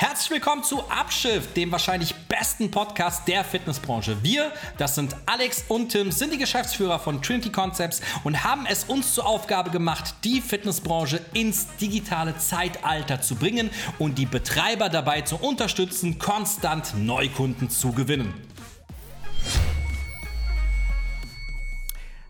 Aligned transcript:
Herzlich 0.00 0.30
willkommen 0.30 0.64
zu 0.64 0.80
Abschiff, 0.88 1.52
dem 1.52 1.70
wahrscheinlich 1.70 2.14
besten 2.26 2.70
Podcast 2.70 3.28
der 3.28 3.44
Fitnessbranche. 3.44 4.16
Wir, 4.22 4.50
das 4.78 4.94
sind 4.94 5.14
Alex 5.26 5.66
und 5.68 5.90
Tim, 5.90 6.10
sind 6.10 6.32
die 6.32 6.38
Geschäftsführer 6.38 6.98
von 6.98 7.20
Trinity 7.20 7.52
Concepts 7.52 8.00
und 8.24 8.42
haben 8.42 8.64
es 8.64 8.84
uns 8.84 9.12
zur 9.12 9.26
Aufgabe 9.26 9.68
gemacht, 9.68 10.14
die 10.24 10.40
Fitnessbranche 10.40 11.20
ins 11.34 11.76
digitale 11.76 12.34
Zeitalter 12.38 13.20
zu 13.20 13.34
bringen 13.34 13.68
und 13.98 14.16
die 14.16 14.24
Betreiber 14.24 14.88
dabei 14.88 15.20
zu 15.20 15.36
unterstützen, 15.36 16.18
konstant 16.18 16.94
Neukunden 16.96 17.68
zu 17.68 17.92
gewinnen. 17.92 18.32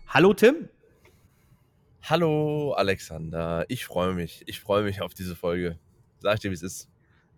Hallo 0.07 0.33
Tim. 0.33 0.67
Hallo 2.03 2.73
Alexander, 2.73 3.63
ich 3.69 3.85
freue 3.85 4.13
mich. 4.13 4.43
Ich 4.47 4.59
freue 4.59 4.83
mich 4.83 5.01
auf 5.01 5.13
diese 5.13 5.37
Folge. 5.37 5.79
Sag 6.19 6.33
ich 6.33 6.39
dir, 6.41 6.49
wie 6.49 6.55
es 6.55 6.63
ist. 6.63 6.90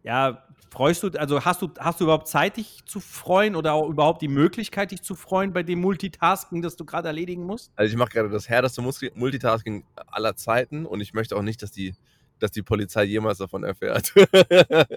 Ja, 0.03 0.43
freust 0.69 1.03
du, 1.03 1.09
also 1.17 1.45
hast 1.45 1.61
du, 1.61 1.69
hast 1.79 1.99
du 1.99 2.05
überhaupt 2.05 2.27
Zeit, 2.27 2.57
dich 2.57 2.83
zu 2.85 2.99
freuen 2.99 3.55
oder 3.55 3.73
auch 3.73 3.87
überhaupt 3.87 4.21
die 4.21 4.27
Möglichkeit, 4.27 4.91
dich 4.91 5.01
zu 5.01 5.15
freuen 5.15 5.53
bei 5.53 5.63
dem 5.63 5.79
Multitasking, 5.79 6.61
das 6.61 6.75
du 6.75 6.83
gerade 6.83 7.07
erledigen 7.07 7.45
musst? 7.45 7.71
Also 7.75 7.91
ich 7.91 7.97
mache 7.97 8.09
gerade 8.09 8.29
das 8.29 8.49
härteste 8.49 8.81
Multitasking 8.81 9.85
aller 10.07 10.35
Zeiten 10.35 10.85
und 10.85 10.99
ich 10.99 11.13
möchte 11.13 11.37
auch 11.37 11.41
nicht, 11.41 11.61
dass 11.61 11.71
die, 11.71 11.93
dass 12.39 12.51
die 12.51 12.63
Polizei 12.63 13.03
jemals 13.03 13.37
davon 13.37 13.63
erfährt. 13.63 14.13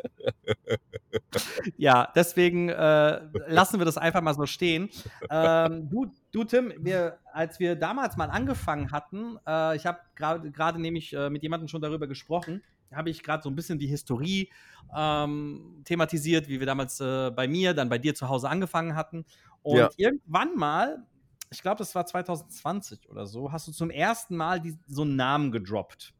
ja, 1.76 2.08
deswegen 2.16 2.70
äh, 2.70 3.20
lassen 3.46 3.78
wir 3.78 3.84
das 3.84 3.98
einfach 3.98 4.22
mal 4.22 4.34
so 4.34 4.46
stehen. 4.46 4.88
Ähm, 5.30 5.88
du, 5.88 6.10
du, 6.32 6.44
Tim, 6.44 6.72
wir, 6.78 7.18
als 7.32 7.60
wir 7.60 7.76
damals 7.76 8.16
mal 8.16 8.30
angefangen 8.30 8.90
hatten, 8.90 9.38
äh, 9.46 9.76
ich 9.76 9.86
habe 9.86 10.00
gerade 10.16 10.80
nämlich 10.80 11.12
äh, 11.12 11.30
mit 11.30 11.42
jemandem 11.42 11.68
schon 11.68 11.82
darüber 11.82 12.06
gesprochen, 12.06 12.62
habe 12.92 13.10
ich 13.10 13.22
gerade 13.22 13.42
so 13.42 13.50
ein 13.50 13.56
bisschen 13.56 13.78
die 13.78 13.86
Historie 13.86 14.50
ähm, 14.94 15.82
thematisiert, 15.84 16.48
wie 16.48 16.58
wir 16.60 16.66
damals 16.66 17.00
äh, 17.00 17.30
bei 17.30 17.48
mir, 17.48 17.74
dann 17.74 17.88
bei 17.88 17.98
dir 17.98 18.14
zu 18.14 18.28
Hause 18.28 18.48
angefangen 18.48 18.94
hatten. 18.94 19.24
Und 19.62 19.78
ja. 19.78 19.88
irgendwann 19.96 20.56
mal, 20.56 21.04
ich 21.50 21.62
glaube, 21.62 21.78
das 21.78 21.94
war 21.94 22.06
2020 22.06 23.08
oder 23.08 23.26
so, 23.26 23.50
hast 23.52 23.68
du 23.68 23.72
zum 23.72 23.90
ersten 23.90 24.36
Mal 24.36 24.60
die, 24.60 24.78
so 24.86 25.02
einen 25.02 25.16
Namen 25.16 25.50
gedroppt. 25.50 26.14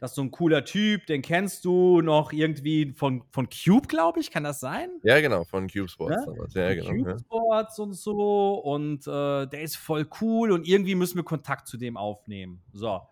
Das 0.00 0.12
ist 0.12 0.14
so 0.14 0.22
ein 0.22 0.30
cooler 0.30 0.64
Typ, 0.64 1.06
den 1.06 1.20
kennst 1.20 1.66
du 1.66 2.00
noch 2.00 2.32
irgendwie 2.32 2.94
von, 2.96 3.22
von 3.30 3.48
Cube, 3.50 3.86
glaube 3.86 4.20
ich, 4.20 4.30
kann 4.30 4.42
das 4.42 4.58
sein? 4.58 4.88
Ja, 5.02 5.20
genau, 5.20 5.44
von 5.44 5.68
Cube 5.68 5.90
Sports. 5.90 6.26
Ja, 6.54 6.70
ja 6.70 6.74
genau. 6.74 6.90
Cube 6.90 7.18
Sports 7.18 7.76
ja. 7.76 7.84
und 7.84 7.92
so 7.92 8.54
und 8.54 9.06
äh, 9.06 9.46
der 9.46 9.60
ist 9.60 9.76
voll 9.76 10.08
cool 10.22 10.52
und 10.52 10.66
irgendwie 10.66 10.94
müssen 10.94 11.16
wir 11.16 11.24
Kontakt 11.24 11.68
zu 11.68 11.76
dem 11.76 11.98
aufnehmen. 11.98 12.62
So. 12.72 13.02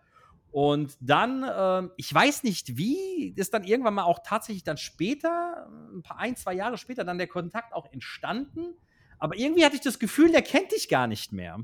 Und 0.51 0.97
dann, 0.99 1.43
äh, 1.43 1.89
ich 1.97 2.13
weiß 2.13 2.43
nicht 2.43 2.77
wie, 2.77 3.33
ist 3.35 3.53
dann 3.53 3.63
irgendwann 3.63 3.93
mal 3.93 4.03
auch 4.03 4.19
tatsächlich 4.25 4.63
dann 4.63 4.77
später, 4.77 5.69
ein 5.93 6.01
paar, 6.01 6.17
ein, 6.17 6.35
zwei 6.35 6.53
Jahre 6.53 6.77
später, 6.77 7.03
dann 7.03 7.17
der 7.17 7.27
Kontakt 7.27 7.73
auch 7.73 7.91
entstanden. 7.91 8.73
Aber 9.19 9.35
irgendwie 9.35 9.63
hatte 9.63 9.75
ich 9.75 9.81
das 9.81 9.99
Gefühl, 9.99 10.31
der 10.31 10.41
kennt 10.41 10.71
dich 10.71 10.89
gar 10.89 11.07
nicht 11.07 11.31
mehr. 11.33 11.59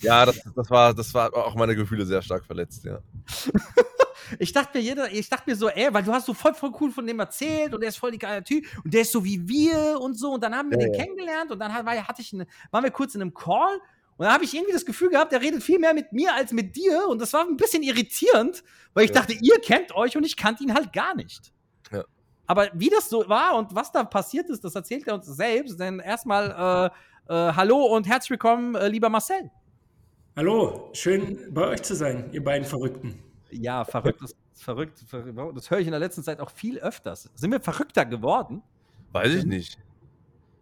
Ja, 0.00 0.26
das, 0.26 0.40
das, 0.54 0.70
war, 0.70 0.94
das 0.94 1.12
war 1.14 1.34
auch 1.34 1.56
meine 1.56 1.74
Gefühle 1.74 2.06
sehr 2.06 2.22
stark 2.22 2.44
verletzt, 2.44 2.84
ja. 2.84 3.00
ich 4.38 4.52
dachte 4.52 4.78
mir, 4.78 4.84
jeder, 4.84 5.12
ich 5.12 5.28
dachte 5.28 5.50
mir 5.50 5.56
so, 5.56 5.68
ey, 5.68 5.92
weil 5.92 6.04
du 6.04 6.12
hast 6.12 6.26
so 6.26 6.34
voll, 6.34 6.54
voll 6.54 6.72
cool 6.80 6.92
von 6.92 7.06
dem 7.06 7.18
erzählt 7.18 7.74
und 7.74 7.80
der 7.80 7.88
ist 7.88 7.96
voll 7.96 8.12
die 8.12 8.18
geile 8.18 8.44
Typ 8.44 8.64
und 8.84 8.94
der 8.94 9.00
ist 9.00 9.10
so 9.10 9.24
wie 9.24 9.48
wir 9.48 9.98
und 10.00 10.14
so. 10.14 10.32
Und 10.34 10.44
dann 10.44 10.54
haben 10.54 10.70
wir 10.70 10.78
ja, 10.78 10.86
den 10.86 10.94
ja. 10.94 11.00
kennengelernt 11.00 11.50
und 11.50 11.58
dann 11.58 11.72
hatte 11.72 12.22
ich 12.22 12.32
eine, 12.32 12.46
waren 12.70 12.84
wir 12.84 12.92
kurz 12.92 13.16
in 13.16 13.22
einem 13.22 13.34
Call 13.34 13.80
und 14.18 14.24
da 14.24 14.32
habe 14.32 14.44
ich 14.44 14.52
irgendwie 14.52 14.72
das 14.72 14.84
Gefühl 14.84 15.10
gehabt, 15.10 15.32
er 15.32 15.40
redet 15.40 15.62
viel 15.62 15.78
mehr 15.78 15.94
mit 15.94 16.12
mir 16.12 16.34
als 16.34 16.52
mit 16.52 16.74
dir. 16.74 17.06
Und 17.08 17.22
das 17.22 17.32
war 17.32 17.46
ein 17.46 17.56
bisschen 17.56 17.84
irritierend, 17.84 18.64
weil 18.92 19.04
ich 19.04 19.10
ja. 19.10 19.20
dachte, 19.20 19.32
ihr 19.32 19.60
kennt 19.60 19.94
euch 19.94 20.16
und 20.16 20.26
ich 20.26 20.36
kannte 20.36 20.64
ihn 20.64 20.74
halt 20.74 20.92
gar 20.92 21.14
nicht. 21.14 21.52
Ja. 21.92 22.02
Aber 22.48 22.68
wie 22.74 22.90
das 22.90 23.08
so 23.08 23.28
war 23.28 23.56
und 23.56 23.76
was 23.76 23.92
da 23.92 24.02
passiert 24.02 24.50
ist, 24.50 24.64
das 24.64 24.74
erzählt 24.74 25.06
er 25.06 25.14
uns 25.14 25.26
selbst. 25.26 25.78
Denn 25.78 26.00
erstmal 26.00 26.90
äh, 27.28 27.32
äh, 27.32 27.52
Hallo 27.54 27.94
und 27.94 28.08
herzlich 28.08 28.30
willkommen, 28.30 28.74
äh, 28.74 28.88
lieber 28.88 29.08
Marcel. 29.08 29.52
Hallo, 30.36 30.90
schön 30.94 31.38
bei 31.50 31.68
euch 31.68 31.82
zu 31.82 31.94
sein, 31.94 32.28
ihr 32.32 32.42
beiden 32.42 32.66
Verrückten. 32.66 33.22
Ja, 33.52 33.84
verrückt, 33.84 34.20
verrückt, 34.56 34.98
verrückt. 35.06 35.56
Das 35.56 35.70
höre 35.70 35.78
ich 35.78 35.86
in 35.86 35.92
der 35.92 36.00
letzten 36.00 36.24
Zeit 36.24 36.40
auch 36.40 36.50
viel 36.50 36.80
öfters. 36.80 37.30
Sind 37.36 37.52
wir 37.52 37.60
verrückter 37.60 38.04
geworden? 38.04 38.64
Weiß 39.12 39.32
ich 39.32 39.44
nicht. 39.44 39.78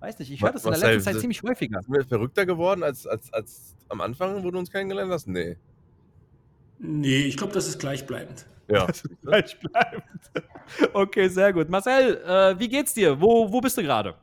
Weiß 0.01 0.19
nicht, 0.19 0.31
ich 0.31 0.43
höre 0.43 0.53
das 0.53 0.65
in 0.65 0.73
der 0.73 0.81
letzten 0.81 1.13
Zeit 1.13 1.21
ziemlich 1.21 1.43
häufiger. 1.43 1.81
Sind 1.83 1.95
wir 1.95 2.05
verrückter 2.05 2.45
geworden 2.45 2.83
als, 2.83 3.07
als, 3.07 3.33
als 3.33 3.75
am 3.89 4.01
Anfang, 4.01 4.45
wo 4.45 4.51
du 4.51 4.59
uns 4.59 4.71
kennengelernt 4.71 5.11
hast? 5.11 5.27
Nee. 5.27 5.57
Nee, 6.79 7.23
ich 7.23 7.37
glaube, 7.37 7.53
das 7.55 7.67
ist 7.67 7.79
gleichbleibend. 7.79 8.47
Ja. 8.69 8.87
gleichbleibend. 9.23 10.05
Okay, 10.93 11.29
sehr 11.29 11.53
gut. 11.53 11.69
Marcel, 11.71 12.21
äh, 12.27 12.59
wie 12.59 12.69
geht's 12.69 12.93
dir? 12.93 13.21
Wo, 13.21 13.53
wo 13.53 13.61
bist 13.61 13.79
du 13.79 13.83
gerade? 13.83 14.17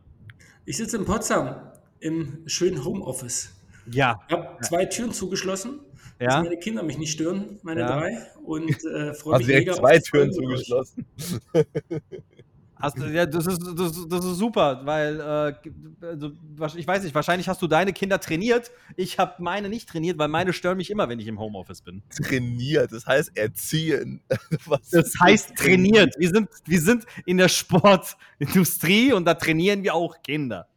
Ich 0.66 0.76
sitze 0.76 0.98
in 0.98 1.06
Potsdam 1.06 1.56
im 2.02 2.44
schönen 2.48 2.84
Homeoffice. 2.84 3.54
Ja. 3.90 4.20
Ich 4.28 4.36
habe 4.36 4.58
zwei 4.62 4.86
Türen 4.86 5.14
zugeschlossen, 5.14 5.80
ja. 6.20 6.28
dass 6.28 6.44
meine 6.44 6.58
Kinder 6.58 6.84
mich 6.84 6.98
nicht 6.98 7.14
stören, 7.14 7.60
meine 7.64 7.82
ja. 7.82 7.88
drei. 7.88 8.28
Und 8.44 8.72
äh, 8.84 9.14
freue 9.14 9.38
mich 9.38 9.48
mega 9.48 9.74
zwei 9.74 10.00
Türen 10.00 10.34
zugeschlossen. 10.34 11.06
Hast 12.84 13.00
du, 13.00 13.06
ja, 13.06 13.26
das 13.26 13.48
ist, 13.48 13.62
das, 13.78 14.10
das 14.10 14.26
ist 14.26 14.38
super, 14.38 14.82
weil 14.84 15.18
äh, 15.18 16.06
also, 16.06 16.32
ich 16.76 16.86
weiß 16.86 17.02
nicht, 17.04 17.16
wahrscheinlich 17.16 17.48
hast 17.48 17.62
du 17.62 17.68
deine 17.68 17.94
Kinder 17.94 18.20
trainiert. 18.20 18.72
Ich 18.98 19.20
habe 19.20 19.42
meine 19.42 19.70
nicht 19.70 19.88
trainiert, 19.88 20.18
weil 20.18 20.28
meine 20.28 20.52
stören 20.52 20.76
mich 20.76 20.92
immer, 20.92 21.08
wenn 21.08 21.18
ich 21.18 21.28
im 21.28 21.40
Homeoffice 21.40 21.82
bin. 21.82 22.04
Trainiert, 22.10 22.92
das 22.92 23.06
heißt 23.08 23.38
erziehen. 23.38 24.22
Was 24.66 24.90
das 24.90 25.14
heißt 25.18 25.56
trainiert. 25.56 26.14
Wir 26.18 26.30
sind, 26.30 26.50
wir 26.66 26.82
sind 26.82 27.06
in 27.26 27.38
der 27.38 27.48
Sportindustrie 27.48 29.14
und 29.14 29.24
da 29.24 29.36
trainieren 29.36 29.82
wir 29.84 29.96
auch 29.96 30.22
Kinder. 30.22 30.68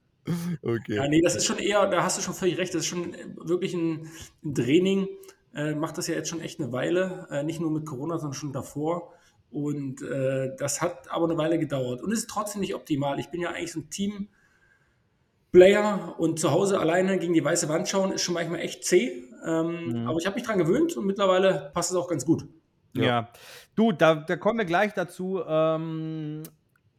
Okay. 0.63 0.95
Ja, 0.95 1.09
nee, 1.09 1.23
das 1.23 1.35
ist 1.35 1.47
schon 1.47 1.59
eher, 1.59 1.89
da 1.89 2.05
hast 2.05 2.19
du 2.19 2.23
schon 2.23 2.35
völlig 2.35 2.57
recht, 2.57 2.73
das 2.73 2.83
ist 2.83 2.87
schon 2.87 3.17
wirklich 3.43 3.75
ein, 3.75 4.09
ein 4.45 4.55
Training. 4.55 5.09
Äh, 5.57 5.75
macht 5.75 5.99
das 5.99 6.07
ja 6.07 6.15
jetzt 6.15 6.29
schon 6.29 6.41
echt 6.41 6.61
eine 6.61 6.71
Weile, 6.71 7.27
äh, 7.33 7.43
nicht 7.43 7.61
nur 7.61 7.73
mit 7.73 7.85
Corona, 7.85 8.19
sondern 8.19 8.35
schon 8.35 8.53
davor. 8.53 9.13
Und 9.57 10.03
äh, 10.03 10.55
das 10.59 10.83
hat 10.83 11.11
aber 11.11 11.25
eine 11.25 11.39
Weile 11.39 11.59
gedauert 11.59 12.03
und 12.03 12.13
ist 12.13 12.29
trotzdem 12.29 12.61
nicht 12.61 12.75
optimal. 12.75 13.19
Ich 13.19 13.31
bin 13.31 13.41
ja 13.41 13.49
eigentlich 13.49 13.73
so 13.73 13.81
ein 13.81 13.89
Team-Player 13.89 16.15
und 16.19 16.39
zu 16.39 16.51
Hause 16.51 16.79
alleine 16.79 17.19
gegen 17.19 17.33
die 17.33 17.43
weiße 17.43 17.67
Wand 17.71 17.89
schauen 17.89 18.13
ist 18.13 18.21
schon 18.21 18.35
manchmal 18.35 18.61
echt 18.61 18.85
zäh. 18.85 19.25
Ähm, 19.47 20.03
mhm. 20.03 20.09
Aber 20.09 20.19
ich 20.19 20.27
habe 20.27 20.35
mich 20.35 20.45
dran 20.45 20.59
gewöhnt 20.59 20.95
und 20.99 21.07
mittlerweile 21.07 21.71
passt 21.73 21.91
es 21.91 21.97
auch 21.97 22.07
ganz 22.07 22.27
gut. 22.27 22.47
Ja, 22.93 23.03
ja. 23.03 23.31
du, 23.77 23.93
da, 23.93 24.17
da, 24.17 24.37
kommen 24.37 24.59
wir 24.59 24.67
gleich 24.67 24.93
dazu. 24.93 25.41
Ähm, 25.49 26.43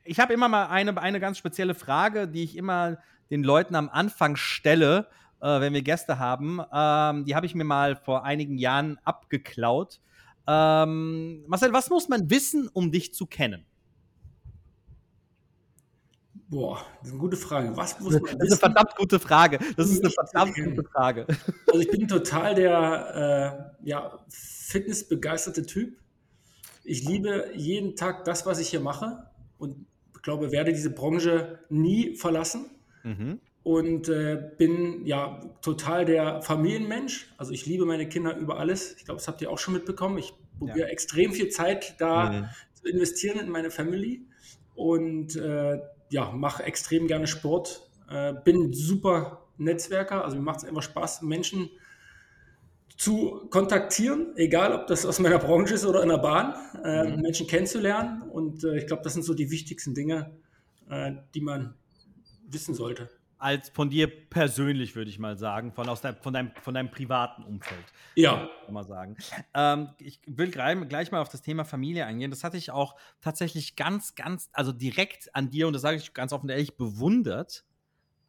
ich 0.03 0.19
habe 0.19 0.33
immer 0.33 0.49
mal 0.49 0.65
eine, 0.65 0.99
eine 0.99 1.19
ganz 1.19 1.37
spezielle 1.37 1.75
Frage, 1.75 2.27
die 2.27 2.43
ich 2.43 2.57
immer 2.57 2.97
den 3.29 3.43
Leuten 3.43 3.75
am 3.75 3.87
Anfang 3.87 4.35
stelle, 4.35 5.05
äh, 5.41 5.61
wenn 5.61 5.75
wir 5.75 5.83
Gäste 5.83 6.17
haben. 6.17 6.59
Ähm, 6.73 7.23
die 7.25 7.35
habe 7.35 7.45
ich 7.45 7.53
mir 7.53 7.65
mal 7.65 7.95
vor 7.95 8.25
einigen 8.25 8.57
Jahren 8.57 8.97
abgeklaut. 9.03 9.99
Ähm, 10.47 11.43
Marcel, 11.47 11.73
was 11.73 11.89
muss 11.89 12.07
man 12.07 12.29
wissen, 12.29 12.69
um 12.71 12.91
dich 12.91 13.13
zu 13.13 13.25
kennen? 13.25 13.65
Boah, 16.49 16.85
das 16.99 17.07
ist 17.07 17.13
eine 17.13 17.19
gute 17.19 17.37
Frage. 17.37 17.75
Was 17.75 17.99
muss 17.99 18.13
man 18.13 18.37
das 18.37 18.47
ist 18.47 18.63
eine 18.63 18.73
verdammt 18.73 18.95
gute 18.95 19.19
Frage. 19.19 19.59
Das 19.75 19.89
ist 19.89 20.01
eine 20.01 20.09
verdammt 20.09 20.55
gute 20.55 20.83
Frage. 20.83 21.27
Also 21.67 21.79
ich 21.79 21.91
bin 21.91 22.07
total 22.07 22.55
der 22.55 23.73
äh, 23.83 23.87
ja, 23.89 24.17
fitnessbegeisterte 24.29 25.65
Typ. 25.65 25.97
Ich 26.85 27.03
liebe 27.03 27.51
jeden 27.53 27.97
Tag 27.97 28.23
das, 28.23 28.45
was 28.45 28.59
ich 28.59 28.69
hier 28.69 28.79
mache 28.79 29.29
und 29.57 29.85
glaube, 30.21 30.53
werde 30.53 30.71
diese 30.71 30.89
Branche 30.89 31.59
nie 31.69 32.15
verlassen. 32.15 32.69
Mhm 33.03 33.41
und 33.67 34.07
äh, 34.07 34.41
bin 34.57 35.05
ja 35.05 35.41
total 35.61 36.05
der 36.05 36.41
Familienmensch. 36.41 37.33
Also 37.35 37.51
ich 37.51 37.65
liebe 37.65 37.83
meine 37.83 38.07
Kinder 38.07 38.37
über 38.37 38.59
alles. 38.59 38.95
Ich 38.95 39.03
glaube, 39.03 39.17
das 39.17 39.27
habt 39.27 39.41
ihr 39.41 39.51
auch 39.51 39.57
schon 39.57 39.73
mitbekommen. 39.73 40.17
Ich 40.19 40.33
probiere 40.57 40.79
ja. 40.79 40.85
extrem 40.85 41.33
viel 41.33 41.49
Zeit 41.49 41.95
da 41.99 42.31
mhm. 42.31 42.45
zu 42.75 42.87
investieren 42.87 43.41
in 43.41 43.49
meine 43.49 43.69
Family 43.69 44.25
und 44.73 45.35
äh, 45.35 45.81
ja, 46.09 46.31
mache 46.31 46.63
extrem 46.63 47.07
gerne 47.07 47.27
Sport. 47.27 47.89
Äh, 48.09 48.35
bin 48.45 48.71
super 48.71 49.43
Netzwerker, 49.57 50.23
also 50.23 50.37
mir 50.37 50.43
macht 50.43 50.59
es 50.59 50.63
einfach 50.63 50.83
Spaß, 50.83 51.23
Menschen 51.23 51.69
zu 52.95 53.47
kontaktieren, 53.49 54.27
egal 54.37 54.71
ob 54.71 54.87
das 54.87 55.05
aus 55.05 55.19
meiner 55.19 55.39
Branche 55.39 55.73
ist 55.73 55.85
oder 55.85 56.03
in 56.03 56.09
der 56.09 56.19
Bahn, 56.19 56.53
äh, 56.85 57.03
mhm. 57.03 57.21
Menschen 57.21 57.47
kennenzulernen. 57.47 58.21
Und 58.21 58.63
äh, 58.63 58.77
ich 58.77 58.87
glaube, 58.87 59.03
das 59.03 59.11
sind 59.11 59.23
so 59.23 59.33
die 59.33 59.51
wichtigsten 59.51 59.93
Dinge, 59.93 60.31
äh, 60.89 61.11
die 61.35 61.41
man 61.41 61.73
wissen 62.49 62.73
sollte 62.73 63.09
als 63.39 63.69
von 63.69 63.89
dir 63.89 64.07
persönlich, 64.29 64.95
würde 64.95 65.09
ich 65.09 65.19
mal 65.19 65.37
sagen, 65.37 65.71
von, 65.71 65.87
aus 65.89 66.01
dein, 66.01 66.15
von, 66.17 66.33
deinem, 66.33 66.51
von 66.61 66.73
deinem 66.73 66.89
privaten 66.89 67.43
Umfeld. 67.43 67.85
Ja. 68.15 68.49
Mal 68.69 68.83
sagen. 68.83 69.17
Ähm, 69.53 69.89
ich 69.99 70.19
will 70.25 70.49
gleich 70.49 71.11
mal 71.11 71.21
auf 71.21 71.29
das 71.29 71.41
Thema 71.41 71.65
Familie 71.65 72.05
eingehen. 72.05 72.31
Das 72.31 72.43
hatte 72.43 72.57
ich 72.57 72.71
auch 72.71 72.95
tatsächlich 73.21 73.75
ganz, 73.75 74.15
ganz, 74.15 74.49
also 74.53 74.71
direkt 74.71 75.33
an 75.35 75.49
dir, 75.49 75.67
und 75.67 75.73
das 75.73 75.81
sage 75.81 75.97
ich 75.97 76.13
ganz 76.13 76.33
offen 76.33 76.49
ehrlich, 76.49 76.77
bewundert, 76.77 77.63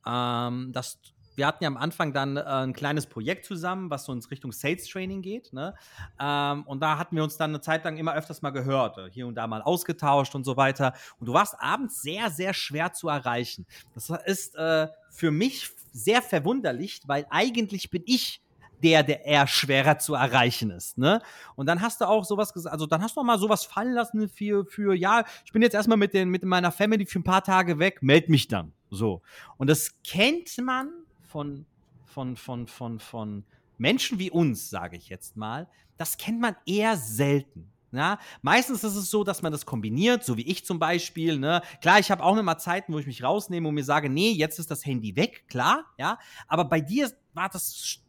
ähm, 0.07 0.73
dass 0.73 0.99
wir 1.39 1.47
hatten 1.47 1.63
ja 1.63 1.69
am 1.69 1.77
Anfang 1.77 2.13
dann 2.13 2.37
äh, 2.37 2.43
ein 2.43 2.73
kleines 2.73 3.07
Projekt 3.07 3.47
zusammen, 3.47 3.91
was 3.91 4.05
so 4.05 4.13
in 4.13 4.19
Richtung 4.19 4.53
Sales 4.53 4.87
Training 4.89 5.23
geht. 5.23 5.53
Ne? 5.53 5.75
Ähm, 6.21 6.65
und 6.65 6.81
da 6.81 6.99
hatten 6.99 7.17
wir 7.17 7.23
uns 7.23 7.37
dann 7.37 7.53
eine 7.53 7.61
Zeit 7.61 7.85
lang 7.85 7.97
immer 7.97 8.15
öfters 8.15 8.43
mal 8.43 8.51
gehört, 8.51 8.99
äh, 8.99 9.09
hier 9.11 9.27
und 9.27 9.37
da 9.37 9.47
mal 9.47 9.63
ausgetauscht 9.63 10.35
und 10.35 10.45
so 10.45 10.57
weiter. 10.57 10.93
Und 11.21 11.27
du 11.27 11.33
warst 11.33 11.55
abends 11.61 12.03
sehr, 12.03 12.31
sehr 12.31 12.53
schwer 12.53 12.93
zu 12.93 13.09
erreichen. 13.09 13.67
Das 13.95 14.11
ist 14.27 14.57
äh, 14.57 14.89
für 15.11 15.31
mich 15.31 15.71
sehr 15.93 16.23
verwunderlich, 16.23 17.01
weil 17.07 17.25
eigentlich 17.31 17.91
bin 17.91 18.03
ich 18.05 18.43
der, 18.83 19.03
der 19.03 19.25
eher 19.25 19.47
schwerer 19.47 19.99
zu 19.99 20.15
erreichen 20.15 20.71
ist. 20.71 20.99
Ne? 20.99 21.21
Und 21.57 21.67
dann 21.67 21.81
hast 21.81 22.01
du 22.01 22.05
auch 22.09 22.25
sowas 22.25 22.53
gesagt, 22.53 22.73
also 22.73 22.87
dann 22.87 23.03
hast 23.03 23.17
du 23.17 23.21
auch 23.21 23.25
mal 23.25 23.39
sowas 23.39 23.65
fallen 23.65 23.93
lassen 23.93 24.29
für, 24.29 24.67
für 24.67 24.95
ja, 24.95 25.25
ich 25.45 25.53
bin 25.53 25.63
jetzt 25.63 25.75
erstmal 25.75 25.99
mit, 25.99 26.15
den, 26.15 26.29
mit 26.29 26.45
meiner 26.45 26.73
Family 26.73 27.07
für 27.07 27.21
ein 27.21 27.25
paar 27.25 27.43
Tage 27.43 27.79
weg, 27.79 27.99
meld 28.03 28.29
mich 28.29 28.49
dann. 28.49 28.73
So. 28.91 29.23
Und 29.57 29.69
das 29.69 29.93
kennt 30.03 30.57
man 30.59 30.91
von, 31.29 31.67
von, 32.05 32.37
von, 32.37 32.67
von, 32.67 32.99
von 32.99 33.45
Menschen 33.77 34.19
wie 34.19 34.31
uns, 34.31 34.71
sage 34.71 34.97
ich 34.97 35.09
jetzt 35.09 35.37
mal, 35.37 35.69
das 35.97 36.17
kennt 36.17 36.41
man 36.41 36.57
eher 36.67 36.97
selten. 36.97 37.71
Ja, 37.91 38.19
meistens 38.43 38.85
ist 38.85 38.97
es 38.97 39.11
so, 39.11 39.25
dass 39.25 39.41
man 39.41 39.51
das 39.51 39.65
kombiniert, 39.65 40.23
so 40.23 40.37
wie 40.37 40.47
ich 40.47 40.67
zum 40.67 40.79
Beispiel. 40.79 41.39
Ne? 41.39 41.63
Klar, 41.81 41.99
ich 41.99 42.11
habe 42.11 42.23
auch 42.23 42.37
immer 42.37 42.59
Zeiten, 42.59 42.93
wo 42.93 42.99
ich 42.99 43.07
mich 43.07 43.23
rausnehme 43.23 43.67
und 43.67 43.75
mir 43.75 43.85
sage, 43.85 44.11
nee, 44.11 44.31
jetzt 44.33 44.59
ist 44.59 44.71
das 44.71 44.85
Handy 44.85 45.17
weg, 45.17 45.45
klar, 45.49 45.87
ja. 45.97 46.19
Aber 46.49 46.67
bei 46.67 46.83
dir 46.83 47.11
war 47.33 47.49
das 47.49 48.03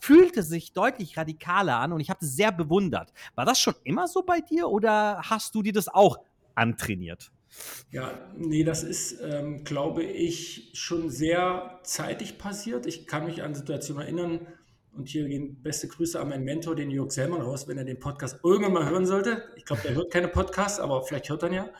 fühlte 0.00 0.42
sich 0.42 0.72
deutlich 0.72 1.16
radikaler 1.16 1.76
an 1.76 1.92
und 1.92 2.00
ich 2.00 2.10
habe 2.10 2.20
das 2.20 2.34
sehr 2.34 2.52
bewundert. 2.52 3.12
War 3.34 3.44
das 3.44 3.60
schon 3.60 3.74
immer 3.84 4.08
so 4.08 4.22
bei 4.22 4.40
dir 4.40 4.68
oder 4.68 5.20
hast 5.22 5.54
du 5.54 5.62
dir 5.62 5.72
das 5.72 5.88
auch 5.88 6.18
antrainiert? 6.54 7.30
Ja, 7.90 8.30
nee, 8.36 8.64
das 8.64 8.82
ist, 8.82 9.20
ähm, 9.22 9.64
glaube 9.64 10.02
ich, 10.02 10.70
schon 10.74 11.10
sehr 11.10 11.80
zeitig 11.82 12.38
passiert. 12.38 12.86
Ich 12.86 13.06
kann 13.06 13.24
mich 13.24 13.42
an 13.42 13.54
Situationen 13.54 14.02
erinnern, 14.02 14.46
und 14.98 15.08
hier 15.08 15.28
gehen 15.28 15.62
beste 15.62 15.86
Grüße 15.86 16.18
an 16.18 16.28
meinen 16.28 16.44
Mentor, 16.44 16.74
den 16.74 16.90
Jörg 16.90 17.12
Selman, 17.12 17.40
raus, 17.40 17.68
wenn 17.68 17.78
er 17.78 17.84
den 17.84 18.00
Podcast 18.00 18.40
irgendwann 18.42 18.72
mal 18.72 18.90
hören 18.90 19.06
sollte. 19.06 19.44
Ich 19.54 19.64
glaube, 19.64 19.82
der 19.82 19.94
hört 19.94 20.12
keine 20.12 20.26
Podcasts, 20.26 20.80
aber 20.80 21.02
vielleicht 21.04 21.30
hört 21.30 21.44
er 21.44 21.48
ihn 21.50 21.54
ja. 21.54 21.70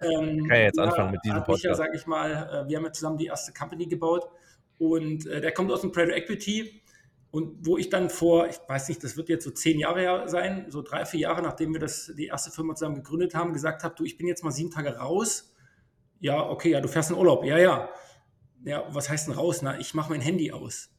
Ähm, 0.00 0.46
kann 0.46 0.58
jetzt 0.60 0.78
anfangen 0.78 1.10
mit 1.10 1.24
diesem 1.24 1.38
Podcast. 1.38 1.64
Ja, 1.64 1.74
sage 1.74 1.96
ich 1.96 2.06
mal, 2.06 2.30
äh, 2.30 2.68
wir 2.68 2.76
haben 2.76 2.84
ja 2.84 2.92
zusammen 2.92 3.18
die 3.18 3.26
erste 3.26 3.52
Company 3.52 3.86
gebaut 3.86 4.28
und 4.78 5.26
äh, 5.26 5.40
der 5.40 5.52
kommt 5.52 5.72
aus 5.72 5.80
dem 5.80 5.90
Private 5.90 6.14
Equity 6.14 6.81
und 7.32 7.66
wo 7.66 7.78
ich 7.78 7.88
dann 7.88 8.10
vor, 8.10 8.46
ich 8.46 8.58
weiß 8.68 8.90
nicht, 8.90 9.02
das 9.02 9.16
wird 9.16 9.30
jetzt 9.30 9.44
so 9.44 9.50
zehn 9.50 9.78
Jahre 9.78 10.28
sein, 10.28 10.66
so 10.68 10.82
drei, 10.82 11.06
vier 11.06 11.20
Jahre, 11.20 11.40
nachdem 11.40 11.72
wir 11.72 11.80
das, 11.80 12.12
die 12.14 12.26
erste 12.26 12.50
Firma 12.50 12.74
zusammen 12.74 12.96
gegründet 12.96 13.34
haben, 13.34 13.54
gesagt 13.54 13.82
habe, 13.84 13.94
du, 13.96 14.04
ich 14.04 14.18
bin 14.18 14.26
jetzt 14.26 14.44
mal 14.44 14.50
sieben 14.50 14.70
Tage 14.70 14.98
raus. 14.98 15.54
Ja, 16.20 16.46
okay, 16.46 16.70
ja, 16.70 16.82
du 16.82 16.88
fährst 16.88 17.10
in 17.10 17.16
Urlaub. 17.16 17.42
Ja, 17.44 17.56
ja. 17.56 17.88
Ja, 18.64 18.84
was 18.90 19.08
heißt 19.08 19.28
denn 19.28 19.34
raus? 19.34 19.62
Na, 19.62 19.80
ich 19.80 19.94
mache 19.94 20.10
mein 20.10 20.20
Handy 20.20 20.52
aus. 20.52 20.90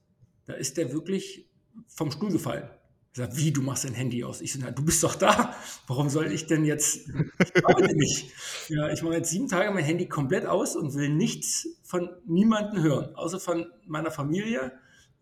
Da 0.47 0.53
ist 0.53 0.77
der 0.77 0.91
wirklich 0.91 1.51
vom 1.87 2.09
Stuhl 2.09 2.31
gefallen. 2.31 2.67
Ich 3.11 3.17
sage, 3.19 3.37
wie, 3.37 3.51
du 3.51 3.61
machst 3.61 3.85
dein 3.85 3.93
Handy 3.93 4.23
aus? 4.23 4.41
Ich 4.41 4.53
sage, 4.53 4.73
du 4.73 4.83
bist 4.83 5.03
doch 5.03 5.13
da. 5.13 5.55
Warum 5.85 6.09
soll 6.09 6.31
ich 6.31 6.47
denn 6.47 6.65
jetzt? 6.65 7.09
Ich 7.39 7.63
arbeite 7.63 7.95
nicht. 7.95 8.31
Ja, 8.69 8.89
ich 8.89 9.03
mache 9.03 9.13
jetzt 9.13 9.29
sieben 9.29 9.47
Tage 9.47 9.69
mein 9.69 9.85
Handy 9.85 10.07
komplett 10.07 10.47
aus 10.47 10.75
und 10.75 10.95
will 10.95 11.09
nichts 11.09 11.67
von 11.83 12.09
niemandem 12.25 12.81
hören, 12.81 13.13
außer 13.13 13.39
von 13.39 13.67
meiner 13.85 14.09
Familie 14.09 14.71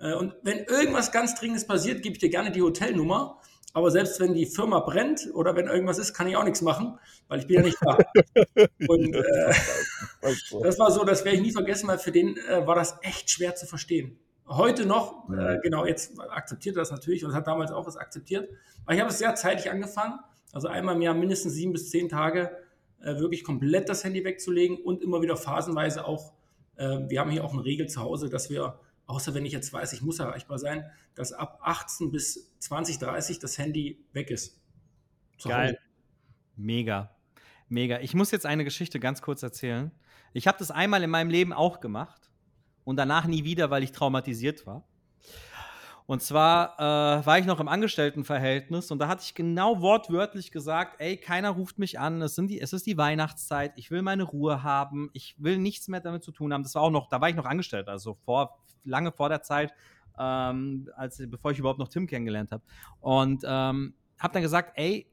und 0.01 0.33
wenn 0.41 0.59
irgendwas 0.59 1.11
ganz 1.11 1.35
Dringendes 1.35 1.67
passiert, 1.67 2.01
gebe 2.01 2.13
ich 2.13 2.19
dir 2.19 2.29
gerne 2.29 2.51
die 2.51 2.61
Hotelnummer. 2.61 3.39
Aber 3.73 3.89
selbst 3.89 4.19
wenn 4.19 4.33
die 4.33 4.45
Firma 4.45 4.79
brennt 4.79 5.29
oder 5.33 5.55
wenn 5.55 5.67
irgendwas 5.67 5.97
ist, 5.97 6.13
kann 6.13 6.27
ich 6.27 6.35
auch 6.35 6.43
nichts 6.43 6.61
machen, 6.61 6.99
weil 7.27 7.39
ich 7.39 7.47
bin 7.47 7.57
ja 7.57 7.61
nicht 7.61 7.77
da. 7.81 7.97
Und 8.87 9.15
äh, 9.15 9.53
das 10.63 10.77
war 10.77 10.91
so, 10.91 11.05
das 11.05 11.23
werde 11.23 11.37
ich 11.37 11.43
nie 11.43 11.51
vergessen, 11.53 11.87
weil 11.87 11.97
für 11.97 12.11
den 12.11 12.35
äh, 12.37 12.67
war 12.67 12.75
das 12.75 12.97
echt 13.01 13.29
schwer 13.29 13.55
zu 13.55 13.65
verstehen. 13.65 14.19
Heute 14.47 14.85
noch, 14.85 15.29
äh, 15.29 15.59
genau, 15.63 15.85
jetzt 15.85 16.19
akzeptiert 16.19 16.75
er 16.75 16.81
das 16.81 16.91
natürlich 16.91 17.23
und 17.23 17.33
hat 17.33 17.47
damals 17.47 17.71
auch 17.71 17.87
was 17.87 17.95
akzeptiert. 17.95 18.49
Aber 18.83 18.93
ich 18.93 18.99
habe 18.99 19.09
es 19.09 19.19
sehr 19.19 19.33
zeitig 19.35 19.71
angefangen, 19.71 20.19
also 20.51 20.67
einmal 20.67 20.95
im 20.95 21.01
Jahr 21.01 21.13
mindestens 21.13 21.53
sieben 21.53 21.71
bis 21.71 21.89
zehn 21.89 22.09
Tage 22.09 22.51
äh, 23.01 23.15
wirklich 23.15 23.45
komplett 23.45 23.87
das 23.87 24.03
Handy 24.03 24.25
wegzulegen 24.25 24.77
und 24.77 25.01
immer 25.01 25.21
wieder 25.21 25.37
phasenweise 25.37 26.05
auch, 26.05 26.33
äh, 26.75 26.99
wir 27.07 27.21
haben 27.21 27.31
hier 27.31 27.45
auch 27.45 27.53
eine 27.53 27.63
Regel 27.63 27.87
zu 27.87 28.01
Hause, 28.01 28.29
dass 28.29 28.49
wir 28.49 28.77
außer 29.11 29.33
wenn 29.33 29.45
ich 29.45 29.51
jetzt 29.51 29.71
weiß, 29.73 29.93
ich 29.93 30.01
muss 30.01 30.19
erreichbar 30.19 30.57
sein, 30.57 30.89
dass 31.15 31.33
ab 31.33 31.59
18 31.61 32.11
bis 32.11 32.51
20, 32.59 32.99
30 32.99 33.39
das 33.39 33.57
Handy 33.57 34.03
weg 34.13 34.31
ist. 34.31 34.59
Zu 35.37 35.49
Geil. 35.49 35.71
Hause. 35.71 35.77
Mega. 36.55 37.15
Mega. 37.67 37.99
Ich 37.99 38.13
muss 38.13 38.31
jetzt 38.31 38.45
eine 38.45 38.63
Geschichte 38.63 38.99
ganz 38.99 39.21
kurz 39.21 39.43
erzählen. 39.43 39.91
Ich 40.33 40.47
habe 40.47 40.57
das 40.57 40.71
einmal 40.71 41.03
in 41.03 41.09
meinem 41.09 41.29
Leben 41.29 41.51
auch 41.51 41.81
gemacht 41.81 42.31
und 42.85 42.95
danach 42.95 43.25
nie 43.25 43.43
wieder, 43.43 43.69
weil 43.69 43.83
ich 43.83 43.91
traumatisiert 43.91 44.65
war. 44.65 44.87
Und 46.05 46.21
zwar 46.21 46.77
äh, 46.77 47.25
war 47.25 47.39
ich 47.39 47.45
noch 47.45 47.59
im 47.59 47.67
Angestelltenverhältnis 47.67 48.91
und 48.91 48.99
da 48.99 49.07
hatte 49.07 49.23
ich 49.23 49.35
genau 49.35 49.81
wortwörtlich 49.81 50.51
gesagt, 50.51 50.95
ey, 50.99 51.15
keiner 51.15 51.51
ruft 51.51 51.79
mich 51.79 51.99
an, 51.99 52.21
es, 52.21 52.35
sind 52.35 52.49
die, 52.49 52.59
es 52.59 52.73
ist 52.73 52.85
die 52.85 52.97
Weihnachtszeit, 52.97 53.73
ich 53.75 53.91
will 53.91 54.01
meine 54.01 54.23
Ruhe 54.23 54.63
haben, 54.63 55.09
ich 55.13 55.35
will 55.37 55.57
nichts 55.57 55.87
mehr 55.87 56.01
damit 56.01 56.23
zu 56.23 56.31
tun 56.31 56.53
haben. 56.53 56.63
Das 56.63 56.75
war 56.75 56.81
auch 56.81 56.89
noch, 56.89 57.07
da 57.07 57.21
war 57.21 57.29
ich 57.29 57.35
noch 57.35 57.45
angestellt, 57.45 57.87
also 57.87 58.15
vor, 58.25 58.60
lange 58.83 59.11
vor 59.11 59.29
der 59.29 59.41
Zeit, 59.41 59.73
ähm, 60.17 60.89
als, 60.95 61.21
bevor 61.27 61.51
ich 61.51 61.59
überhaupt 61.59 61.79
noch 61.79 61.87
Tim 61.87 62.07
kennengelernt 62.07 62.51
habe. 62.51 62.63
Und 62.99 63.43
ähm, 63.45 63.93
habe 64.19 64.33
dann 64.33 64.41
gesagt, 64.41 64.73
ey, 64.75 65.07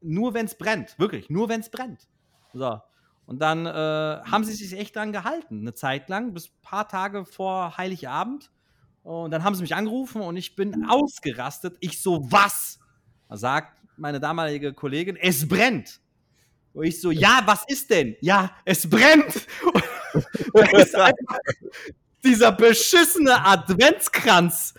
nur 0.00 0.34
wenn 0.34 0.46
es 0.46 0.56
brennt, 0.56 0.98
wirklich, 0.98 1.30
nur 1.30 1.48
wenn 1.48 1.60
es 1.60 1.70
brennt. 1.70 2.08
So. 2.52 2.80
Und 3.26 3.40
dann 3.40 3.66
äh, 3.66 3.70
haben 3.70 4.44
sie 4.44 4.52
sich 4.52 4.78
echt 4.78 4.94
dran 4.94 5.12
gehalten, 5.12 5.60
eine 5.60 5.74
Zeit 5.74 6.08
lang, 6.08 6.32
bis 6.32 6.48
ein 6.48 6.62
paar 6.62 6.88
Tage 6.88 7.24
vor 7.24 7.76
Heiligabend. 7.76 8.50
Und 9.02 9.30
dann 9.32 9.42
haben 9.44 9.54
sie 9.54 9.62
mich 9.62 9.74
angerufen 9.74 10.20
und 10.20 10.36
ich 10.36 10.56
bin 10.56 10.88
ausgerastet. 10.88 11.76
Ich 11.80 12.00
so, 12.00 12.30
was? 12.30 12.78
Da 13.28 13.36
sagt 13.36 13.76
meine 13.96 14.20
damalige 14.20 14.72
Kollegin, 14.72 15.16
es 15.16 15.46
brennt. 15.46 16.00
Und 16.72 16.84
ich 16.84 17.00
so, 17.00 17.10
ja, 17.10 17.42
was 17.46 17.64
ist 17.66 17.90
denn? 17.90 18.16
Ja, 18.20 18.50
es 18.64 18.88
brennt. 18.88 19.46
dieser 22.26 22.52
beschissene 22.52 23.44
Adventskranz 23.44 24.74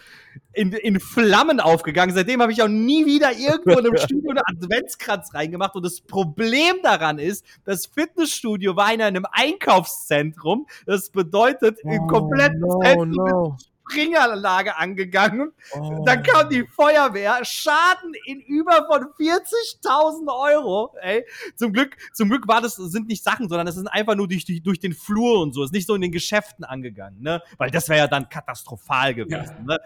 in, 0.58 0.74
in 0.74 1.00
Flammen 1.00 1.60
aufgegangen. 1.60 2.14
Seitdem 2.14 2.42
habe 2.42 2.52
ich 2.52 2.62
auch 2.62 2.68
nie 2.68 3.06
wieder 3.06 3.32
irgendwo 3.32 3.80
in 3.80 3.86
einem 3.86 3.98
Studio 4.04 4.32
einen 4.32 4.64
Adventskranz 4.64 5.34
reingemacht. 5.34 5.76
Und 5.76 5.86
das 5.86 6.02
Problem 6.02 6.78
daran 6.84 7.20
ist, 7.20 7.46
das 7.64 7.86
Fitnessstudio 7.86 8.76
war 8.76 8.94
in 8.94 9.02
einem 9.02 9.26
Einkaufszentrum. 9.32 10.68
Das 10.86 11.10
bedeutet, 11.10 11.80
oh, 11.84 11.90
im 11.90 12.08
kompletten 12.08 12.60
no, 12.60 12.80
Zentrum 12.80 13.12
no. 13.12 13.58
Springanlage 13.90 14.78
angegangen. 14.78 15.52
Oh. 15.74 16.04
Dann 16.06 16.24
kam 16.24 16.50
die 16.50 16.66
Feuerwehr, 16.66 17.44
Schaden 17.44 18.14
in 18.26 18.40
über 18.42 18.86
von 18.88 19.06
40.000 19.20 20.28
Euro. 20.28 20.94
Ey. 21.02 21.26
Zum 21.56 21.74
Glück, 21.74 21.96
zum 22.14 22.30
Glück 22.30 22.48
war 22.48 22.62
das, 22.62 22.76
sind 22.76 23.08
nicht 23.08 23.24
Sachen, 23.24 23.50
sondern 23.50 23.68
es 23.68 23.76
sind 23.76 23.88
einfach 23.88 24.16
nur 24.16 24.28
durch, 24.28 24.46
durch, 24.46 24.62
durch 24.62 24.80
den 24.80 24.94
Flur 24.94 25.42
und 25.42 25.54
so. 25.54 25.64
Ist 25.64 25.74
nicht 25.74 25.88
so 25.88 25.96
in 25.96 26.02
den 26.02 26.12
Geschäften 26.12 26.66
angegangen, 26.66 27.22
ne? 27.22 27.42
Weil 27.58 27.72
das 27.72 27.90
wäre 27.90 28.00
ja 28.00 28.08
dann 28.08 28.30
katastrophal 28.30 29.14
gewesen, 29.14 29.56
ja. 29.68 29.78
ne? 29.78 29.80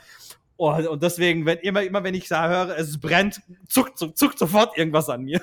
Oh, 0.57 0.71
und 0.73 1.01
deswegen, 1.01 1.45
wenn 1.47 1.57
immer, 1.59 1.81
immer 1.81 2.03
wenn 2.03 2.13
ich 2.13 2.27
sah, 2.27 2.47
höre, 2.47 2.77
es 2.77 2.99
brennt, 2.99 3.41
zuckt, 3.67 3.97
zuckt, 3.97 4.17
zuckt 4.17 4.37
sofort 4.37 4.77
irgendwas 4.77 5.09
an 5.09 5.23
mir. 5.23 5.41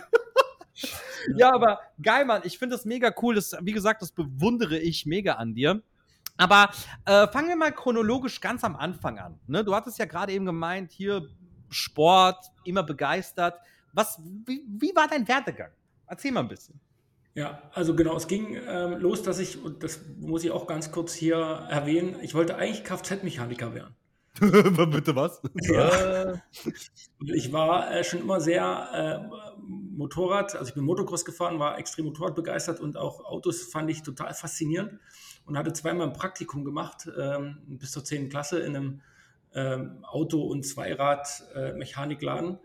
ja, 1.36 1.52
aber 1.52 1.80
geil, 2.00 2.24
Mann. 2.24 2.42
Ich 2.44 2.56
finde 2.56 2.76
das 2.76 2.84
mega 2.84 3.12
cool. 3.20 3.34
Das, 3.34 3.56
wie 3.60 3.72
gesagt, 3.72 4.00
das 4.00 4.12
bewundere 4.12 4.78
ich 4.78 5.06
mega 5.06 5.32
an 5.32 5.54
dir. 5.54 5.82
Aber 6.38 6.70
äh, 7.04 7.26
fangen 7.28 7.48
wir 7.48 7.56
mal 7.56 7.72
chronologisch 7.72 8.40
ganz 8.40 8.64
am 8.64 8.76
Anfang 8.76 9.18
an. 9.18 9.38
Ne? 9.48 9.64
Du 9.64 9.74
hattest 9.74 9.98
ja 9.98 10.06
gerade 10.06 10.32
eben 10.32 10.46
gemeint, 10.46 10.92
hier 10.92 11.28
Sport, 11.68 12.46
immer 12.64 12.84
begeistert. 12.84 13.60
Was, 13.92 14.20
wie, 14.46 14.64
wie 14.66 14.94
war 14.94 15.08
dein 15.08 15.26
Werdegang? 15.26 15.70
Erzähl 16.06 16.32
mal 16.32 16.40
ein 16.40 16.48
bisschen. 16.48 16.80
Ja, 17.34 17.62
also 17.72 17.94
genau, 17.94 18.16
es 18.16 18.26
ging 18.26 18.56
ähm, 18.66 18.98
los, 18.98 19.22
dass 19.22 19.38
ich, 19.38 19.62
und 19.62 19.82
das 19.82 20.00
muss 20.18 20.44
ich 20.44 20.50
auch 20.50 20.66
ganz 20.66 20.90
kurz 20.90 21.12
hier 21.12 21.36
erwähnen, 21.36 22.16
ich 22.22 22.34
wollte 22.34 22.56
eigentlich 22.56 22.84
Kfz-Mechaniker 22.84 23.74
werden. 23.74 23.94
Bitte 24.90 25.14
was? 25.14 25.42
Ja. 25.62 26.40
ich 27.20 27.52
war 27.52 27.92
äh, 27.92 28.04
schon 28.04 28.20
immer 28.20 28.40
sehr 28.40 28.88
äh, 28.92 29.56
Motorrad, 29.60 30.54
also 30.54 30.68
ich 30.68 30.74
bin 30.74 30.84
Motocross 30.84 31.24
gefahren, 31.24 31.58
war 31.58 31.78
extrem 31.78 32.06
Motorrad 32.06 32.34
begeistert 32.34 32.80
und 32.80 32.96
auch 32.96 33.24
Autos 33.24 33.62
fand 33.62 33.90
ich 33.90 34.02
total 34.02 34.32
faszinierend 34.34 34.98
und 35.48 35.56
hatte 35.56 35.72
zweimal 35.72 36.06
ein 36.06 36.12
Praktikum 36.12 36.64
gemacht, 36.64 37.08
ähm, 37.18 37.58
bis 37.66 37.92
zur 37.92 38.04
10. 38.04 38.28
Klasse 38.28 38.60
in 38.60 38.76
einem 38.76 39.00
ähm, 39.54 40.04
Auto- 40.04 40.44
und 40.44 40.64
Zweirad-Mechanikladen. 40.64 42.54
Äh, 42.54 42.58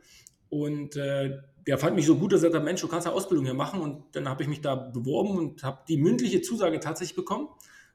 und 0.50 0.96
äh, 0.98 1.40
der 1.66 1.78
fand 1.78 1.96
mich 1.96 2.06
so 2.06 2.18
gut, 2.18 2.34
dass 2.34 2.44
er 2.44 2.52
sagt, 2.52 2.66
Mensch, 2.66 2.82
du 2.82 2.88
kannst 2.88 3.08
eine 3.08 3.16
Ausbildung 3.16 3.46
hier 3.46 3.54
machen. 3.54 3.80
Und 3.82 4.16
dann 4.16 4.28
habe 4.28 4.44
ich 4.44 4.50
mich 4.50 4.62
da 4.62 4.76
beworben 4.76 5.38
und 5.38 5.64
habe 5.64 5.80
die 5.88 5.98
mündliche 5.98 6.42
Zusage 6.42 6.80
tatsächlich 6.80 7.16
bekommen. 7.16 7.48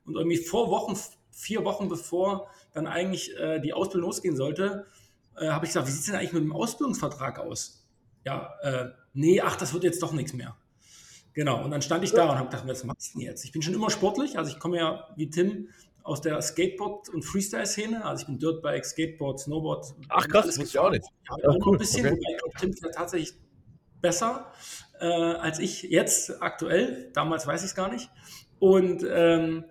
Und 0.04 0.16
irgendwie 0.16 0.38
vor 0.38 0.70
Wochen, 0.70 0.98
vier 1.30 1.64
Wochen 1.64 1.88
bevor 1.88 2.48
dann 2.72 2.86
eigentlich 2.86 3.36
äh, 3.38 3.60
die 3.60 3.74
Ausbildung 3.74 4.08
losgehen 4.08 4.36
sollte, 4.36 4.86
äh, 5.36 5.48
habe 5.48 5.66
ich 5.66 5.70
gesagt, 5.70 5.86
wie 5.86 5.92
sieht 5.92 6.00
es 6.00 6.06
denn 6.06 6.16
eigentlich 6.16 6.32
mit 6.32 6.42
dem 6.42 6.52
Ausbildungsvertrag 6.52 7.38
aus? 7.38 7.86
Ja, 8.24 8.54
äh, 8.62 8.90
nee, 9.12 9.40
ach, 9.40 9.56
das 9.56 9.74
wird 9.74 9.84
jetzt 9.84 10.02
doch 10.02 10.12
nichts 10.12 10.32
mehr. 10.32 10.56
Genau, 11.34 11.64
und 11.64 11.70
dann 11.70 11.82
stand 11.82 12.04
ich 12.04 12.12
da 12.12 12.30
und 12.30 12.38
habe 12.38 12.48
gedacht, 12.48 12.66
was 12.66 12.84
machst 12.84 13.14
du 13.14 13.18
denn 13.18 13.28
jetzt? 13.28 13.44
Ich 13.44 13.52
bin 13.52 13.62
schon 13.62 13.74
immer 13.74 13.90
sportlich, 13.90 14.38
also 14.38 14.50
ich 14.50 14.58
komme 14.58 14.78
ja 14.78 15.08
wie 15.16 15.30
Tim 15.30 15.68
aus 16.02 16.20
der 16.20 16.40
Skateboard- 16.40 17.10
und 17.10 17.22
Freestyle-Szene. 17.22 18.04
Also 18.04 18.22
ich 18.22 18.26
bin 18.26 18.38
Dirtbike, 18.38 18.84
Skateboard, 18.84 19.40
Snowboard. 19.40 19.94
Ach 20.08 20.26
krass, 20.26 20.46
das 20.46 20.58
wusste 20.58 20.70
ich 20.70 20.78
auch 20.78 20.90
nicht. 20.90 21.04
Ja, 21.28 21.34
auch 21.34 21.58
noch 21.58 21.66
cool, 21.66 21.76
ein 21.76 21.78
bisschen, 21.78 22.06
okay. 22.06 22.16
wobei 22.16 22.32
ich 22.32 22.38
glaube, 22.38 22.54
Tim 22.58 22.70
ist 22.70 22.82
ja 22.82 22.90
tatsächlich 22.90 23.34
besser 24.00 24.52
äh, 25.00 25.06
als 25.06 25.58
ich 25.58 25.82
jetzt 25.82 26.42
aktuell. 26.42 27.10
Damals 27.12 27.46
weiß 27.46 27.62
ich 27.62 27.70
es 27.70 27.74
gar 27.74 27.90
nicht. 27.92 28.10
Und 28.58 29.04
ähm, 29.08 29.64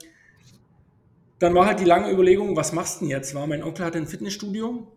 dann 1.40 1.54
war 1.54 1.66
halt 1.66 1.80
die 1.80 1.86
lange 1.86 2.12
Überlegung, 2.12 2.56
was 2.56 2.72
machst 2.72 2.98
du 2.98 3.06
denn 3.06 3.10
jetzt? 3.10 3.36
War 3.36 3.48
mein 3.48 3.64
Onkel 3.64 3.86
hatte 3.86 3.98
ein 3.98 4.08
Fitnessstudio 4.08 4.92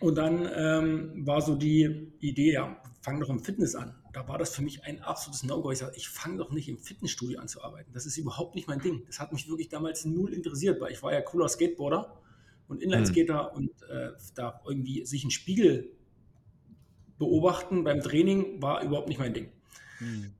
und 0.00 0.14
dann 0.16 0.48
ähm, 0.54 1.26
war 1.26 1.40
so 1.40 1.54
die 1.54 2.12
Idee, 2.20 2.54
ja, 2.54 2.76
fang 3.02 3.20
doch 3.20 3.30
im 3.30 3.40
Fitness 3.40 3.74
an. 3.74 3.94
Da 4.12 4.28
war 4.28 4.38
das 4.38 4.54
für 4.54 4.62
mich 4.62 4.84
ein 4.84 5.02
absolutes 5.02 5.42
No-Go. 5.42 5.70
Ich 5.70 5.78
sage, 5.78 5.92
ich 5.96 6.08
fange 6.08 6.38
doch 6.38 6.50
nicht 6.50 6.68
im 6.68 6.78
Fitnessstudio 6.78 7.40
an 7.40 7.48
zu 7.48 7.62
arbeiten. 7.62 7.92
Das 7.92 8.06
ist 8.06 8.16
überhaupt 8.18 8.54
nicht 8.54 8.68
mein 8.68 8.80
Ding. 8.80 9.04
Das 9.06 9.20
hat 9.20 9.32
mich 9.32 9.48
wirklich 9.48 9.68
damals 9.68 10.04
null 10.04 10.34
interessiert, 10.34 10.80
weil 10.80 10.92
ich 10.92 11.02
war 11.02 11.12
ja 11.12 11.20
cooler 11.22 11.48
Skateboarder 11.48 12.20
und 12.68 12.82
Inlineskater 12.82 13.54
und 13.54 13.70
äh, 13.90 14.10
da 14.34 14.60
irgendwie 14.66 15.06
sich 15.06 15.24
einen 15.24 15.30
Spiegel 15.30 15.92
beobachten 17.18 17.84
beim 17.84 18.00
Training 18.00 18.60
war 18.60 18.82
überhaupt 18.82 19.08
nicht 19.08 19.18
mein 19.18 19.32
Ding. 19.32 19.52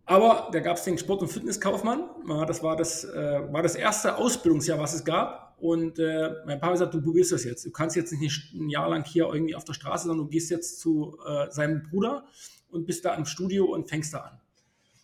Aber 0.06 0.48
da 0.52 0.60
gab 0.60 0.76
es 0.76 0.84
den 0.84 0.98
Sport- 0.98 1.22
und 1.22 1.28
Fitnesskaufmann. 1.28 2.02
Das 2.46 2.62
war 2.62 2.76
das, 2.76 3.04
äh, 3.04 3.52
war 3.52 3.62
das 3.62 3.76
erste 3.76 4.16
Ausbildungsjahr, 4.16 4.78
was 4.78 4.94
es 4.94 5.04
gab. 5.04 5.56
Und 5.58 6.00
äh, 6.00 6.30
mein 6.44 6.58
Papa 6.58 6.66
hat 6.66 6.72
gesagt, 6.72 6.94
du 6.94 7.00
probierst 7.00 7.30
das 7.30 7.44
jetzt. 7.44 7.64
Du 7.64 7.70
kannst 7.70 7.94
jetzt 7.94 8.12
nicht 8.12 8.52
ein 8.52 8.68
Jahr 8.68 8.90
lang 8.90 9.04
hier 9.04 9.30
irgendwie 9.32 9.54
auf 9.54 9.64
der 9.64 9.74
Straße, 9.74 10.08
sondern 10.08 10.26
du 10.26 10.30
gehst 10.30 10.50
jetzt 10.50 10.80
zu 10.80 11.16
äh, 11.24 11.50
seinem 11.50 11.84
Bruder 11.84 12.26
und 12.72 12.86
bist 12.86 13.04
da 13.04 13.14
im 13.14 13.24
Studio 13.24 13.66
und 13.66 13.88
fängst 13.88 14.14
da 14.14 14.20
an. 14.20 14.40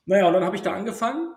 Naja, 0.07 0.27
und 0.27 0.33
dann 0.33 0.45
habe 0.45 0.57
ich 0.57 0.63
da 0.63 0.73
angefangen. 0.73 1.35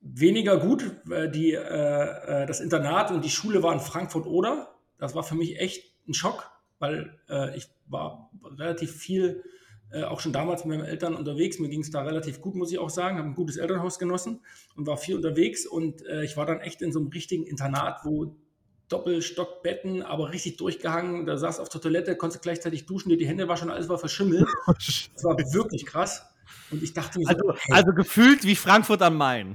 Weniger 0.00 0.58
gut. 0.58 0.96
Die, 1.34 1.52
äh, 1.52 2.42
äh, 2.42 2.46
das 2.46 2.60
Internat 2.60 3.10
und 3.10 3.24
die 3.24 3.30
Schule 3.30 3.62
waren 3.62 3.80
Frankfurt-Oder. 3.80 4.74
Das 4.98 5.14
war 5.14 5.22
für 5.22 5.34
mich 5.34 5.58
echt 5.58 5.94
ein 6.08 6.14
Schock, 6.14 6.50
weil 6.78 7.18
äh, 7.28 7.56
ich 7.56 7.68
war 7.86 8.30
relativ 8.58 8.94
viel 8.94 9.42
äh, 9.92 10.04
auch 10.04 10.20
schon 10.20 10.32
damals 10.32 10.64
mit 10.64 10.78
meinen 10.78 10.88
Eltern 10.88 11.14
unterwegs. 11.14 11.58
Mir 11.58 11.68
ging 11.68 11.80
es 11.80 11.90
da 11.90 12.02
relativ 12.02 12.40
gut, 12.40 12.54
muss 12.54 12.70
ich 12.70 12.78
auch 12.78 12.90
sagen. 12.90 13.18
Habe 13.18 13.28
ein 13.28 13.34
gutes 13.34 13.56
Elternhaus 13.56 13.98
genossen 13.98 14.40
und 14.76 14.86
war 14.86 14.96
viel 14.96 15.16
unterwegs. 15.16 15.66
Und 15.66 16.04
äh, 16.06 16.22
ich 16.24 16.36
war 16.36 16.46
dann 16.46 16.60
echt 16.60 16.80
in 16.82 16.92
so 16.92 17.00
einem 17.00 17.08
richtigen 17.08 17.44
Internat, 17.44 18.04
wo 18.04 18.36
Doppelstockbetten, 18.90 20.02
aber 20.02 20.32
richtig 20.32 20.56
durchgehangen. 20.56 21.24
Da 21.24 21.38
saß 21.38 21.60
auf 21.60 21.68
der 21.68 21.80
Toilette, 21.80 22.16
konntest 22.16 22.42
gleichzeitig 22.42 22.86
duschen, 22.86 23.08
dir 23.08 23.16
die 23.16 23.26
Hände 23.26 23.48
waschen, 23.48 23.70
alles 23.70 23.88
war 23.88 23.98
verschimmelt. 23.98 24.46
Das 24.66 25.24
war 25.24 25.36
wirklich 25.38 25.86
krass. 25.86 26.26
Und 26.70 26.82
ich 26.82 26.92
dachte 26.92 27.18
mir 27.18 27.26
so, 27.26 27.30
Also, 27.30 27.54
hey, 27.54 27.74
also 27.74 27.92
gefühlt 27.92 28.44
wie 28.44 28.56
Frankfurt 28.56 29.02
am 29.02 29.16
Main. 29.16 29.54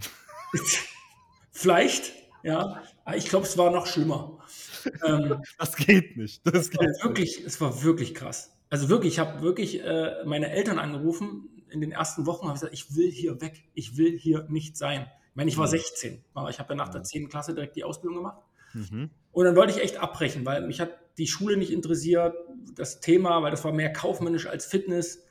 vielleicht, 1.51 2.13
ja, 2.43 2.81
aber 3.03 3.17
ich 3.17 3.27
glaube, 3.27 3.45
es 3.45 3.57
war 3.57 3.71
noch 3.71 3.87
schlimmer. 3.87 4.39
Ähm, 5.05 5.41
Das 5.57 5.75
geht 5.75 6.17
nicht. 6.17 6.41
Das 6.45 6.69
geht 6.69 6.81
wirklich, 7.03 7.43
es 7.45 7.59
war 7.59 7.83
wirklich 7.83 8.15
krass. 8.15 8.55
Also 8.69 8.89
wirklich, 8.89 9.13
ich 9.13 9.19
habe 9.19 9.41
wirklich 9.41 9.83
äh, 9.83 10.23
meine 10.25 10.51
Eltern 10.51 10.79
angerufen 10.79 11.49
in 11.69 11.81
den 11.81 11.91
ersten 11.91 12.25
Wochen, 12.25 12.47
habe 12.47 12.53
gesagt, 12.53 12.73
ich 12.73 12.95
will 12.95 13.11
hier 13.11 13.41
weg, 13.41 13.63
ich 13.73 13.97
will 13.97 14.17
hier 14.17 14.45
nicht 14.49 14.77
sein. 14.77 15.07
Ich 15.29 15.35
meine, 15.35 15.49
ich 15.49 15.57
war 15.57 15.67
16, 15.67 16.23
aber 16.33 16.49
ich 16.49 16.59
habe 16.59 16.73
ja 16.73 16.75
nach 16.75 16.89
der 16.89 17.03
10. 17.03 17.27
Klasse 17.27 17.53
direkt 17.53 17.75
die 17.75 17.83
Ausbildung 17.83 18.17
gemacht. 18.17 18.37
Mhm. 18.75 19.09
Und 19.31 19.45
dann 19.45 19.55
wollte 19.55 19.73
ich 19.73 19.81
echt 19.83 19.97
abbrechen, 19.97 20.45
weil 20.45 20.65
mich 20.67 20.79
hat 20.79 20.91
die 21.17 21.27
Schule 21.27 21.57
nicht 21.57 21.71
interessiert, 21.71 22.35
das 22.75 22.99
Thema, 22.99 23.41
weil 23.41 23.51
das 23.51 23.63
war 23.63 23.71
mehr 23.71 23.91
kaufmännisch 23.91 24.47
als 24.47 24.65
Fitness. 24.65 25.25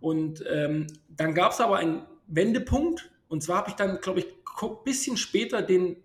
Und 0.00 0.44
ähm, 0.50 0.86
dann 1.08 1.34
gab 1.34 1.52
es 1.52 1.60
aber 1.60 1.76
einen 1.76 2.02
Wendepunkt. 2.26 3.10
Und 3.28 3.42
zwar 3.42 3.58
habe 3.58 3.70
ich 3.70 3.76
dann, 3.76 4.00
glaube 4.00 4.20
ich, 4.20 4.26
ein 4.26 4.76
bisschen 4.84 5.16
später 5.16 5.62
den 5.62 5.96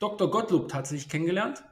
Dr. 0.00 0.30
Gottlob 0.30 0.68
tatsächlich 0.68 1.08
kennengelernt. 1.08 1.62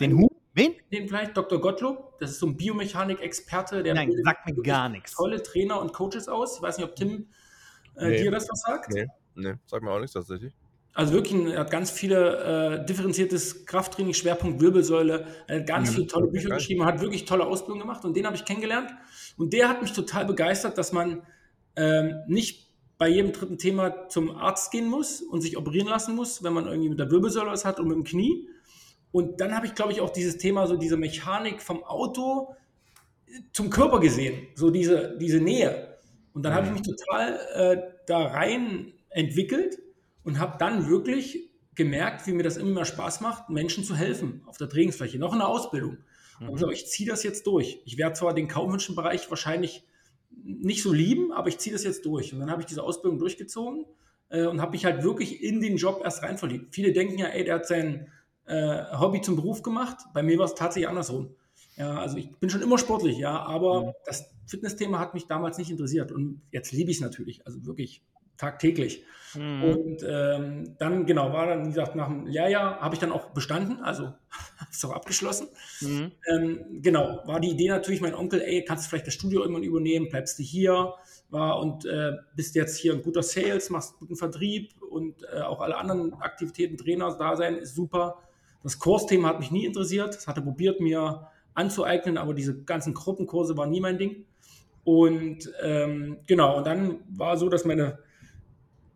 Den 0.00 0.16
Hu? 0.18 0.28
Wen? 0.54 0.74
Den 0.90 1.06
vielleicht 1.08 1.36
Dr. 1.36 1.60
Gottlob, 1.60 2.18
das 2.18 2.30
ist 2.30 2.38
so 2.40 2.46
ein 2.46 2.56
Biomechanik-Experte, 2.56 3.82
der 3.82 3.94
Nein, 3.94 4.10
sagt 4.24 4.46
mir 4.46 4.54
gar 4.62 4.88
nichts. 4.88 5.12
tolle 5.12 5.42
Trainer 5.42 5.80
und 5.80 5.92
Coaches 5.92 6.28
aus. 6.28 6.56
Ich 6.56 6.62
weiß 6.62 6.78
nicht, 6.78 6.86
ob 6.88 6.96
Tim 6.96 7.28
äh, 7.96 8.08
Nee. 8.08 8.22
dir 8.22 8.30
das 8.30 8.48
was 8.48 8.60
sagt. 8.62 8.90
Nee, 8.92 9.06
nee, 9.34 9.54
sag 9.66 9.82
mir 9.82 9.90
auch 9.90 9.98
nichts 10.00 10.14
tatsächlich. 10.14 10.54
Also 10.96 11.12
wirklich, 11.12 11.44
er 11.52 11.60
hat 11.60 11.70
ganz 11.70 11.90
viele 11.90 12.80
äh, 12.80 12.86
differenziertes 12.86 13.66
Krafttraining, 13.66 14.14
Schwerpunkt 14.14 14.62
Wirbelsäule, 14.62 15.26
er 15.46 15.60
hat 15.60 15.66
ganz 15.66 15.90
Mhm. 15.90 15.94
viele 15.94 16.06
tolle 16.06 16.26
Bücher 16.28 16.48
Geil. 16.48 16.58
geschrieben, 16.58 16.86
hat 16.86 17.00
wirklich 17.02 17.26
tolle 17.26 17.44
Ausbildung 17.46 17.80
gemacht 17.80 18.04
und 18.06 18.16
den 18.16 18.24
habe 18.26 18.34
ich 18.36 18.46
kennengelernt. 18.46 18.90
Und 19.36 19.52
der 19.52 19.68
hat 19.68 19.82
mich 19.82 19.92
total 19.92 20.24
begeistert, 20.24 20.78
dass 20.78 20.92
man 20.92 21.22
ähm, 21.76 22.14
nicht 22.28 22.66
bei 22.96 23.08
jedem 23.08 23.32
dritten 23.32 23.58
Thema 23.58 24.08
zum 24.08 24.30
Arzt 24.36 24.72
gehen 24.72 24.88
muss 24.88 25.20
und 25.20 25.42
sich 25.42 25.58
operieren 25.58 25.86
lassen 25.88 26.14
muss, 26.16 26.42
wenn 26.42 26.54
man 26.54 26.66
irgendwie 26.66 26.88
mit 26.88 26.98
der 26.98 27.10
Wirbelsäule 27.10 27.50
was 27.50 27.66
hat 27.66 27.78
und 27.78 27.88
mit 27.88 27.96
dem 27.96 28.04
Knie. 28.04 28.48
Und 29.12 29.38
dann 29.42 29.54
habe 29.54 29.66
ich, 29.66 29.74
glaube 29.74 29.92
ich, 29.92 30.00
auch 30.00 30.08
dieses 30.10 30.38
Thema, 30.38 30.66
so 30.66 30.76
diese 30.78 30.96
Mechanik 30.96 31.60
vom 31.60 31.84
Auto 31.84 32.54
zum 33.52 33.68
Körper 33.70 34.00
gesehen, 34.00 34.46
so 34.54 34.70
diese, 34.70 35.16
diese 35.20 35.40
Nähe. 35.40 35.98
Und 36.32 36.42
dann 36.44 36.54
habe 36.54 36.66
ich 36.68 36.72
mich 36.72 36.82
total 36.82 37.38
äh, 37.54 37.82
da 38.06 38.18
rein 38.28 38.94
entwickelt 39.10 39.78
und 40.26 40.38
habe 40.38 40.58
dann 40.58 40.88
wirklich 40.88 41.48
gemerkt, 41.74 42.26
wie 42.26 42.32
mir 42.32 42.42
das 42.42 42.56
immer 42.56 42.72
mehr 42.72 42.84
Spaß 42.84 43.20
macht, 43.20 43.48
Menschen 43.48 43.84
zu 43.84 43.94
helfen 43.94 44.42
auf 44.46 44.58
der 44.58 44.68
Trainingsfläche, 44.68 45.18
noch 45.18 45.32
in 45.32 45.38
der 45.38 45.48
Ausbildung. 45.48 45.98
Und 46.40 46.48
ich 46.48 46.54
gesagt, 46.54 46.72
ich 46.72 46.86
ziehe 46.86 47.08
das 47.08 47.22
jetzt 47.22 47.46
durch. 47.46 47.80
Ich 47.86 47.96
werde 47.96 48.14
zwar 48.14 48.34
den 48.34 48.48
kaufmännischen 48.48 48.94
Bereich 48.94 49.30
wahrscheinlich 49.30 49.86
nicht 50.44 50.82
so 50.82 50.92
lieben, 50.92 51.32
aber 51.32 51.48
ich 51.48 51.58
ziehe 51.58 51.72
das 51.72 51.84
jetzt 51.84 52.04
durch. 52.04 52.34
Und 52.34 52.40
dann 52.40 52.50
habe 52.50 52.60
ich 52.60 52.66
diese 52.66 52.82
Ausbildung 52.82 53.18
durchgezogen 53.18 53.86
äh, 54.28 54.46
und 54.46 54.60
habe 54.60 54.72
mich 54.72 54.84
halt 54.84 55.02
wirklich 55.02 55.42
in 55.42 55.60
den 55.60 55.76
Job 55.76 56.02
erst 56.04 56.22
rein 56.22 56.36
verliebt. 56.36 56.74
Viele 56.74 56.92
denken 56.92 57.18
ja, 57.18 57.26
ey, 57.28 57.44
der 57.44 57.54
hat 57.54 57.66
sein 57.66 58.08
äh, 58.46 58.84
Hobby 58.98 59.22
zum 59.22 59.36
Beruf 59.36 59.62
gemacht. 59.62 59.96
Bei 60.12 60.22
mir 60.22 60.38
war 60.38 60.46
es 60.46 60.54
tatsächlich 60.54 60.88
andersrum. 60.88 61.34
Ja, 61.76 61.98
also 61.98 62.16
ich 62.16 62.34
bin 62.36 62.50
schon 62.50 62.62
immer 62.62 62.78
sportlich, 62.78 63.18
ja, 63.18 63.38
aber 63.38 63.84
Mhm. 63.86 63.92
das 64.04 64.34
Fitnessthema 64.46 64.98
hat 64.98 65.14
mich 65.14 65.26
damals 65.26 65.56
nicht 65.58 65.70
interessiert 65.70 66.10
und 66.10 66.42
jetzt 66.50 66.72
liebe 66.72 66.90
ich 66.90 66.98
es 66.98 67.02
natürlich, 67.02 67.46
also 67.46 67.64
wirklich 67.66 68.02
tagtäglich. 68.36 69.04
Mhm. 69.34 69.62
Und 69.64 70.06
ähm, 70.08 70.76
dann, 70.78 71.06
genau, 71.06 71.32
war 71.32 71.46
dann, 71.46 71.64
wie 71.64 71.68
gesagt, 71.70 71.94
nach 71.94 72.08
dem 72.08 72.26
Lehrjahr 72.26 72.80
habe 72.80 72.94
ich 72.94 73.00
dann 73.00 73.12
auch 73.12 73.30
bestanden, 73.30 73.82
also 73.82 74.12
es 74.70 74.84
auch 74.84 74.92
abgeschlossen. 74.92 75.48
Mhm. 75.80 76.12
Ähm, 76.26 76.60
genau, 76.82 77.22
war 77.26 77.40
die 77.40 77.50
Idee 77.50 77.68
natürlich, 77.68 78.00
mein 78.00 78.14
Onkel, 78.14 78.40
ey, 78.40 78.64
kannst 78.64 78.86
du 78.86 78.90
vielleicht 78.90 79.06
das 79.06 79.14
Studio 79.14 79.40
irgendwann 79.40 79.62
übernehmen, 79.62 80.08
bleibst 80.08 80.38
du 80.38 80.42
hier, 80.42 80.94
war 81.30 81.58
und 81.60 81.84
äh, 81.86 82.12
bist 82.34 82.54
jetzt 82.54 82.78
hier 82.78 82.92
ein 82.92 83.02
guter 83.02 83.22
Sales, 83.22 83.70
machst 83.70 83.98
guten 83.98 84.16
Vertrieb 84.16 84.70
und 84.90 85.22
äh, 85.34 85.40
auch 85.40 85.60
alle 85.60 85.76
anderen 85.76 86.14
Aktivitäten, 86.14 86.76
Trainer 86.76 87.14
da 87.18 87.36
sein, 87.36 87.56
ist 87.56 87.74
super. 87.74 88.22
Das 88.62 88.78
Kursthema 88.78 89.28
hat 89.28 89.38
mich 89.38 89.50
nie 89.50 89.64
interessiert, 89.64 90.14
das 90.14 90.26
hatte 90.26 90.42
probiert, 90.42 90.80
mir 90.80 91.28
anzueignen, 91.54 92.18
aber 92.18 92.34
diese 92.34 92.62
ganzen 92.62 92.94
Gruppenkurse 92.94 93.56
waren 93.56 93.70
nie 93.70 93.80
mein 93.80 93.98
Ding. 93.98 94.24
Und 94.84 95.50
ähm, 95.62 96.18
genau, 96.26 96.58
und 96.58 96.66
dann 96.66 97.00
war 97.08 97.36
so, 97.36 97.48
dass 97.48 97.64
meine 97.64 97.98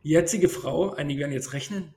jetzige 0.02 0.49
Frau, 0.49 0.92
einige 0.92 1.21
werden 1.21 1.33
jetzt 1.33 1.52
rechnen, 1.52 1.95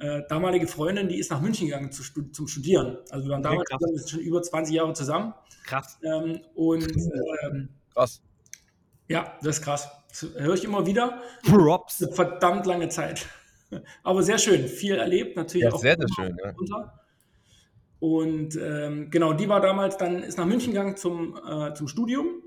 äh, 0.00 0.22
damalige 0.28 0.66
Freundin, 0.66 1.08
die 1.08 1.18
ist 1.18 1.30
nach 1.30 1.40
München 1.40 1.66
gegangen 1.66 1.92
zu, 1.92 2.02
zum 2.32 2.48
Studieren. 2.48 2.98
Also 3.10 3.26
wir 3.26 3.32
waren 3.32 3.44
Okay, 3.46 3.64
damals 3.68 4.00
sind 4.00 4.10
schon 4.10 4.20
über 4.20 4.42
20 4.42 4.74
Jahre 4.74 4.92
zusammen. 4.94 5.34
Krass. 5.64 5.98
Ähm, 6.02 6.40
und 6.54 6.90
ähm, 7.44 7.68
Krass. 7.92 8.22
ja, 9.08 9.36
das 9.42 9.58
ist 9.58 9.62
krass. 9.62 9.88
Das 10.08 10.26
höre 10.36 10.54
ich 10.54 10.64
immer 10.64 10.86
wieder. 10.86 11.22
Props. 11.44 12.02
Eine 12.02 12.12
verdammt 12.12 12.66
lange 12.66 12.88
Zeit. 12.88 13.26
Aber 14.02 14.22
sehr 14.22 14.38
schön, 14.38 14.66
viel 14.66 14.94
erlebt, 14.94 15.36
natürlich 15.36 15.64
Ja, 15.64 15.72
auch 15.72 15.80
sehr, 15.80 15.96
sehr 15.96 16.08
schön. 16.16 16.36
Ja. 16.42 16.92
Und 18.00 18.56
ähm, 18.56 19.10
genau, 19.10 19.34
die 19.34 19.48
war 19.48 19.60
damals 19.60 19.98
dann, 19.98 20.22
ist 20.22 20.38
nach 20.38 20.46
München 20.46 20.72
gegangen 20.72 20.96
zum, 20.96 21.38
äh, 21.46 21.74
zum 21.74 21.86
Studium. 21.86 22.42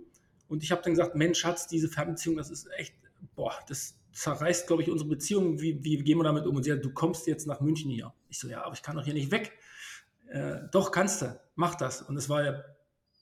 Und 0.47 0.63
ich 0.63 0.71
habe 0.71 0.81
dann 0.81 0.93
gesagt, 0.93 1.15
Mensch, 1.15 1.39
Schatz, 1.39 1.67
diese 1.67 1.87
Fernbeziehung, 1.87 2.35
das 2.35 2.49
ist 2.49 2.67
echt, 2.77 2.95
boah, 3.35 3.53
das 3.67 3.95
zerreißt, 4.13 4.67
glaube 4.67 4.83
ich, 4.83 4.89
unsere 4.89 5.09
Beziehung. 5.09 5.59
Wie, 5.59 5.83
wie 5.83 5.97
gehen 5.97 6.17
wir 6.17 6.23
damit 6.23 6.45
um? 6.45 6.55
Und 6.55 6.63
sie 6.63 6.71
hat, 6.71 6.83
du 6.83 6.91
kommst 6.93 7.27
jetzt 7.27 7.47
nach 7.47 7.59
München 7.61 7.89
hier. 7.91 8.13
Ich 8.29 8.39
so, 8.39 8.47
ja, 8.47 8.63
aber 8.63 8.73
ich 8.73 8.81
kann 8.83 8.95
doch 8.95 9.03
hier 9.03 9.13
nicht 9.13 9.31
weg. 9.31 9.51
Äh, 10.29 10.57
doch, 10.71 10.91
kannst 10.91 11.21
du, 11.21 11.39
mach 11.55 11.75
das. 11.75 12.01
Und 12.01 12.15
es 12.17 12.29
war 12.29 12.41
der 12.43 12.65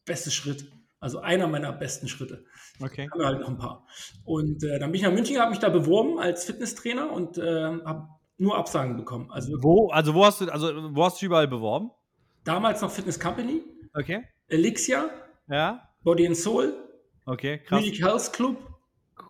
beste 0.06 0.32
Schritt. 0.32 0.72
Also 1.00 1.20
einer 1.20 1.48
meiner 1.48 1.72
besten 1.74 2.08
Schritte. 2.08 2.46
Okay. 2.80 3.10
Haben 3.12 3.20
wir 3.20 3.26
halt 3.26 3.40
noch 3.40 3.50
ein 3.50 3.58
paar. 3.58 3.88
Und 4.24 4.64
äh, 4.64 4.78
dann 4.78 4.92
bin 4.92 5.00
ich 5.00 5.06
nach 5.06 5.12
München, 5.12 5.40
habe 5.40 5.50
mich 5.50 5.60
da 5.60 5.70
beworben 5.70 6.20
als 6.20 6.46
Fitnesstrainer 6.46 7.12
und 7.12 7.38
äh, 7.40 7.44
habe 7.84 8.08
nur 8.38 8.56
Absagen 8.58 8.98
bekommen. 8.98 9.32
Also 9.32 9.54
Wo, 9.64 9.90
also 9.90 10.14
wo 10.14 10.26
hast 10.26 10.42
du, 10.42 10.50
also 10.50 10.68
wo 10.96 11.04
hast 11.06 11.22
du 11.22 11.26
überall 11.26 11.48
beworben? 11.48 11.90
damals 12.44 12.82
noch 12.82 12.90
Fitness 12.92 13.20
Company, 13.20 13.62
Okay. 13.94 14.24
Elixia, 14.48 15.10
Ja. 15.48 15.90
Body 16.04 16.26
and 16.28 16.36
Soul, 16.38 16.74
Okay. 17.26 17.60
Krass. 17.60 17.82
Munich 17.82 18.02
Health 18.04 18.34
Club. 18.34 18.58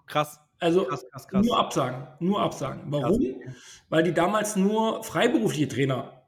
Krass. 0.08 0.39
Also 0.62 0.86
Krass, 0.86 1.03
krass, 1.12 1.27
krass. 1.27 1.46
nur 1.46 1.58
Absagen, 1.60 2.08
nur 2.20 2.39
Absagen. 2.39 2.84
Warum? 2.86 3.20
Krass. 3.20 3.56
Weil 3.89 4.03
die 4.03 4.13
damals 4.13 4.56
nur 4.56 5.03
freiberufliche 5.03 5.68
Trainer 5.68 6.22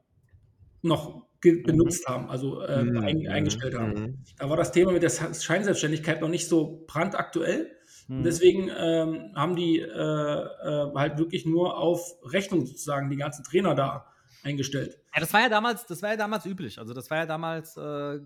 noch 0.82 1.28
ge- 1.40 1.62
benutzt 1.64 2.08
haben, 2.08 2.30
also 2.30 2.62
äh, 2.62 2.84
Mhm, 2.84 2.98
ein, 2.98 3.18
mhm, 3.20 3.28
eingestellt 3.30 3.76
haben. 3.76 3.94
mhm. 3.94 4.24
Da 4.38 4.50
war 4.50 4.58
das 4.58 4.72
Thema 4.72 4.92
mit 4.92 5.04
der 5.04 5.10
Scheinselbstständigkeit 5.12 6.20
noch 6.22 6.30
nicht 6.30 6.48
so 6.48 6.84
brandaktuell. 6.88 7.78
Und 8.10 8.20
Mhm. 8.20 8.24
deswegen 8.24 8.70
ähm, 8.76 9.32
haben 9.36 9.56
die 9.56 9.80
äh, 9.80 9.86
äh, 9.88 10.94
halt 10.96 11.18
wirklich 11.20 11.46
nur 11.46 11.78
auf 11.78 12.02
Rechnung 12.24 12.66
sozusagen 12.66 13.10
die 13.10 13.16
ganzen 13.18 13.44
Trainer 13.46 13.76
da 13.76 14.08
eingestellt. 14.44 15.00
Ja, 15.14 15.22
das 15.22 15.32
war 15.32 15.42
ja 15.42 15.50
damals, 15.50 15.86
das 15.86 16.02
war 16.02 16.10
ja 16.10 16.18
damals 16.18 16.46
üblich. 16.46 16.80
Also 16.80 16.94
das 16.94 17.10
war 17.10 17.18
ja 17.20 17.26
damals 17.26 17.78
äh, 17.78 18.20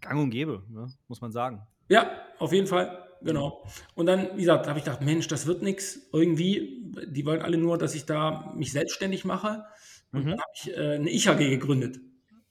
gang 0.00 0.20
und 0.20 0.30
gäbe, 0.30 0.62
ne? 0.68 0.86
muss 1.08 1.20
man 1.20 1.32
sagen. 1.32 1.66
Ja, 1.88 2.10
auf 2.38 2.52
jeden 2.52 2.66
Fall. 2.68 3.03
Genau. 3.24 3.64
Und 3.94 4.06
dann, 4.06 4.28
wie 4.36 4.40
gesagt, 4.40 4.66
habe 4.66 4.78
ich 4.78 4.84
gedacht, 4.84 5.00
Mensch, 5.00 5.26
das 5.28 5.46
wird 5.46 5.62
nichts. 5.62 5.98
Irgendwie, 6.12 6.82
die 7.06 7.24
wollen 7.24 7.40
alle 7.42 7.56
nur, 7.56 7.78
dass 7.78 7.94
ich 7.94 8.04
da 8.06 8.52
mich 8.54 8.72
selbstständig 8.72 9.24
mache. 9.24 9.64
Und 10.12 10.24
Mhm. 10.26 10.30
dann 10.30 10.40
habe 10.40 10.50
ich 10.54 10.70
äh, 10.76 10.94
eine 10.96 11.10
Ich-AG 11.10 11.38
gegründet. 11.38 12.00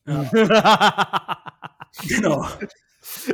Ja, 0.07 0.29
genau. 2.07 2.45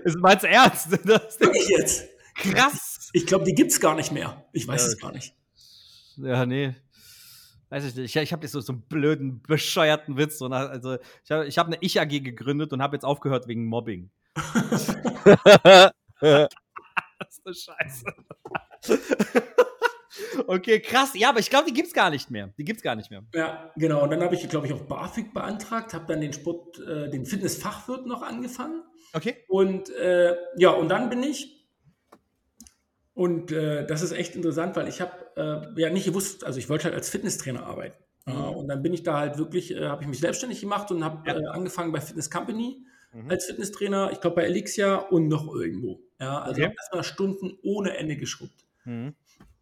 Ist 0.04 0.18
meinst 0.20 0.44
du 0.44 0.50
ernst? 0.50 0.88
Das 1.06 1.40
Wirklich 1.40 1.68
jetzt. 1.70 2.06
krass. 2.36 3.10
Ich 3.14 3.26
glaube, 3.26 3.46
die 3.46 3.56
gibt 3.56 3.72
es 3.72 3.80
gar 3.80 3.96
nicht 3.96 4.12
mehr. 4.12 4.46
Ich 4.54 4.68
weiß 4.68 4.82
Ja, 4.82 4.88
es 4.88 4.98
gar 5.00 5.12
nicht. 5.12 5.34
Ja, 6.18 6.46
nee. 6.46 6.76
Weiß 7.70 7.86
ich 7.86 7.96
nicht. 7.96 8.16
Ich, 8.16 8.22
ich 8.22 8.34
habe 8.34 8.44
jetzt 8.44 8.52
so, 8.52 8.60
so 8.62 8.74
einen 8.74 8.82
blöden, 8.82 9.42
bescheuerten 9.44 10.18
Witz. 10.18 10.42
Und 10.42 10.54
also, 10.54 10.98
ich 11.24 11.32
habe 11.32 11.48
ich 11.48 11.58
hab 11.58 11.68
eine 11.68 11.78
Ich-AG 11.82 12.10
gegründet 12.24 12.74
und 12.74 12.82
habe 12.82 12.96
jetzt 12.96 13.06
aufgehört 13.06 13.48
wegen 13.48 13.66
Mobbing. 13.66 14.10
Das 17.20 17.38
ist 17.38 17.46
eine 17.46 17.78
Scheiße. 17.78 18.06
okay, 20.48 20.80
krass. 20.80 21.12
Ja, 21.16 21.30
aber 21.30 21.40
ich 21.40 21.50
glaube, 21.50 21.68
die 21.68 21.74
gibt's 21.74 21.94
gar 21.94 22.10
nicht 22.10 22.32
mehr. 22.32 22.54
Die 22.58 22.64
gibt's 22.66 22.82
gar 22.82 22.96
nicht 22.96 23.12
mehr. 23.12 23.24
Ja, 23.34 23.72
genau. 23.76 24.04
Und 24.04 24.12
dann 24.12 24.22
habe 24.24 24.36
ich, 24.36 24.48
glaube 24.50 24.68
ich, 24.68 24.74
auch 24.74 24.82
BAföG 24.82 25.34
beantragt, 25.34 25.94
habe 25.94 26.06
dann 26.08 26.22
den 26.22 26.34
Sport, 26.34 26.80
äh, 26.80 27.10
den 27.10 27.26
Fitnessfachwirt 27.26 28.06
noch 28.06 28.22
angefangen. 28.22 28.84
Okay. 29.14 29.38
Und 29.48 29.90
äh, 29.96 30.36
ja, 30.58 30.72
und 30.72 30.90
dann 30.90 31.10
bin 31.10 31.24
ich, 31.24 31.68
und 33.14 33.52
äh, 33.52 33.86
das 33.86 34.02
ist 34.02 34.12
echt 34.14 34.36
interessant, 34.36 34.76
weil 34.76 34.88
ich 34.88 35.02
habe 35.02 35.74
äh, 35.76 35.82
ja 35.82 35.90
nicht 35.90 36.06
gewusst, 36.06 36.44
also 36.46 36.58
ich 36.60 36.70
wollte 36.70 36.86
halt 36.86 36.96
als 36.96 37.10
Fitnesstrainer 37.10 37.66
arbeiten. 37.66 37.98
Äh, 38.26 38.32
und 38.32 38.68
dann 38.68 38.82
bin 38.82 38.94
ich 38.94 39.04
da 39.04 39.18
halt 39.18 39.38
wirklich, 39.38 39.72
äh, 39.76 39.88
habe 39.88 40.04
ich 40.04 40.10
mich 40.10 40.20
selbstständig 40.20 40.62
gemacht 40.62 40.92
und 40.92 41.04
habe 41.04 41.28
Ja. 41.30 41.38
äh, 41.38 41.46
angefangen 41.48 41.92
bei 41.92 42.02
Fitness 42.02 42.30
Company 42.30 42.86
Mhm. 43.14 43.30
als 43.30 43.46
Fitnesstrainer, 43.46 44.12
ich 44.12 44.22
glaube 44.22 44.38
bei 44.38 44.44
Elixia 44.44 44.96
und 44.98 45.28
noch 45.28 45.54
irgendwo. 45.54 46.02
Ja, 46.20 46.42
also 46.42 46.62
Okay. 46.62 46.74
erstmal 46.78 47.04
Stunden 47.04 47.58
ohne 47.64 47.98
Ende 47.98 48.16
geschrubbt. 48.18 48.66
Mhm. 48.86 49.16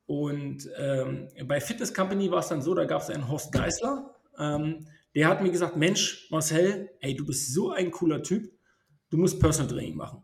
Und 0.06 0.70
ähm, 0.78 1.28
bei 1.46 1.60
Fitness 1.60 1.94
Company 1.94 2.32
war 2.32 2.40
es 2.40 2.48
dann 2.48 2.62
so, 2.62 2.74
da 2.74 2.86
gab 2.86 3.02
es 3.02 3.10
einen 3.10 3.28
Horst 3.28 3.52
Geisler, 3.52 4.16
ähm, 4.38 4.88
der 5.16 5.28
hat 5.28 5.42
mir 5.42 5.52
gesagt, 5.52 5.76
Mensch, 5.76 6.28
Marcel, 6.30 6.90
ey, 7.00 7.16
du 7.16 7.26
bist 7.26 7.54
so 7.54 7.72
ein 7.72 7.92
cooler 7.92 8.22
Typ, 8.24 8.52
du 9.10 9.18
musst 9.18 9.40
Personal 9.40 9.72
Training 9.72 9.96
machen. 9.96 10.24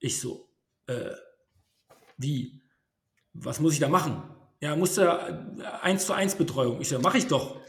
Ich 0.00 0.20
so, 0.20 0.48
äh, 0.86 1.10
wie? 2.18 2.60
Was 3.32 3.60
muss 3.60 3.74
ich 3.74 3.78
da 3.78 3.88
machen? 3.88 4.22
Ja, 4.60 4.76
musst 4.76 4.98
du 4.98 5.02
äh, 5.02 5.62
eins 5.80 6.06
zu 6.06 6.12
eins 6.12 6.34
Betreuung. 6.34 6.80
Ich 6.80 6.88
so, 6.88 6.98
mach 6.98 7.14
ich 7.14 7.26
doch. 7.26 7.60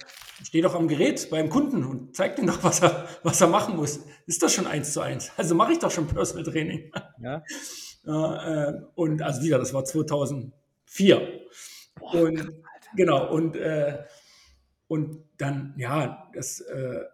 Steh 0.43 0.61
doch 0.61 0.75
am 0.75 0.87
Gerät 0.87 1.29
beim 1.29 1.49
Kunden 1.49 1.83
und 1.83 2.15
zeig 2.15 2.37
ihm 2.39 2.47
doch, 2.47 2.63
was 2.63 2.81
er, 2.81 3.07
was 3.23 3.41
er 3.41 3.47
machen 3.47 3.75
muss. 3.75 4.01
Ist 4.25 4.41
das 4.43 4.53
schon 4.53 4.67
eins 4.67 4.93
zu 4.93 5.01
eins? 5.01 5.31
Also 5.37 5.55
mache 5.55 5.73
ich 5.73 5.79
doch 5.79 5.91
schon 5.91 6.07
Personal 6.07 6.43
Training. 6.43 6.91
Ja. 7.21 7.43
Äh, 8.05 8.73
und 8.95 9.21
also 9.21 9.43
wieder, 9.43 9.59
das 9.59 9.73
war 9.73 9.85
2004. 9.85 10.51
und 11.99 12.63
genau, 12.95 13.31
und, 13.31 13.55
äh, 13.55 14.03
und 14.87 15.23
dann, 15.37 15.73
ja, 15.77 16.29
das 16.33 16.61
äh, 16.61 17.05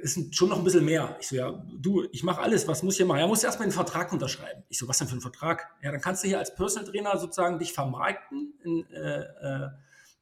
ist 0.00 0.34
schon 0.34 0.48
noch 0.50 0.58
ein 0.58 0.64
bisschen 0.64 0.84
mehr. 0.84 1.16
Ich 1.20 1.28
so, 1.28 1.36
ja, 1.36 1.64
du, 1.76 2.06
ich 2.12 2.22
mache 2.22 2.40
alles, 2.40 2.68
was 2.68 2.82
muss 2.82 2.94
ich 2.94 2.98
hier 2.98 3.06
machen? 3.06 3.20
Ja, 3.20 3.26
muss 3.26 3.42
erstmal 3.42 3.64
einen 3.64 3.72
Vertrag 3.72 4.12
unterschreiben. 4.12 4.62
Ich 4.68 4.78
so, 4.78 4.86
was 4.86 4.98
denn 4.98 5.08
für 5.08 5.16
ein 5.16 5.20
Vertrag? 5.20 5.68
Ja, 5.82 5.90
dann 5.90 6.00
kannst 6.00 6.22
du 6.22 6.28
hier 6.28 6.38
als 6.38 6.54
Personal 6.54 6.88
Trainer 6.88 7.18
sozusagen 7.18 7.58
dich 7.58 7.72
vermarkten 7.72 8.54
in, 8.62 8.86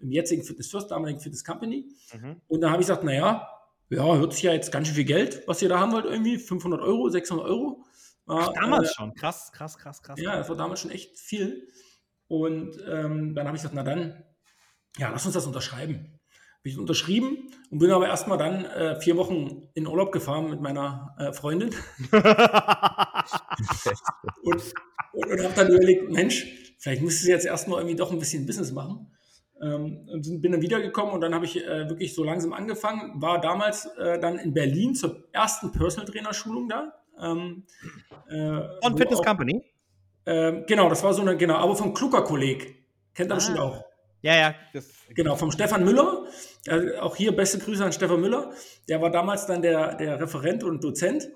im 0.04 0.12
jetzigen 0.12 0.44
Fitness 0.44 0.70
First, 0.70 0.90
damaligen 0.90 1.20
Fitness 1.20 1.44
Company. 1.44 1.88
Mhm. 2.12 2.40
Und 2.46 2.60
dann 2.60 2.70
habe 2.70 2.82
ich 2.82 2.86
gesagt, 2.86 3.04
naja, 3.04 3.48
ja, 3.90 4.16
hört 4.16 4.32
sich 4.32 4.42
ja 4.42 4.52
jetzt 4.52 4.70
ganz 4.72 4.86
schön 4.88 4.96
viel 4.96 5.04
Geld, 5.04 5.42
was 5.46 5.60
ihr 5.62 5.68
da 5.68 5.78
haben 5.78 5.92
wollt, 5.92 6.04
irgendwie 6.06 6.38
500 6.38 6.80
Euro, 6.80 7.08
600 7.08 7.44
Euro. 7.46 7.84
Ach, 8.26 8.46
Ja, 8.48 8.52
damals 8.52 8.90
äh, 8.90 8.94
schon. 8.94 9.14
Krass, 9.14 9.52
krass, 9.52 9.76
krass, 9.78 10.02
krass. 10.02 10.20
ja, 10.20 10.36
das 10.36 10.48
war 10.48 10.56
damals 10.56 10.80
schon 10.80 10.90
echt 10.90 11.18
viel. 11.18 11.68
Und 12.28 12.78
ähm, 12.88 13.34
dann 13.34 13.46
habe 13.46 13.56
ich 13.56 13.62
gesagt, 13.62 13.74
na 13.74 13.82
dann, 13.82 14.24
ja, 14.96 15.10
lass 15.10 15.26
uns 15.26 15.34
das 15.34 15.46
unterschreiben. 15.46 16.18
Bin 16.62 16.72
ich 16.72 16.78
unterschrieben 16.78 17.50
und 17.70 17.78
bin 17.78 17.90
aber 17.90 18.06
erstmal 18.06 18.38
dann 18.38 18.64
äh, 18.64 18.98
vier 18.98 19.18
Wochen 19.18 19.68
in 19.74 19.86
Urlaub 19.86 20.12
gefahren 20.12 20.48
mit 20.48 20.62
meiner 20.62 21.14
äh, 21.18 21.32
Freundin 21.34 21.68
und, 24.42 24.62
und, 25.12 25.26
und 25.30 25.44
habe 25.44 25.54
dann 25.54 25.68
überlegt, 25.68 26.10
Mensch, 26.10 26.46
vielleicht 26.78 27.02
müsstest 27.02 27.26
du 27.26 27.32
jetzt 27.32 27.44
erstmal 27.44 27.80
irgendwie 27.80 27.96
doch 27.96 28.10
ein 28.10 28.18
bisschen 28.18 28.46
Business 28.46 28.72
machen. 28.72 29.14
Ähm, 29.64 30.40
bin 30.42 30.52
dann 30.52 30.60
wiedergekommen 30.60 31.14
und 31.14 31.20
dann 31.22 31.34
habe 31.34 31.44
ich 31.46 31.56
äh, 31.64 31.88
wirklich 31.88 32.14
so 32.14 32.22
langsam 32.24 32.52
angefangen, 32.52 33.22
war 33.22 33.40
damals 33.40 33.86
äh, 33.96 34.18
dann 34.18 34.38
in 34.38 34.52
Berlin 34.52 34.94
zur 34.94 35.24
ersten 35.32 35.72
Personal 35.72 36.06
Trainer 36.10 36.34
Schulung 36.34 36.68
da. 36.68 36.92
Ähm, 37.20 37.64
äh, 38.28 38.60
Von 38.82 38.96
Fitness 38.98 39.20
auch- 39.20 39.24
Company? 39.24 39.64
ähm, 40.26 40.64
genau, 40.66 40.88
das 40.88 41.02
war 41.02 41.14
so 41.14 41.22
eine, 41.22 41.36
genau, 41.36 41.54
aber 41.56 41.76
vom 41.76 41.94
Klucker-Kolleg. 41.94 42.74
Kennt 43.14 43.30
er 43.30 43.34
Ah. 43.34 43.36
bestimmt 43.36 43.58
auch. 43.60 43.84
Ja, 44.22 44.36
ja. 44.36 44.54
Das, 44.72 44.88
Genau, 45.14 45.36
vom 45.36 45.50
Stefan 45.52 45.84
Müller. 45.84 46.26
Äh, 46.66 46.96
auch 46.98 47.14
hier 47.14 47.36
beste 47.36 47.58
Grüße 47.58 47.84
an 47.84 47.92
Stefan 47.92 48.20
Müller. 48.20 48.52
Der 48.88 49.00
war 49.02 49.10
damals 49.10 49.46
dann 49.46 49.62
der, 49.62 49.94
der 49.96 50.18
Referent 50.20 50.64
und 50.64 50.82
Dozent. 50.82 51.28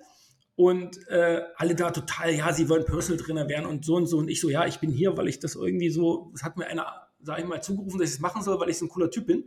Und 0.57 1.07
äh, 1.09 1.43
alle 1.57 1.75
da 1.77 1.91
total, 1.93 2.35
ja, 2.35 2.53
sie 2.53 2.69
wollen 2.69 2.85
Personal 2.85 3.23
Trainer 3.23 3.49
werden 3.49 3.67
und 3.67 3.85
so 3.85 3.95
und 3.95 4.07
so. 4.07 4.19
Und 4.19 4.29
ich 4.29 4.41
so, 4.41 4.49
ja, 4.51 4.67
ich 4.67 4.81
bin 4.81 4.91
hier, 4.91 5.17
weil 5.17 5.29
ich 5.29 5.39
das 5.39 5.55
irgendwie 5.55 5.91
so, 5.91 6.31
das 6.33 6.43
hat 6.43 6.57
mir 6.57 6.67
einer, 6.67 6.87
sag 7.29 7.39
ich 7.41 7.45
mal, 7.45 7.63
zugerufen, 7.63 8.01
dass 8.01 8.09
ich 8.09 8.15
es 8.15 8.21
machen 8.21 8.43
soll, 8.43 8.59
weil 8.59 8.71
ich 8.71 8.79
so 8.79 8.87
ein 8.87 8.89
cooler 8.89 9.11
Typ 9.11 9.27
bin. 9.27 9.45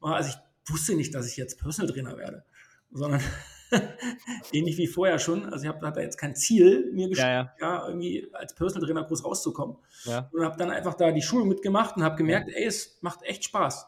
Also 0.00 0.30
ich 0.30 0.72
wusste 0.72 0.94
nicht, 0.96 1.14
dass 1.14 1.28
ich 1.28 1.36
jetzt 1.36 1.60
Personal 1.60 1.92
Trainer 1.92 2.16
werde, 2.16 2.44
sondern 2.90 3.20
ähnlich 4.52 4.76
wie 4.78 4.88
vorher 4.88 5.20
schon. 5.20 5.44
Also 5.44 5.64
ich 5.64 5.68
habe 5.68 5.86
hatte 5.86 6.00
jetzt 6.00 6.18
kein 6.18 6.34
Ziel 6.34 6.90
mir 6.92 7.08
gestellt, 7.08 7.28
ja, 7.28 7.54
ja. 7.60 7.78
ja, 7.82 7.86
irgendwie 7.86 8.28
als 8.32 8.52
Personal 8.54 8.84
Trainer 8.84 9.04
groß 9.04 9.24
rauszukommen 9.24 9.76
und 10.32 10.44
habe 10.44 10.56
dann 10.58 10.70
einfach 10.70 10.94
da 10.94 11.12
die 11.12 11.22
Schulung 11.22 11.46
mitgemacht 11.48 11.96
und 11.96 12.02
habe 12.02 12.16
gemerkt, 12.16 12.50
ey, 12.52 12.64
es 12.64 12.98
macht 13.00 13.22
echt 13.22 13.44
Spaß. 13.44 13.86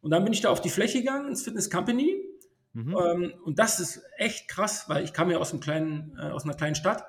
Und 0.00 0.12
dann 0.12 0.22
bin 0.22 0.32
ich 0.32 0.40
da 0.40 0.50
auf 0.50 0.60
die 0.60 0.70
Fläche 0.70 1.00
gegangen 1.00 1.28
ins 1.28 1.42
Fitness 1.42 1.68
Company 1.68 2.24
Mhm. 2.74 2.96
ähm, 2.96 3.34
und 3.44 3.58
das 3.58 3.80
ist 3.80 4.02
echt 4.18 4.46
krass, 4.46 4.84
weil 4.88 5.02
ich 5.02 5.12
kam 5.12 5.30
ja 5.30 5.38
aus 5.38 5.50
einem 5.50 5.60
kleinen, 5.60 6.16
äh, 6.16 6.30
aus 6.30 6.44
einer 6.44 6.54
kleinen 6.54 6.74
Stadt. 6.76 7.02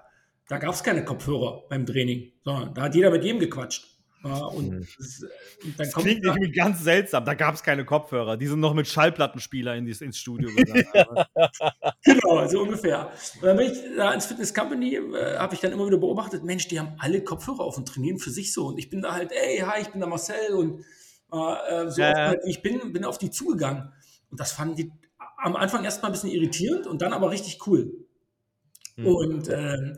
Da 0.48 0.58
gab 0.58 0.74
es 0.74 0.84
keine 0.84 1.06
Kopfhörer 1.06 1.66
beim 1.70 1.86
Training, 1.86 2.32
sondern 2.44 2.74
da 2.74 2.84
hat 2.84 2.96
jeder 2.96 3.12
mit 3.12 3.24
jedem 3.24 3.40
gequatscht. 3.40 3.99
Ja, 4.24 4.46
und, 4.46 4.70
Mhm. 4.70 4.88
das, 4.98 5.24
äh, 5.24 5.28
Das 5.78 5.94
klingt 5.94 6.26
da, 6.26 6.30
irgendwie 6.34 6.52
ganz 6.52 6.84
seltsam. 6.84 7.24
Da 7.24 7.36
gab 7.36 7.56
es 7.56 7.64
keine 7.64 7.86
Kopfhörer. 7.86 8.36
Die 8.36 8.48
sind 8.48 8.60
noch 8.60 8.74
mit 8.74 8.88
Schallplattenspieler 8.88 9.76
in 9.76 9.86
dies, 9.86 10.02
ins 10.02 10.18
Studio 10.18 10.50
gegangen. 10.54 10.86
Genau, 12.04 12.48
so 12.48 12.62
ungefähr. 12.62 13.12
Und 13.36 13.44
dann 13.44 13.58
bin 13.58 13.72
ich 13.72 13.80
da 13.96 14.14
ins 14.14 14.26
Fitness 14.26 14.54
Company, 14.54 14.96
äh, 14.96 15.38
habe 15.38 15.54
ich 15.54 15.62
dann 15.62 15.72
immer 15.72 15.86
wieder 15.86 15.98
beobachtet, 15.98 16.44
Mensch, 16.44 16.68
die 16.68 16.80
haben 16.80 16.96
alle 16.98 17.24
Kopfhörer 17.24 17.62
auf 17.62 17.78
und 17.78 17.88
trainieren 17.88 18.20
für 18.20 18.32
sich 18.32 18.54
so. 18.54 18.68
Und 18.68 18.78
ich 18.78 18.90
bin 18.90 19.02
da 19.02 19.14
halt, 19.14 19.32
ey, 19.32 19.60
hi, 19.60 19.82
ich 19.82 19.90
bin 19.90 20.00
der 20.00 20.10
Marcel 20.10 20.54
und 20.54 20.84
äh, 21.32 21.86
äh, 21.86 21.90
so 21.90 22.02
ja. 22.02 22.14
halt, 22.16 22.42
ich 22.46 22.62
bin, 22.62 22.92
bin 22.92 23.06
auf 23.06 23.18
die 23.18 23.32
zugegangen. 23.32 23.92
Und 24.32 24.40
das 24.40 24.52
fanden 24.52 24.76
die 24.76 24.92
am 25.38 25.56
Anfang 25.56 25.84
erstmal 25.86 26.12
ein 26.12 26.14
bisschen 26.14 26.32
irritierend 26.32 26.88
und 26.88 27.02
dann 27.02 27.14
aber 27.14 27.32
richtig 27.32 27.66
cool. 27.68 28.06
Mhm. 28.98 29.08
Und, 29.08 29.50
ähm, 29.50 29.98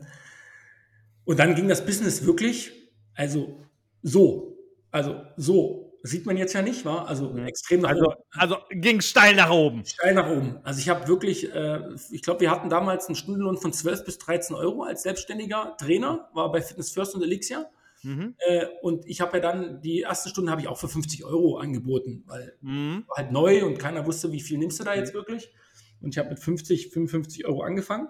und 1.24 1.38
dann 1.38 1.54
ging 1.54 1.68
das 1.68 1.84
Business 1.84 2.24
wirklich, 2.26 2.72
also 3.14 3.60
so, 4.02 4.56
also 4.90 5.22
so. 5.36 5.88
Sieht 6.04 6.26
man 6.26 6.36
jetzt 6.36 6.52
ja 6.52 6.62
nicht, 6.62 6.84
war 6.84 7.06
also 7.06 7.30
Mhm. 7.30 7.46
extrem 7.46 7.82
nach 7.82 7.90
also, 7.90 8.06
oben. 8.06 8.16
also 8.32 8.56
ging 8.70 9.00
steil 9.00 9.36
nach 9.36 9.50
oben. 9.50 9.84
Steil 9.86 10.14
nach 10.14 10.28
oben. 10.28 10.58
Also 10.64 10.80
ich 10.80 10.88
habe 10.88 11.06
wirklich, 11.06 11.54
äh, 11.54 11.78
ich 12.10 12.22
glaube, 12.22 12.40
wir 12.40 12.50
hatten 12.50 12.68
damals 12.68 13.06
einen 13.06 13.14
Stundenlohn 13.14 13.56
von 13.56 13.72
12 13.72 14.04
bis 14.04 14.18
13 14.18 14.56
Euro 14.56 14.82
als 14.82 15.04
selbstständiger 15.04 15.76
Trainer, 15.78 16.28
war 16.34 16.50
bei 16.50 16.60
Fitness 16.60 16.90
First 16.90 17.14
und 17.14 17.22
Elixir. 17.22 17.66
Mhm. 18.02 18.34
Äh, 18.38 18.66
und 18.82 19.06
ich 19.06 19.20
habe 19.20 19.36
ja 19.36 19.40
dann, 19.44 19.80
die 19.80 20.00
erste 20.00 20.28
Stunde 20.28 20.50
habe 20.50 20.60
ich 20.60 20.66
auch 20.66 20.76
für 20.76 20.88
50 20.88 21.24
Euro 21.24 21.58
angeboten, 21.58 22.24
weil 22.26 22.56
Mhm. 22.62 23.04
war 23.06 23.18
halt 23.18 23.30
neu 23.30 23.64
und 23.64 23.78
keiner 23.78 24.04
wusste, 24.04 24.32
wie 24.32 24.40
viel 24.40 24.58
nimmst 24.58 24.80
du 24.80 24.84
da 24.84 24.96
jetzt 24.96 25.14
wirklich. 25.14 25.52
Und 26.00 26.14
ich 26.14 26.18
habe 26.18 26.30
mit 26.30 26.40
50, 26.40 26.88
55 26.90 27.46
Euro 27.46 27.62
angefangen 27.62 28.08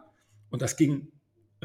und 0.49 0.63
das 0.63 0.79
ging 0.79 1.13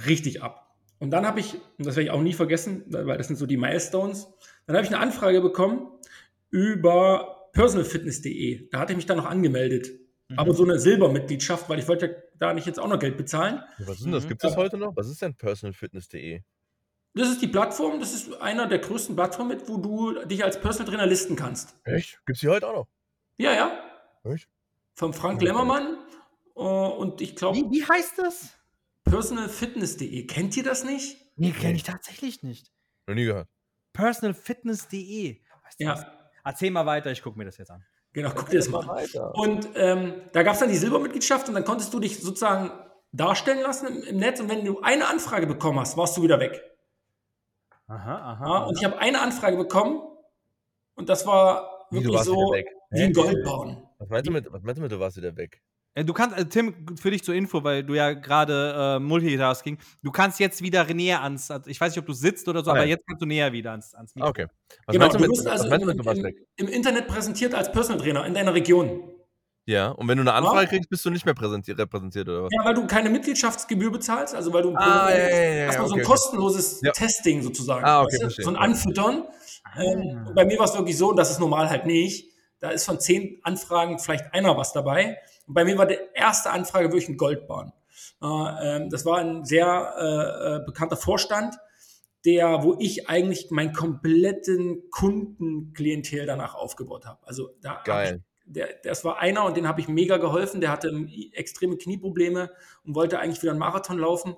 richtig 0.06 0.44
ab. 0.44 0.67
Und 1.00 1.12
dann 1.12 1.26
habe 1.26 1.40
ich, 1.40 1.54
und 1.54 1.86
das 1.86 1.96
werde 1.96 2.04
ich 2.04 2.12
auch 2.12 2.22
nie 2.22 2.34
vergessen, 2.34 2.84
weil 2.88 3.18
das 3.18 3.28
sind 3.28 3.36
so 3.36 3.46
die 3.46 3.58
Milestones, 3.58 4.28
dann 4.66 4.76
habe 4.76 4.86
ich 4.86 4.92
eine 4.94 5.02
Anfrage 5.02 5.42
bekommen 5.42 5.92
über 6.50 7.50
personalfitness.de. 7.54 8.70
Da 8.70 8.80
hatte 8.80 8.94
ich 8.94 8.98
mich 8.98 9.06
dann 9.06 9.18
noch 9.18 9.26
angemeldet. 9.26 9.90
Mhm. 10.30 10.40
Aber 10.40 10.54
so 10.54 10.64
eine 10.64 10.80
Silbermitgliedschaft, 10.80 11.70
weil 11.70 11.80
ich 11.80 11.88
wollte 11.88 12.06
ja 12.08 12.14
da 12.36 12.54
nicht 12.54 12.68
jetzt 12.68 12.80
auch 12.80 12.88
noch 12.88 13.00
Geld 13.00 13.18
bezahlen. 13.18 13.62
Was 13.80 13.98
ist 13.98 14.06
denn 14.06 14.12
das? 14.12 14.28
Gibt 14.28 14.44
es 14.44 14.50
das 14.50 14.58
heute 14.58 14.78
noch? 14.78 14.96
Was 14.96 15.08
ist 15.08 15.22
denn 15.22 15.36
personalfitness.de? 15.36 16.42
Das 17.14 17.30
ist 17.30 17.42
die 17.42 17.48
Plattform, 17.48 18.00
das 18.00 18.14
ist 18.14 18.34
einer 18.42 18.68
der 18.68 18.78
größten 18.80 19.16
Plattformen, 19.16 19.50
mit, 19.58 19.68
wo 19.68 19.78
du 19.78 20.26
dich 20.26 20.44
als 20.44 20.60
Personal 20.60 20.92
Trainer 20.92 21.08
listen 21.08 21.36
kannst. 21.36 21.76
Echt? 21.84 22.20
Gibt 22.26 22.38
es 22.38 22.42
die 22.42 22.48
heute 22.48 22.68
auch 22.68 22.74
noch? 22.74 22.88
Ja, 23.38 23.54
ja. 23.54 23.72
Echt? 24.24 24.48
Vom 24.94 25.14
Frank 25.14 25.36
Okay. 25.38 25.46
Lemmermann. 25.46 25.98
Äh, 26.56 26.60
Und 26.60 27.22
ich 27.22 27.36
glaube, 27.36 27.58
Wie, 27.58 27.72
wie 27.72 27.84
heißt 27.84 28.20
das? 28.20 28.52
personalfitness.de. 29.10 30.26
Kennt 30.28 30.58
ihr 30.58 30.64
das 30.64 30.84
nicht? 30.84 31.18
Nee, 31.36 31.52
kenne 31.52 31.76
ich 31.76 31.84
tatsächlich 31.84 32.44
nicht. 32.44 32.72
Noch 33.08 33.16
nie 33.16 33.26
gehört. 33.26 33.48
Personalfitness.de. 33.94 35.40
Weißt 35.64 35.80
du 35.80 35.86
was? 35.86 36.02
Ja, 36.02 36.18
Erzähl 36.48 36.72
mal 36.72 36.86
weiter, 36.86 37.12
ich 37.12 37.22
gucke 37.22 37.38
mir 37.38 37.44
das 37.44 37.58
jetzt 37.58 37.72
an. 37.72 37.84
Genau, 38.14 38.32
guck 38.34 38.50
dir 38.50 38.60
das 38.60 38.70
mal 38.70 38.80
an. 38.90 39.06
Und 39.34 39.68
ähm, 39.76 40.14
da 40.32 40.44
gab 40.44 40.54
es 40.54 40.62
dann 40.62 40.70
die 40.70 40.78
Silbermitgliedschaft 40.78 41.50
und 41.50 41.56
dann 41.56 41.66
konntest 41.66 41.94
du 41.94 42.00
dich 42.00 42.22
sozusagen 42.22 42.72
darstellen 43.12 43.62
lassen 43.62 43.88
im, 43.88 44.04
im, 44.04 44.18
Netz 44.18 44.40
und 44.40 44.50
wenn 44.50 44.64
du 44.64 44.80
eine 44.80 45.10
Anfrage 45.10 45.46
bekommen 45.46 45.78
hast, 45.78 45.98
warst 45.98 46.16
du 46.16 46.24
wieder 46.24 46.40
weg. 46.40 46.64
Aha, 47.88 48.32
aha. 48.32 48.46
Ja, 48.46 48.64
und 48.64 48.78
ich 48.78 48.86
habe 48.86 48.98
eine 48.98 49.20
Anfrage 49.20 49.58
bekommen 49.58 50.02
und 50.96 51.10
das 51.10 51.28
war 51.28 51.88
wirklich 51.92 52.18
so 52.22 52.34
wie 52.92 53.04
ein 53.04 53.12
Goldbarren. 53.12 53.86
Was 53.98 54.08
meinst, 54.08 54.28
du 54.28 54.32
mit, 54.32 54.54
was 54.54 54.64
meinst 54.64 54.78
du 54.78 54.84
mit, 54.84 54.92
du 54.94 55.00
warst 55.02 55.18
wieder 55.18 55.36
weg? 55.36 55.62
Äh, 55.98 56.06
du 56.06 56.14
kannst, 56.14 56.38
äh, 56.38 56.46
Tim, 56.46 56.76
für 56.96 57.10
dich 57.10 57.24
zur 57.24 57.34
Info, 57.34 57.64
weil 57.64 57.84
du 57.84 57.96
ja 57.96 58.14
gerade 58.14 58.98
äh, 58.98 59.00
Multitasking, 59.00 59.80
du 60.04 60.12
kannst 60.12 60.40
jetzt 60.40 60.62
wieder 60.62 60.86
näher 60.94 61.24
ans, 61.24 61.52
ich 61.66 61.82
weiß 61.82 61.92
nicht, 61.92 62.00
ob 62.00 62.06
du 62.06 62.14
sitzt 62.14 62.48
oder 62.48 62.64
so, 62.64 62.70
okay. 62.70 62.80
aber 62.80 62.88
jetzt 62.88 63.04
kannst 63.08 63.22
du 63.22 63.26
näher 63.26 63.52
wieder 63.52 63.72
ans, 63.72 63.96
ans 63.96 64.14
Mikro. 64.14 64.30
Okay. 64.30 64.46
Was 64.86 64.94
genau, 64.94 65.08
du, 65.08 65.20
mit, 65.20 65.48
also 65.48 65.68
im, 65.68 65.90
im, 65.90 66.36
im, 66.58 66.68
Internet 66.68 67.08
präsentiert 67.08 67.56
als 67.56 67.72
Personal 67.72 68.00
Trainer 68.00 68.26
in 68.28 68.36
deiner 68.36 68.54
Region. 68.54 69.12
Ja, 69.66 69.90
und 69.90 70.08
wenn 70.08 70.18
du 70.18 70.22
eine 70.22 70.34
Anfrage 70.34 70.62
ja. 70.62 70.68
kriegst, 70.68 70.90
bist 70.90 71.04
du 71.04 71.10
nicht 71.10 71.26
mehr 71.26 71.36
repräsentiert 71.36 72.30
oder 72.30 72.44
was? 72.44 72.50
Ja, 72.54 72.64
weil 72.64 72.76
du 72.76 72.86
keine 72.86 73.10
Mitgliedschaftsgebühr 73.10 73.92
bezahlst, 73.92 74.36
also 74.36 74.54
weil 74.54 74.62
du 74.62 74.76
ah, 74.76 75.10
ja, 75.10 75.18
ja, 75.18 75.28
ja, 75.28 75.68
okay, 75.70 75.88
so 75.88 75.96
ein 75.96 76.04
kostenloses 76.04 76.78
okay. 76.78 76.92
Testing 76.94 77.42
sozusagen. 77.42 77.84
Ah, 77.84 78.04
okay, 78.04 78.24
weißt 78.24 78.38
du? 78.38 78.44
So 78.44 78.50
ein 78.50 78.56
Anfüttern. 78.56 79.24
Ah. 79.64 79.82
Ähm, 79.82 80.32
bei 80.36 80.46
mir 80.46 80.60
war 80.60 80.66
es 80.66 80.76
wirklich 80.76 80.98
so, 80.98 81.10
und 81.10 81.18
das 81.18 81.32
ist 81.32 81.40
normal 81.40 81.70
halt 81.70 81.86
nicht. 81.86 82.32
Da 82.60 82.70
ist 82.70 82.86
von 82.86 83.00
zehn 83.00 83.40
Anfragen 83.44 84.00
vielleicht 84.00 84.34
einer 84.34 84.56
was 84.56 84.74
dabei. 84.74 85.18
Und 85.48 85.54
bei 85.54 85.64
mir 85.64 85.78
war 85.78 85.86
die 85.86 85.98
erste 86.14 86.52
Anfrage 86.52 86.90
wirklich 86.90 87.10
ein 87.10 87.18
Goldbahn. 87.18 87.74
Äh, 88.22 88.88
das 88.90 89.06
war 89.06 89.18
ein 89.18 89.46
sehr 89.46 89.96
äh, 89.98 90.56
äh, 90.58 90.66
bekannter 90.66 90.98
Vorstand, 90.98 91.56
der, 92.26 92.64
wo 92.64 92.76
ich 92.80 93.10
eigentlich 93.10 93.50
meinen 93.52 93.74
kompletten 93.74 94.90
Kundenklientel 94.92 96.26
danach 96.26 96.56
aufgebaut 96.56 97.06
habe. 97.06 97.26
Also 97.26 97.50
da 97.62 97.82
Geil. 97.86 98.24
Ich, 98.46 98.54
der, 98.54 98.70
das 98.84 99.04
war 99.04 99.20
einer 99.20 99.46
und 99.46 99.58
den 99.58 99.68
habe 99.68 99.82
ich 99.82 99.88
mega 99.88 100.18
geholfen. 100.18 100.62
Der 100.62 100.72
hatte 100.72 100.92
extreme 101.34 101.78
Knieprobleme 101.78 102.52
und 102.84 102.96
wollte 102.96 103.20
eigentlich 103.20 103.42
wieder 103.42 103.52
einen 103.52 103.60
Marathon 103.60 104.00
laufen. 104.00 104.36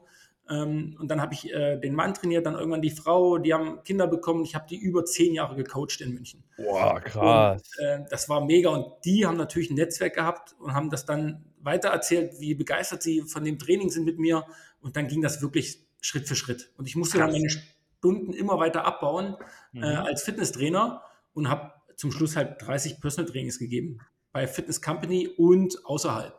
Ähm, 0.50 0.96
und 1.00 1.10
dann 1.10 1.22
habe 1.22 1.34
ich 1.34 1.54
äh, 1.54 1.78
den 1.78 1.94
Mann 1.94 2.14
trainiert, 2.14 2.46
dann 2.46 2.56
irgendwann 2.56 2.82
die 2.82 2.90
Frau, 2.90 3.38
die 3.38 3.54
haben 3.54 3.84
Kinder 3.84 4.08
bekommen. 4.08 4.44
Ich 4.44 4.56
habe 4.56 4.66
die 4.68 4.78
über 4.78 5.06
zehn 5.06 5.34
Jahre 5.34 5.56
gecoacht 5.56 6.02
in 6.02 6.14
München. 6.14 6.44
Boah, 6.58 7.00
krass. 7.00 7.62
Und, 7.78 7.86
äh, 7.86 8.06
das 8.10 8.30
war 8.30 8.44
mega. 8.44 8.70
Und 8.70 9.06
die 9.06 9.26
haben 9.26 9.38
natürlich 9.38 9.70
ein 9.70 9.76
Netzwerk 9.76 10.16
gehabt 10.16 10.56
und 10.60 10.74
haben 10.74 10.90
das 10.90 11.06
dann 11.06 11.46
weitererzählt, 11.62 12.40
wie 12.40 12.56
begeistert 12.56 13.04
sie 13.04 13.22
von 13.22 13.44
dem 13.44 13.60
Training 13.60 13.90
sind 13.90 14.06
mit 14.06 14.18
mir. 14.18 14.46
Und 14.82 14.96
dann 14.96 15.08
ging 15.08 15.22
das 15.22 15.42
wirklich 15.42 15.86
Schritt 16.02 16.28
für 16.28 16.36
Schritt. 16.36 16.72
Und 16.78 16.88
ich 16.88 16.96
musste 16.96 17.18
krass. 17.18 17.32
dann 17.32 17.40
meine 17.40 17.50
Stunden 17.50 18.34
immer 18.34 18.60
weiter 18.60 18.86
abbauen 18.86 19.36
äh, 19.74 19.78
mhm. 19.78 19.84
äh, 19.84 19.96
als 19.96 20.24
Fitnesstrainer 20.24 21.04
und 21.34 21.50
habe 21.50 21.74
zum 21.96 22.12
Schluss 22.12 22.36
halt 22.36 22.62
30 22.62 23.02
Personal 23.02 23.30
Trainings 23.30 23.60
gegeben 23.60 24.00
bei 24.32 24.48
Fitness 24.48 24.82
Company 24.82 25.28
und 25.28 25.86
außerhalb. 25.86 26.39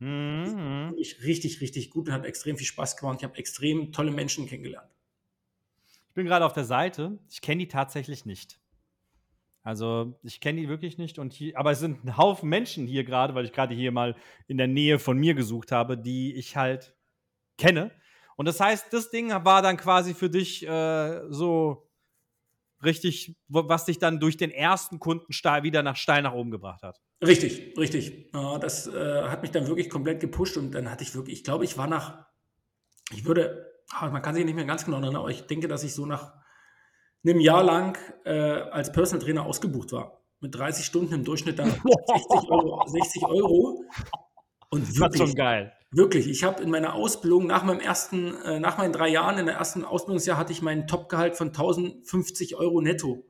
Mhm. 0.00 0.94
Ich 0.98 1.22
richtig, 1.22 1.60
richtig 1.60 1.90
gut 1.90 2.08
und 2.08 2.14
hat 2.14 2.24
extrem 2.24 2.56
viel 2.56 2.66
Spaß 2.66 2.96
gemacht. 2.96 3.18
Ich 3.20 3.24
habe 3.24 3.36
extrem 3.36 3.92
tolle 3.92 4.10
Menschen 4.10 4.46
kennengelernt. 4.46 4.90
Ich 6.08 6.14
bin 6.14 6.26
gerade 6.26 6.44
auf 6.44 6.54
der 6.54 6.64
Seite. 6.64 7.18
Ich 7.30 7.40
kenne 7.40 7.60
die 7.60 7.68
tatsächlich 7.68 8.26
nicht. 8.26 8.58
Also 9.62 10.18
ich 10.22 10.40
kenne 10.40 10.60
die 10.60 10.68
wirklich 10.68 10.96
nicht. 10.98 11.18
Und 11.18 11.32
hier, 11.34 11.56
aber 11.58 11.70
es 11.70 11.80
sind 11.80 12.04
ein 12.04 12.16
Haufen 12.16 12.48
Menschen 12.48 12.86
hier 12.86 13.04
gerade, 13.04 13.34
weil 13.34 13.44
ich 13.44 13.52
gerade 13.52 13.74
hier 13.74 13.92
mal 13.92 14.16
in 14.48 14.56
der 14.56 14.66
Nähe 14.66 14.98
von 14.98 15.18
mir 15.18 15.34
gesucht 15.34 15.70
habe, 15.70 15.98
die 15.98 16.34
ich 16.34 16.56
halt 16.56 16.96
kenne. 17.58 17.90
Und 18.36 18.46
das 18.46 18.58
heißt, 18.58 18.90
das 18.92 19.10
Ding 19.10 19.28
war 19.30 19.60
dann 19.60 19.76
quasi 19.76 20.14
für 20.14 20.30
dich 20.30 20.66
äh, 20.66 21.20
so 21.28 21.89
richtig, 22.84 23.36
was 23.48 23.84
dich 23.84 23.98
dann 23.98 24.20
durch 24.20 24.36
den 24.36 24.50
ersten 24.50 24.98
Kunden 24.98 25.26
wieder 25.28 25.82
nach 25.82 25.96
steil 25.96 26.22
nach 26.22 26.32
oben 26.32 26.50
gebracht 26.50 26.82
hat. 26.82 27.00
Richtig, 27.24 27.76
richtig. 27.76 28.30
das 28.32 28.86
äh, 28.86 29.22
hat 29.22 29.42
mich 29.42 29.50
dann 29.50 29.66
wirklich 29.66 29.90
komplett 29.90 30.20
gepusht 30.20 30.56
und 30.56 30.72
dann 30.72 30.90
hatte 30.90 31.04
ich 31.04 31.14
wirklich, 31.14 31.38
ich 31.38 31.44
glaube, 31.44 31.64
ich 31.64 31.76
war 31.76 31.86
nach, 31.86 32.26
ich 33.12 33.24
würde, 33.24 33.72
ah, 33.90 34.08
man 34.08 34.22
kann 34.22 34.34
sich 34.34 34.44
nicht 34.44 34.54
mehr 34.54 34.64
ganz 34.64 34.84
genau 34.84 34.98
erinnern, 34.98 35.16
aber 35.16 35.30
ich 35.30 35.42
denke, 35.42 35.68
dass 35.68 35.84
ich 35.84 35.94
so 35.94 36.06
nach 36.06 36.34
einem 37.24 37.40
Jahr 37.40 37.62
lang 37.62 37.98
äh, 38.24 38.32
als 38.32 38.92
Personal 38.92 39.24
Trainer 39.24 39.44
ausgebucht 39.44 39.92
war. 39.92 40.22
Mit 40.40 40.54
30 40.54 40.86
Stunden 40.86 41.12
im 41.12 41.24
Durchschnitt 41.24 41.58
dann 41.58 41.70
60 41.70 41.84
Euro. 42.50 42.82
60 42.86 43.22
Euro. 43.24 43.84
Und 44.70 44.98
wirklich, 44.98 45.20
das 45.20 45.30
ist 45.30 45.36
geil. 45.36 45.72
Wirklich, 45.92 46.28
ich 46.28 46.44
habe 46.44 46.62
in 46.62 46.70
meiner 46.70 46.94
Ausbildung 46.94 47.48
nach 47.48 47.64
meinem 47.64 47.80
ersten, 47.80 48.36
äh, 48.42 48.60
nach 48.60 48.78
meinen 48.78 48.92
drei 48.92 49.08
Jahren 49.08 49.38
in 49.38 49.46
der 49.46 49.56
ersten 49.56 49.84
Ausbildungsjahr 49.84 50.36
hatte 50.36 50.52
ich 50.52 50.62
meinen 50.62 50.86
Topgehalt 50.86 51.36
von 51.36 51.48
1050 51.48 52.54
Euro 52.54 52.80
netto. 52.80 53.24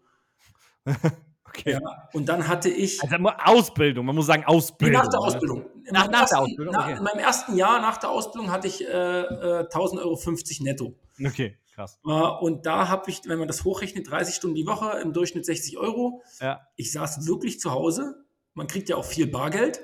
okay. 1.47 1.73
Ja, 1.73 2.09
und 2.13 2.29
dann 2.29 2.49
hatte 2.49 2.69
ich. 2.69 3.03
Also 3.03 3.17
Ausbildung, 3.45 4.05
man 4.05 4.15
muss 4.15 4.27
sagen 4.27 4.45
Ausbildung. 4.45 5.03
Nach 5.03 5.09
der 5.09 5.21
Ausbildung. 5.21 5.65
Nach, 5.91 6.11
nach 6.11 6.21
ersten, 6.21 6.35
der 6.35 6.43
Ausbildung. 6.43 6.77
Okay. 6.77 6.97
in 6.99 7.03
meinem 7.03 7.19
ersten 7.19 7.57
Jahr 7.57 7.81
nach 7.81 7.97
der 7.97 8.11
Ausbildung 8.11 8.51
hatte 8.51 8.69
ich 8.69 8.87
äh, 8.87 9.21
äh, 9.21 9.59
1000 9.61 10.03
Euro 10.03 10.17
50 10.17 10.61
netto. 10.61 10.95
Okay, 11.25 11.57
krass. 11.75 11.99
Äh, 12.05 12.11
und 12.11 12.67
da 12.67 12.89
habe 12.89 13.11
ich, 13.11 13.23
wenn 13.25 13.39
man 13.39 13.49
das 13.49 13.65
hochrechnet, 13.65 14.11
30 14.11 14.35
Stunden 14.35 14.57
die 14.57 14.67
Woche, 14.67 14.99
im 15.01 15.15
Durchschnitt 15.15 15.47
60 15.47 15.79
Euro. 15.79 16.23
Ja. 16.41 16.61
Ich 16.77 16.93
saß 16.93 17.27
wirklich 17.27 17.59
zu 17.59 17.71
Hause. 17.71 18.23
Man 18.53 18.67
kriegt 18.67 18.91
ja 18.91 18.97
auch 18.97 19.05
viel 19.07 19.27
Bargeld. 19.27 19.81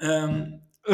Ähm, 0.00 0.62
so 0.86 0.92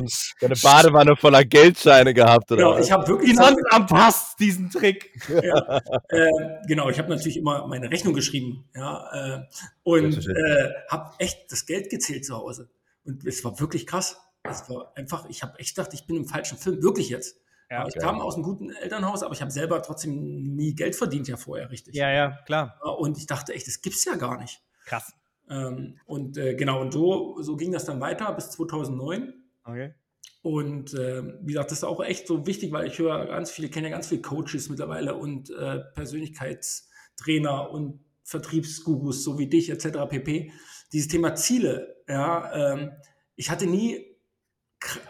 eine 0.42 0.54
Badewanne 0.62 1.16
voller 1.16 1.44
Geldscheine 1.44 2.12
gehabt, 2.12 2.52
oder? 2.52 2.62
Genau, 2.62 2.78
ich 2.78 2.92
habe 2.92 3.08
wirklich. 3.08 3.30
Finanzamt 3.30 3.90
hasst 3.92 4.38
diesen 4.38 4.68
Trick. 4.70 5.10
Ja, 5.28 5.80
äh, 6.08 6.28
genau, 6.66 6.90
ich 6.90 6.98
habe 6.98 7.08
natürlich 7.08 7.38
immer 7.38 7.66
meine 7.66 7.90
Rechnung 7.90 8.12
geschrieben, 8.14 8.68
ja, 8.74 9.08
äh, 9.12 9.40
und 9.82 10.28
äh, 10.28 10.70
habe 10.90 11.12
echt 11.18 11.50
das 11.50 11.64
Geld 11.66 11.90
gezählt 11.90 12.24
zu 12.24 12.36
Hause. 12.36 12.70
Und 13.04 13.24
es 13.24 13.44
war 13.44 13.58
wirklich 13.60 13.86
krass. 13.86 14.20
Es 14.42 14.68
war 14.68 14.92
einfach, 14.94 15.28
ich 15.28 15.42
habe 15.42 15.58
echt 15.58 15.76
gedacht, 15.76 15.92
ich 15.94 16.06
bin 16.06 16.16
im 16.16 16.26
falschen 16.26 16.58
Film, 16.58 16.82
wirklich 16.82 17.08
jetzt. 17.08 17.36
Ja, 17.70 17.86
ich 17.86 17.96
kam 17.96 18.20
aus 18.20 18.34
einem 18.34 18.44
guten 18.44 18.70
Elternhaus, 18.70 19.22
aber 19.22 19.34
ich 19.34 19.42
habe 19.42 19.50
selber 19.50 19.82
trotzdem 19.82 20.56
nie 20.56 20.74
Geld 20.74 20.96
verdient 20.96 21.28
ja 21.28 21.36
vorher, 21.36 21.70
richtig. 21.70 21.94
Ja, 21.94 22.10
ja, 22.10 22.38
klar. 22.46 22.78
Und 22.98 23.18
ich 23.18 23.26
dachte 23.26 23.52
echt, 23.52 23.66
das 23.66 23.82
gibt's 23.82 24.06
ja 24.06 24.14
gar 24.14 24.38
nicht. 24.38 24.62
Krass. 24.86 25.12
Ähm, 25.50 25.98
und 26.06 26.36
äh, 26.36 26.54
genau, 26.54 26.80
und 26.80 26.92
so, 26.92 27.40
so 27.40 27.56
ging 27.56 27.72
das 27.72 27.84
dann 27.84 28.00
weiter 28.00 28.32
bis 28.32 28.50
2009. 28.50 29.34
Okay. 29.64 29.94
Und 30.42 30.94
äh, 30.94 31.22
wie 31.42 31.52
gesagt, 31.52 31.70
das 31.70 31.78
ist 31.78 31.84
auch 31.84 32.02
echt 32.02 32.26
so 32.26 32.46
wichtig, 32.46 32.72
weil 32.72 32.86
ich 32.86 32.98
höre 32.98 33.26
ganz 33.26 33.50
viele, 33.50 33.68
kenne 33.68 33.88
ja 33.88 33.94
ganz 33.94 34.08
viele 34.08 34.22
Coaches 34.22 34.68
mittlerweile 34.68 35.14
und 35.14 35.50
äh, 35.50 35.80
Persönlichkeitstrainer 35.94 37.70
und 37.70 38.00
Vertriebsgurus, 38.22 39.24
so 39.24 39.38
wie 39.38 39.48
dich, 39.48 39.70
etc. 39.70 39.98
pp. 40.08 40.52
Dieses 40.92 41.08
Thema 41.08 41.34
Ziele, 41.34 41.96
ja, 42.08 42.72
ähm, 42.72 42.92
ich 43.36 43.50
hatte 43.50 43.66
nie, 43.66 44.07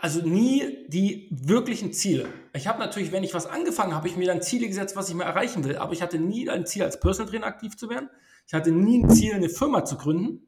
also 0.01 0.21
nie 0.21 0.87
die 0.89 1.29
wirklichen 1.31 1.93
Ziele. 1.93 2.27
Ich 2.53 2.67
habe 2.67 2.79
natürlich, 2.79 3.13
wenn 3.13 3.25
ich 3.25 3.35
was 3.35 3.47
angefangen 3.47 3.95
habe, 3.95 4.09
ich 4.09 4.17
mir 4.17 4.27
dann 4.27 4.43
Ziele 4.43 4.67
gesetzt, 4.67 4.97
was 4.97 5.09
ich 5.09 5.15
mal 5.15 5.25
erreichen 5.25 5.65
will, 5.65 5.77
aber 5.77 5.93
ich 5.93 6.03
hatte 6.03 6.19
nie 6.19 6.49
ein 6.49 6.67
Ziel, 6.67 6.83
als 6.83 7.01
Personal 7.01 7.31
Trainer 7.31 7.47
aktiv 7.47 7.77
zu 7.77 7.89
werden. 7.89 8.09
Ich 8.47 8.55
hatte 8.55 8.71
nie 8.71 9.03
ein 9.03 9.11
Ziel, 9.11 9.35
eine 9.35 9.49
Firma 9.49 9.85
zu 9.85 9.97
gründen. 9.97 10.47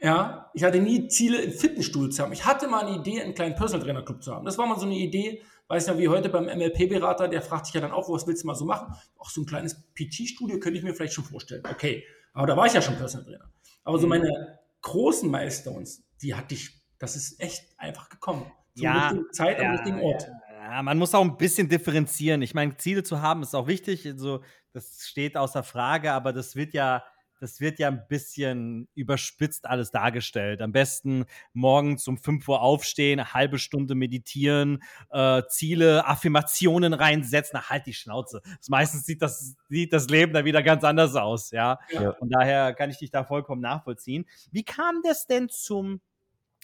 Ja, 0.00 0.50
ich 0.54 0.64
hatte 0.64 0.80
nie 0.80 1.08
Ziele, 1.08 1.38
ein 1.38 1.52
Fitnessstudio 1.52 2.08
zu 2.08 2.22
haben. 2.22 2.32
Ich 2.32 2.44
hatte 2.44 2.66
mal 2.66 2.86
eine 2.86 2.96
Idee, 2.98 3.22
einen 3.22 3.34
kleinen 3.34 3.54
Personal 3.54 3.84
Trainer 3.84 4.02
Club 4.02 4.22
zu 4.22 4.34
haben. 4.34 4.44
Das 4.44 4.58
war 4.58 4.66
mal 4.66 4.78
so 4.78 4.86
eine 4.86 4.96
Idee, 4.96 5.42
weiß 5.68 5.86
ja, 5.86 5.98
wie 5.98 6.08
heute 6.08 6.28
beim 6.28 6.46
MLP-Berater, 6.46 7.28
der 7.28 7.40
fragt 7.40 7.66
sich 7.66 7.74
ja 7.74 7.80
dann 7.80 7.92
auch, 7.92 8.08
was 8.10 8.26
willst 8.26 8.42
du 8.42 8.46
mal 8.46 8.54
so 8.54 8.64
machen? 8.64 8.94
Auch 9.16 9.30
so 9.30 9.40
ein 9.40 9.46
kleines 9.46 9.80
PT-Studio 9.94 10.58
könnte 10.58 10.78
ich 10.78 10.84
mir 10.84 10.94
vielleicht 10.94 11.14
schon 11.14 11.24
vorstellen. 11.24 11.62
Okay, 11.68 12.04
aber 12.32 12.46
da 12.46 12.56
war 12.56 12.66
ich 12.66 12.72
ja 12.72 12.82
schon 12.82 12.96
Personal 12.96 13.26
Trainer. 13.26 13.50
Aber 13.84 13.98
so 13.98 14.06
mhm. 14.06 14.10
meine 14.10 14.58
großen 14.82 15.30
Milestones, 15.30 16.04
die 16.20 16.34
hatte 16.34 16.54
ich, 16.54 16.81
das 17.02 17.16
ist 17.16 17.40
echt 17.40 17.66
einfach 17.78 18.08
gekommen. 18.08 18.50
Zur 18.76 18.84
ja, 18.84 19.12
Zeit 19.32 19.58
ja, 19.58 19.66
am 19.66 19.72
richtigen 19.72 20.00
Ort. 20.00 20.30
Ja, 20.52 20.82
man 20.84 20.96
muss 20.98 21.14
auch 21.14 21.22
ein 21.22 21.36
bisschen 21.36 21.68
differenzieren. 21.68 22.42
Ich 22.42 22.54
meine, 22.54 22.76
Ziele 22.76 23.02
zu 23.02 23.20
haben 23.20 23.42
ist 23.42 23.56
auch 23.56 23.66
wichtig. 23.66 24.06
Also, 24.06 24.42
das 24.72 25.04
steht 25.08 25.36
außer 25.36 25.64
Frage, 25.64 26.12
aber 26.12 26.32
das 26.32 26.54
wird 26.54 26.74
ja, 26.74 27.02
das 27.40 27.58
wird 27.58 27.80
ja 27.80 27.88
ein 27.88 28.06
bisschen 28.06 28.88
überspitzt 28.94 29.66
alles 29.66 29.90
dargestellt. 29.90 30.62
Am 30.62 30.70
besten 30.70 31.24
morgens 31.52 32.06
um 32.06 32.18
5 32.18 32.46
Uhr 32.46 32.62
aufstehen, 32.62 33.18
eine 33.18 33.34
halbe 33.34 33.58
Stunde 33.58 33.96
meditieren, 33.96 34.80
äh, 35.10 35.42
Ziele, 35.48 36.06
Affirmationen 36.06 36.94
reinsetzen. 36.94 37.58
Na, 37.60 37.68
halt 37.68 37.86
die 37.86 37.94
Schnauze. 37.94 38.42
Das 38.58 38.68
meistens 38.68 39.06
sieht 39.06 39.22
das, 39.22 39.56
sieht 39.68 39.92
das 39.92 40.06
Leben 40.06 40.32
dann 40.32 40.44
wieder 40.44 40.62
ganz 40.62 40.84
anders 40.84 41.16
aus, 41.16 41.50
ja? 41.50 41.80
ja. 41.90 42.12
Von 42.12 42.30
daher 42.30 42.74
kann 42.74 42.90
ich 42.90 42.98
dich 42.98 43.10
da 43.10 43.24
vollkommen 43.24 43.60
nachvollziehen. 43.60 44.24
Wie 44.52 44.62
kam 44.62 45.02
das 45.02 45.26
denn 45.26 45.48
zum, 45.48 46.00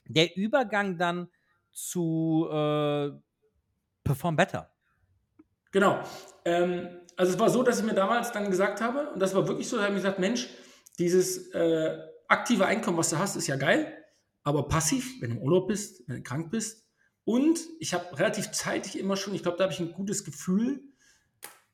der 0.09 0.37
Übergang 0.37 0.99
dann 0.99 1.29
zu 1.73 2.49
äh, 2.51 3.11
Perform 4.05 4.37
Better? 4.37 4.71
Genau. 5.71 6.03
Ähm, 6.45 6.89
also 7.17 7.33
es 7.33 7.39
war 7.39 7.51
so, 7.51 7.63
dass 7.63 7.81
ich 7.81 7.85
mir 7.85 7.95
damals 7.95 8.33
dann 8.33 8.51
gesagt 8.51 8.81
habe, 8.81 9.11
und 9.11 9.21
das 9.21 9.35
war 9.35 9.47
wirklich 9.47 9.69
so, 9.69 9.77
da 9.77 9.85
habe 9.85 9.93
ich 9.93 10.03
gesagt, 10.03 10.19
Mensch, 10.19 10.49
dieses 10.99 11.53
äh, 11.53 11.99
aktive 12.29 12.67
Einkommen, 12.67 12.97
was 12.97 13.11
du 13.11 13.19
hast, 13.19 13.37
ist 13.37 13.47
ja 13.47 13.57
geil, 13.57 13.93
aber 14.43 14.69
passiv, 14.69 15.21
wenn 15.21 15.31
du 15.31 15.37
im 15.37 15.43
Urlaub 15.43 15.69
bist, 15.69 16.09
wenn 16.09 16.17
du 16.17 16.23
krank 16.23 16.51
bist. 16.51 16.87
Und 17.25 17.61
ich 17.81 17.93
habe 17.93 18.19
relativ 18.19 18.51
zeitig 18.53 18.99
immer 18.99 19.17
schon, 19.17 19.35
ich 19.35 19.43
glaube, 19.43 19.59
da 19.59 19.65
habe 19.65 19.73
ich 19.73 19.81
ein 19.81 19.93
gutes 19.93 20.25
Gefühl, 20.25 20.83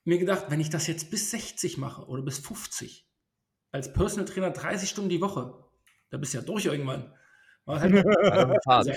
mir 0.04 0.18
gedacht, 0.18 0.46
wenn 0.48 0.60
ich 0.60 0.70
das 0.70 0.86
jetzt 0.86 1.10
bis 1.10 1.30
60 1.30 1.78
mache 1.78 2.06
oder 2.06 2.22
bis 2.22 2.38
50, 2.38 3.08
als 3.70 3.92
Personal 3.92 4.26
Trainer 4.26 4.50
30 4.50 4.88
Stunden 4.88 5.10
die 5.10 5.20
Woche. 5.20 5.54
Da 6.10 6.18
bist 6.18 6.34
du 6.34 6.38
ja 6.38 6.44
durch 6.44 6.66
irgendwann. 6.66 7.12
Also, 8.66 8.92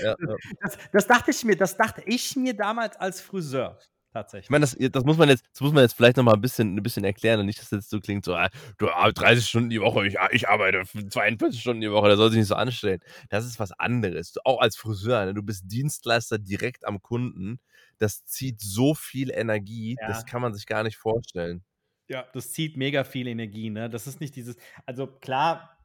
das, 0.61 0.77
das, 0.91 1.07
dachte 1.07 1.31
ich 1.31 1.43
mir, 1.45 1.55
das 1.55 1.77
dachte 1.77 2.01
ich 2.05 2.35
mir 2.35 2.53
damals 2.53 2.97
als 2.97 3.21
Friseur. 3.21 3.79
Tatsächlich. 4.13 4.45
Ich 4.45 4.49
meine, 4.49 4.61
das, 4.61 4.75
das, 4.91 5.03
muss 5.03 5.17
man 5.17 5.29
jetzt, 5.29 5.45
das 5.53 5.61
muss 5.61 5.73
man 5.73 5.83
jetzt 5.83 5.93
vielleicht 5.93 6.17
nochmal 6.17 6.35
ein 6.35 6.41
bisschen, 6.41 6.75
ein 6.75 6.83
bisschen 6.83 7.03
erklären 7.03 7.39
und 7.39 7.45
nicht, 7.45 7.59
dass 7.59 7.69
das 7.69 7.83
jetzt 7.83 7.89
so 7.89 7.99
klingt, 7.99 8.25
so, 8.25 8.35
ah, 8.35 8.49
du 8.77 8.87
30 8.87 9.47
Stunden 9.47 9.69
die 9.69 9.81
Woche, 9.81 10.07
ich, 10.07 10.17
ich 10.31 10.49
arbeite 10.49 10.83
42 10.85 11.59
Stunden 11.59 11.81
die 11.81 11.91
Woche, 11.91 12.09
da 12.09 12.15
soll 12.15 12.29
sich 12.29 12.39
nicht 12.39 12.47
so 12.47 12.55
anstellen. 12.55 12.99
Das 13.29 13.45
ist 13.45 13.59
was 13.59 13.73
anderes. 13.73 14.31
Du, 14.31 14.39
auch 14.43 14.59
als 14.59 14.75
Friseur, 14.75 15.25
ne, 15.25 15.33
du 15.33 15.43
bist 15.43 15.63
Dienstleister 15.71 16.39
direkt 16.39 16.87
am 16.87 17.01
Kunden. 17.01 17.59
Das 17.99 18.25
zieht 18.25 18.59
so 18.59 18.95
viel 18.95 19.29
Energie, 19.31 19.97
ja. 19.99 20.07
das 20.07 20.25
kann 20.25 20.41
man 20.41 20.53
sich 20.53 20.65
gar 20.65 20.83
nicht 20.83 20.97
vorstellen. 20.97 21.63
Ja, 22.09 22.25
das 22.33 22.53
zieht 22.53 22.77
mega 22.77 23.03
viel 23.03 23.27
Energie, 23.27 23.69
ne? 23.69 23.89
Das 23.89 24.07
ist 24.07 24.21
nicht 24.21 24.35
dieses, 24.35 24.55
also 24.85 25.07
klar, 25.07 25.77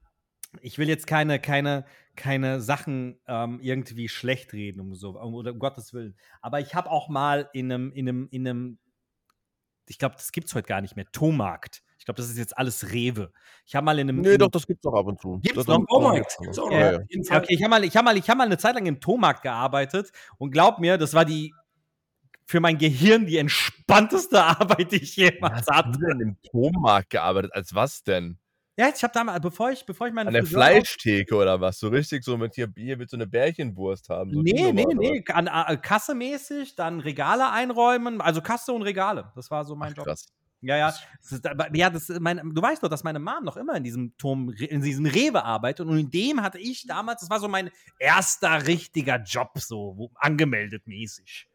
ich 0.61 0.79
will 0.79 0.88
jetzt 0.88 1.07
keine, 1.07 1.40
keine, 1.40 1.85
keine 2.16 2.61
Sachen 2.61 3.18
ähm, 3.27 3.59
irgendwie 3.61 4.09
schlecht 4.09 4.53
reden, 4.53 4.81
um 4.81 4.94
so, 4.94 5.18
oder 5.18 5.53
um 5.53 5.59
Gottes 5.59 5.94
Willen. 5.94 6.16
Aber 6.40 6.61
ich 6.61 6.75
habe 6.75 6.90
auch 6.90 7.09
mal 7.09 7.48
in 7.53 7.72
einem, 7.72 7.92
in 7.92 8.09
einem, 8.09 8.29
in 8.31 8.46
einem, 8.46 8.79
ich 9.88 9.98
glaube, 9.98 10.16
das 10.16 10.33
gibt 10.33 10.48
es 10.48 10.55
heute 10.55 10.68
gar 10.68 10.81
nicht 10.81 10.96
mehr, 10.96 11.07
Tomarkt. 11.12 11.83
Ich 11.98 12.05
glaube, 12.05 12.20
das 12.20 12.31
ist 12.31 12.38
jetzt 12.38 12.59
alles 12.59 12.92
Rewe. 12.92 13.33
Ich 13.64 13.77
habe 13.77 13.85
mal 13.85 13.98
in 13.98 14.09
einem. 14.09 14.20
Nee, 14.22 14.37
doch, 14.37 14.51
das 14.51 14.66
gibt 14.66 14.79
es 14.79 14.83
doch 14.83 14.98
ab 14.98 15.07
und 15.07 15.20
zu. 15.20 15.38
Gibt 15.38 15.57
es 15.57 15.66
noch? 15.66 15.85
Tomarkt. 15.87 16.37
Ja, 16.40 16.92
ja. 16.92 16.98
Okay, 16.98 17.46
ich 17.48 17.62
habe 17.62 17.70
mal, 17.70 17.83
hab 17.88 18.05
mal, 18.05 18.20
hab 18.20 18.37
mal 18.37 18.44
eine 18.44 18.59
Zeit 18.59 18.75
lang 18.75 18.87
im 18.87 19.01
Tomarkt 19.01 19.42
gearbeitet 19.42 20.11
und 20.37 20.51
glaub 20.51 20.81
mir, 20.81 20.98
das 20.98 21.14
war 21.14 21.25
die 21.25 21.55
für 22.44 22.61
mein 22.61 22.77
Gehirn 22.77 23.27
die 23.27 23.38
entspannteste 23.38 24.42
Arbeit, 24.42 24.92
die 24.92 24.96
ich 24.96 25.16
jemals 25.16 25.66
hatte. 25.68 25.90
Hast 25.90 26.01
du 26.01 26.07
denn 26.07 26.20
im 26.20 26.37
Tomarkt 26.42 27.11
gearbeitet? 27.11 27.55
Als 27.55 27.75
was 27.75 28.03
denn? 28.03 28.38
Ja, 28.76 28.88
ich 28.94 29.02
habe 29.02 29.12
damals, 29.12 29.40
bevor 29.42 29.70
ich, 29.70 29.85
bevor 29.85 30.06
ich 30.06 30.14
meine. 30.14 30.28
An 30.28 30.35
der 30.35 30.44
Friseur 30.44 30.61
Fleischtheke 30.61 31.35
oder 31.35 31.61
was? 31.61 31.78
So 31.78 31.88
richtig 31.88 32.24
so 32.24 32.38
mit 32.38 32.54
hier, 32.54 32.68
hier 32.74 32.98
wird 32.98 33.11
so 33.11 33.16
eine 33.16 33.26
Bärchenwurst 33.26 34.08
haben. 34.08 34.32
So 34.32 34.40
nee, 34.40 34.72
nee, 34.72 34.87
nee. 34.94 35.22
An, 35.28 35.46
äh, 35.46 35.76
Kasse 35.76 36.14
mäßig, 36.14 36.74
dann 36.74 37.00
Regale 37.00 37.50
einräumen, 37.50 38.22
also 38.22 38.40
Kasse 38.40 38.72
und 38.72 38.82
Regale. 38.82 39.30
Das 39.37 39.50
war 39.50 39.64
so 39.66 39.76
mein 39.76 39.92
Ach, 39.92 39.96
Job. 39.98 40.06
Krass. 40.06 40.26
Ja, 40.62 40.76
ja. 40.76 40.94
Das 41.20 41.32
ist, 41.32 41.44
ja, 41.74 41.90
das 41.90 42.08
mein, 42.20 42.54
du 42.54 42.62
weißt 42.62 42.82
doch, 42.82 42.88
dass 42.88 43.04
meine 43.04 43.18
Mom 43.18 43.44
noch 43.44 43.56
immer 43.56 43.74
in 43.74 43.85
diesem 43.85 44.16
Turm, 44.16 44.50
in 44.50 44.80
diesem 44.80 45.04
Rewe 45.04 45.44
arbeitet 45.44 45.87
und 45.87 45.98
in 45.98 46.11
dem 46.11 46.40
hatte 46.40 46.58
ich 46.58 46.87
damals, 46.87 47.20
das 47.20 47.30
war 47.30 47.40
so 47.40 47.48
mein 47.48 47.70
erster 47.98 48.66
richtiger 48.66 49.16
Job, 49.22 49.50
so 49.58 50.11
angemeldet 50.14 50.87
mäßig. 50.87 51.48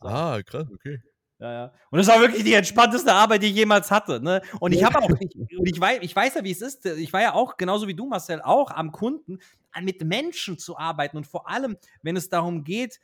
Ah, 0.00 0.40
krass, 0.42 0.66
okay. 0.72 0.98
Ja, 1.38 1.52
ja. 1.52 1.72
Und 1.90 1.98
das 1.98 2.06
war 2.06 2.20
wirklich 2.20 2.44
die 2.44 2.54
entspannteste 2.54 3.12
Arbeit, 3.12 3.42
die 3.42 3.48
ich 3.48 3.54
jemals 3.54 3.90
hatte. 3.90 4.20
Ne? 4.22 4.40
Und 4.60 4.72
ich 4.72 4.84
habe 4.84 4.98
auch, 4.98 5.10
ich, 5.20 5.34
und 5.58 5.68
ich 5.68 5.80
weiß, 5.80 5.98
ich 6.02 6.14
weiß 6.14 6.34
ja, 6.34 6.44
wie 6.44 6.52
es 6.52 6.62
ist. 6.62 6.86
Ich 6.86 7.12
war 7.12 7.22
ja 7.22 7.34
auch, 7.34 7.56
genauso 7.56 7.88
wie 7.88 7.94
du, 7.94 8.06
Marcel, 8.06 8.40
auch 8.40 8.70
am 8.70 8.92
Kunden, 8.92 9.38
mit 9.82 10.02
Menschen 10.04 10.58
zu 10.58 10.78
arbeiten. 10.78 11.16
Und 11.16 11.26
vor 11.26 11.48
allem, 11.48 11.76
wenn 12.02 12.16
es 12.16 12.28
darum 12.28 12.64
geht, 12.64 13.00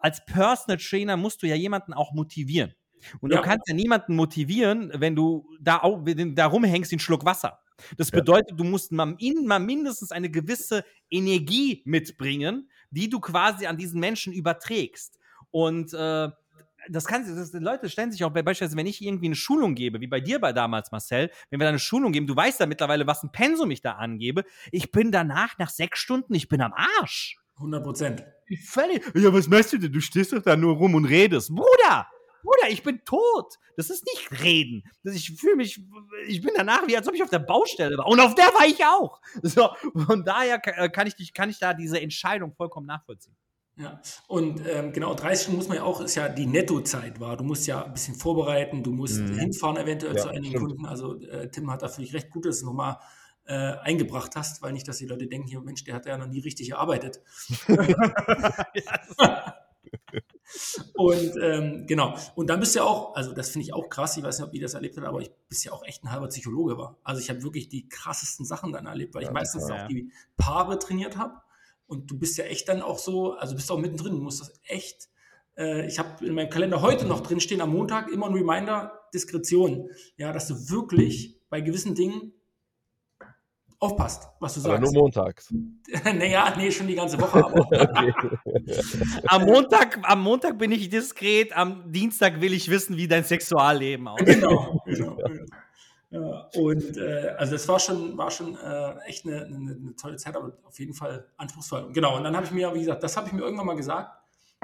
als 0.00 0.24
Personal 0.26 0.76
Trainer 0.76 1.16
musst 1.16 1.42
du 1.42 1.46
ja 1.46 1.54
jemanden 1.54 1.94
auch 1.94 2.12
motivieren. 2.12 2.74
Und 3.20 3.32
ja. 3.32 3.38
du 3.38 3.44
kannst 3.44 3.68
ja 3.68 3.74
niemanden 3.74 4.14
motivieren, 4.14 4.92
wenn 4.94 5.16
du 5.16 5.48
da, 5.60 5.78
auch, 5.78 6.04
da 6.04 6.46
rumhängst, 6.46 6.92
den 6.92 6.98
Schluck 6.98 7.24
Wasser. 7.24 7.60
Das 7.96 8.10
bedeutet, 8.10 8.58
du 8.58 8.64
musst 8.64 8.90
mal, 8.90 9.16
mal 9.44 9.60
mindestens 9.60 10.10
eine 10.10 10.30
gewisse 10.30 10.84
Energie 11.10 11.82
mitbringen, 11.84 12.68
die 12.90 13.08
du 13.08 13.20
quasi 13.20 13.66
an 13.66 13.76
diesen 13.76 14.00
Menschen 14.00 14.32
überträgst. 14.32 15.18
Und 15.50 15.94
äh, 15.94 16.28
das 16.90 17.06
kann, 17.06 17.24
das, 17.36 17.52
Leute 17.52 17.88
stellen 17.88 18.12
sich 18.12 18.24
auch 18.24 18.30
bei, 18.30 18.42
beispielsweise, 18.42 18.76
wenn 18.76 18.86
ich 18.86 19.02
irgendwie 19.02 19.26
eine 19.26 19.34
Schulung 19.34 19.74
gebe, 19.74 20.00
wie 20.00 20.06
bei 20.06 20.20
dir 20.20 20.40
bei 20.40 20.52
damals, 20.52 20.90
Marcel, 20.90 21.30
wenn 21.50 21.60
wir 21.60 21.64
da 21.64 21.70
eine 21.70 21.78
Schulung 21.78 22.12
geben, 22.12 22.26
du 22.26 22.36
weißt 22.36 22.60
ja 22.60 22.66
mittlerweile, 22.66 23.06
was 23.06 23.22
ein 23.22 23.32
Pensum 23.32 23.70
ich 23.70 23.80
da 23.80 23.92
angebe. 23.92 24.44
Ich 24.72 24.90
bin 24.90 25.12
danach, 25.12 25.58
nach 25.58 25.70
sechs 25.70 25.98
Stunden, 25.98 26.34
ich 26.34 26.48
bin 26.48 26.60
am 26.60 26.72
Arsch. 26.72 27.38
100 27.56 27.82
Prozent. 27.82 28.24
Völlig. 28.64 29.02
Ja, 29.14 29.32
was 29.32 29.48
meinst 29.48 29.72
du 29.72 29.78
denn? 29.78 29.92
Du 29.92 30.00
stehst 30.00 30.32
doch 30.32 30.42
da 30.42 30.56
nur 30.56 30.76
rum 30.76 30.94
und 30.94 31.04
redest. 31.04 31.54
Bruder! 31.54 32.08
Bruder, 32.42 32.70
ich 32.70 32.82
bin 32.82 33.04
tot. 33.04 33.56
Das 33.76 33.90
ist 33.90 34.06
nicht 34.06 34.42
reden. 34.42 34.84
Ich 35.02 35.32
fühle 35.38 35.56
mich, 35.56 35.80
ich 36.26 36.40
bin 36.40 36.52
danach 36.56 36.86
wie, 36.86 36.96
als 36.96 37.08
ob 37.08 37.14
ich 37.14 37.22
auf 37.22 37.30
der 37.30 37.40
Baustelle 37.40 37.98
war. 37.98 38.06
Und 38.06 38.20
auf 38.20 38.34
der 38.34 38.46
war 38.46 38.66
ich 38.66 38.84
auch. 38.84 39.20
So, 39.42 39.70
von 40.06 40.24
daher 40.24 40.58
kann 40.58 41.06
ich, 41.06 41.34
kann 41.34 41.50
ich 41.50 41.58
da 41.58 41.74
diese 41.74 42.00
Entscheidung 42.00 42.54
vollkommen 42.54 42.86
nachvollziehen. 42.86 43.36
Ja, 43.78 44.02
und 44.26 44.60
ähm, 44.66 44.92
genau, 44.92 45.14
30 45.14 45.42
Stunden 45.42 45.58
muss 45.58 45.68
man 45.68 45.76
ja 45.76 45.84
auch, 45.84 46.00
ist 46.00 46.16
ja 46.16 46.28
die 46.28 46.46
Nettozeit 46.46 47.20
war. 47.20 47.36
Du 47.36 47.44
musst 47.44 47.64
ja 47.68 47.84
ein 47.84 47.92
bisschen 47.92 48.16
vorbereiten, 48.16 48.82
du 48.82 48.90
musst 48.90 49.20
mhm. 49.20 49.38
hinfahren 49.38 49.76
eventuell 49.76 50.16
ja, 50.16 50.22
zu 50.22 50.28
einigen 50.28 50.56
stimmt. 50.56 50.66
Kunden. 50.66 50.86
Also 50.86 51.20
äh, 51.22 51.48
Tim 51.48 51.70
hat 51.70 51.82
da 51.82 51.88
völlig 51.88 52.12
recht 52.12 52.30
gut, 52.30 52.44
dass 52.44 52.56
du 52.56 52.62
es 52.62 52.66
nochmal 52.66 52.98
äh, 53.46 53.54
eingebracht 53.54 54.34
hast, 54.34 54.62
weil 54.62 54.72
nicht, 54.72 54.88
dass 54.88 54.98
die 54.98 55.06
Leute 55.06 55.28
denken, 55.28 55.46
hier, 55.46 55.60
Mensch, 55.60 55.84
der 55.84 55.94
hat 55.94 56.06
ja 56.06 56.18
noch 56.18 56.26
nie 56.26 56.40
richtig 56.40 56.70
gearbeitet. 56.70 57.20
und 60.94 61.32
ähm, 61.40 61.86
genau, 61.86 62.16
und 62.34 62.50
dann 62.50 62.58
bist 62.58 62.74
du 62.74 62.80
ja 62.80 62.84
auch, 62.84 63.14
also 63.14 63.32
das 63.32 63.50
finde 63.50 63.64
ich 63.64 63.74
auch 63.74 63.88
krass, 63.88 64.16
ich 64.16 64.24
weiß 64.24 64.40
nicht, 64.40 64.48
ob 64.48 64.54
ihr 64.54 64.60
das 64.60 64.74
erlebt 64.74 64.96
habt, 64.96 65.06
aber 65.06 65.20
ich 65.20 65.30
bist 65.48 65.64
ja 65.64 65.70
auch 65.70 65.84
echt 65.84 66.02
ein 66.02 66.10
halber 66.10 66.26
Psychologe 66.26 66.76
war. 66.76 66.98
Also 67.04 67.20
ich 67.20 67.30
habe 67.30 67.44
wirklich 67.44 67.68
die 67.68 67.88
krassesten 67.88 68.44
Sachen 68.44 68.72
dann 68.72 68.86
erlebt, 68.86 69.14
weil 69.14 69.22
ich 69.22 69.28
ja, 69.28 69.32
meistens 69.32 69.68
ja. 69.68 69.84
auch 69.84 69.88
die 69.88 70.10
Paare 70.36 70.80
trainiert 70.80 71.16
habe 71.16 71.40
und 71.88 72.10
du 72.10 72.18
bist 72.18 72.38
ja 72.38 72.44
echt 72.44 72.68
dann 72.68 72.82
auch 72.82 72.98
so, 72.98 73.32
also 73.32 73.56
bist 73.56 73.70
auch 73.72 73.78
mittendrin, 73.78 74.14
du 74.14 74.20
musst 74.20 74.40
das 74.40 74.52
echt. 74.64 75.08
Äh, 75.56 75.86
ich 75.86 75.98
habe 75.98 76.24
in 76.24 76.34
meinem 76.34 76.50
Kalender 76.50 76.82
heute 76.82 77.06
noch 77.06 77.20
drin 77.20 77.40
stehen, 77.40 77.60
am 77.60 77.72
Montag 77.72 78.12
immer 78.12 78.26
ein 78.26 78.34
Reminder, 78.34 79.00
Diskretion. 79.12 79.88
Ja, 80.16 80.32
dass 80.32 80.46
du 80.46 80.54
wirklich 80.70 81.40
bei 81.48 81.60
gewissen 81.62 81.94
Dingen 81.94 82.34
aufpasst, 83.80 84.28
was 84.40 84.54
du 84.54 84.60
sagst. 84.60 84.76
Aber 84.76 84.84
nur 84.84 85.02
montags. 85.02 85.52
naja, 86.04 86.54
nee, 86.56 86.70
schon 86.70 86.88
die 86.88 86.94
ganze 86.94 87.18
Woche. 87.20 87.38
am, 89.26 89.46
Montag, 89.46 89.98
am 90.02 90.20
Montag 90.22 90.58
bin 90.58 90.72
ich 90.72 90.90
diskret, 90.90 91.56
am 91.56 91.90
Dienstag 91.90 92.40
will 92.40 92.52
ich 92.52 92.68
wissen, 92.68 92.96
wie 92.96 93.08
dein 93.08 93.24
Sexualleben 93.24 94.08
aussieht. 94.08 94.40
Genau, 94.40 94.82
genau. 94.84 95.18
Ja, 95.18 95.26
und 96.10 96.96
äh, 96.96 97.34
also 97.36 97.52
das 97.52 97.68
war 97.68 97.78
schon, 97.78 98.16
war 98.16 98.30
schon 98.30 98.56
äh, 98.56 98.94
echt 99.06 99.26
eine, 99.26 99.44
eine, 99.44 99.56
eine, 99.56 99.96
tolle 99.96 100.16
Zeit, 100.16 100.36
aber 100.36 100.56
auf 100.64 100.78
jeden 100.78 100.94
Fall 100.94 101.30
anspruchsvoll. 101.36 101.84
Und 101.84 101.92
genau, 101.92 102.16
und 102.16 102.24
dann 102.24 102.34
habe 102.34 102.46
ich 102.46 102.52
mir, 102.52 102.72
wie 102.74 102.80
gesagt, 102.80 103.02
das 103.02 103.16
habe 103.16 103.26
ich 103.26 103.32
mir 103.34 103.42
irgendwann 103.42 103.66
mal 103.66 103.76
gesagt. 103.76 104.10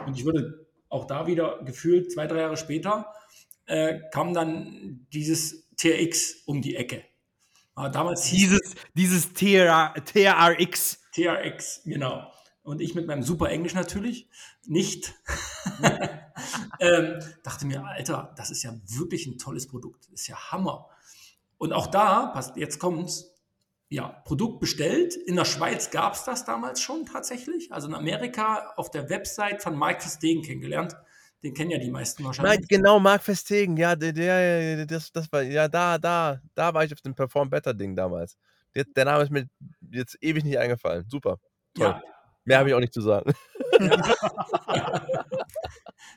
Und 0.07 0.17
ich 0.17 0.25
würde 0.25 0.67
auch 0.89 1.07
da 1.07 1.27
wieder 1.27 1.63
gefühlt 1.65 2.11
zwei, 2.13 2.27
drei 2.27 2.41
Jahre 2.41 2.57
später, 2.57 3.13
äh, 3.67 4.01
kam 4.11 4.33
dann 4.33 5.07
dieses 5.13 5.69
TRX 5.77 6.45
um 6.47 6.63
die 6.63 6.77
Ecke. 6.77 7.05
Aber 7.75 7.91
damals 7.91 8.31
dieses, 8.31 8.75
dieses 8.95 9.33
TR, 9.35 9.95
TRX. 9.95 11.01
TRX, 11.13 11.83
genau. 11.85 12.33
Und 12.63 12.81
ich 12.81 12.95
mit 12.95 13.07
meinem 13.07 13.23
super 13.23 13.51
Englisch 13.51 13.75
natürlich 13.75 14.29
nicht. 14.65 15.15
ähm, 16.81 17.19
dachte 17.43 17.67
mir, 17.67 17.85
Alter, 17.85 18.33
das 18.37 18.51
ist 18.51 18.63
ja 18.63 18.75
wirklich 18.87 19.27
ein 19.27 19.37
tolles 19.37 19.67
Produkt. 19.67 20.07
Das 20.07 20.23
ist 20.23 20.29
ja 20.29 20.53
Hammer. 20.53 20.89
Und 21.59 21.73
auch 21.73 21.87
da, 21.87 22.27
passt, 22.27 22.57
jetzt 22.57 22.79
kommt's, 22.79 23.31
ja, 23.89 24.09
Produkt 24.25 24.61
bestellt. 24.61 25.15
In 25.15 25.37
der 25.37 25.45
Schweiz 25.45 25.91
gab 25.91 26.15
es 26.15 26.25
das 26.25 26.45
damals 26.45 26.81
schon 26.81 27.07
tatsächlich. 27.07 27.73
Also 27.73 27.89
in 27.89 27.95
Amerika 27.95 28.73
auf 28.77 28.91
der 28.91 29.09
Website 29.09 29.63
von 29.63 29.79
Mike 29.79 30.01
Verstegen 30.01 30.43
kennengelernt. 30.43 30.97
Den 31.43 31.53
kennen 31.53 31.71
ja 31.71 31.79
die 31.79 31.91
meisten 31.91 32.25
wahrscheinlich. 32.25 32.61
Nein, 32.61 32.67
genau, 32.69 32.99
Mark 32.99 33.23
Verstegen, 33.23 33.77
ja, 33.77 33.95
der, 33.95 34.13
der, 34.13 34.87
das, 34.87 35.13
das 35.13 35.31
war, 35.31 35.43
ja, 35.43 35.69
da, 35.69 35.99
da, 35.99 36.41
da 36.55 36.73
war 36.73 36.85
ich 36.85 36.93
auf 36.93 37.03
dem 37.03 37.15
Perform 37.15 37.51
Better 37.51 37.75
Ding 37.75 37.95
damals. 37.95 38.39
Der, 38.75 38.85
der 38.85 39.05
Name 39.05 39.23
ist 39.23 39.31
mir 39.31 39.47
jetzt 39.91 40.17
ewig 40.23 40.43
nicht 40.43 40.59
eingefallen. 40.59 41.05
Super. 41.09 41.39
Toll. 41.75 41.87
Ja. 41.87 42.03
Mehr 42.45 42.59
habe 42.59 42.69
ich 42.71 42.75
auch 42.75 42.81
nicht 42.81 42.95
zu 42.95 43.01
sagen. 43.01 43.33
Ja. 43.81 45.07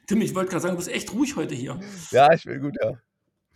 Tim, 0.08 0.22
ich 0.22 0.36
wollte 0.36 0.52
gerade 0.52 0.62
sagen, 0.62 0.76
du 0.76 0.78
bist 0.78 0.90
echt 0.90 1.12
ruhig 1.12 1.36
heute 1.36 1.56
hier. 1.56 1.80
Ja, 2.12 2.32
ich 2.32 2.46
will 2.46 2.60
gut, 2.60 2.76
ja. 2.82 2.94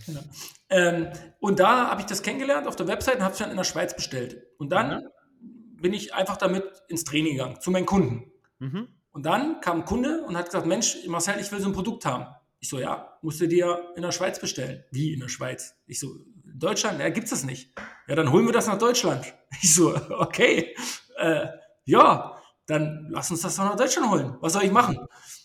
Genau. 0.05 0.21
Ähm, 0.69 1.07
und 1.39 1.59
da 1.59 1.89
habe 1.89 2.01
ich 2.01 2.07
das 2.07 2.21
kennengelernt 2.21 2.67
auf 2.67 2.75
der 2.75 2.87
Website 2.87 3.17
und 3.17 3.23
habe 3.23 3.33
es 3.33 3.39
dann 3.39 3.51
in 3.51 3.57
der 3.57 3.63
Schweiz 3.63 3.95
bestellt. 3.95 4.41
Und 4.57 4.71
dann 4.71 5.03
mhm. 5.03 5.81
bin 5.81 5.93
ich 5.93 6.13
einfach 6.13 6.37
damit 6.37 6.63
ins 6.87 7.03
Training 7.03 7.33
gegangen, 7.33 7.59
zu 7.59 7.71
meinen 7.71 7.85
Kunden. 7.85 8.31
Mhm. 8.59 8.87
Und 9.11 9.25
dann 9.25 9.59
kam 9.61 9.79
ein 9.81 9.85
Kunde 9.85 10.23
und 10.23 10.37
hat 10.37 10.45
gesagt, 10.45 10.65
Mensch, 10.65 10.97
Marcel, 11.07 11.39
ich 11.39 11.51
will 11.51 11.59
so 11.59 11.67
ein 11.67 11.73
Produkt 11.73 12.05
haben. 12.05 12.27
Ich 12.59 12.69
so, 12.69 12.79
ja, 12.79 13.17
musst 13.21 13.41
du 13.41 13.47
dir 13.47 13.91
in 13.95 14.03
der 14.03 14.11
Schweiz 14.11 14.39
bestellen. 14.39 14.83
Wie 14.91 15.13
in 15.13 15.19
der 15.19 15.27
Schweiz? 15.27 15.75
Ich 15.87 15.99
so, 15.99 16.15
Deutschland? 16.45 16.99
Ja, 16.99 17.09
gibt 17.09 17.25
es 17.25 17.31
das 17.31 17.43
nicht. 17.43 17.73
Ja, 18.07 18.15
dann 18.15 18.31
holen 18.31 18.45
wir 18.45 18.53
das 18.53 18.67
nach 18.67 18.77
Deutschland. 18.77 19.33
Ich 19.61 19.75
so, 19.75 19.93
okay, 20.11 20.73
äh, 21.17 21.47
ja, 21.83 22.37
dann 22.67 23.07
lass 23.09 23.29
uns 23.31 23.41
das 23.41 23.57
doch 23.57 23.65
nach 23.65 23.75
Deutschland 23.75 24.09
holen. 24.09 24.37
Was 24.39 24.53
soll 24.53 24.63
ich 24.63 24.71
machen? 24.71 24.97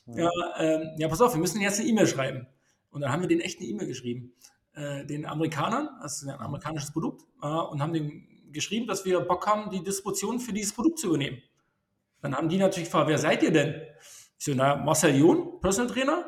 Ja, 0.07 0.31
ähm, 0.59 0.91
ja, 0.97 1.09
pass 1.09 1.21
auf, 1.21 1.35
wir 1.35 1.41
müssen 1.41 1.61
jetzt 1.61 1.81
eine 1.81 1.89
E-Mail 1.89 2.07
schreiben. 2.07 2.47
Und 2.97 3.03
dann 3.03 3.13
haben 3.13 3.21
wir 3.21 3.29
den 3.29 3.43
echt 3.43 3.61
eine 3.61 3.69
E-Mail 3.69 3.87
geschrieben, 3.89 4.33
äh, 4.73 5.05
den 5.05 5.27
Amerikanern, 5.27 5.91
das 6.01 6.23
ist 6.23 6.29
ein 6.29 6.41
amerikanisches 6.41 6.95
Produkt, 6.95 7.27
äh, 7.43 7.47
und 7.47 7.83
haben 7.83 7.93
den 7.93 8.27
geschrieben, 8.53 8.87
dass 8.87 9.05
wir 9.05 9.21
Bock 9.21 9.47
haben, 9.47 9.69
die 9.69 9.85
Distribution 9.85 10.41
für 10.41 10.55
dieses 10.55 10.73
Produkt 10.73 11.01
zu 11.01 11.09
übernehmen. 11.09 11.43
Dann 12.23 12.35
haben 12.35 12.49
die 12.49 12.57
natürlich 12.57 12.89
gefragt, 12.89 13.09
wer 13.09 13.19
seid 13.19 13.43
ihr 13.43 13.51
denn? 13.51 13.83
Ich 14.39 14.47
so, 14.47 14.53
na, 14.55 14.77
Marcel 14.77 15.15
John, 15.15 15.61
Personal 15.61 15.93
Trainer, 15.93 16.25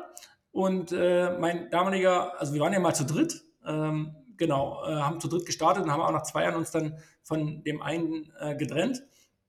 und 0.51 0.91
äh, 0.91 1.39
mein 1.39 1.71
damaliger, 1.71 2.39
also 2.39 2.53
wir 2.53 2.61
waren 2.61 2.73
ja 2.73 2.79
mal 2.79 2.93
zu 2.93 3.07
dritt, 3.07 3.41
ähm, 3.65 4.15
genau, 4.37 4.85
äh, 4.85 4.93
haben 4.93 5.19
zu 5.19 5.27
dritt 5.27 5.47
gestartet 5.47 5.83
und 5.83 5.91
haben 5.91 6.03
auch 6.03 6.11
nach 6.11 6.21
zwei 6.21 6.43
Jahren 6.43 6.57
uns 6.57 6.69
dann 6.69 6.99
von 7.23 7.63
dem 7.63 7.81
einen 7.81 8.31
äh, 8.39 8.55
getrennt. 8.55 9.01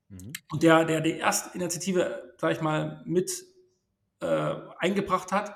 Mhm. 0.09 0.33
Und 0.51 0.63
der, 0.63 0.87
der 0.87 1.03
die 1.03 1.19
erste 1.19 1.55
Initiative, 1.55 2.33
sag 2.39 2.53
ich 2.53 2.63
mal, 2.63 3.03
mit 3.05 3.31
äh, 4.23 4.55
eingebracht 4.79 5.33
hat, 5.33 5.55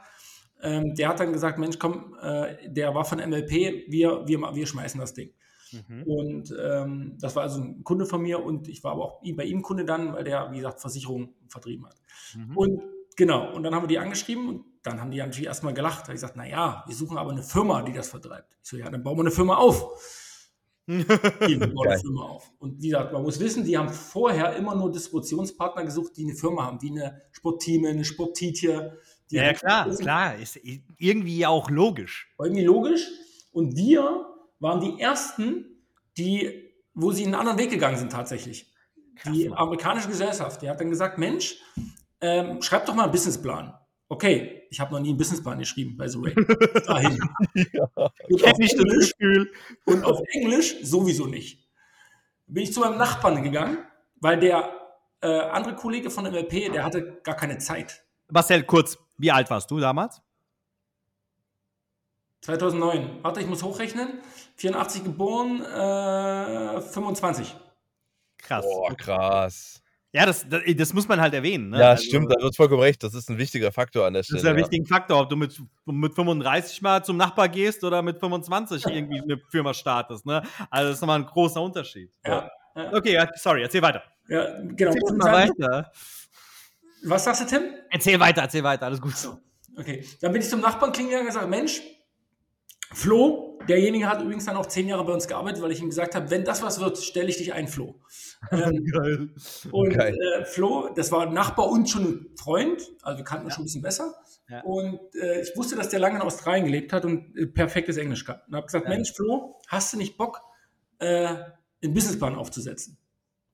ähm, 0.64 0.94
der 0.94 1.08
hat 1.08 1.20
dann 1.20 1.32
gesagt, 1.32 1.58
Mensch, 1.58 1.78
komm, 1.78 2.16
äh, 2.20 2.68
der 2.68 2.94
war 2.94 3.04
von 3.04 3.18
MLP, 3.18 3.84
wir, 3.88 4.26
wir, 4.26 4.40
wir 4.54 4.66
schmeißen 4.66 4.98
das 4.98 5.14
Ding. 5.14 5.30
Mhm. 5.72 6.02
Und 6.04 6.54
ähm, 6.58 7.16
das 7.20 7.36
war 7.36 7.42
also 7.42 7.60
ein 7.60 7.84
Kunde 7.84 8.06
von 8.06 8.22
mir 8.22 8.42
und 8.42 8.68
ich 8.68 8.82
war 8.82 8.92
aber 8.92 9.04
auch 9.04 9.22
bei 9.36 9.44
ihm 9.44 9.62
Kunde 9.62 9.84
dann, 9.84 10.14
weil 10.14 10.24
der, 10.24 10.50
wie 10.52 10.56
gesagt, 10.56 10.80
Versicherung 10.80 11.34
vertrieben 11.48 11.86
hat. 11.86 11.96
Mhm. 12.34 12.56
Und 12.56 12.82
genau, 13.16 13.54
und 13.54 13.62
dann 13.62 13.74
haben 13.74 13.82
wir 13.82 13.88
die 13.88 13.98
angeschrieben 13.98 14.48
und 14.48 14.64
dann 14.82 15.00
haben 15.00 15.10
die 15.10 15.18
natürlich 15.18 15.46
erstmal 15.46 15.74
gelacht. 15.74 16.00
Da 16.00 16.02
habe 16.04 16.12
ich 16.12 16.20
gesagt, 16.20 16.36
naja, 16.36 16.84
wir 16.86 16.94
suchen 16.94 17.18
aber 17.18 17.32
eine 17.32 17.42
Firma, 17.42 17.82
die 17.82 17.92
das 17.92 18.08
vertreibt. 18.08 18.56
Ich 18.62 18.68
so, 18.68 18.76
ja, 18.76 18.88
dann 18.90 19.02
bauen 19.02 19.16
wir 19.16 19.22
eine 19.22 19.30
Firma 19.30 19.56
auf. 19.56 20.30
die 20.86 21.04
bauen 21.04 21.88
eine 21.88 21.98
Firma 21.98 22.22
auf. 22.22 22.52
Und 22.58 22.80
wie 22.80 22.88
gesagt, 22.88 23.12
man 23.12 23.22
muss 23.22 23.40
wissen, 23.40 23.64
die 23.64 23.76
haben 23.76 23.88
vorher 23.88 24.56
immer 24.56 24.74
nur 24.74 24.92
Distributionspartner 24.92 25.84
gesucht, 25.84 26.16
die 26.16 26.24
eine 26.24 26.34
Firma 26.34 26.64
haben, 26.64 26.80
wie 26.82 26.90
eine 26.90 27.22
Sporttime, 27.32 27.88
eine 27.88 28.04
Sporttitie. 29.24 29.36
Ja, 29.36 29.42
ja, 29.44 29.52
klar, 29.52 29.96
klar. 29.96 30.36
Ist 30.36 30.60
irgendwie 30.98 31.46
auch 31.46 31.70
logisch. 31.70 32.32
Irgendwie 32.38 32.64
logisch. 32.64 33.08
Und 33.52 33.76
wir 33.76 34.26
waren 34.58 34.80
die 34.80 35.00
ersten, 35.00 35.64
die, 36.16 36.72
wo 36.94 37.12
sie 37.12 37.24
einen 37.24 37.34
anderen 37.34 37.58
Weg 37.58 37.70
gegangen 37.70 37.96
sind 37.96 38.12
tatsächlich. 38.12 38.72
Die 39.26 39.50
amerikanische 39.50 40.08
Gesellschaft, 40.08 40.60
die 40.62 40.68
hat 40.68 40.80
dann 40.80 40.90
gesagt, 40.90 41.18
Mensch, 41.18 41.56
ähm, 42.20 42.60
schreib 42.62 42.86
doch 42.86 42.94
mal 42.94 43.04
einen 43.04 43.12
Businessplan. 43.12 43.74
Okay, 44.08 44.62
ich 44.70 44.80
habe 44.80 44.92
noch 44.92 45.00
nie 45.00 45.10
einen 45.10 45.18
Businessplan 45.18 45.58
geschrieben 45.58 45.96
bei 45.96 46.08
The 46.08 46.18
Ray. 46.18 46.34
Dahin. 46.86 47.18
ja. 47.72 47.88
Und, 48.28 48.44
auf 48.44 48.58
Englisch, 48.58 49.12
und 49.86 50.04
auf 50.04 50.20
Englisch 50.32 50.76
sowieso 50.82 51.26
nicht. 51.26 51.64
Bin 52.46 52.64
ich 52.64 52.72
zu 52.72 52.80
meinem 52.80 52.98
Nachbarn 52.98 53.42
gegangen, 53.42 53.78
weil 54.20 54.38
der 54.38 54.70
äh, 55.22 55.26
andere 55.26 55.74
Kollege 55.74 56.10
von 56.10 56.24
MLP, 56.24 56.72
der 56.72 56.84
hatte 56.84 57.20
gar 57.22 57.36
keine 57.36 57.58
Zeit. 57.58 58.04
Marcel, 58.28 58.64
kurz, 58.64 58.98
wie 59.16 59.30
alt 59.30 59.50
warst 59.50 59.70
du 59.70 59.80
damals? 59.80 60.22
2009. 62.42 63.20
Warte, 63.22 63.40
ich 63.40 63.46
muss 63.46 63.62
hochrechnen. 63.62 64.20
84 64.56 65.04
geboren, 65.04 65.62
äh, 65.62 66.80
25. 66.80 67.56
Krass. 68.38 68.64
Boah, 68.64 68.94
krass. 68.94 69.80
Ja, 70.12 70.26
das, 70.26 70.48
das, 70.48 70.60
das, 70.76 70.92
muss 70.92 71.08
man 71.08 71.20
halt 71.20 71.34
erwähnen. 71.34 71.70
Ne? 71.70 71.80
Ja, 71.80 71.90
also, 71.90 72.04
stimmt, 72.04 72.30
da 72.30 72.40
wird 72.40 72.54
vollkommen 72.54 72.82
recht. 72.82 73.02
Das 73.02 73.14
ist 73.14 73.28
ein 73.30 73.38
wichtiger 73.38 73.72
Faktor 73.72 74.06
an 74.06 74.14
der 74.14 74.22
Stelle. 74.22 74.36
Das 74.36 74.44
ist 74.44 74.48
ein 74.48 74.56
ja. 74.56 74.62
wichtiger 74.62 74.86
Faktor, 74.86 75.22
ob 75.22 75.28
du 75.28 75.34
mit, 75.34 75.60
mit 75.86 76.14
35 76.14 76.82
mal 76.82 77.04
zum 77.04 77.16
Nachbar 77.16 77.48
gehst 77.48 77.82
oder 77.82 78.00
mit 78.00 78.20
25 78.20 78.86
irgendwie 78.86 79.20
eine 79.20 79.38
Firma 79.50 79.74
startest. 79.74 80.24
Ne? 80.24 80.40
Also 80.70 80.90
das 80.90 80.98
ist 80.98 81.00
nochmal 81.00 81.18
ein 81.18 81.26
großer 81.26 81.60
Unterschied. 81.60 82.12
Ja. 82.24 82.48
ja. 82.76 82.92
Okay, 82.92 83.26
sorry, 83.34 83.62
erzähl 83.62 83.82
weiter. 83.82 84.04
Ja, 84.28 84.60
genau. 84.60 84.92
Erzähl 84.92 85.16
mal 85.16 85.32
weiter. 85.32 85.90
Was 87.04 87.24
sagst 87.24 87.42
du, 87.42 87.46
Tim? 87.46 87.62
Erzähl 87.90 88.18
weiter, 88.18 88.42
erzähl 88.42 88.62
weiter, 88.62 88.86
alles 88.86 89.00
gut. 89.00 89.16
So. 89.16 89.38
Okay, 89.76 90.04
dann 90.20 90.32
bin 90.32 90.40
ich 90.40 90.48
zum 90.48 90.60
Nachbarn 90.60 90.92
klingeln 90.92 91.20
und 91.20 91.26
gesagt, 91.26 91.48
Mensch, 91.48 91.82
Flo, 92.92 93.58
derjenige 93.68 94.08
hat 94.08 94.22
übrigens 94.22 94.44
dann 94.44 94.56
auch 94.56 94.66
zehn 94.66 94.86
Jahre 94.86 95.04
bei 95.04 95.12
uns 95.12 95.26
gearbeitet, 95.26 95.62
weil 95.62 95.72
ich 95.72 95.80
ihm 95.80 95.88
gesagt 95.88 96.14
habe, 96.14 96.30
wenn 96.30 96.44
das 96.44 96.62
was 96.62 96.80
wird, 96.80 96.98
stelle 96.98 97.28
ich 97.28 97.36
dich 97.36 97.52
ein, 97.52 97.66
Flo. 97.66 98.00
Ähm, 98.52 98.84
Geil. 98.92 99.30
Und 99.72 99.96
äh, 99.96 100.44
Flo, 100.44 100.90
das 100.94 101.10
war 101.10 101.26
ein 101.26 101.32
Nachbar 101.32 101.68
und 101.70 101.90
schon 101.90 102.04
ein 102.04 102.26
Freund, 102.36 102.80
also 103.02 103.18
wir 103.18 103.24
kannten 103.24 103.46
uns 103.46 103.54
ja. 103.54 103.56
schon 103.56 103.62
ein 103.62 103.66
bisschen 103.66 103.82
besser. 103.82 104.14
Ja. 104.48 104.62
Und 104.62 105.00
äh, 105.14 105.40
ich 105.40 105.56
wusste, 105.56 105.74
dass 105.74 105.88
der 105.88 105.98
lange 105.98 106.16
in 106.16 106.22
Australien 106.22 106.66
gelebt 106.66 106.92
hat 106.92 107.04
und 107.04 107.36
äh, 107.36 107.46
perfektes 107.46 107.96
Englisch 107.96 108.24
kann. 108.24 108.40
Und 108.46 108.54
habe 108.54 108.66
gesagt, 108.66 108.84
ja. 108.84 108.90
Mensch, 108.90 109.12
Flo, 109.12 109.58
hast 109.66 109.92
du 109.92 109.96
nicht 109.96 110.16
Bock, 110.16 110.40
äh, 110.98 111.26
einen 111.82 111.94
Businessplan 111.94 112.36
aufzusetzen? 112.36 112.98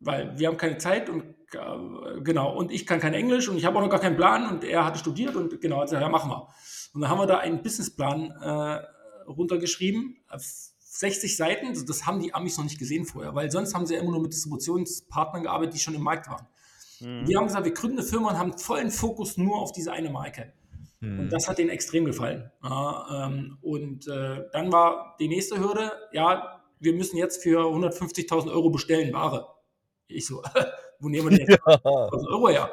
Weil 0.01 0.39
wir 0.39 0.49
haben 0.49 0.57
keine 0.57 0.79
Zeit 0.79 1.09
und 1.11 1.23
äh, 1.53 2.21
genau, 2.23 2.57
und 2.57 2.73
ich 2.73 2.87
kann 2.87 3.01
kein 3.01 3.15
Englisch 3.15 3.49
und 3.49 3.57
ich 3.57 3.65
habe 3.65 3.79
auch 3.79 3.83
noch 3.83 3.91
gar 3.91 4.01
keinen 4.01 4.17
Plan 4.17 4.49
und 4.49 4.65
er 4.65 4.85
hatte 4.85 4.99
studiert 4.99 5.37
und 5.37 5.61
genau, 5.61 5.77
hat 5.77 5.85
gesagt, 5.85 6.03
ja, 6.03 6.09
machen 6.09 6.31
wir. 6.31 6.49
Und 6.95 7.03
dann 7.03 7.11
haben 7.11 7.19
wir 7.19 7.27
da 7.27 7.39
einen 7.39 7.63
Businessplan 7.63 8.31
äh, 8.31 9.31
runtergeschrieben. 9.31 10.17
60 10.79 11.37
Seiten, 11.37 11.87
das 11.87 12.07
haben 12.07 12.21
die 12.21 12.35
Amis 12.35 12.59
noch 12.59 12.65
nicht 12.65 12.79
gesehen 12.79 13.05
vorher, 13.05 13.35
weil 13.35 13.51
sonst 13.51 13.75
haben 13.75 13.87
sie 13.87 13.95
ja 13.95 14.01
immer 14.01 14.11
nur 14.11 14.23
mit 14.23 14.33
Distributionspartnern 14.33 15.45
gearbeitet, 15.45 15.75
die 15.75 15.79
schon 15.79 15.95
im 15.95 16.03
Markt 16.03 16.29
waren. 16.29 16.47
Mhm. 17.01 17.27
Wir 17.27 17.39
haben 17.39 17.47
gesagt, 17.47 17.65
wir 17.65 17.73
gründen 17.73 17.99
eine 17.99 18.07
Firma 18.07 18.31
und 18.31 18.39
haben 18.39 18.59
vollen 18.59 18.91
Fokus 18.91 19.37
nur 19.37 19.59
auf 19.59 19.73
diese 19.73 19.93
eine 19.93 20.11
Marke. 20.11 20.53
Mhm. 21.01 21.21
Und 21.21 21.33
das 21.33 21.49
hat 21.49 21.59
denen 21.59 21.71
extrem 21.71 22.05
gefallen. 22.05 22.51
Ja, 22.63 23.27
ähm, 23.27 23.59
und 23.63 24.07
äh, 24.09 24.45
dann 24.53 24.73
war 24.73 25.17
die 25.19 25.29
nächste 25.29 25.59
Hürde, 25.59 25.93
ja, 26.13 26.61
wir 26.79 26.95
müssen 26.95 27.17
jetzt 27.17 27.43
für 27.43 27.61
150.000 27.61 28.51
Euro 28.51 28.71
bestellen, 28.71 29.13
Ware. 29.13 29.47
Ich 30.11 30.27
so, 30.27 30.43
wo 31.01 31.09
nehmen 31.09 31.31
wir 31.31 31.39
denn 31.39 31.47
jetzt 31.49 31.61
ja. 31.67 31.75
100.000 31.75 32.29
Euro 32.29 32.49
her? 32.49 32.73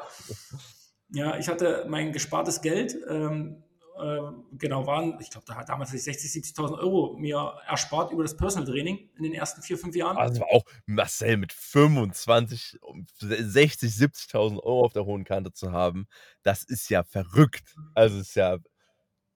Ja, 1.10 1.38
ich 1.38 1.48
hatte 1.48 1.86
mein 1.88 2.12
gespartes 2.12 2.60
Geld, 2.60 2.96
ähm, 3.08 3.62
äh, 3.98 4.20
genau 4.52 4.86
waren, 4.86 5.18
ich 5.20 5.30
glaube, 5.30 5.44
da 5.46 5.56
hat 5.56 5.68
damals 5.68 5.90
60, 5.90 6.30
70.000 6.30 6.78
Euro 6.78 7.16
mir 7.18 7.54
erspart 7.66 8.12
über 8.12 8.22
das 8.22 8.36
Personal 8.36 8.68
Training 8.68 9.10
in 9.16 9.24
den 9.24 9.34
ersten 9.34 9.62
vier, 9.62 9.78
fünf 9.78 9.96
Jahren. 9.96 10.16
Also 10.16 10.44
auch 10.44 10.64
Marcel 10.86 11.36
mit 11.36 11.52
25, 11.52 12.78
60, 13.18 13.90
70.000 13.90 14.62
Euro 14.62 14.84
auf 14.84 14.92
der 14.92 15.04
hohen 15.04 15.24
Kante 15.24 15.52
zu 15.52 15.72
haben, 15.72 16.06
das 16.42 16.62
ist 16.62 16.88
ja 16.90 17.02
verrückt. 17.02 17.74
Also 17.94 18.20
ist 18.20 18.36
ja, 18.36 18.58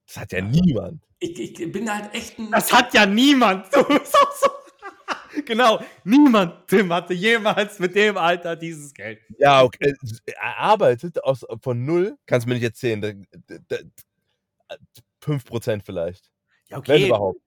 das 0.07 0.17
hat 0.17 0.33
ja 0.33 0.43
niemand. 0.43 1.03
Ich, 1.19 1.39
ich 1.39 1.73
bin 1.73 1.93
halt 1.93 2.15
echt 2.15 2.39
ein. 2.39 2.51
Das 2.51 2.73
hat 2.73 2.95
ja 2.95 3.07
niemand. 3.07 3.75
Du 3.75 3.85
bist 3.85 4.15
auch 4.15 4.33
so 4.33 4.49
genau, 5.47 5.81
niemand, 6.05 6.67
Tim, 6.67 6.93
hatte 6.93 7.15
jemals 7.15 7.79
mit 7.79 7.95
dem 7.95 8.17
Alter 8.17 8.57
dieses 8.57 8.93
Geld. 8.93 9.21
Ja, 9.39 9.63
okay. 9.63 9.95
Er 10.27 10.59
arbeitet 10.59 11.23
aus, 11.23 11.45
von 11.61 11.85
null, 11.85 12.17
kannst 12.27 12.47
du 12.47 12.49
mir 12.49 12.55
nicht 12.55 12.65
erzählen. 12.65 13.27
5% 15.23 15.83
vielleicht. 15.85 16.31
Ja, 16.69 16.79
okay. 16.79 16.93
Wenn 16.93 17.07
überhaupt. 17.07 17.41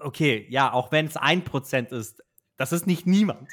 Okay, 0.00 0.46
ja, 0.48 0.72
auch 0.72 0.92
wenn 0.92 1.06
es 1.06 1.16
1% 1.16 1.92
ist, 1.92 2.22
das 2.60 2.72
ist 2.72 2.86
nicht 2.86 3.06
niemand. 3.06 3.48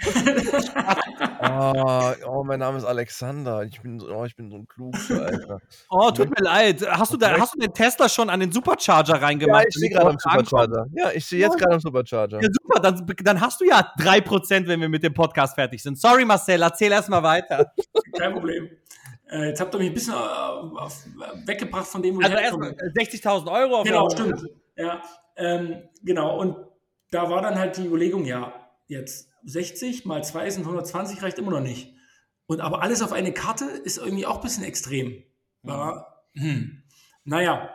oh, 1.41 2.11
oh, 2.27 2.43
mein 2.43 2.59
Name 2.59 2.77
ist 2.77 2.83
Alexander. 2.83 3.63
Ich 3.63 3.81
bin, 3.81 4.01
oh, 4.01 4.25
ich 4.25 4.35
bin 4.35 4.49
so 4.49 4.57
ein 4.57 4.67
Klugscheißer. 4.67 5.61
oh, 5.89 6.11
tut 6.11 6.29
mir 6.29 6.43
leid. 6.43 6.85
Hast 6.85 7.13
du, 7.13 7.17
da, 7.17 7.39
hast 7.39 7.55
du 7.55 7.59
den 7.59 7.73
Tesla 7.73 8.09
schon 8.09 8.29
an 8.29 8.41
den 8.41 8.51
Supercharger 8.51 9.21
reingemacht? 9.21 9.63
Ja, 9.63 9.67
ich 9.69 9.75
stehe 9.75 9.91
gerade 9.91 10.09
am 10.09 10.19
Supercharger. 10.19 10.87
Ja, 10.93 11.11
ich 11.13 11.23
stehe 11.25 11.41
jetzt 11.41 11.57
gerade 11.57 11.75
am 11.75 11.79
Supercharger. 11.79 12.41
Ja, 12.41 12.49
super. 12.51 12.81
Dann, 12.81 13.05
dann 13.23 13.39
hast 13.39 13.61
du 13.61 13.65
ja 13.65 13.93
3%, 13.97 14.67
wenn 14.67 14.81
wir 14.81 14.89
mit 14.89 15.03
dem 15.03 15.13
Podcast 15.13 15.55
fertig 15.55 15.81
sind. 15.81 15.97
Sorry, 15.97 16.25
Marcel, 16.25 16.61
erzähl 16.61 16.91
erstmal 16.91 17.23
weiter. 17.23 17.71
Kein 18.19 18.33
Problem. 18.33 18.69
Äh, 19.31 19.47
jetzt 19.47 19.61
habt 19.61 19.73
ihr 19.73 19.77
mich 19.77 19.87
ein 19.87 19.93
bisschen 19.93 20.15
äh, 20.15 20.17
äh 20.17 21.47
weggebracht 21.47 21.87
von 21.87 22.03
dem, 22.03 22.17
wo 22.17 22.19
also 22.19 22.35
erstmal 22.35 22.71
60.000 22.71 23.49
Euro. 23.53 23.83
genau, 23.83 24.09
stimmt. 24.09 24.43
Ja, 24.75 25.01
ähm, 25.37 25.83
genau. 26.03 26.41
Und 26.41 26.57
da 27.09 27.29
war 27.29 27.41
dann 27.41 27.57
halt 27.57 27.77
die 27.77 27.85
Überlegung, 27.85 28.25
ja, 28.25 28.66
jetzt 28.87 29.29
60 29.45 30.05
mal 30.05 30.23
2 30.23 30.49
sind 30.49 30.63
120, 30.63 31.21
reicht 31.21 31.37
immer 31.37 31.51
noch 31.51 31.61
nicht. 31.61 31.93
Und 32.47 32.61
aber 32.61 32.81
alles 32.81 33.01
auf 33.01 33.11
eine 33.11 33.33
Karte 33.33 33.65
ist 33.65 33.97
irgendwie 33.97 34.25
auch 34.25 34.37
ein 34.37 34.41
bisschen 34.41 34.63
extrem. 34.63 35.23
Mhm. 35.63 36.03
Hm. 36.33 36.83
Naja, 37.25 37.69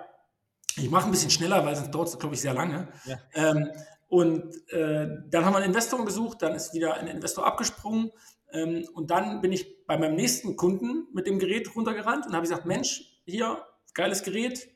ich 0.77 0.91
mache 0.91 1.07
ein 1.07 1.11
bisschen 1.11 1.31
schneller, 1.31 1.65
weil 1.65 1.77
sonst 1.77 1.91
dauert 1.91 2.09
es, 2.09 2.19
glaube 2.19 2.35
ich, 2.35 2.41
sehr 2.41 2.55
lange. 2.55 2.89
Ja. 3.05 3.19
Ähm, 3.35 3.69
und 4.09 4.55
äh, 4.71 5.09
dann 5.29 5.45
haben 5.45 5.53
wir 5.53 5.59
einen 5.59 5.67
Investor 5.67 6.05
gesucht, 6.05 6.43
dann 6.43 6.55
ist 6.55 6.75
wieder 6.75 6.95
ein 6.95 7.07
Investor 7.07 7.47
abgesprungen. 7.47 8.11
Ähm, 8.53 8.87
und 8.95 9.11
dann 9.11 9.41
bin 9.41 9.53
ich 9.53 9.87
bei 9.87 9.99
meinem 9.99 10.17
nächsten 10.17 10.57
Kunden 10.57 11.07
mit 11.13 11.27
dem 11.27 11.39
Gerät 11.39 11.75
runtergerannt 11.75 12.27
und 12.27 12.33
habe 12.33 12.43
gesagt, 12.43 12.67
Mensch, 12.67 13.21
hier, 13.25 13.65
geiles 13.95 14.23
Gerät, 14.23 14.69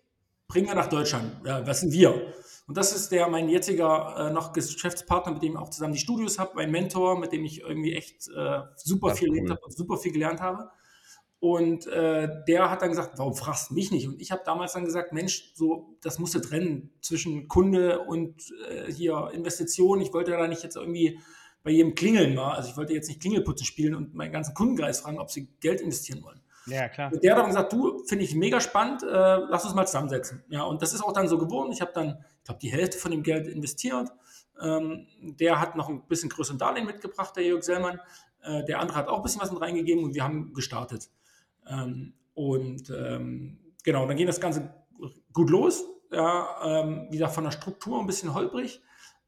bringen 0.48 0.68
wir 0.68 0.74
nach 0.74 0.88
Deutschland. 0.88 1.32
Ja, 1.44 1.66
was 1.66 1.80
sind 1.80 1.92
wir? 1.92 2.32
Und 2.66 2.76
das 2.76 2.94
ist 2.94 3.12
der, 3.12 3.28
mein 3.28 3.48
jetziger 3.48 4.16
äh, 4.16 4.32
noch 4.32 4.52
Geschäftspartner, 4.52 5.32
mit 5.32 5.42
dem 5.42 5.52
ich 5.52 5.58
auch 5.58 5.70
zusammen 5.70 5.92
die 5.92 6.00
Studios 6.00 6.38
habe, 6.38 6.52
mein 6.56 6.70
Mentor, 6.70 7.18
mit 7.18 7.32
dem 7.32 7.44
ich 7.44 7.60
irgendwie 7.60 7.94
echt 7.94 8.28
äh, 8.28 8.60
super 8.76 9.14
viel 9.14 9.30
cool. 9.30 9.50
habe, 9.50 9.60
super 9.68 9.96
viel 9.96 10.12
gelernt 10.12 10.40
habe. 10.40 10.70
Und 11.38 11.86
äh, 11.86 12.28
der 12.48 12.70
hat 12.70 12.82
dann 12.82 12.88
gesagt, 12.88 13.18
warum 13.18 13.34
fragst 13.34 13.70
du 13.70 13.74
mich 13.74 13.92
nicht? 13.92 14.08
Und 14.08 14.20
ich 14.20 14.32
habe 14.32 14.42
damals 14.44 14.72
dann 14.72 14.84
gesagt, 14.84 15.12
Mensch, 15.12 15.52
so, 15.54 15.96
das 16.02 16.18
musst 16.18 16.34
du 16.34 16.40
trennen 16.40 16.90
zwischen 17.02 17.46
Kunde 17.46 18.00
und 18.00 18.42
äh, 18.68 18.90
hier 18.90 19.30
Investition. 19.32 20.00
Ich 20.00 20.12
wollte 20.12 20.32
da 20.32 20.48
nicht 20.48 20.64
jetzt 20.64 20.76
irgendwie 20.76 21.20
bei 21.62 21.70
jedem 21.70 21.94
Klingeln 21.94 22.36
war. 22.36 22.54
Also 22.54 22.70
ich 22.70 22.76
wollte 22.76 22.94
jetzt 22.94 23.08
nicht 23.08 23.20
Klingelputzen 23.20 23.66
spielen 23.66 23.94
und 23.94 24.14
meinen 24.14 24.32
ganzen 24.32 24.54
Kundenkreis 24.54 25.00
fragen, 25.00 25.18
ob 25.18 25.30
sie 25.30 25.48
Geld 25.60 25.80
investieren 25.80 26.22
wollen. 26.22 26.40
Ja, 26.66 26.88
klar. 26.88 27.12
Und 27.12 27.22
der 27.22 27.32
hat 27.32 27.38
dann 27.38 27.46
gesagt, 27.46 27.72
du, 27.72 28.04
finde 28.06 28.24
ich 28.24 28.34
mega 28.34 28.60
spannend, 28.60 29.02
äh, 29.02 29.06
lass 29.06 29.64
uns 29.64 29.74
mal 29.74 29.86
zusammensetzen. 29.86 30.42
Ja, 30.48 30.64
und 30.64 30.82
das 30.82 30.92
ist 30.92 31.02
auch 31.02 31.12
dann 31.12 31.28
so 31.28 31.38
geworden. 31.38 31.72
Ich 31.72 31.80
habe 31.80 31.92
dann, 31.94 32.24
ich 32.38 32.44
glaube, 32.44 32.60
die 32.60 32.70
Hälfte 32.70 32.98
von 32.98 33.10
dem 33.10 33.22
Geld 33.22 33.46
investiert. 33.46 34.10
Ähm, 34.60 35.06
der 35.20 35.60
hat 35.60 35.76
noch 35.76 35.88
ein 35.88 36.06
bisschen 36.08 36.28
größeren 36.28 36.58
Darlehen 36.58 36.86
mitgebracht, 36.86 37.36
der 37.36 37.44
Jörg 37.44 37.62
Sellmann. 37.62 38.00
Äh, 38.42 38.64
der 38.64 38.80
andere 38.80 38.98
hat 38.98 39.08
auch 39.08 39.18
ein 39.18 39.22
bisschen 39.22 39.40
was 39.40 39.52
mit 39.52 39.60
reingegeben 39.60 40.04
und 40.04 40.14
wir 40.14 40.24
haben 40.24 40.52
gestartet. 40.54 41.10
Ähm, 41.68 42.14
und 42.34 42.90
ähm, 42.90 43.58
genau, 43.84 44.06
dann 44.06 44.16
ging 44.16 44.26
das 44.26 44.40
Ganze 44.40 44.74
gut 45.32 45.50
los. 45.50 45.84
Ja, 46.12 46.82
ähm, 46.82 47.06
wie 47.10 47.18
gesagt, 47.18 47.34
von 47.34 47.44
der 47.44 47.50
Struktur 47.50 48.00
ein 48.00 48.06
bisschen 48.06 48.34
holprig. 48.34 48.80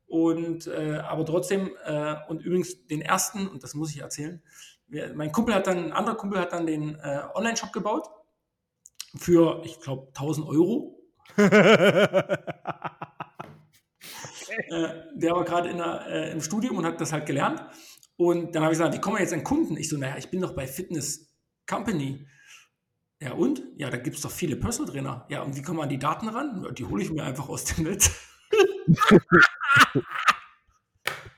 Und 0.07 0.67
äh, 0.67 1.03
aber 1.05 1.27
trotzdem, 1.27 1.71
äh, 1.85 2.17
und 2.29 2.43
übrigens 2.43 2.87
den 2.87 3.03
ersten, 3.03 3.47
und 3.47 3.63
das 3.63 3.75
muss 3.75 3.91
ich 3.91 4.01
erzählen, 4.01 4.43
wir, 4.89 5.15
mein 5.15 5.33
Kumpel 5.33 5.55
hat 5.55 5.67
dann, 5.67 5.79
ein 5.79 5.93
anderer 5.93 6.17
Kumpel 6.17 6.41
hat 6.41 6.53
dann 6.53 6.67
den 6.67 6.97
äh, 6.97 7.23
Online-Shop 7.35 7.73
gebaut 7.73 8.09
für, 9.17 9.63
ich 9.65 9.81
glaube, 9.81 10.09
1000 10.09 10.47
Euro. 10.47 10.99
Äh, 14.71 14.89
der 15.15 15.35
war 15.35 15.45
gerade 15.45 15.69
äh, 16.09 16.33
im 16.33 16.41
Studium 16.41 16.79
und 16.79 16.85
hat 16.85 17.01
das 17.01 17.13
halt 17.13 17.27
gelernt. 17.27 17.63
Und 18.17 18.55
dann 18.55 18.65
habe 18.65 18.73
ich 18.73 18.79
gesagt, 18.79 18.95
wie 18.95 19.01
kommen 19.01 19.17
wir 19.17 19.23
jetzt 19.23 19.33
an 19.33 19.45
Kunden? 19.45 19.77
Ich 19.77 19.89
so, 19.89 19.97
naja, 19.97 20.17
ich 20.17 20.31
bin 20.31 20.41
doch 20.41 20.55
bei 20.55 20.67
Fitness 20.67 21.33
Company. 21.69 22.27
Ja, 23.21 23.35
und? 23.35 23.63
Ja, 23.77 23.89
da 23.89 23.99
gibt 23.99 24.17
es 24.17 24.23
doch 24.23 24.33
viele 24.33 24.57
Personal 24.57 24.91
Trainer. 24.91 25.27
Ja, 25.29 25.43
und 25.43 25.55
wie 25.57 25.63
kommen 25.63 25.79
wir 25.79 25.85
an 25.85 25.89
die 25.89 25.99
Daten 25.99 26.29
ran? 26.29 26.65
Ja, 26.65 26.73
die 26.73 26.85
hole 26.85 27.03
ich 27.03 27.11
mir 27.11 27.23
einfach 27.23 27.49
aus 27.49 27.65
dem 27.65 27.85
Netz. 27.85 28.11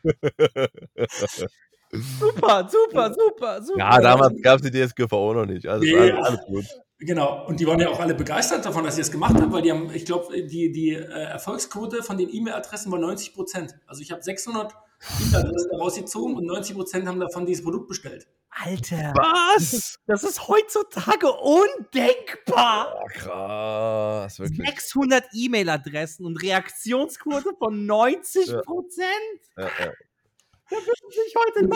super, 1.92 2.68
super, 2.70 3.14
super, 3.14 3.62
super. 3.62 3.78
Ja, 3.78 4.00
damals 4.00 4.40
gab 4.42 4.60
es 4.60 4.70
die 4.70 4.86
DSGVO 4.86 5.34
noch 5.34 5.46
nicht. 5.46 5.66
Also 5.66 5.84
Nee, 5.84 5.96
alles, 6.10 6.26
alles 6.26 6.40
gut. 6.46 6.64
Genau, 7.02 7.46
und 7.46 7.58
die 7.58 7.66
waren 7.66 7.80
ja 7.80 7.88
auch 7.88 7.98
alle 7.98 8.14
begeistert 8.14 8.66
davon, 8.66 8.84
dass 8.84 8.96
sie 8.96 9.00
das 9.00 9.10
gemacht 9.10 9.34
haben, 9.34 9.50
weil 9.52 9.62
die 9.62 9.72
haben, 9.72 9.90
ich 9.94 10.04
glaube, 10.04 10.42
die, 10.42 10.70
die 10.70 10.90
äh, 10.90 11.00
Erfolgsquote 11.00 12.02
von 12.02 12.18
den 12.18 12.28
E-Mail-Adressen 12.28 12.92
war 12.92 12.98
90 12.98 13.32
Prozent. 13.32 13.74
Also 13.86 14.02
ich 14.02 14.12
habe 14.12 14.22
600 14.22 14.74
E-Mail-Adressen 15.22 15.74
rausgezogen 15.76 16.36
und 16.36 16.44
90 16.44 16.76
Prozent 16.76 17.08
haben 17.08 17.18
davon 17.18 17.46
dieses 17.46 17.64
Produkt 17.64 17.88
bestellt. 17.88 18.28
Alter, 18.50 19.14
Was? 19.16 19.98
das 20.06 20.24
ist 20.24 20.46
heutzutage 20.46 21.32
undenkbar. 21.32 22.94
Oh, 23.00 23.06
krass, 23.14 24.38
wirklich. 24.38 24.68
600 24.68 25.24
E-Mail-Adressen 25.32 26.26
und 26.26 26.36
Reaktionsquote 26.42 27.54
von 27.58 27.86
90 27.86 28.60
Prozent. 28.62 29.08
Ja, 29.56 29.64
ja. 29.64 29.70
Da 29.78 29.88
würden 29.88 29.88
sich 29.88 29.94
heute 29.94 30.58
Und 30.58 30.59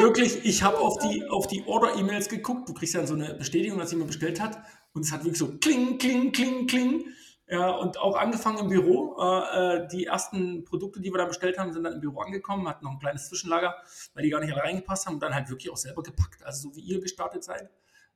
wirklich, 0.01 0.45
ich 0.45 0.63
habe 0.63 0.79
auf 0.79 0.99
die, 0.99 1.27
auf 1.29 1.47
die 1.47 1.65
Order-E-Mails 1.67 2.29
geguckt. 2.29 2.69
Du 2.69 2.75
kriegst 2.75 2.95
ja 2.95 3.07
so 3.07 3.15
eine 3.15 3.35
Bestätigung, 3.35 3.79
dass 3.79 3.91
jemand 3.91 4.09
bestellt 4.09 4.41
hat. 4.41 4.59
Und 4.93 5.03
es 5.03 5.13
hat 5.13 5.21
wirklich 5.25 5.39
so 5.39 5.59
kling, 5.59 5.99
kling, 5.99 6.33
kling, 6.33 6.67
kling. 6.67 7.05
Ja, 7.47 7.71
und 7.71 7.99
auch 7.99 8.17
angefangen 8.17 8.59
im 8.59 8.69
Büro. 8.69 9.17
Äh, 9.21 9.83
äh, 9.83 9.89
die 9.89 10.07
ersten 10.07 10.65
Produkte, 10.65 11.01
die 11.01 11.13
wir 11.13 11.19
dann 11.19 11.29
bestellt 11.29 11.59
haben, 11.59 11.73
sind 11.73 11.85
dann 11.85 11.95
im 11.95 12.01
Büro 12.01 12.21
angekommen, 12.21 12.69
hatten 12.69 12.85
noch 12.85 12.93
ein 12.93 12.99
kleines 12.99 13.29
Zwischenlager, 13.29 13.75
weil 14.15 14.23
die 14.23 14.31
gar 14.31 14.41
nicht 14.41 14.53
alle 14.53 14.63
reingepasst 14.63 15.07
haben 15.07 15.15
und 15.15 15.23
dann 15.23 15.35
halt 15.35 15.51
wirklich 15.51 15.71
auch 15.71 15.77
selber 15.77 16.03
gepackt. 16.03 16.43
Also 16.45 16.69
so 16.69 16.77
wie 16.77 16.81
ihr 16.81 17.01
gestartet 17.01 17.45
seid, 17.45 17.71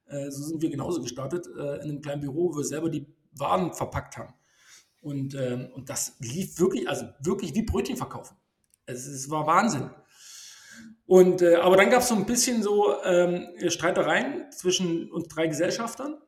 äh, 0.06 0.30
so 0.30 0.42
sind 0.42 0.62
wir 0.62 0.70
genauso 0.70 1.02
gestartet 1.02 1.46
äh, 1.46 1.76
in 1.76 1.90
einem 1.90 2.00
kleinen 2.00 2.22
Büro, 2.22 2.52
wo 2.52 2.58
wir 2.58 2.64
selber 2.64 2.88
die 2.88 3.06
Waren 3.32 3.74
verpackt 3.74 4.16
haben. 4.16 4.32
Und, 5.00 5.34
ähm, 5.34 5.68
und 5.74 5.90
das 5.90 6.16
lief 6.20 6.58
wirklich, 6.58 6.88
also 6.88 7.06
wirklich 7.20 7.54
wie 7.54 7.62
Brötchen 7.62 7.96
verkaufen. 7.96 8.36
Es, 8.86 9.06
es 9.06 9.30
war 9.30 9.46
Wahnsinn. 9.46 9.90
Und, 11.08 11.40
äh, 11.40 11.54
aber 11.54 11.78
dann 11.78 11.88
gab 11.88 12.02
es 12.02 12.08
so 12.08 12.14
ein 12.14 12.26
bisschen 12.26 12.62
so 12.62 13.02
ähm, 13.02 13.48
Streitereien 13.66 14.52
zwischen 14.52 15.10
uns 15.10 15.26
drei 15.28 15.46
Gesellschaftern. 15.46 16.18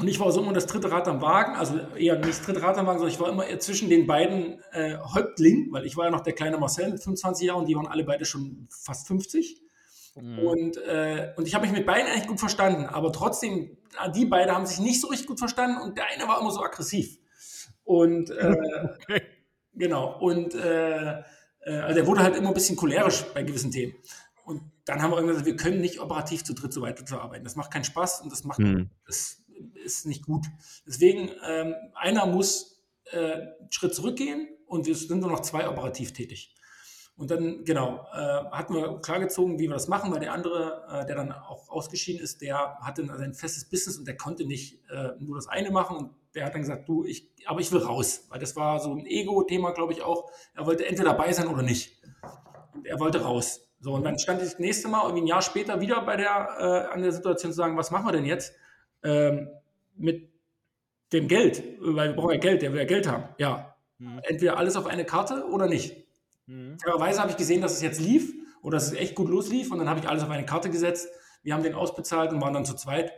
Und 0.00 0.08
ich 0.08 0.18
war 0.18 0.32
so 0.32 0.42
immer 0.42 0.52
das 0.52 0.66
dritte 0.66 0.90
Rad 0.90 1.06
am 1.06 1.22
Wagen, 1.22 1.54
also 1.54 1.78
eher 1.96 2.16
nicht 2.16 2.28
das 2.30 2.42
dritte 2.42 2.60
Rad 2.60 2.76
am 2.76 2.86
Wagen, 2.86 2.98
sondern 2.98 3.14
ich 3.14 3.20
war 3.20 3.28
immer 3.28 3.46
eher 3.46 3.60
zwischen 3.60 3.88
den 3.88 4.08
beiden 4.08 4.60
äh, 4.72 4.96
Häuptlingen, 4.98 5.70
weil 5.70 5.86
ich 5.86 5.96
war 5.96 6.06
ja 6.06 6.10
noch 6.10 6.22
der 6.22 6.32
kleine 6.32 6.58
Marcel 6.58 6.90
mit 6.90 7.00
25 7.00 7.46
Jahren 7.46 7.60
und 7.60 7.68
die 7.68 7.76
waren 7.76 7.86
alle 7.86 8.02
beide 8.02 8.24
schon 8.24 8.66
fast 8.68 9.06
50. 9.06 9.62
Und, 10.16 10.76
äh, 10.78 11.32
und 11.36 11.46
ich 11.46 11.54
habe 11.54 11.66
mich 11.66 11.76
mit 11.76 11.86
beiden 11.86 12.10
eigentlich 12.10 12.26
gut 12.26 12.40
verstanden, 12.40 12.86
aber 12.86 13.12
trotzdem, 13.12 13.78
die 14.16 14.26
beiden 14.26 14.52
haben 14.52 14.66
sich 14.66 14.80
nicht 14.80 15.00
so 15.00 15.06
richtig 15.06 15.28
gut 15.28 15.38
verstanden 15.38 15.80
und 15.80 15.96
der 15.96 16.06
eine 16.12 16.26
war 16.26 16.40
immer 16.40 16.50
so 16.50 16.64
aggressiv. 16.64 17.16
Und 17.84 18.30
äh, 18.30 18.88
genau, 19.74 20.18
und 20.18 20.56
äh, 20.56 21.22
also 21.64 22.00
er 22.00 22.06
wurde 22.06 22.22
halt 22.22 22.36
immer 22.36 22.48
ein 22.48 22.54
bisschen 22.54 22.76
cholerisch 22.76 23.24
bei 23.34 23.42
gewissen 23.42 23.70
Themen. 23.70 23.94
Und 24.44 24.62
dann 24.84 25.02
haben 25.02 25.10
wir 25.10 25.16
irgendwann 25.16 25.36
gesagt, 25.36 25.46
wir 25.46 25.56
können 25.56 25.80
nicht 25.80 26.00
operativ 26.00 26.42
zu 26.44 26.54
dritt 26.54 26.72
so 26.72 26.80
weiterzuarbeiten. 26.82 27.44
Das 27.44 27.56
macht 27.56 27.70
keinen 27.70 27.84
Spaß 27.84 28.22
und 28.22 28.32
das 28.32 28.44
macht, 28.44 28.58
Hm. 28.58 28.90
das 29.06 29.44
ist 29.84 30.06
nicht 30.06 30.26
gut. 30.26 30.46
Deswegen, 30.86 31.30
ähm, 31.46 31.74
einer 31.94 32.26
muss 32.26 32.82
äh, 33.12 33.32
einen 33.32 33.70
Schritt 33.70 33.94
zurückgehen 33.94 34.48
und 34.66 34.86
wir 34.86 34.94
sind 34.94 35.20
nur 35.20 35.30
noch 35.30 35.40
zwei 35.40 35.68
operativ 35.68 36.12
tätig. 36.12 36.54
Und 37.16 37.30
dann, 37.30 37.64
genau, 37.64 38.06
äh, 38.14 38.44
hatten 38.50 38.74
wir 38.74 38.98
klargezogen, 39.02 39.58
wie 39.58 39.68
wir 39.68 39.74
das 39.74 39.88
machen, 39.88 40.10
weil 40.10 40.20
der 40.20 40.32
andere, 40.32 40.86
äh, 40.90 41.06
der 41.06 41.16
dann 41.16 41.32
auch 41.32 41.68
ausgeschieden 41.68 42.22
ist, 42.22 42.40
der 42.40 42.78
hatte 42.80 43.02
ein, 43.02 43.10
ein 43.10 43.34
festes 43.34 43.68
Business 43.68 43.98
und 43.98 44.06
der 44.08 44.16
konnte 44.16 44.46
nicht 44.46 44.80
äh, 44.88 45.10
nur 45.18 45.36
das 45.36 45.46
eine 45.46 45.70
machen. 45.70 45.96
Und 45.98 46.10
der 46.34 46.46
hat 46.46 46.54
dann 46.54 46.62
gesagt, 46.62 46.88
du, 46.88 47.04
ich, 47.04 47.28
aber 47.46 47.60
ich 47.60 47.72
will 47.72 47.80
raus, 47.80 48.26
weil 48.28 48.38
das 48.38 48.56
war 48.56 48.80
so 48.80 48.92
ein 48.92 49.06
Ego-Thema, 49.06 49.72
glaube 49.72 49.92
ich 49.92 50.02
auch. 50.02 50.30
Er 50.54 50.66
wollte 50.66 50.86
entweder 50.86 51.10
dabei 51.10 51.32
sein 51.32 51.48
oder 51.48 51.62
nicht. 51.62 52.02
Und 52.74 52.86
er 52.86 52.98
wollte 53.00 53.22
raus. 53.22 53.68
So, 53.80 53.94
und 53.94 54.04
dann 54.04 54.18
stand 54.18 54.42
ich 54.42 54.50
das 54.50 54.58
nächste 54.58 54.88
Mal, 54.88 55.02
irgendwie 55.04 55.22
ein 55.22 55.26
Jahr 55.26 55.42
später, 55.42 55.80
wieder 55.80 56.02
bei 56.02 56.16
der, 56.16 56.88
äh, 56.90 56.92
an 56.94 57.02
der 57.02 57.12
Situation 57.12 57.52
zu 57.52 57.56
sagen, 57.56 57.76
was 57.76 57.90
machen 57.90 58.06
wir 58.06 58.12
denn 58.12 58.26
jetzt 58.26 58.52
ähm, 59.02 59.48
mit 59.96 60.30
dem 61.12 61.28
Geld? 61.28 61.62
Weil 61.80 62.10
wir 62.10 62.16
brauchen 62.16 62.32
ja 62.32 62.38
Geld, 62.38 62.62
der 62.62 62.72
will 62.72 62.80
ja 62.80 62.86
Geld 62.86 63.08
haben. 63.08 63.24
Ja, 63.38 63.70
Mhm. 64.00 64.20
entweder 64.24 64.56
alles 64.56 64.76
auf 64.76 64.86
eine 64.86 65.04
Karte 65.04 65.46
oder 65.46 65.66
nicht. 65.66 66.06
Mhm. 66.46 66.78
Fairerweise 66.82 67.20
habe 67.20 67.30
ich 67.30 67.36
gesehen, 67.36 67.60
dass 67.60 67.74
es 67.74 67.82
jetzt 67.82 68.00
lief 68.00 68.32
oder 68.62 68.76
dass 68.76 68.86
es 68.88 68.94
echt 68.94 69.14
gut 69.14 69.28
loslief 69.28 69.70
und 69.70 69.78
dann 69.78 69.88
habe 69.88 70.00
ich 70.00 70.08
alles 70.08 70.22
auf 70.22 70.30
eine 70.30 70.46
Karte 70.46 70.70
gesetzt. 70.70 71.08
Wir 71.42 71.54
haben 71.54 71.62
den 71.62 71.74
ausbezahlt 71.74 72.32
und 72.32 72.40
waren 72.40 72.54
dann 72.54 72.64
zu 72.64 72.74
zweit 72.74 73.12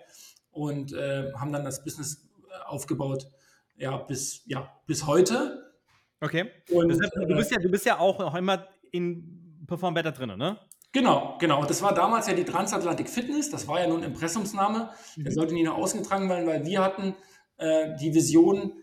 und 0.51 0.93
äh, 0.93 1.33
haben 1.35 1.53
dann 1.53 1.65
das 1.65 1.85
Business 1.85 2.29
aufgebaut, 2.67 3.27
ja, 3.77 3.97
bis, 3.97 4.43
ja, 4.47 4.71
bis 4.87 5.07
heute. 5.07 5.73
Okay. 6.21 6.51
Und, 6.71 6.89
Das 6.89 7.01
heißt, 7.01 7.17
du, 7.17 7.23
äh, 7.23 7.37
bist 7.37 7.51
ja, 7.51 7.59
du 7.59 7.69
bist 7.69 7.87
ja 7.87 7.99
auch 7.99 8.19
noch 8.19 8.35
immer 8.35 8.67
in 8.91 9.65
Perform 9.67 9.95
Better 9.95 10.13
drin, 10.13 10.37
ne? 10.37 10.59
Genau, 10.93 11.39
genau. 11.41 11.65
Das 11.65 11.81
war 11.81 11.95
damals 11.95 12.27
ja 12.27 12.35
die 12.35 12.45
Transatlantic 12.45 13.09
Fitness. 13.09 13.51
Das 13.51 13.67
war 13.67 13.81
ja 13.81 13.87
nun 13.87 14.03
Impressumsname. 14.03 14.91
Der 15.17 15.33
sollte 15.33 15.55
nie 15.55 15.63
noch 15.63 15.79
ausgetragen 15.79 16.29
werden, 16.29 16.47
weil 16.47 16.67
wir 16.67 16.83
hatten 16.83 17.15
äh, 17.57 17.97
die 17.97 18.15
Vision, 18.15 18.75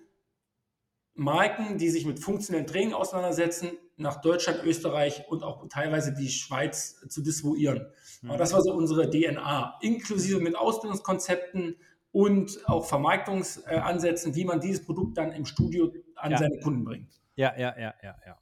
Marken, 1.13 1.77
die 1.77 1.89
sich 1.89 2.05
mit 2.05 2.19
funktionellem 2.19 2.65
Training 2.65 2.93
auseinandersetzen, 2.93 3.71
nach 3.97 4.21
Deutschland, 4.21 4.63
Österreich 4.63 5.25
und 5.27 5.43
auch 5.43 5.67
teilweise 5.67 6.13
die 6.13 6.29
Schweiz 6.29 6.95
zu 7.09 7.21
distribuieren. 7.21 7.85
Aber 8.25 8.37
das 8.37 8.53
war 8.53 8.61
so 8.61 8.73
unsere 8.73 9.09
DNA, 9.09 9.77
inklusive 9.81 10.39
mit 10.39 10.55
Ausbildungskonzepten 10.55 11.75
und 12.11 12.57
auch 12.67 12.85
Vermarktungsansätzen, 12.85 14.35
wie 14.35 14.45
man 14.45 14.59
dieses 14.59 14.85
Produkt 14.85 15.17
dann 15.17 15.31
im 15.31 15.45
Studio 15.45 15.91
an 16.15 16.31
Ja. 16.31 16.37
seine 16.37 16.59
Kunden 16.59 16.83
bringt. 16.83 17.11
Ja, 17.35 17.53
ja, 17.57 17.75
ja, 17.77 17.93
ja, 18.01 18.15
ja. 18.25 18.37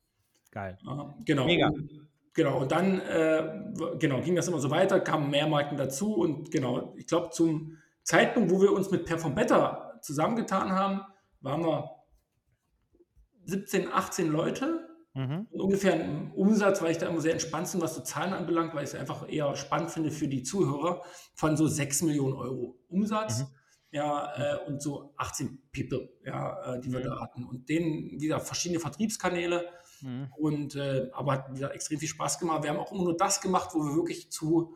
Geil. 0.52 0.78
Genau. 1.26 1.46
Mega. 1.46 1.68
Und, 1.68 2.08
genau. 2.34 2.62
Und 2.62 2.72
dann 2.72 3.00
äh, 3.02 3.64
genau, 4.00 4.22
ging 4.22 4.36
das 4.36 4.48
immer 4.48 4.60
so 4.60 4.72
weiter, 4.72 5.00
kamen 5.00 5.30
mehr 5.30 5.48
Marken 5.48 5.78
dazu 5.78 6.16
und 6.16 6.50
genau, 6.52 6.94
ich 6.98 7.08
glaube, 7.08 7.30
zum 7.32 7.78
Zeitpunkt, 8.04 8.50
wo 8.52 8.62
wir 8.62 8.72
uns 8.72 8.90
mit 8.90 9.06
Perform 9.06 9.36
Better 9.36 10.00
zusammengetan 10.02 10.72
haben, 10.72 11.02
waren 11.42 11.62
wir 11.64 11.92
17, 13.46 13.92
18 13.92 14.28
Leute 14.30 14.88
Mhm. 15.14 15.48
und 15.50 15.62
ungefähr 15.62 15.94
ein 15.94 16.32
Umsatz, 16.36 16.82
weil 16.84 16.92
ich 16.92 17.00
da 17.00 17.08
immer 17.08 17.22
sehr 17.22 17.34
entspannt 17.34 17.72
bin, 17.72 17.82
was 17.82 17.96
so 17.96 18.02
Zahlen 18.04 18.34
anbelangt, 18.34 18.76
weil 18.76 18.84
ich 18.84 18.92
es 18.92 18.96
einfach 18.96 19.28
eher 19.28 19.56
spannend 19.56 19.90
finde 19.90 20.12
für 20.12 20.28
die 20.28 20.44
Zuhörer, 20.44 21.02
von 21.34 21.58
so 21.58 21.66
6 21.66 22.04
Millionen 22.04 22.36
Euro 22.36 22.78
Umsatz. 22.88 23.40
Mhm. 23.40 23.46
Ja, 23.92 24.34
äh, 24.36 24.68
und 24.68 24.82
so 24.82 25.14
18 25.18 25.70
People, 25.74 26.10
ja, 26.26 26.76
äh, 26.76 26.82
die 26.82 26.92
wir 26.92 27.00
Mhm. 27.00 27.04
da 27.04 27.20
hatten. 27.22 27.46
Und 27.46 27.70
denen 27.70 28.20
wieder 28.20 28.40
verschiedene 28.40 28.80
Vertriebskanäle. 28.80 29.70
Mhm. 30.02 30.28
Und 30.38 30.76
äh, 30.76 31.10
aber 31.14 31.34
hat 31.34 31.56
wieder 31.56 31.74
extrem 31.74 31.98
viel 32.00 32.10
Spaß 32.10 32.40
gemacht. 32.40 32.64
Wir 32.64 32.70
haben 32.70 32.80
auch 32.80 32.92
immer 32.92 33.04
nur 33.04 33.18
das 33.18 33.40
gemacht, 33.42 33.70
wo 33.74 33.80
wir 33.80 33.96
wirklich 33.96 34.30
zu 34.30 34.76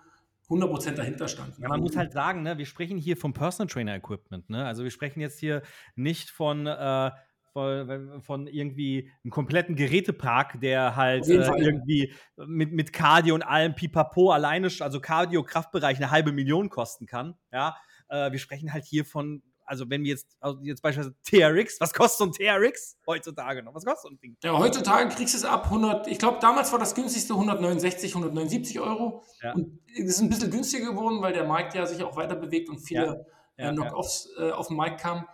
100% 0.51 0.95
dahinter 0.95 1.28
standen. 1.28 1.62
Ja, 1.62 1.70
man 1.70 1.80
muss 1.80 1.95
halt 1.95 2.12
sagen, 2.12 2.43
ne, 2.43 2.57
wir 2.57 2.66
sprechen 2.66 2.97
hier 2.97 3.16
vom 3.18 3.34
Personal 3.34 3.68
Trainer 3.68 3.95
Equipment. 3.95 4.49
Ne? 4.49 4.66
Also 4.66 4.84
wir 4.84 4.91
sprechen 4.91 5.22
jetzt 5.22 5.39
hier 5.39 5.62
nicht 5.95 6.30
von, 6.30 6.68
äh, 6.68 7.12
von, 7.53 8.47
irgendwie 8.47 9.12
einem 9.24 9.32
kompletten 9.32 9.76
Gerätepark, 9.76 10.59
der 10.62 10.95
halt 10.95 11.28
äh, 11.28 11.34
irgendwie 11.57 12.14
mit, 12.38 12.72
mit 12.72 12.93
Cardio 12.93 13.36
und 13.36 13.43
allem 13.43 13.76
Pipapo 13.76 14.32
alleine, 14.32 14.70
also 14.80 14.99
Cardio-Kraftbereich 14.99 15.97
eine 15.97 16.12
halbe 16.12 16.32
Million 16.32 16.70
kosten 16.70 17.05
kann. 17.05 17.36
Ja, 17.51 17.78
äh, 18.12 18.32
wir 18.32 18.39
sprechen 18.39 18.72
halt 18.72 18.86
hier 18.86 19.05
von, 19.05 19.41
also 19.66 19.89
wenn 19.89 20.03
wir 20.03 20.12
jetzt, 20.12 20.28
also 20.39 20.59
jetzt 20.62 20.82
beispielsweise 20.82 21.16
TRX, 21.24 21.80
was 21.80 21.93
kostet 21.93 22.18
so 22.18 22.26
ein 22.26 22.32
TRX 22.62 22.97
heutzutage 23.07 23.64
noch? 23.64 23.74
Was 23.74 23.86
kostet 23.86 24.01
so 24.01 24.09
ein 24.09 24.20
Ding? 24.20 24.38
Ja, 24.43 24.57
heutzutage 24.57 25.09
kriegst 25.09 25.34
du 25.34 25.38
es 25.39 25.45
ab 25.45 25.66
100, 25.66 26.07
ich 26.07 26.20
glaube, 26.20 26.39
damals 26.41 26.72
war 26.72 26.80
das 26.80 26.93
günstigste 26.93 27.34
169, 27.34 28.12
179 28.12 28.80
Euro. 28.80 29.24
Ja. 29.41 29.53
Und 29.53 29.80
es 29.88 30.16
ist 30.16 30.22
ein 30.22 30.30
bisschen 30.30 30.51
günstiger 30.51 30.91
geworden, 30.91 31.22
weil 31.22 31.34
der 31.34 31.45
Markt 31.45 31.74
ja 31.74 31.86
sich 31.86 32.03
auch 32.03 32.16
weiter 32.16 32.36
bewegt 32.36 32.70
und 32.70 32.80
viele 32.80 33.26
Ja, 33.57 33.70
äh, 33.70 33.74
Knock-Offs 33.74 34.30
äh, 34.38 34.51
auf 34.51 34.68
den 34.68 34.78
Markt 34.78 35.01
kamen. 35.01 35.26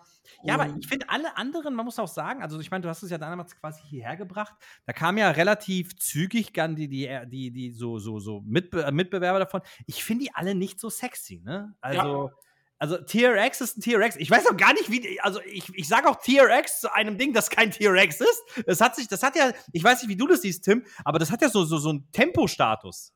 Ja, 0.44 0.56
aber 0.56 0.76
ich 0.78 0.88
finde 0.88 1.10
alle 1.10 1.38
anderen, 1.38 1.74
man 1.74 1.86
muss 1.86 1.98
auch 2.00 2.08
sagen, 2.08 2.42
also 2.44 2.60
ich 2.60 2.70
meine, 2.70 2.82
du 2.82 2.90
hast 2.90 3.02
es 3.02 3.10
ja 3.10 3.18
damals 3.18 3.56
quasi 3.56 3.82
hierher 3.88 4.18
gebracht. 4.18 4.54
Da 4.86 4.94
kam 4.94 5.18
ja 5.18 5.32
relativ 5.32 5.96
zügig 5.96 6.54
dann 6.54 6.76
die, 6.76 6.88
die, 6.88 7.10
die, 7.28 7.52
die 7.52 7.72
so, 7.72 7.98
so, 7.98 8.20
so 8.20 8.42
Mitbe 8.46 8.84
äh, 8.84 8.92
Mitbewerber 8.92 9.40
davon. 9.40 9.62
Ich 9.86 10.04
finde 10.04 10.26
die 10.26 10.36
alle 10.36 10.54
nicht 10.54 10.80
so 10.80 10.90
sexy, 10.90 11.42
ne? 11.44 11.76
Also, 11.82 12.32
also 12.80 12.98
TRX 12.98 13.62
ist 13.62 13.78
ein 13.78 13.82
TRX. 13.82 14.18
Ich 14.18 14.30
weiß 14.30 14.46
auch 14.48 14.58
gar 14.58 14.74
nicht, 14.74 14.92
wie. 14.92 15.20
Also 15.22 15.40
ich, 15.42 15.64
ich 15.74 15.88
sage 15.88 16.08
auch 16.08 16.18
TRX 16.18 16.82
zu 16.82 16.94
einem 16.94 17.18
Ding, 17.18 17.34
das 17.34 17.50
kein 17.50 17.72
TRX 17.72 18.22
ist. 18.22 18.44
Das 18.66 18.82
hat 18.82 18.96
sich, 18.96 19.08
das 19.08 19.24
hat 19.24 19.36
ja, 19.36 19.52
ich 19.72 19.84
weiß 19.84 20.02
nicht, 20.02 20.10
wie 20.10 20.16
du 20.16 20.28
das 20.28 20.42
siehst, 20.42 20.64
Tim, 20.64 20.86
aber 21.04 21.20
das 21.20 21.32
hat 21.32 21.42
ja 21.42 21.50
so, 21.50 21.66
so, 21.66 21.78
so 21.78 21.90
einen 21.90 22.12
Tempostatus. 22.12 23.14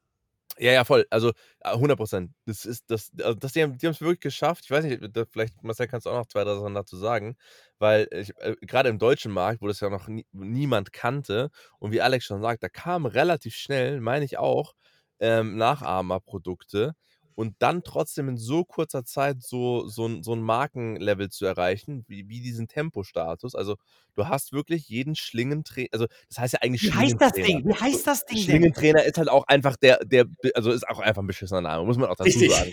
Ja, 0.58 0.72
ja, 0.74 0.84
voll. 0.84 1.06
Also 1.10 1.32
100 1.62 1.98
Prozent. 1.98 2.32
Das 2.46 2.66
ist 2.66 2.90
das, 2.90 3.12
also 3.20 3.36
das 3.36 3.54
die 3.54 3.64
haben 3.64 3.78
es 3.82 4.02
wirklich 4.02 4.20
geschafft. 4.20 4.66
Ich 4.66 4.72
weiß 4.72 4.84
nicht, 4.86 5.02
da, 5.16 5.26
vielleicht 5.26 5.64
Marcel 5.64 5.88
kannst 5.88 6.06
du 6.06 6.10
auch 6.10 6.18
noch 6.18 6.28
zwei, 6.28 6.44
drei 6.44 6.56
Sachen 6.56 6.76
dazu 6.76 6.98
sagen, 6.98 7.36
weil 7.80 8.08
äh, 8.12 8.56
gerade 8.62 8.90
im 8.90 9.00
deutschen 9.00 9.32
Markt, 9.32 9.62
wo 9.62 9.68
das 9.68 9.80
ja 9.80 9.90
noch 9.90 10.08
nie, 10.08 10.26
niemand 10.32 10.92
kannte 10.92 11.50
und 11.80 11.92
wie 11.92 12.02
Alex 12.02 12.26
schon 12.26 12.42
sagt, 12.42 12.64
da 12.64 12.70
kamen 12.70 13.06
relativ 13.06 13.56
schnell, 13.56 14.02
meine 14.02 14.26
ich 14.26 14.38
auch, 14.38 14.74
ähm, 15.20 15.56
Nachahmerprodukte 15.58 16.96
und 17.36 17.56
dann 17.60 17.84
trotzdem 17.84 18.30
in 18.30 18.38
so 18.38 18.64
kurzer 18.64 19.04
Zeit 19.06 19.42
so, 19.42 19.88
so, 19.88 20.06
ein- 20.08 20.24
so 20.24 20.34
ein 20.34 20.42
Markenlevel 20.42 21.30
zu 21.30 21.46
erreichen, 21.46 22.04
wie, 22.08 22.28
wie 22.30 22.42
diesen 22.42 22.68
Tempostatus. 22.68 23.56
Also 23.56 23.76
du 24.16 24.28
hast 24.28 24.52
wirklich 24.54 24.90
jeden 24.90 25.16
Schlingentrainer, 25.16 25.90
also 25.92 26.08
das 26.30 26.40
heißt 26.40 26.54
ja 26.54 26.60
eigentlich 26.62 26.84
Wie 26.84 26.92
heißt 26.94 27.16
das 27.20 27.32
Schlingentrainer. 27.34 27.60
Ding? 27.62 27.68
Wie 27.70 27.80
heißt 27.80 28.08
das 28.08 28.26
Ding 28.26 28.38
denn? 28.38 28.44
Schlingentrainer 28.46 29.04
ist 29.04 29.18
halt 29.18 29.30
auch 29.30 29.46
einfach 29.48 29.76
der, 29.78 30.00
der, 30.06 30.26
also 30.56 30.72
ist 30.72 30.88
auch 30.88 31.00
einfach 31.00 31.22
ein 31.24 31.28
beschissener 31.28 31.62
Name, 31.62 31.86
muss 31.86 31.98
man 31.98 32.10
auch 32.10 32.16
dazu 32.16 32.40
Richtig. 32.40 32.52
sagen. 32.52 32.72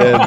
ähm, 0.00 0.26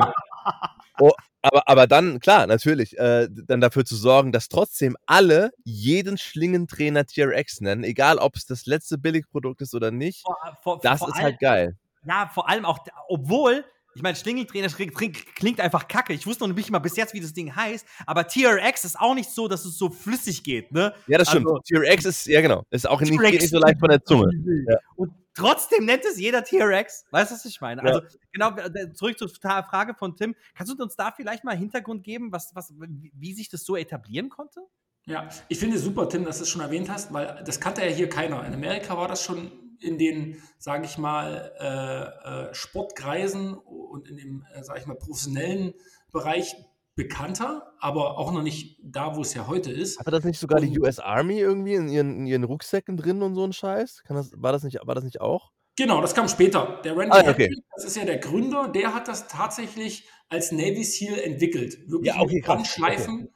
oh, 0.99 1.11
aber, 1.41 1.67
aber 1.67 1.87
dann, 1.87 2.19
klar, 2.19 2.47
natürlich, 2.47 2.97
äh, 2.97 3.27
dann 3.29 3.59
dafür 3.59 3.83
zu 3.83 3.95
sorgen, 3.97 4.31
dass 4.31 4.47
trotzdem 4.47 4.95
alle 5.05 5.51
jeden 5.65 6.17
Schlingentrainer 6.17 7.05
TRX 7.05 7.59
nennen, 7.61 7.83
egal 7.83 8.17
ob 8.17 8.35
es 8.37 8.45
das 8.45 8.65
letzte 8.65 8.97
Billigprodukt 8.97 9.61
ist 9.61 9.75
oder 9.75 9.91
nicht, 9.91 10.21
Vor, 10.21 10.37
vor, 10.61 10.79
das 10.81 10.99
vor 10.99 11.09
ist 11.09 11.15
allem, 11.15 11.23
halt 11.23 11.39
geil. 11.39 11.77
Ja, 12.05 12.29
vor 12.33 12.49
allem 12.49 12.65
auch, 12.65 12.79
obwohl, 13.07 13.65
ich 13.95 14.01
meine, 14.01 14.15
Schlingeltrainer 14.15 14.67
klingt, 14.67 14.95
klingt 15.35 15.59
einfach 15.59 15.87
kacke. 15.87 16.13
Ich 16.13 16.25
wusste 16.25 16.47
noch 16.47 16.55
nicht 16.55 16.71
mal 16.71 16.79
bis 16.79 16.95
jetzt, 16.95 17.13
wie 17.13 17.19
das 17.19 17.33
Ding 17.33 17.55
heißt, 17.55 17.85
aber 18.05 18.27
TRX 18.27 18.85
ist 18.85 18.99
auch 18.99 19.15
nicht 19.15 19.29
so, 19.29 19.47
dass 19.47 19.65
es 19.65 19.77
so 19.77 19.89
flüssig 19.89 20.43
geht, 20.43 20.71
ne? 20.71 20.93
Ja, 21.07 21.17
das 21.17 21.29
stimmt. 21.29 21.47
Also- 21.47 21.61
TRX 21.67 22.05
ist, 22.05 22.25
ja 22.27 22.41
genau, 22.41 22.63
ist 22.69 22.87
auch 22.87 23.01
nicht, 23.01 23.11
nicht 23.11 23.49
so 23.49 23.59
leicht 23.59 23.79
von 23.79 23.89
der 23.89 24.03
Zunge. 24.03 24.29
Ja. 24.65 24.77
Und 24.95 25.11
trotzdem 25.33 25.85
nennt 25.85 26.05
es 26.05 26.17
jeder 26.17 26.43
TRX. 26.43 27.05
Weißt 27.11 27.31
du, 27.31 27.35
was 27.35 27.45
ich 27.45 27.59
meine? 27.59 27.81
Ja. 27.81 27.87
Also, 27.95 28.01
genau, 28.31 28.55
äh, 28.55 28.93
zurück 28.93 29.17
zur 29.17 29.29
Frage 29.29 29.93
von 29.93 30.15
Tim. 30.15 30.35
Kannst 30.55 30.71
du 30.71 30.81
uns 30.81 30.95
da 30.95 31.11
vielleicht 31.11 31.43
mal 31.43 31.57
Hintergrund 31.57 32.03
geben, 32.03 32.31
was, 32.31 32.55
was, 32.55 32.73
wie 32.77 33.11
wie 33.13 33.33
sich 33.33 33.49
das 33.49 33.63
so 33.65 33.75
etablieren 33.75 34.29
konnte? 34.29 34.61
Ja, 35.05 35.27
ich 35.49 35.59
finde 35.59 35.75
es 35.75 35.83
super, 35.83 36.07
Tim, 36.07 36.23
dass 36.23 36.37
du 36.37 36.43
es 36.43 36.49
schon 36.49 36.61
erwähnt 36.61 36.89
hast, 36.89 37.11
weil 37.11 37.43
das 37.45 37.59
kannte 37.59 37.81
ja 37.81 37.87
hier 37.87 38.07
keiner. 38.07 38.45
In 38.45 38.53
Amerika 38.53 38.95
war 38.95 39.07
das 39.07 39.23
schon 39.23 39.51
in 39.83 39.97
den, 39.97 40.41
sage 40.57 40.85
ich 40.85 40.97
mal, 40.97 41.51
äh, 41.59 42.49
äh, 42.49 42.53
Sportkreisen 42.53 43.53
und 43.55 44.09
in 44.09 44.17
dem, 44.17 44.45
äh, 44.53 44.63
sage 44.63 44.79
ich 44.79 44.85
mal, 44.85 44.95
professionellen 44.95 45.73
Bereich 46.11 46.55
bekannter, 46.95 47.73
aber 47.79 48.17
auch 48.19 48.31
noch 48.31 48.43
nicht 48.43 48.79
da, 48.83 49.15
wo 49.15 49.21
es 49.21 49.33
ja 49.33 49.47
heute 49.47 49.71
ist. 49.71 49.99
Hatte 49.99 50.11
das 50.11 50.23
nicht 50.23 50.39
sogar 50.39 50.59
die 50.59 50.69
Und- 50.77 50.79
US 50.85 50.99
Army 50.99 51.39
irgendwie 51.39 51.73
in 51.73 51.87
ihren, 51.89 52.17
in 52.19 52.25
ihren 52.27 52.43
Rucksäcken 52.43 52.97
drin 52.97 53.21
und 53.23 53.33
so 53.35 53.43
ein 53.43 53.51
Scheiß? 53.53 54.03
Das, 54.07 54.31
war, 54.37 54.51
das 54.51 54.63
nicht, 54.63 54.79
war 54.83 54.93
das 54.93 55.03
nicht 55.03 55.19
auch? 55.19 55.51
Genau, 55.75 56.01
das 56.01 56.13
kam 56.13 56.27
später. 56.27 56.79
Der 56.83 56.95
Randy 56.95 57.17
Ah, 57.17 57.21
okay. 57.21 57.29
Hatfield, 57.29 57.59
das 57.75 57.85
ist 57.85 57.97
ja 57.97 58.05
der 58.05 58.19
Gründer, 58.19 58.67
der 58.67 58.93
hat 58.93 59.07
das 59.07 59.27
tatsächlich 59.27 60.07
als 60.29 60.51
Navy 60.51 60.83
SEAL 60.83 61.17
entwickelt. 61.19 61.79
Wirklich 61.89 62.13
Ja, 62.13 62.21
okay, 62.21 62.35
mit. 62.35 62.45
Bandschleifen. 62.45 63.21
War, 63.23 63.27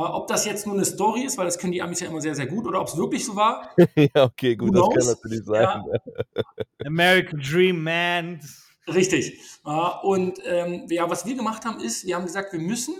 ob 0.00 0.26
das 0.28 0.44
jetzt 0.46 0.66
nur 0.66 0.74
eine 0.74 0.84
Story 0.84 1.22
ist, 1.22 1.36
weil 1.38 1.44
das 1.44 1.58
können 1.58 1.72
die 1.72 1.82
Amis 1.82 2.00
ja 2.00 2.08
immer 2.08 2.20
sehr, 2.20 2.34
sehr 2.34 2.46
gut, 2.46 2.66
oder 2.66 2.80
ob 2.80 2.88
es 2.88 2.96
wirklich 2.96 3.24
so 3.24 3.36
war. 3.36 3.70
ja, 3.96 4.24
okay, 4.24 4.56
gut, 4.56 4.74
Who 4.74 4.92
das 4.94 5.06
kann 5.06 5.14
natürlich 5.14 5.44
sein. 5.44 5.62
Ja. 5.62 5.84
American 6.86 7.40
Dream, 7.40 7.82
man. 7.82 8.40
Richtig. 8.88 9.38
Und 10.02 10.38
ähm, 10.44 10.86
ja, 10.88 11.08
was 11.08 11.26
wir 11.26 11.36
gemacht 11.36 11.64
haben, 11.64 11.78
ist, 11.80 12.06
wir 12.06 12.16
haben 12.16 12.24
gesagt, 12.24 12.52
wir 12.52 12.60
müssen, 12.60 12.94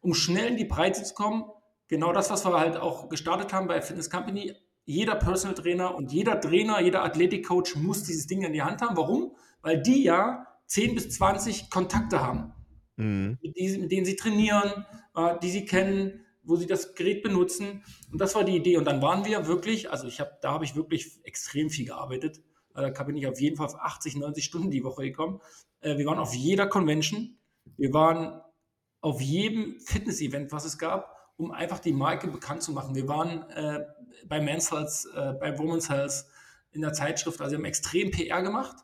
um 0.00 0.12
schnell 0.12 0.48
in 0.48 0.56
die 0.56 0.64
Breite 0.66 1.02
zu 1.02 1.14
kommen, 1.14 1.44
genau 1.88 2.12
das, 2.12 2.30
was 2.30 2.44
wir 2.44 2.58
halt 2.58 2.76
auch 2.76 3.08
gestartet 3.08 3.52
haben 3.52 3.66
bei 3.68 3.80
Fitness 3.80 4.10
Company, 4.10 4.54
jeder 4.84 5.14
Personal 5.14 5.54
Trainer 5.54 5.94
und 5.94 6.12
jeder 6.12 6.40
Trainer, 6.40 6.80
jeder 6.80 7.04
Athletikcoach 7.04 7.76
muss 7.76 8.02
dieses 8.02 8.26
Ding 8.26 8.42
in 8.42 8.52
die 8.52 8.62
Hand 8.62 8.82
haben. 8.82 8.96
Warum? 8.96 9.34
Weil 9.62 9.80
die 9.80 10.02
ja 10.02 10.46
10 10.66 10.94
bis 10.94 11.10
20 11.10 11.70
Kontakte 11.70 12.20
haben, 12.20 12.52
Mhm. 12.96 13.38
mit 13.42 13.56
denen 13.90 14.04
sie 14.04 14.14
trainieren, 14.16 14.86
äh, 15.16 15.34
die 15.42 15.50
sie 15.50 15.64
kennen, 15.64 16.23
wo 16.44 16.56
sie 16.56 16.66
das 16.66 16.94
Gerät 16.94 17.22
benutzen. 17.22 17.84
Und 18.12 18.20
das 18.20 18.34
war 18.34 18.44
die 18.44 18.56
Idee. 18.56 18.76
Und 18.76 18.84
dann 18.84 19.02
waren 19.02 19.24
wir 19.24 19.46
wirklich, 19.46 19.90
also 19.90 20.06
ich 20.06 20.20
habe, 20.20 20.32
da 20.42 20.52
habe 20.52 20.64
ich 20.64 20.76
wirklich 20.76 21.20
extrem 21.24 21.70
viel 21.70 21.86
gearbeitet. 21.86 22.42
Äh, 22.74 22.92
Da 22.92 23.02
bin 23.04 23.16
ich 23.16 23.26
auf 23.26 23.40
jeden 23.40 23.56
Fall 23.56 23.66
auf 23.66 23.76
80, 23.76 24.16
90 24.16 24.44
Stunden 24.44 24.70
die 24.70 24.84
Woche 24.84 25.02
gekommen. 25.02 25.40
Äh, 25.80 25.96
Wir 25.98 26.06
waren 26.06 26.18
auf 26.18 26.34
jeder 26.34 26.66
Convention. 26.66 27.38
Wir 27.76 27.92
waren 27.92 28.40
auf 29.00 29.20
jedem 29.20 29.80
Fitness-Event, 29.80 30.52
was 30.52 30.64
es 30.64 30.78
gab, 30.78 31.14
um 31.36 31.50
einfach 31.50 31.78
die 31.78 31.92
Marke 31.92 32.28
bekannt 32.28 32.62
zu 32.62 32.72
machen. 32.72 32.94
Wir 32.94 33.08
waren 33.08 33.42
äh, 33.50 33.84
bei 34.26 34.40
Men's 34.40 34.70
Health, 34.70 35.06
äh, 35.14 35.32
bei 35.34 35.58
Women's 35.58 35.88
Health, 35.90 36.24
in 36.72 36.80
der 36.80 36.92
Zeitschrift. 36.92 37.40
Also 37.40 37.52
wir 37.52 37.58
haben 37.58 37.64
extrem 37.64 38.10
PR 38.10 38.42
gemacht 38.42 38.76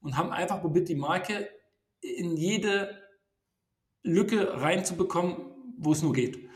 und 0.00 0.16
haben 0.16 0.30
einfach 0.30 0.60
probiert, 0.60 0.88
die 0.88 0.94
Marke 0.94 1.48
in 2.00 2.36
jede 2.36 3.02
Lücke 4.02 4.60
reinzubekommen, 4.60 5.36
wo 5.78 5.92
es 5.92 6.02
nur 6.02 6.12
geht. 6.12 6.48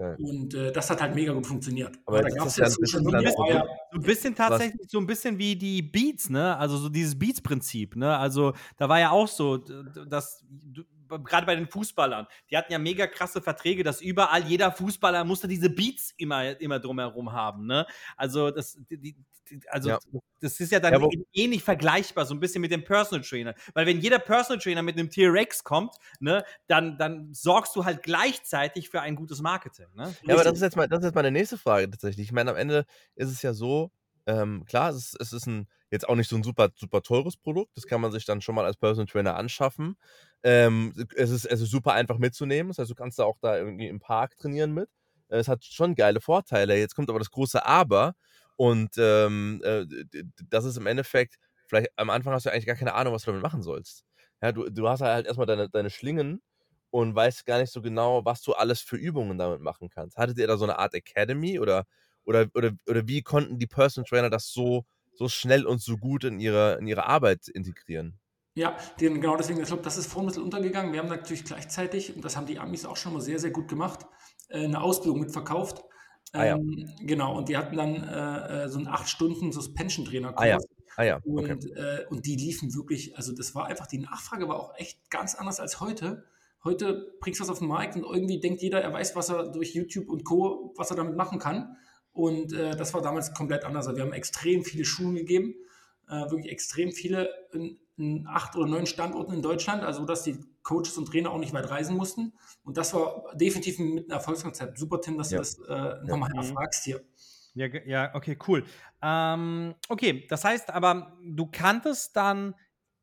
Geil. 0.00 0.16
Und 0.18 0.54
äh, 0.54 0.72
das 0.72 0.88
hat 0.88 1.02
halt 1.02 1.14
mega 1.14 1.34
gut 1.34 1.46
funktioniert. 1.46 1.94
Aber 2.06 2.22
da 2.22 2.30
gab 2.30 2.46
ist 2.46 2.52
es 2.52 2.56
ja 2.56 2.64
ja 2.64 2.70
ein 2.70 3.22
bisschen 3.22 3.46
ja, 3.48 3.62
So 3.92 3.98
ein 3.98 4.00
bisschen 4.00 4.34
tatsächlich, 4.34 4.80
so 4.88 4.98
ein 4.98 5.06
bisschen 5.06 5.36
wie 5.36 5.54
die 5.56 5.82
Beats, 5.82 6.30
ne? 6.30 6.56
Also 6.56 6.78
so 6.78 6.88
dieses 6.88 7.18
Beats-Prinzip, 7.18 7.96
ne? 7.96 8.16
Also 8.16 8.54
da 8.78 8.88
war 8.88 8.98
ja 8.98 9.10
auch 9.10 9.28
so, 9.28 9.58
dass 9.58 10.42
du- 10.48 10.84
gerade 11.18 11.46
bei 11.46 11.56
den 11.56 11.68
Fußballern, 11.68 12.26
die 12.50 12.56
hatten 12.56 12.72
ja 12.72 12.78
mega 12.78 13.06
krasse 13.06 13.42
Verträge, 13.42 13.82
dass 13.84 14.00
überall 14.00 14.44
jeder 14.44 14.72
Fußballer 14.72 15.24
musste 15.24 15.48
diese 15.48 15.70
Beats 15.70 16.12
immer, 16.16 16.60
immer 16.60 16.78
drumherum 16.80 17.32
haben, 17.32 17.66
ne? 17.66 17.86
Also 18.16 18.50
das, 18.50 18.78
die, 18.90 18.98
die, 18.98 19.16
also 19.68 19.90
Ja. 19.90 19.98
das 20.40 20.60
ist 20.60 20.72
ja 20.72 20.80
dann 20.80 20.94
Ja, 20.94 21.08
ähnlich 21.32 21.62
vergleichbar, 21.62 22.24
so 22.24 22.34
ein 22.34 22.40
bisschen 22.40 22.60
mit 22.60 22.70
dem 22.70 22.84
Personal 22.84 23.24
Trainer. 23.24 23.54
Weil 23.74 23.86
wenn 23.86 24.00
jeder 24.00 24.18
Personal 24.18 24.60
Trainer 24.62 24.82
mit 24.82 24.96
einem 24.98 25.10
T-Rex 25.10 25.64
kommt, 25.64 25.96
ne, 26.20 26.44
dann, 26.66 26.96
dann 26.98 27.34
sorgst 27.34 27.74
du 27.76 27.84
halt 27.84 28.02
gleichzeitig 28.02 28.88
für 28.90 29.00
ein 29.00 29.16
gutes 29.16 29.40
Marketing, 29.40 29.88
ne? 29.94 30.16
Ja, 30.26 30.34
aber 30.34 30.44
das 30.44 30.54
ist, 30.54 30.62
jetzt 30.62 30.76
mal, 30.76 30.88
das 30.88 31.00
ist 31.00 31.04
jetzt 31.06 31.14
meine 31.14 31.30
nächste 31.30 31.58
Frage 31.58 31.90
tatsächlich. 31.90 32.26
Ich 32.28 32.32
meine, 32.32 32.50
am 32.50 32.56
Ende 32.56 32.84
ist 33.16 33.30
es 33.30 33.42
ja 33.42 33.52
so, 33.52 33.90
ähm, 34.26 34.64
klar, 34.66 34.90
es 34.90 34.96
ist, 35.14 35.20
es 35.20 35.32
ist 35.32 35.46
ein, 35.46 35.66
jetzt 35.90 36.08
auch 36.08 36.14
nicht 36.14 36.28
so 36.28 36.36
ein 36.36 36.42
super, 36.42 36.70
super 36.76 37.02
teures 37.02 37.36
Produkt. 37.36 37.76
Das 37.76 37.86
kann 37.86 38.00
man 38.00 38.12
sich 38.12 38.24
dann 38.24 38.40
schon 38.40 38.54
mal 38.54 38.64
als 38.64 38.76
Personal 38.76 39.06
Trainer 39.06 39.36
anschaffen. 39.36 39.96
Ähm, 40.42 40.94
es, 41.16 41.30
ist, 41.30 41.44
es 41.44 41.60
ist 41.60 41.70
super 41.70 41.92
einfach 41.92 42.18
mitzunehmen. 42.18 42.70
Das 42.70 42.78
heißt, 42.78 42.90
du 42.90 42.94
kannst 42.94 43.18
da 43.18 43.24
auch 43.24 43.38
da 43.40 43.58
irgendwie 43.58 43.88
im 43.88 44.00
Park 44.00 44.36
trainieren 44.38 44.72
mit. 44.72 44.88
Äh, 45.28 45.38
Es 45.38 45.48
hat 45.48 45.64
schon 45.64 45.94
geile 45.94 46.20
Vorteile. 46.20 46.76
Jetzt 46.78 46.94
kommt 46.94 47.10
aber 47.10 47.18
das 47.18 47.30
große 47.30 47.64
Aber. 47.66 48.14
Und 48.56 48.90
ähm, 48.98 49.60
äh, 49.64 49.86
das 50.50 50.64
ist 50.64 50.76
im 50.76 50.86
Endeffekt, 50.86 51.36
vielleicht 51.66 51.90
am 51.96 52.10
Anfang 52.10 52.32
hast 52.34 52.46
du 52.46 52.50
eigentlich 52.52 52.66
gar 52.66 52.76
keine 52.76 52.94
Ahnung, 52.94 53.14
was 53.14 53.22
du 53.22 53.30
damit 53.30 53.42
machen 53.42 53.62
sollst. 53.62 54.04
Ja, 54.42 54.52
du, 54.52 54.68
du 54.70 54.88
hast 54.88 55.00
halt 55.00 55.26
erstmal 55.26 55.46
deine, 55.46 55.68
deine 55.68 55.90
Schlingen 55.90 56.42
und 56.90 57.14
weißt 57.14 57.46
gar 57.46 57.58
nicht 57.60 57.72
so 57.72 57.80
genau, 57.82 58.24
was 58.24 58.42
du 58.42 58.52
alles 58.54 58.80
für 58.80 58.96
Übungen 58.96 59.38
damit 59.38 59.60
machen 59.60 59.88
kannst. 59.90 60.16
Hattet 60.16 60.38
ihr 60.38 60.46
da 60.46 60.56
so 60.56 60.64
eine 60.64 60.78
Art 60.78 60.94
Academy 60.94 61.58
oder, 61.58 61.84
oder, 62.24 62.46
oder, 62.54 62.72
oder 62.88 63.06
wie 63.06 63.22
konnten 63.22 63.58
die 63.58 63.66
Personal 63.66 64.08
Trainer 64.08 64.30
das 64.30 64.52
so, 64.52 64.84
so 65.14 65.28
schnell 65.28 65.66
und 65.66 65.80
so 65.80 65.96
gut 65.96 66.24
in 66.24 66.40
ihre, 66.40 66.76
in 66.78 66.86
ihre 66.86 67.06
Arbeit 67.06 67.48
integrieren? 67.48 68.18
Ja, 68.54 68.76
den, 69.00 69.20
genau 69.20 69.36
deswegen, 69.36 69.60
ich 69.60 69.66
glaube, 69.66 69.82
das 69.82 69.96
ist 69.96 70.06
vorhin 70.06 70.24
ein 70.24 70.28
bisschen 70.28 70.42
untergegangen. 70.42 70.92
Wir 70.92 71.00
haben 71.00 71.08
natürlich 71.08 71.44
gleichzeitig, 71.44 72.14
und 72.14 72.24
das 72.24 72.36
haben 72.36 72.46
die 72.46 72.58
Amis 72.58 72.84
auch 72.84 72.96
schon 72.96 73.12
mal 73.12 73.20
sehr, 73.20 73.38
sehr 73.38 73.50
gut 73.50 73.68
gemacht, 73.68 74.06
äh, 74.48 74.64
eine 74.64 74.80
Ausbildung 74.80 75.20
mitverkauft. 75.20 75.84
Ah 76.32 76.44
ja. 76.44 76.56
Ähm, 76.56 76.88
Genau, 77.00 77.36
und 77.36 77.48
die 77.48 77.56
hatten 77.56 77.76
dann 77.76 78.02
äh, 78.02 78.64
äh, 78.64 78.68
so 78.68 78.78
einen 78.78 78.88
8-Stunden-Suspension-Trainer-Kurs. 78.88 80.42
Ah 80.42 80.46
ja, 80.46 80.58
ah 80.96 81.02
ja, 81.02 81.16
okay. 81.24 81.52
Und, 81.52 81.76
äh, 81.76 82.06
und 82.10 82.26
die 82.26 82.36
liefen 82.36 82.74
wirklich, 82.74 83.16
also 83.16 83.32
das 83.32 83.54
war 83.54 83.66
einfach, 83.66 83.86
die 83.86 83.98
Nachfrage 83.98 84.48
war 84.48 84.56
auch 84.56 84.74
echt 84.76 85.10
ganz 85.10 85.34
anders 85.34 85.60
als 85.60 85.80
heute. 85.80 86.24
Heute 86.62 87.14
bringst 87.20 87.40
du 87.40 87.44
was 87.44 87.50
auf 87.50 87.60
den 87.60 87.68
Markt 87.68 87.96
und 87.96 88.04
irgendwie 88.04 88.38
denkt 88.38 88.60
jeder, 88.62 88.80
er 88.82 88.92
weiß, 88.92 89.16
was 89.16 89.30
er 89.30 89.50
durch 89.50 89.74
YouTube 89.74 90.08
und 90.08 90.24
Co., 90.24 90.74
was 90.76 90.90
er 90.90 90.96
damit 90.96 91.16
machen 91.16 91.38
kann. 91.38 91.76
Und 92.12 92.52
äh, 92.52 92.76
das 92.76 92.92
war 92.92 93.00
damals 93.00 93.32
komplett 93.32 93.64
anders. 93.64 93.86
Also 93.86 93.96
wir 93.96 94.04
haben 94.04 94.12
extrem 94.12 94.64
viele 94.64 94.84
Schulen 94.84 95.14
gegeben, 95.14 95.54
äh, 96.10 96.30
wirklich 96.30 96.50
extrem 96.52 96.92
viele 96.92 97.30
in, 97.52 97.78
in 97.96 98.26
acht 98.26 98.56
oder 98.56 98.66
neun 98.66 98.86
Standorten 98.86 99.32
in 99.32 99.42
Deutschland, 99.42 99.82
also 99.82 100.04
dass 100.04 100.24
die 100.24 100.38
Coaches 100.62 100.98
und 100.98 101.06
Trainer 101.06 101.30
auch 101.30 101.38
nicht 101.38 101.52
weit 101.52 101.70
reisen 101.70 101.96
mussten. 101.96 102.32
Und 102.64 102.76
das 102.76 102.92
war 102.92 103.24
definitiv 103.34 103.78
mit 103.78 104.04
einem 104.04 104.10
Erfolgskonzept. 104.10 104.78
Super, 104.78 105.00
Tim, 105.00 105.16
dass 105.16 105.30
Ja. 105.30 105.38
du 105.38 105.42
das 105.42 105.58
äh, 105.60 106.06
nochmal 106.06 106.30
Mhm. 106.32 106.38
erfragst 106.38 106.84
hier. 106.84 107.04
Ja, 107.54 107.66
ja, 107.66 108.14
okay, 108.14 108.38
cool. 108.46 108.64
Ähm, 109.02 109.74
okay, 109.88 110.26
das 110.28 110.44
heißt 110.44 110.70
aber, 110.70 111.18
du 111.22 111.46
kanntest 111.46 112.14
dann 112.16 112.54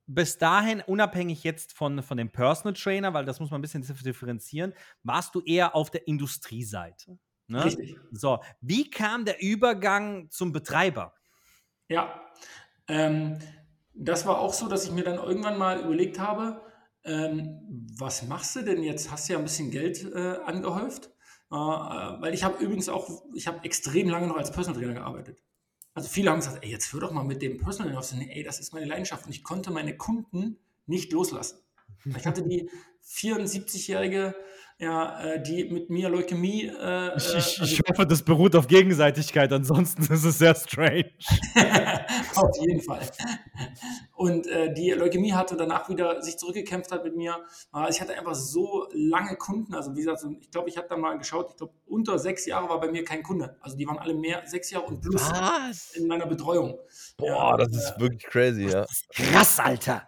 bis 0.05 0.37
dahin, 0.37 0.81
unabhängig 0.87 1.43
jetzt 1.43 1.73
von, 1.73 2.01
von 2.01 2.17
dem 2.17 2.31
Personal 2.31 2.73
Trainer, 2.73 3.13
weil 3.13 3.25
das 3.25 3.41
muss 3.41 3.51
man 3.51 3.59
ein 3.59 3.61
bisschen 3.61 3.83
dif- 3.83 4.03
differenzieren, 4.03 4.73
warst 5.03 5.35
du 5.35 5.41
eher 5.41 5.75
auf 5.75 5.91
der 5.91 6.07
Industrieseite. 6.07 7.19
Ne? 7.47 7.65
Richtig. 7.65 7.97
So, 8.11 8.39
wie 8.61 8.89
kam 8.89 9.25
der 9.25 9.41
Übergang 9.41 10.29
zum 10.29 10.53
Betreiber? 10.53 11.13
Ja, 11.89 12.21
ähm, 12.87 13.39
das 13.93 14.25
war 14.25 14.39
auch 14.39 14.53
so, 14.53 14.67
dass 14.67 14.85
ich 14.85 14.91
mir 14.91 15.03
dann 15.03 15.17
irgendwann 15.17 15.57
mal 15.57 15.81
überlegt 15.81 16.19
habe, 16.19 16.61
ähm, 17.03 17.59
was 17.97 18.23
machst 18.23 18.55
du 18.55 18.63
denn 18.63 18.83
jetzt? 18.83 19.11
Hast 19.11 19.27
du 19.27 19.33
ja 19.33 19.39
ein 19.39 19.45
bisschen 19.45 19.71
Geld 19.71 20.03
äh, 20.13 20.37
angehäuft? 20.45 21.09
Äh, 21.49 21.55
weil 21.55 22.33
ich 22.33 22.43
habe 22.43 22.63
übrigens 22.63 22.89
auch, 22.89 23.23
ich 23.33 23.47
habe 23.47 23.63
extrem 23.63 24.09
lange 24.09 24.27
noch 24.27 24.37
als 24.37 24.51
Personal 24.51 24.79
Trainer 24.79 24.93
gearbeitet. 24.93 25.41
Also 25.93 26.09
viele 26.09 26.29
haben 26.29 26.39
gesagt, 26.39 26.63
ey, 26.63 26.69
jetzt 26.69 26.91
hör 26.93 26.99
doch 26.99 27.11
mal 27.11 27.23
mit 27.23 27.41
dem 27.41 27.57
Personal 27.57 27.87
Trainer 27.87 27.99
auf. 27.99 28.13
Nee, 28.13 28.29
ey, 28.31 28.43
das 28.43 28.59
ist 28.59 28.73
meine 28.73 28.85
Leidenschaft. 28.85 29.25
Und 29.25 29.31
ich 29.31 29.43
konnte 29.43 29.71
meine 29.71 29.97
Kunden 29.97 30.59
nicht 30.85 31.11
loslassen. 31.11 31.59
Ich 32.05 32.25
hatte 32.27 32.43
die 32.43 32.69
74-jährige 33.03 34.35
ja, 34.79 35.19
äh, 35.21 35.41
die 35.41 35.63
mit 35.65 35.89
mir 35.89 36.07
Leukämie. 36.09 36.65
Äh, 36.67 37.17
ich, 37.17 37.27
ich, 37.29 37.35
also, 37.35 37.63
ich, 37.63 37.81
hoffe, 37.89 38.05
das 38.05 38.21
beruht 38.21 38.55
auf 38.55 38.67
Gegenseitigkeit, 38.67 39.51
ansonsten 39.51 40.03
ist 40.13 40.23
es 40.23 40.37
sehr 40.37 40.53
strange. 40.53 41.11
auf 42.35 42.55
jeden 42.59 42.81
Fall. 42.81 43.01
Und 44.13 44.45
äh, 44.47 44.71
die 44.71 44.91
Leukämie 44.91 45.33
hatte 45.33 45.57
danach 45.57 45.89
wieder 45.89 46.21
sich 46.21 46.37
zurückgekämpft 46.37 46.91
hat 46.91 47.03
mit 47.03 47.15
mir. 47.15 47.37
Also 47.71 47.89
ich 47.89 48.01
hatte 48.01 48.17
einfach 48.17 48.35
so 48.35 48.87
lange 48.93 49.35
Kunden. 49.35 49.73
Also 49.73 49.95
wie 49.95 50.01
gesagt, 50.01 50.23
ich 50.39 50.51
glaube, 50.51 50.69
ich 50.69 50.77
habe 50.77 50.87
da 50.87 50.95
mal 50.95 51.17
geschaut, 51.17 51.47
ich 51.49 51.57
glaube, 51.57 51.73
unter 51.87 52.19
sechs 52.19 52.45
Jahre 52.45 52.69
war 52.69 52.79
bei 52.79 52.91
mir 52.91 53.03
kein 53.03 53.23
Kunde. 53.23 53.57
Also 53.61 53.77
die 53.77 53.87
waren 53.87 53.97
alle 53.97 54.13
mehr, 54.13 54.43
sechs 54.45 54.69
Jahre 54.69 54.85
und 54.85 55.01
plus 55.01 55.21
Was? 55.31 55.95
in 55.95 56.07
meiner 56.07 56.27
Betreuung. 56.27 56.77
Boah, 57.17 57.27
ja, 57.27 57.57
das 57.57 57.71
ist 57.71 57.99
wirklich 57.99 58.23
crazy, 58.25 58.67
ja. 58.67 58.85
Krass, 59.09 59.59
Alter. 59.59 60.05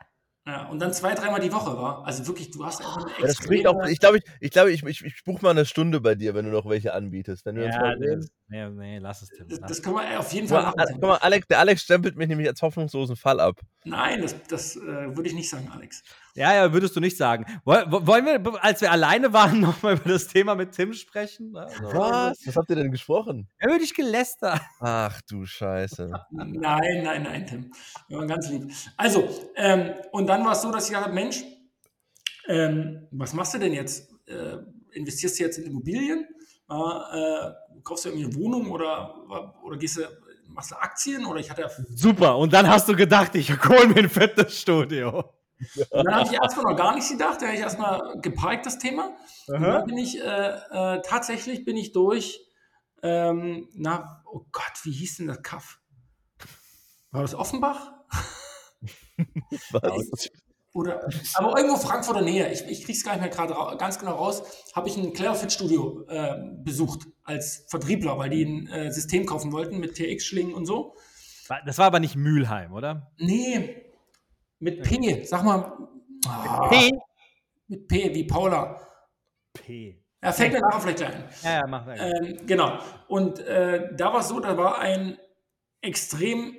Ja, 0.50 0.66
und 0.66 0.80
dann 0.80 0.92
zwei, 0.94 1.14
dreimal 1.14 1.40
die 1.40 1.54
Woche 1.54 1.78
war. 1.78 2.04
Also 2.08 2.26
wirklich, 2.26 2.50
du 2.50 2.66
hast 2.66 2.80
einfach 2.80 3.06
eine 3.06 3.60
ja, 3.62 3.70
auch, 3.70 3.86
Ich 3.86 4.00
glaube, 4.00 4.18
ich, 4.18 4.24
ich, 4.40 4.50
glaub, 4.50 4.68
ich, 4.68 4.84
ich, 4.84 5.06
ich 5.06 5.24
buche 5.24 5.44
mal 5.44 5.52
eine 5.52 5.64
Stunde 5.64 6.02
bei 6.02 6.16
dir, 6.16 6.34
wenn 6.34 6.46
du 6.46 6.50
noch 6.50 6.68
welche 6.68 6.94
anbietest. 6.94 7.46
Wenn 7.46 7.56
du 7.56 7.66
ja, 7.68 7.96
das, 7.96 8.32
nee, 8.48 8.68
nee, 8.70 8.98
lass 8.98 9.22
es, 9.22 9.30
Tim. 9.30 9.48
Das, 9.48 9.60
das 9.60 9.84
können 9.84 9.98
wir 9.98 10.20
auf 10.20 10.34
jeden 10.34 10.48
Fall 10.48 10.64
machen. 10.64 10.76
Guck 10.94 11.02
mal, 11.02 11.18
Alex, 11.18 11.48
der 11.48 11.60
Alex 11.60 11.84
stempelt 11.84 12.16
mich 12.16 12.28
nämlich 12.28 12.48
als 12.48 12.64
hoffnungslosen 12.64 13.16
Fall 13.16 13.40
ab. 13.40 13.60
Nein, 13.84 14.24
das, 14.24 14.36
das 14.48 14.76
äh, 14.76 15.16
würde 15.16 15.28
ich 15.28 15.36
nicht 15.36 15.50
sagen, 15.50 15.70
Alex. 15.72 16.02
Ja, 16.36 16.54
ja, 16.54 16.74
würdest 16.74 16.96
du 16.96 17.00
nicht 17.00 17.18
sagen. 17.18 17.46
Wollen 17.66 18.26
wir, 18.26 18.64
als 18.64 18.82
wir 18.82 18.92
alleine 18.92 19.34
waren, 19.34 19.60
nochmal 19.62 19.96
über 19.96 20.10
das 20.10 20.28
Thema 20.28 20.56
mit 20.56 20.72
Tim 20.72 20.94
sprechen? 20.94 21.56
Also, 21.56 21.84
Was? 21.94 22.38
Was 22.46 22.56
habt 22.56 22.70
ihr 22.70 22.76
denn 22.76 22.92
gesprochen? 22.92 23.48
Er 23.58 23.70
würde 23.70 23.84
ich 23.84 23.94
gelästert. 23.94 24.62
Ach 24.80 25.22
du 25.30 25.46
Scheiße. 25.46 26.12
Nein, 26.32 27.04
nein, 27.04 27.24
nein, 27.24 27.46
Tim. 27.46 27.72
Wir 28.08 28.18
waren 28.18 28.28
ganz 28.28 28.50
lieb. 28.50 28.72
Also, 28.98 29.28
ähm, 29.56 29.92
und 30.12 30.28
dann 30.28 30.44
war 30.46 30.54
es 30.54 30.62
so, 30.62 30.72
dass 30.72 30.90
ich 30.90 30.96
gesagt 30.96 31.14
Mensch, 31.14 31.44
ähm, 32.48 33.08
was 33.12 33.34
machst 33.34 33.54
du 33.54 33.60
denn 33.60 33.74
jetzt? 33.74 34.12
Äh, 34.28 34.58
investierst 34.92 35.40
du 35.40 35.44
jetzt 35.44 35.58
in 35.58 35.66
Immobilien? 35.66 36.28
Äh, 36.70 37.52
kaufst 37.84 38.06
du 38.06 38.10
irgendwie 38.10 38.26
eine 38.26 38.36
Wohnung 38.36 38.70
oder, 38.70 39.58
oder 39.64 39.78
gehst 39.78 39.98
du, 39.98 40.02
machst 40.48 40.72
du 40.72 40.76
Aktien? 40.76 41.26
Oder 41.26 41.40
ich 41.40 41.50
hatte 41.50 41.70
Super, 41.96 42.38
und 42.38 42.54
dann 42.54 42.68
hast 42.68 42.88
du 42.88 42.96
gedacht, 42.96 43.36
ich 43.36 43.52
hole 43.66 43.88
mir 43.88 43.98
ein 43.98 44.10
Fitnessstudio. 44.10 45.24
Und 45.90 46.06
dann 46.06 46.16
habe 46.16 46.26
ich 46.26 46.34
erstmal 46.42 46.66
noch 46.66 46.78
gar 46.78 46.96
nichts 46.96 47.10
gedacht, 47.10 47.42
da 47.42 47.48
habe 47.48 47.56
ich 47.56 47.62
erstmal 47.62 48.20
geparkt, 48.22 48.66
das 48.66 48.80
Thema. 48.80 49.16
Aha. 49.48 49.56
Und 49.56 49.64
dann 49.64 49.86
bin 49.86 49.98
ich, 49.98 50.22
äh, 50.22 50.50
äh, 50.72 51.02
tatsächlich 51.04 51.66
bin 51.66 51.78
ich 51.78 51.92
durch, 51.92 52.46
ähm, 53.04 53.70
na, 53.74 54.24
oh 54.26 54.46
Gott, 54.52 54.74
wie 54.84 54.92
hieß 54.92 55.18
denn 55.18 55.28
das 55.28 55.42
Kaff? 55.42 55.80
War 57.12 57.22
das 57.22 57.36
Offenbach? 57.36 57.94
Was? 59.72 60.30
Oder, 60.74 61.10
aber 61.34 61.58
irgendwo 61.58 61.78
Frankfurter 61.78 62.22
Nähe, 62.22 62.52
ich, 62.52 62.62
ich 62.68 62.84
kriege 62.84 62.98
es 62.98 63.04
gar 63.04 63.14
nicht 63.14 63.22
mehr 63.22 63.30
gerade 63.30 63.78
ganz 63.78 63.98
genau 63.98 64.16
raus, 64.16 64.44
habe 64.76 64.88
ich 64.88 64.98
ein 64.98 65.14
Clarefit 65.14 65.52
Studio 65.52 66.06
äh, 66.08 66.38
besucht 66.64 67.08
als 67.24 67.66
Vertriebler, 67.70 68.20
weil 68.20 68.30
die 68.30 68.46
ein 68.46 68.68
äh, 68.68 68.92
System 68.92 69.26
kaufen 69.26 69.52
wollten 69.52 69.80
mit 69.80 69.96
TX-Schlingen 69.96 70.54
und 70.54 70.66
so. 70.66 70.96
Das 71.66 71.80
war 71.80 71.88
aber 71.88 72.00
nicht 72.00 72.16
Mülheim, 72.16 72.72
oder? 72.74 73.12
Nee, 73.18 73.89
mit 74.60 74.84
P, 74.84 75.24
sag 75.24 75.44
mal. 75.44 75.78
Oh, 76.28 76.68
P? 76.70 76.92
Mit 77.68 77.88
P, 77.88 78.14
wie 78.14 78.24
Paula. 78.26 78.80
P. 79.54 80.04
Ja, 80.22 80.32
fällt 80.32 80.54
mir 80.54 80.60
nachher 80.60 80.82
vielleicht 80.82 81.02
ein. 81.04 81.24
Ja, 81.44 81.52
ja, 81.60 81.68
mach 81.68 81.86
weiter. 81.86 82.22
Ähm, 82.22 82.46
genau. 82.46 82.78
Und 83.08 83.40
äh, 83.40 83.96
da 83.96 84.14
war 84.14 84.20
es 84.20 84.28
so, 84.28 84.40
da 84.40 84.58
war 84.58 84.80
ein 84.80 85.18
extrem 85.82 86.58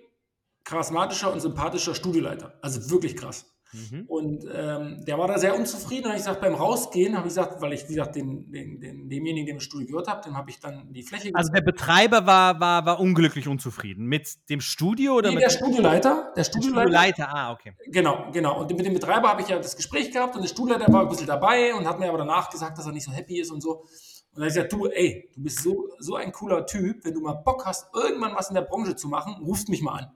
charismatischer 0.65 1.33
und 1.33 1.41
sympathischer 1.41 1.95
Studioleiter. 1.95 2.55
Also 2.63 2.91
wirklich 2.91 3.17
krass. 3.17 3.47
Mhm. 3.73 4.05
Und 4.07 4.45
ähm, 4.53 5.05
der 5.07 5.19
war 5.19 5.29
da 5.29 5.39
sehr 5.39 5.57
unzufrieden. 5.57 6.07
Und 6.07 6.13
ich 6.13 6.19
gesagt, 6.19 6.41
beim 6.41 6.55
Rausgehen 6.55 7.17
habe 7.17 7.29
ich 7.29 7.35
gesagt, 7.35 7.61
weil 7.61 7.73
ich, 7.73 7.89
wie 7.89 7.95
gesagt, 7.95 8.17
den, 8.17 8.51
den, 8.51 8.81
den, 8.81 9.09
demjenigen, 9.09 9.47
den 9.47 9.57
das 9.57 9.65
Studio 9.65 9.87
gehört 9.87 10.09
habe, 10.09 10.23
dem 10.23 10.37
habe 10.37 10.51
ich 10.51 10.59
dann 10.61 10.93
die 10.93 11.03
Fläche 11.03 11.31
Also 11.33 11.53
der 11.53 11.61
Betreiber 11.61 12.27
war, 12.27 12.61
war, 12.61 12.85
war 12.85 13.01
unglücklich 13.01 13.49
unzufrieden. 13.49 14.07
Mit 14.07 14.49
dem 14.49 14.61
Studio 14.61 15.15
oder 15.15 15.29
nee, 15.29 15.37
mit 15.37 15.45
der 15.45 15.51
Studioleiter? 15.51 16.33
Der 16.37 16.45
Studioleiter. 16.45 16.81
Studioleiter, 16.83 17.29
ah, 17.35 17.53
okay. 17.53 17.75
Genau, 17.87 18.31
genau. 18.33 18.61
Und 18.61 18.71
mit 18.77 18.87
dem 18.87 18.95
Betreiber 18.95 19.29
habe 19.29 19.43
ich 19.43 19.49
ja 19.49 19.59
das 19.59 19.77
Gespräch 19.77 20.11
gehabt 20.11 20.35
und 20.35 20.43
der 20.43 20.49
Studioleiter 20.49 20.93
war 20.93 21.03
ein 21.03 21.09
bisschen 21.09 21.27
dabei 21.27 21.75
und 21.75 21.87
hat 21.87 21.99
mir 21.99 22.09
aber 22.09 22.19
danach 22.19 22.51
gesagt, 22.51 22.79
dass 22.79 22.87
er 22.87 22.93
nicht 22.93 23.05
so 23.05 23.13
happy 23.13 23.41
ist 23.41 23.51
und 23.51 23.61
so. 23.61 23.85
Und 24.33 24.37
da 24.37 24.43
habe 24.43 24.49
ich 24.49 24.55
gesagt, 24.55 24.73
du, 24.73 24.87
ey, 24.87 25.29
du 25.35 25.43
bist 25.43 25.63
so, 25.63 25.89
so 25.99 26.15
ein 26.15 26.33
cooler 26.33 26.65
Typ, 26.67 27.05
wenn 27.05 27.15
du 27.15 27.21
mal 27.21 27.35
Bock 27.35 27.67
hast, 27.67 27.93
irgendwann 27.95 28.35
was 28.35 28.49
in 28.49 28.55
der 28.55 28.63
Branche 28.63 28.95
zu 28.95 29.09
machen, 29.09 29.43
rufst 29.43 29.69
mich 29.69 29.83
mal 29.83 29.99
an. 29.99 30.13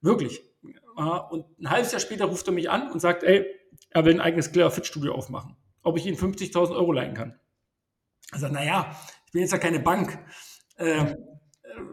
Wirklich. 0.00 0.47
Und 0.96 1.44
ein 1.60 1.70
halbes 1.70 1.92
Jahr 1.92 2.00
später 2.00 2.24
ruft 2.26 2.46
er 2.46 2.52
mich 2.52 2.70
an 2.70 2.90
und 2.90 3.00
sagt, 3.00 3.22
ey, 3.22 3.46
er 3.90 4.04
will 4.04 4.14
ein 4.14 4.20
eigenes 4.20 4.52
Clear 4.52 4.70
Fit 4.70 4.86
Studio 4.86 5.14
aufmachen. 5.14 5.56
Ob 5.82 5.96
ich 5.96 6.06
ihm 6.06 6.16
50.000 6.16 6.72
Euro 6.72 6.92
leihen 6.92 7.14
kann. 7.14 7.38
Also, 8.32 8.48
naja, 8.48 8.94
ich 9.26 9.32
bin 9.32 9.42
jetzt 9.42 9.52
ja 9.52 9.58
keine 9.58 9.80
Bank. 9.80 10.18
Ähm, 10.76 11.16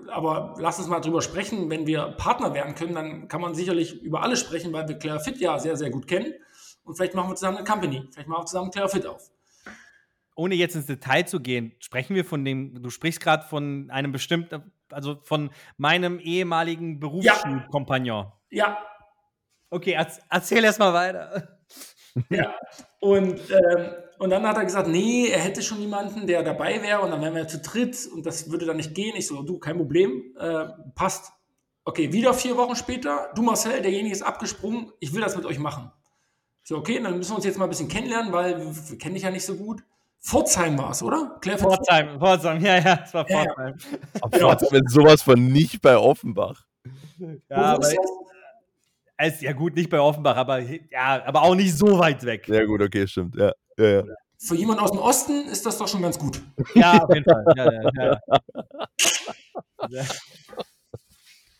aber 0.09 0.55
lass 0.59 0.79
uns 0.79 0.87
mal 0.87 0.99
drüber 0.99 1.21
sprechen. 1.21 1.69
Wenn 1.69 1.85
wir 1.87 2.15
Partner 2.17 2.53
werden 2.53 2.75
können, 2.75 2.95
dann 2.95 3.27
kann 3.27 3.41
man 3.41 3.55
sicherlich 3.55 4.01
über 4.01 4.21
alles 4.21 4.39
sprechen, 4.39 4.73
weil 4.73 4.87
wir 4.87 4.97
Clear 4.97 5.19
Fit 5.19 5.37
ja 5.37 5.59
sehr, 5.59 5.77
sehr 5.77 5.89
gut 5.89 6.07
kennen. 6.07 6.33
Und 6.83 6.95
vielleicht 6.95 7.15
machen 7.15 7.29
wir 7.29 7.35
zusammen 7.35 7.57
eine 7.57 7.67
Company. 7.67 8.07
Vielleicht 8.11 8.27
machen 8.27 8.41
wir 8.41 8.45
zusammen 8.45 8.71
Clear 8.71 8.89
Fit 8.89 9.05
auf. 9.05 9.31
Ohne 10.35 10.55
jetzt 10.55 10.75
ins 10.75 10.85
Detail 10.85 11.25
zu 11.25 11.39
gehen, 11.39 11.73
sprechen 11.79 12.15
wir 12.15 12.25
von 12.25 12.43
dem, 12.43 12.81
du 12.81 12.89
sprichst 12.89 13.21
gerade 13.21 13.45
von 13.45 13.89
einem 13.89 14.11
bestimmten, 14.11 14.71
also 14.91 15.17
von 15.23 15.49
meinem 15.77 16.19
ehemaligen 16.19 16.99
Berufskompagnon. 16.99 18.25
Ja. 18.25 18.33
Ja. 18.55 18.77
Okay, 19.69 19.97
erzähl 20.29 20.63
erst 20.63 20.79
mal 20.79 20.93
weiter. 20.93 21.59
Ja, 22.29 22.55
und, 23.01 23.39
ähm, 23.51 23.91
und 24.19 24.29
dann 24.29 24.47
hat 24.47 24.55
er 24.55 24.63
gesagt, 24.63 24.87
nee, 24.87 25.27
er 25.27 25.41
hätte 25.41 25.61
schon 25.61 25.81
jemanden, 25.81 26.25
der 26.25 26.43
dabei 26.43 26.81
wäre 26.81 27.01
und 27.01 27.11
dann 27.11 27.21
wären 27.21 27.35
wir 27.35 27.47
zu 27.47 27.59
dritt 27.59 28.07
und 28.13 28.25
das 28.25 28.49
würde 28.49 28.65
dann 28.65 28.77
nicht 28.77 28.95
gehen. 28.95 29.15
Ich 29.17 29.27
so, 29.27 29.43
du, 29.43 29.59
kein 29.59 29.77
Problem, 29.77 30.33
äh, 30.39 30.65
passt. 30.95 31.33
Okay, 31.83 32.13
wieder 32.13 32.33
vier 32.33 32.55
Wochen 32.55 32.75
später, 32.75 33.31
du 33.35 33.41
Marcel, 33.41 33.81
derjenige 33.81 34.15
ist 34.15 34.21
abgesprungen, 34.21 34.91
ich 34.99 35.13
will 35.13 35.21
das 35.21 35.35
mit 35.35 35.45
euch 35.45 35.59
machen. 35.59 35.91
Ich 36.63 36.69
so, 36.69 36.77
okay, 36.77 36.99
dann 36.99 37.17
müssen 37.17 37.31
wir 37.31 37.35
uns 37.35 37.45
jetzt 37.45 37.57
mal 37.57 37.65
ein 37.65 37.69
bisschen 37.69 37.89
kennenlernen, 37.89 38.31
weil 38.31 38.57
wir, 38.57 38.89
wir 38.89 38.97
kennen 38.97 39.15
dich 39.15 39.23
ja 39.23 39.31
nicht 39.31 39.45
so 39.45 39.55
gut. 39.55 39.83
Pforzheim 40.19 40.77
war 40.77 40.91
es, 40.91 41.03
oder? 41.03 41.37
Claire 41.41 41.59
Pforzheim, 41.59 42.17
Pforzheim, 42.17 42.63
ja, 42.63 42.79
ja, 42.79 42.99
es 43.03 43.13
war 43.13 43.25
Pforzheim. 43.25 43.75
Ja, 43.77 44.29
ja. 44.31 44.39
Pforzheim 44.39 44.85
ist 44.85 44.93
sowas 44.93 45.21
von 45.21 45.47
nicht 45.51 45.81
bei 45.81 45.97
Offenbach. 45.97 46.63
Ja, 47.49 47.75
aber 47.75 47.87
ist 49.21 49.41
ja 49.41 49.53
gut, 49.53 49.75
nicht 49.75 49.89
bei 49.89 49.99
Offenbach, 49.99 50.35
aber, 50.35 50.59
ja, 50.59 51.23
aber 51.25 51.43
auch 51.43 51.55
nicht 51.55 51.77
so 51.77 51.99
weit 51.99 52.23
weg. 52.25 52.47
Ja, 52.47 52.65
gut, 52.65 52.81
okay, 52.81 53.07
stimmt. 53.07 53.35
Ja, 53.35 53.51
ja, 53.77 53.85
ja. 53.85 54.03
Für 54.37 54.55
jemanden 54.55 54.83
aus 54.83 54.91
dem 54.91 54.99
Osten 54.99 55.47
ist 55.47 55.65
das 55.65 55.77
doch 55.77 55.87
schon 55.87 56.01
ganz 56.01 56.19
gut. 56.19 56.41
Ja, 56.75 57.03
auf 57.03 57.13
jeden 57.13 57.23
Fall. 57.23 57.45
Ja, 57.55 57.71
ja, 57.71 58.19
ja. 59.89 60.05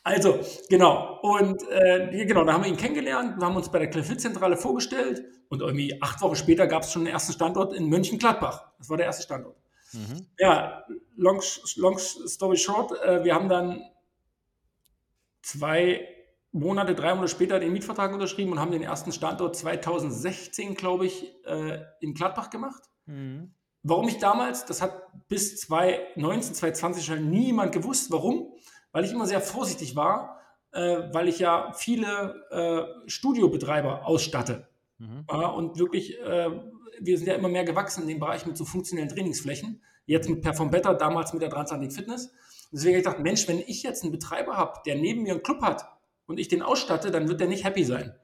Also, 0.05 0.39
genau. 0.69 1.19
Und 1.23 1.63
äh, 1.67 2.25
genau, 2.27 2.43
da 2.43 2.53
haben 2.53 2.63
wir 2.63 2.69
ihn 2.69 2.77
kennengelernt, 2.77 3.39
wir 3.39 3.45
haben 3.47 3.55
uns 3.55 3.71
bei 3.71 3.79
der 3.79 3.89
Cliffit-Zentrale 3.89 4.55
vorgestellt 4.55 5.23
und 5.49 5.61
irgendwie 5.61 5.99
acht 5.99 6.21
Wochen 6.21 6.35
später 6.35 6.67
gab 6.67 6.83
es 6.83 6.91
schon 6.91 7.05
den 7.05 7.13
ersten 7.13 7.33
Standort 7.33 7.73
in 7.73 7.89
Mönchengladbach. 7.89 8.67
Das 8.77 8.87
war 8.87 8.97
der 8.97 9.07
erste 9.07 9.23
Standort. 9.23 9.57
Mhm. 9.93 10.27
Ja, 10.37 10.85
long, 11.15 11.41
long 11.77 11.97
story 11.97 12.57
short, 12.57 12.91
äh, 13.01 13.23
wir 13.23 13.33
haben 13.33 13.49
dann 13.49 13.81
zwei 15.41 16.07
Monate, 16.55 16.95
drei 16.95 17.13
Monate 17.13 17.27
später 17.27 17.59
den 17.59 17.73
Mietvertrag 17.73 18.13
unterschrieben 18.13 18.53
und 18.53 18.59
haben 18.61 18.71
den 18.71 18.81
ersten 18.81 19.11
Standort 19.11 19.57
2016, 19.57 20.75
glaube 20.75 21.05
ich, 21.05 21.35
äh, 21.45 21.81
in 21.99 22.13
Gladbach 22.13 22.49
gemacht. 22.49 22.81
Mhm. 23.07 23.53
Warum 23.83 24.07
ich 24.07 24.19
damals, 24.19 24.63
das 24.63 24.81
hat 24.81 24.93
bis 25.27 25.59
2019, 25.59 26.55
2020 26.55 27.05
schon 27.05 27.29
niemand 27.29 27.73
gewusst, 27.73 28.09
warum, 28.09 28.53
weil 28.93 29.03
ich 29.03 29.11
immer 29.11 29.25
sehr 29.25 29.41
vorsichtig 29.41 29.97
war, 29.97 30.39
äh, 30.71 31.09
weil 31.11 31.27
ich 31.27 31.39
ja 31.39 31.73
viele 31.75 32.45
äh, 32.49 33.09
Studiobetreiber 33.09 34.07
ausstatte. 34.07 34.69
Mhm. 34.97 35.25
und 35.27 35.77
wirklich, 35.77 36.17
wir 37.01 37.17
sind 37.17 37.27
ja 37.27 37.33
immer 37.33 37.49
mehr 37.49 37.65
gewachsen 37.65 38.03
in 38.03 38.07
dem 38.07 38.19
Bereich 38.21 38.45
mit 38.45 38.55
so 38.55 38.63
funktionellen 38.63 39.09
Trainingsflächen. 39.09 39.81
Jetzt 40.05 40.29
mit 40.29 40.41
Perform 40.41 40.71
Better, 40.71 40.93
damals 40.93 41.33
mit 41.33 41.41
der 41.41 41.49
Transatlantic 41.49 41.97
Fitness. 41.97 42.31
Deswegen 42.71 42.93
habe 42.93 42.99
ich 42.99 43.03
gedacht, 43.03 43.19
Mensch, 43.19 43.45
wenn 43.49 43.59
ich 43.59 43.83
jetzt 43.83 44.03
einen 44.03 44.13
Betreiber 44.13 44.55
habe, 44.55 44.79
der 44.85 44.95
neben 44.95 45.23
mir 45.23 45.33
einen 45.33 45.43
Club 45.43 45.61
hat 45.61 45.85
und 46.27 46.39
ich 46.39 46.47
den 46.47 46.61
ausstatte, 46.61 47.11
dann 47.11 47.27
wird 47.27 47.39
der 47.39 47.47
nicht 47.47 47.63
happy 47.63 47.83
sein. 47.83 48.15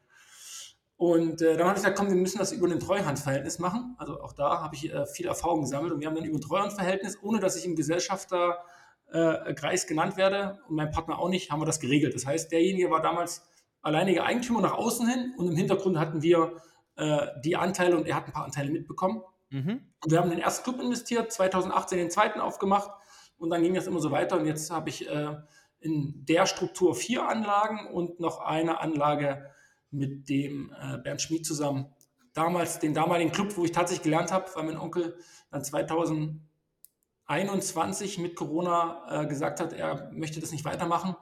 Und 1.02 1.42
äh, 1.42 1.58
dann 1.58 1.68
habe 1.68 1.78
ich 1.78 1.84
gesagt, 1.84 1.98
komm, 1.98 2.10
wir 2.10 2.16
müssen 2.16 2.38
das 2.38 2.52
über 2.52 2.68
ein 2.68 2.80
Treuhandverhältnis 2.80 3.58
machen. 3.58 3.96
Also 3.98 4.22
auch 4.22 4.34
da 4.34 4.62
habe 4.62 4.76
ich 4.76 4.94
äh, 4.94 5.08
viel 5.08 5.26
Erfahrung 5.26 5.62
gesammelt 5.62 5.94
und 5.94 6.00
wir 6.00 6.08
haben 6.08 6.14
dann 6.14 6.26
über 6.26 6.38
ein 6.38 6.42
Treuhandverhältnis, 6.42 7.18
ohne 7.24 7.40
dass 7.40 7.56
ich 7.56 7.66
im 7.66 7.76
Gesellschafterkreis 7.76 9.84
äh, 9.84 9.88
genannt 9.88 10.16
werde 10.16 10.60
und 10.68 10.76
mein 10.76 10.92
Partner 10.92 11.18
auch 11.18 11.30
nicht, 11.30 11.50
haben 11.50 11.60
wir 11.60 11.66
das 11.66 11.80
geregelt. 11.80 12.14
Das 12.14 12.28
heißt, 12.28 12.52
derjenige 12.52 12.92
war 12.92 13.02
damals 13.02 13.50
alleiniger 13.82 14.26
Eigentümer 14.26 14.62
nach 14.62 14.74
außen 14.74 15.08
hin 15.08 15.34
und 15.38 15.48
im 15.48 15.56
Hintergrund 15.56 15.98
hatten 15.98 16.22
wir 16.22 16.58
äh, 16.98 17.26
die 17.44 17.56
Anteile 17.56 17.98
und 17.98 18.08
er 18.08 18.18
hat 18.18 18.28
ein 18.28 18.34
paar 18.34 18.46
Anteile 18.46 18.70
mitbekommen. 18.70 19.24
Mhm. 19.50 19.82
Und 20.04 20.12
wir 20.12 20.20
haben 20.20 20.30
den 20.30 20.38
ersten 20.38 20.64
Club 20.64 20.80
investiert, 20.80 21.32
2018 21.32 21.98
den 21.98 22.12
zweiten 22.12 22.40
aufgemacht 22.40 22.92
und 23.40 23.50
dann 23.50 23.64
ging 23.64 23.74
das 23.74 23.88
immer 23.88 24.02
so 24.02 24.12
weiter 24.12 24.38
und 24.38 24.46
jetzt 24.46 24.70
habe 24.70 24.90
ich 24.90 25.10
äh, 25.10 25.34
in 25.82 26.26
der 26.26 26.46
Struktur 26.46 26.96
vier 26.96 27.28
Anlagen 27.28 27.88
und 27.88 28.20
noch 28.20 28.40
eine 28.40 28.80
Anlage 28.80 29.50
mit 29.90 30.30
dem 30.30 30.72
äh, 30.80 31.00
Bernd 31.00 31.22
Schmid 31.22 31.44
zusammen. 31.46 31.88
Damals, 32.34 32.80
den 32.80 32.94
damaligen 32.94 33.32
Club, 33.32 33.58
wo 33.58 33.66
ich 33.66 33.74
tatsächlich 33.74 34.04
gelernt 34.04 34.32
habe, 34.32 34.50
weil 34.56 34.64
mein 34.64 34.78
Onkel 34.78 35.18
dann 35.50 35.64
2021 35.64 38.20
mit 38.20 38.36
Corona 38.36 39.24
äh, 39.24 39.28
gesagt 39.28 39.60
hat, 39.60 39.74
er 39.74 40.12
möchte 40.14 40.40
das 40.40 40.52
nicht 40.52 40.64
weitermachen. 40.64 41.16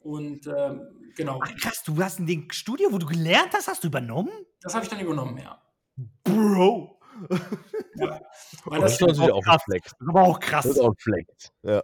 Und 0.00 0.46
ähm, 0.46 1.12
genau. 1.16 1.40
Ach 1.42 1.54
krass, 1.56 1.82
du 1.84 2.02
hast 2.02 2.18
in 2.18 2.26
dem 2.26 2.50
Studio, 2.50 2.90
wo 2.90 2.98
du 2.98 3.06
gelernt 3.06 3.52
hast, 3.52 3.68
hast 3.68 3.84
du 3.84 3.88
übernommen? 3.88 4.32
Das 4.62 4.74
habe 4.74 4.84
ich 4.84 4.90
dann 4.90 5.00
übernommen, 5.00 5.38
ja. 5.38 5.62
Bro. 6.24 6.97
Ja. 7.96 8.20
Weil 8.64 8.80
Das 8.80 8.92
das, 8.98 9.00
ist 9.00 9.00
natürlich 9.00 9.32
auch 9.32 9.46
ein 9.46 9.58
Flex. 9.60 9.90
Das 9.92 10.00
ist 10.00 10.08
aber 10.08 10.22
auch 10.22 10.38
Das 10.38 10.48
krass. 10.48 10.66
ist 10.66 10.80
auch 10.80 10.94
ein. 11.06 11.26
Ja. 11.62 11.82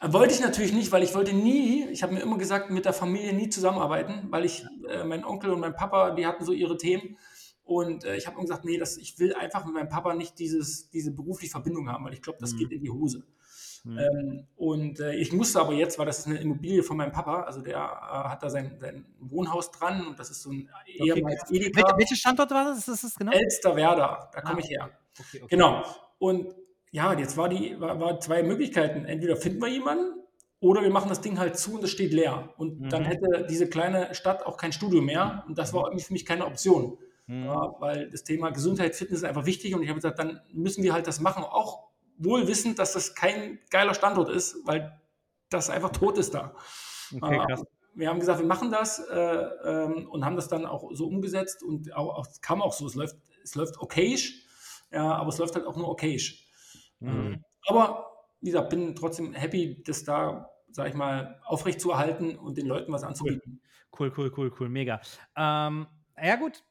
Ja. 0.00 0.12
Wollte 0.12 0.34
ich 0.34 0.40
natürlich 0.40 0.72
nicht, 0.72 0.92
weil 0.92 1.02
ich 1.02 1.14
wollte 1.14 1.32
nie, 1.32 1.86
ich 1.90 2.02
habe 2.02 2.14
mir 2.14 2.20
immer 2.20 2.38
gesagt, 2.38 2.70
mit 2.70 2.84
der 2.84 2.92
Familie 2.92 3.32
nie 3.32 3.48
zusammenarbeiten, 3.48 4.26
weil 4.30 4.44
ich, 4.44 4.64
äh, 4.88 5.04
mein 5.04 5.24
Onkel 5.24 5.50
und 5.52 5.60
mein 5.60 5.74
Papa, 5.74 6.10
die 6.10 6.26
hatten 6.26 6.44
so 6.44 6.52
ihre 6.52 6.76
Themen. 6.76 7.16
Und 7.64 8.04
äh, 8.04 8.16
ich 8.16 8.26
habe 8.26 8.34
immer 8.34 8.44
gesagt, 8.44 8.64
nee, 8.64 8.78
das, 8.78 8.96
ich 8.96 9.18
will 9.18 9.34
einfach 9.34 9.64
mit 9.64 9.74
meinem 9.74 9.88
Papa 9.88 10.14
nicht 10.14 10.38
dieses, 10.38 10.90
diese 10.90 11.12
berufliche 11.12 11.52
Verbindung 11.52 11.88
haben, 11.88 12.04
weil 12.04 12.14
ich 12.14 12.22
glaube, 12.22 12.38
das 12.40 12.52
Mhm. 12.54 12.58
geht 12.58 12.72
in 12.72 12.82
die 12.82 12.90
Hose. 12.90 13.24
Mhm. 13.84 13.98
Ähm, 13.98 14.46
und 14.56 15.00
äh, 15.00 15.14
ich 15.14 15.32
musste 15.32 15.60
aber 15.60 15.72
jetzt, 15.72 15.98
weil 15.98 16.06
das 16.06 16.20
ist 16.20 16.26
eine 16.26 16.38
Immobilie 16.38 16.82
von 16.82 16.96
meinem 16.96 17.12
Papa, 17.12 17.42
also 17.42 17.60
der 17.62 17.76
äh, 17.76 18.28
hat 18.28 18.42
da 18.42 18.50
sein, 18.50 18.76
sein 18.78 19.06
Wohnhaus 19.20 19.70
dran 19.70 20.06
und 20.06 20.18
das 20.18 20.30
ist 20.30 20.42
so 20.42 20.50
ein 20.50 20.68
Okay, 20.82 21.12
ehemals. 21.16 21.50
Edeka. 21.50 21.80
Welcher, 21.82 21.98
welcher 21.98 22.16
Standort 22.16 22.50
war 22.50 22.64
das? 22.66 22.86
Ist 22.88 23.04
das, 23.04 23.14
genau? 23.14 23.32
Elsterwerda, 23.32 24.30
da 24.34 24.40
komme 24.42 24.56
Ah. 24.58 24.60
ich 24.64 24.70
her. 24.70 24.90
Okay, 25.18 25.38
okay. 25.42 25.46
Genau. 25.56 25.82
Und 26.18 26.54
ja, 26.92 27.12
jetzt 27.18 27.36
war 27.36 27.48
die 27.48 27.80
war, 27.80 27.98
war 28.00 28.20
zwei 28.20 28.42
Möglichkeiten. 28.42 29.04
Entweder 29.04 29.36
finden 29.36 29.60
wir 29.62 29.68
jemanden 29.68 30.20
oder 30.60 30.82
wir 30.82 30.90
machen 30.90 31.08
das 31.08 31.20
Ding 31.20 31.38
halt 31.38 31.56
zu 31.56 31.74
und 31.76 31.84
es 31.84 31.90
steht 31.90 32.12
leer. 32.12 32.52
Und 32.58 32.90
dann 32.92 33.02
Mhm. 33.02 33.06
hätte 33.06 33.46
diese 33.48 33.68
kleine 33.68 34.14
Stadt 34.14 34.44
auch 34.44 34.56
kein 34.56 34.72
Studio 34.72 35.00
mehr. 35.00 35.44
Und 35.48 35.56
das 35.58 35.72
war 35.72 35.84
irgendwie 35.86 36.04
für 36.04 36.12
mich 36.12 36.26
keine 36.26 36.44
Option. 36.46 36.98
Mhm. 37.26 37.44
Ja, 37.44 37.74
weil 37.78 38.10
das 38.10 38.24
Thema 38.24 38.50
Gesundheit, 38.50 38.94
Fitness 38.96 39.20
ist 39.20 39.24
einfach 39.24 39.46
wichtig. 39.46 39.74
Und 39.74 39.82
ich 39.82 39.88
habe 39.88 39.96
gesagt, 39.98 40.18
dann 40.18 40.40
müssen 40.52 40.82
wir 40.82 40.92
halt 40.92 41.06
das 41.06 41.20
machen. 41.20 41.44
Auch 41.44 41.89
wohl 42.20 42.46
wissend, 42.46 42.78
dass 42.78 42.92
das 42.92 43.14
kein 43.14 43.58
geiler 43.70 43.94
Standort 43.94 44.28
ist, 44.28 44.56
weil 44.64 45.00
das 45.48 45.70
einfach 45.70 45.90
tot 45.90 46.18
ist 46.18 46.34
da. 46.34 46.54
Okay, 47.12 47.36
Äh, 47.36 47.46
krass. 47.46 47.64
wir 47.94 48.08
haben 48.08 48.20
gesagt, 48.20 48.38
wir 48.40 48.46
machen 48.46 48.70
das 48.70 48.98
äh, 49.00 49.16
ähm, 49.16 50.08
und 50.08 50.24
haben 50.24 50.36
das 50.36 50.48
dann 50.48 50.64
auch 50.66 50.90
so 50.92 51.06
umgesetzt 51.08 51.62
und 51.62 51.92
auch, 51.94 52.14
auch, 52.16 52.26
es 52.26 52.40
kam 52.40 52.62
auch 52.62 52.72
so, 52.72 52.86
es 52.86 52.94
läuft, 52.94 53.16
es 53.42 53.54
läuft 53.54 53.80
okayisch, 53.80 54.44
ja, 54.92 55.14
aber 55.14 55.28
es 55.30 55.38
läuft 55.38 55.54
halt 55.56 55.66
auch 55.66 55.76
nur 55.76 55.88
okayisch. 55.88 56.46
Mhm. 57.00 57.08
Ähm, 57.08 57.44
aber 57.66 58.06
wie 58.40 58.50
gesagt, 58.50 58.70
bin 58.70 58.94
trotzdem 58.94 59.32
happy, 59.34 59.82
das 59.84 60.04
da, 60.04 60.50
sag 60.70 60.88
ich 60.88 60.94
mal, 60.94 61.40
aufrecht 61.44 61.80
zu 61.80 61.90
erhalten 61.90 62.36
und 62.38 62.56
den 62.56 62.66
Leuten 62.66 62.92
was 62.92 63.02
anzubieten. 63.02 63.60
Cool, 63.98 64.12
cool, 64.16 64.32
cool, 64.36 64.52
cool, 64.58 64.68
mega. 64.68 65.00
Ähm, 65.36 65.86
ja 66.22 66.36
gut, 66.36 66.62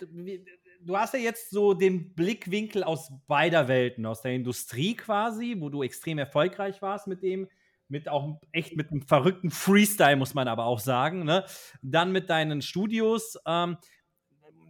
du 0.82 0.98
hast 0.98 1.14
ja 1.14 1.20
jetzt 1.20 1.52
so 1.52 1.74
den 1.74 2.14
Blickwinkel 2.14 2.84
aus 2.84 3.12
beider 3.28 3.68
Welten, 3.68 4.06
aus 4.06 4.22
der 4.22 4.34
Industrie 4.34 4.96
quasi, 4.96 5.56
wo 5.60 5.70
du 5.70 5.84
extrem 5.84 6.18
erfolgreich 6.18 6.82
warst 6.82 7.08
mit 7.08 7.24
dem, 7.24 7.48
mit 7.88 8.08
auch 8.08 8.40
echt 8.52 8.76
mit 8.76 8.92
einem 8.92 9.02
verrückten 9.02 9.52
Freestyle, 9.52 10.16
muss 10.16 10.34
man 10.34 10.48
aber 10.48 10.66
auch 10.66 10.80
sagen. 10.80 11.24
Ne? 11.24 11.46
Dann 11.82 12.12
mit 12.12 12.30
deinen 12.30 12.62
Studios. 12.62 13.38
Ähm, 13.46 13.78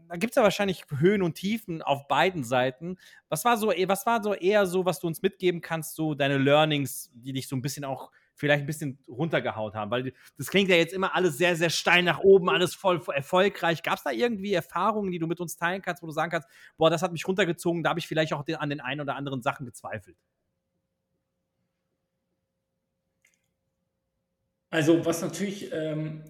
da 0.08 0.16
gibt 0.16 0.32
es 0.32 0.36
ja 0.38 0.44
wahrscheinlich 0.44 0.86
Höhen 0.98 1.22
und 1.22 1.36
Tiefen 1.36 1.84
auf 1.84 2.08
beiden 2.08 2.44
Seiten. 2.44 2.98
Was 3.28 3.46
war 3.46 3.58
so, 3.58 3.68
was 3.68 4.06
war 4.08 4.24
so 4.24 4.34
eher 4.34 4.66
so, 4.66 4.86
was 4.86 5.00
du 5.00 5.08
uns 5.08 5.22
mitgeben 5.22 5.62
kannst, 5.62 5.96
so 5.96 6.16
deine 6.16 6.38
Learnings, 6.38 7.12
die 7.14 7.34
dich 7.34 7.48
so 7.48 7.56
ein 7.56 7.62
bisschen 7.62 7.86
auch 7.86 8.10
vielleicht 8.40 8.64
ein 8.64 8.68
bisschen 8.68 8.98
runtergehaut 9.08 9.76
haben? 9.76 9.92
Weil 9.92 10.14
das 10.38 10.48
klingt 10.48 10.70
ja 10.70 10.76
jetzt 10.76 10.94
immer 10.94 11.14
alles 11.14 11.38
sehr, 11.38 11.56
sehr 11.56 11.70
steil 11.70 12.04
nach 12.04 12.20
oben, 12.20 12.50
alles 12.50 12.74
voll 12.74 13.02
erfolgreich. 13.14 13.84
Gab 13.84 13.98
es 13.98 14.04
da 14.04 14.12
irgendwie 14.12 14.54
Erfahrungen, 14.54 15.12
die 15.12 15.20
du 15.20 15.28
mit 15.28 15.40
uns 15.40 15.58
teilen 15.58 15.82
kannst, 15.82 16.02
wo 16.02 16.08
du 16.08 16.14
sagen 16.14 16.32
kannst, 16.32 16.48
boah, 16.78 16.90
das 16.90 17.02
hat 17.02 17.12
mich 17.12 17.28
runtergezogen, 17.28 17.84
da 17.84 17.90
habe 17.90 18.00
ich 18.00 18.08
vielleicht 18.08 18.34
auch 18.34 18.46
an 18.48 18.70
den 18.70 18.82
einen 18.82 19.02
oder 19.02 19.16
anderen 19.16 19.42
Sachen 19.42 19.66
gezweifelt? 19.66 20.18
Also 24.72 25.04
was 25.06 25.22
natürlich, 25.22 25.72
ähm, 25.74 26.24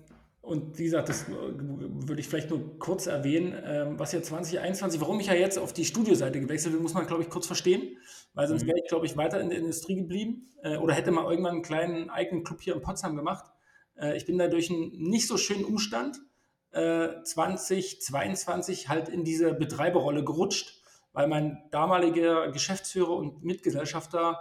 und 0.50 0.80
wie 0.80 0.86
gesagt, 0.86 1.10
das 1.10 1.30
äh, 1.30 1.32
würde 1.32 2.20
ich 2.20 2.28
vielleicht 2.28 2.50
nur 2.50 2.80
kurz 2.80 3.06
erwähnen, 3.06 3.56
ähm, 3.64 4.00
was 4.00 4.12
ja 4.12 4.22
2021, 4.22 5.00
warum 5.00 5.20
ich 5.20 5.28
ja 5.28 5.36
jetzt 5.36 5.60
auf 5.60 5.74
die 5.74 5.86
Studioseite 5.86 6.40
gewechselt 6.42 6.74
bin, 6.74 6.82
muss 6.82 6.96
man, 6.96 7.06
glaube 7.06 7.22
ich, 7.22 7.30
kurz 7.30 7.46
verstehen, 7.46 7.98
weil 8.34 8.48
sonst 8.48 8.64
Mhm. 8.64 8.68
wäre 8.68 8.80
ich, 8.80 8.90
glaube 8.90 9.06
ich, 9.06 9.16
weiter 9.16 9.40
in 9.40 9.50
der 9.50 9.60
Industrie 9.60 9.96
geblieben 9.96 10.50
äh, 10.64 10.78
oder 10.78 10.96
hätte 10.96 11.12
mal 11.12 11.30
irgendwann 11.30 11.54
einen 11.54 11.62
kleinen 11.62 12.10
eigenen 12.10 12.44
Club 12.44 12.62
hier 12.62 12.74
in 12.74 12.82
Potsdam 12.82 13.16
gemacht. 13.16 13.46
Äh, 13.96 14.18
ich 14.18 14.26
bin 14.26 14.40
da 14.40 14.48
durch 14.48 14.72
einen 14.72 14.92
nicht 14.92 15.28
so 15.28 15.38
schönen 15.38 15.66
Umstand 15.66 16.18
äh, 16.72 17.10
2022 17.24 18.90
halt 18.90 19.08
in 19.08 19.24
diese 19.24 19.54
Betreiberrolle 19.54 20.24
gerutscht, 20.24 20.82
weil 21.14 21.28
mein 21.28 21.64
damaliger 21.70 22.52
Geschäftsführer 22.52 23.16
und 23.16 23.44
Mitgesellschafter 23.44 24.40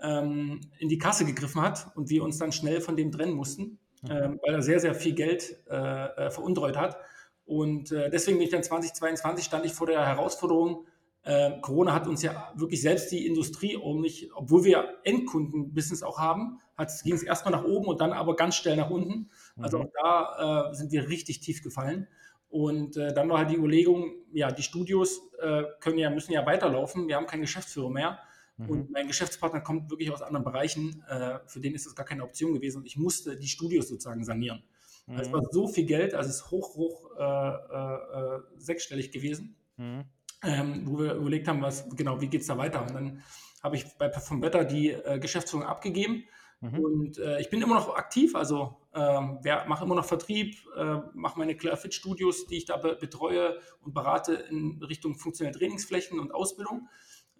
ähm, 0.00 0.60
in 0.78 0.90
die 0.90 0.98
Kasse 0.98 1.24
gegriffen 1.24 1.62
hat 1.62 1.96
und 1.96 2.10
wir 2.10 2.22
uns 2.24 2.36
dann 2.36 2.52
schnell 2.52 2.82
von 2.82 2.96
dem 2.96 3.10
trennen 3.10 3.32
mussten. 3.34 3.78
Ähm, 4.10 4.40
weil 4.44 4.54
er 4.54 4.62
sehr, 4.62 4.80
sehr 4.80 4.94
viel 4.94 5.14
Geld 5.14 5.56
äh, 5.70 5.74
äh, 5.76 6.30
veruntreut 6.30 6.76
hat. 6.76 6.96
Und 7.44 7.92
äh, 7.92 8.10
deswegen 8.10 8.38
bin 8.38 8.44
ich 8.46 8.52
dann 8.52 8.62
2022 8.62 9.44
stand 9.44 9.64
ich 9.66 9.72
vor 9.72 9.86
der 9.86 10.04
Herausforderung, 10.04 10.86
äh, 11.26 11.58
Corona 11.60 11.92
hat 11.92 12.06
uns 12.06 12.22
ja 12.22 12.52
wirklich 12.54 12.80
selbst 12.80 13.10
die 13.10 13.26
Industrie 13.26 13.76
ordentlich, 13.76 14.30
obwohl 14.34 14.62
wir 14.62 14.94
Endkundenbusiness 15.02 16.04
auch 16.04 16.18
haben, 16.18 16.60
ging 17.02 17.14
es 17.14 17.24
erstmal 17.24 17.52
nach 17.52 17.64
oben 17.64 17.86
und 17.86 18.00
dann 18.00 18.12
aber 18.12 18.36
ganz 18.36 18.54
schnell 18.54 18.76
nach 18.76 18.90
unten. 18.90 19.30
Also 19.58 19.78
Mhm. 19.78 19.84
auch 19.84 19.90
da 20.00 20.70
äh, 20.70 20.74
sind 20.74 20.92
wir 20.92 21.08
richtig 21.08 21.40
tief 21.40 21.64
gefallen. 21.64 22.06
Und 22.48 22.96
äh, 22.96 23.12
dann 23.12 23.28
war 23.28 23.38
halt 23.38 23.50
die 23.50 23.56
Überlegung, 23.56 24.12
ja, 24.32 24.52
die 24.52 24.62
Studios 24.62 25.20
äh, 25.40 25.64
können 25.80 25.98
ja, 25.98 26.10
müssen 26.10 26.32
ja 26.32 26.46
weiterlaufen. 26.46 27.08
Wir 27.08 27.16
haben 27.16 27.26
keinen 27.26 27.40
Geschäftsführer 27.40 27.90
mehr. 27.90 28.20
Mhm. 28.56 28.70
Und 28.70 28.90
mein 28.90 29.06
Geschäftspartner 29.06 29.60
kommt 29.60 29.90
wirklich 29.90 30.10
aus 30.10 30.22
anderen 30.22 30.44
Bereichen. 30.44 31.02
Äh, 31.08 31.38
für 31.46 31.60
den 31.60 31.74
ist 31.74 31.86
das 31.86 31.94
gar 31.94 32.06
keine 32.06 32.24
Option 32.24 32.54
gewesen. 32.54 32.78
Und 32.78 32.86
ich 32.86 32.96
musste 32.96 33.36
die 33.36 33.48
Studios 33.48 33.88
sozusagen 33.88 34.24
sanieren. 34.24 34.62
Mhm. 35.06 35.18
Es 35.18 35.32
war 35.32 35.42
so 35.50 35.68
viel 35.68 35.84
Geld, 35.84 36.14
also 36.14 36.30
es 36.30 36.36
ist 36.36 36.50
hoch, 36.50 36.74
hoch 36.76 37.10
äh, 37.18 37.22
äh, 37.22 38.40
sechsstellig 38.56 39.12
gewesen, 39.12 39.56
Mhm. 39.76 40.04
ähm, 40.42 40.82
wo 40.86 40.98
wir 40.98 41.14
überlegt 41.14 41.48
haben, 41.48 41.60
was 41.60 41.88
genau, 41.94 42.20
wie 42.20 42.28
geht 42.28 42.40
es 42.40 42.46
da 42.46 42.56
weiter. 42.56 42.80
Und 42.82 42.94
dann 42.94 43.22
habe 43.62 43.76
ich 43.76 43.84
bei 43.98 44.08
Perform 44.08 44.40
Better 44.40 44.64
die 44.64 44.90
äh, 44.90 45.18
Geschäftsführung 45.18 45.66
abgegeben. 45.66 46.24
Mhm. 46.60 46.78
Und 46.78 47.18
äh, 47.18 47.40
ich 47.40 47.50
bin 47.50 47.60
immer 47.60 47.74
noch 47.74 47.94
aktiv, 47.94 48.34
also 48.34 48.76
ähm, 48.94 49.40
mache 49.66 49.84
immer 49.84 49.94
noch 49.94 50.06
Vertrieb, 50.06 50.56
äh, 50.74 51.00
mache 51.12 51.38
meine 51.38 51.54
Clarefit 51.54 51.92
Studios, 51.92 52.46
die 52.46 52.56
ich 52.56 52.64
da 52.64 52.78
be 52.78 52.96
betreue 52.98 53.60
und 53.82 53.92
berate 53.92 54.32
in 54.32 54.82
Richtung 54.82 55.14
funktionelle 55.14 55.56
Trainingsflächen 55.56 56.18
und 56.18 56.32
Ausbildung, 56.32 56.88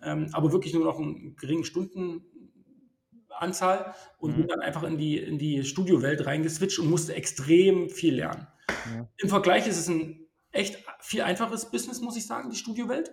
ähm, 0.02 0.28
aber 0.32 0.52
wirklich 0.52 0.74
nur 0.74 0.84
noch 0.84 0.98
einen 0.98 1.36
geringen 1.36 1.64
Stundenanzahl 1.64 3.94
und 4.18 4.32
Mhm. 4.32 4.36
bin 4.36 4.48
dann 4.48 4.60
einfach 4.60 4.82
in 4.82 4.98
die, 4.98 5.18
in 5.18 5.38
die 5.38 5.64
Studiowelt 5.64 6.26
reingeswitcht 6.26 6.78
und 6.78 6.90
musste 6.90 7.14
extrem 7.14 7.88
viel 7.90 8.16
lernen. 8.16 8.46
Ja. 8.94 9.08
Im 9.18 9.28
Vergleich 9.28 9.66
ist 9.66 9.78
es 9.78 9.88
ein 9.88 10.26
echt 10.52 10.78
viel 11.00 11.22
einfaches 11.22 11.70
Business, 11.70 12.00
muss 12.00 12.16
ich 12.16 12.26
sagen, 12.26 12.50
die 12.50 12.56
Studiowelt. 12.56 13.12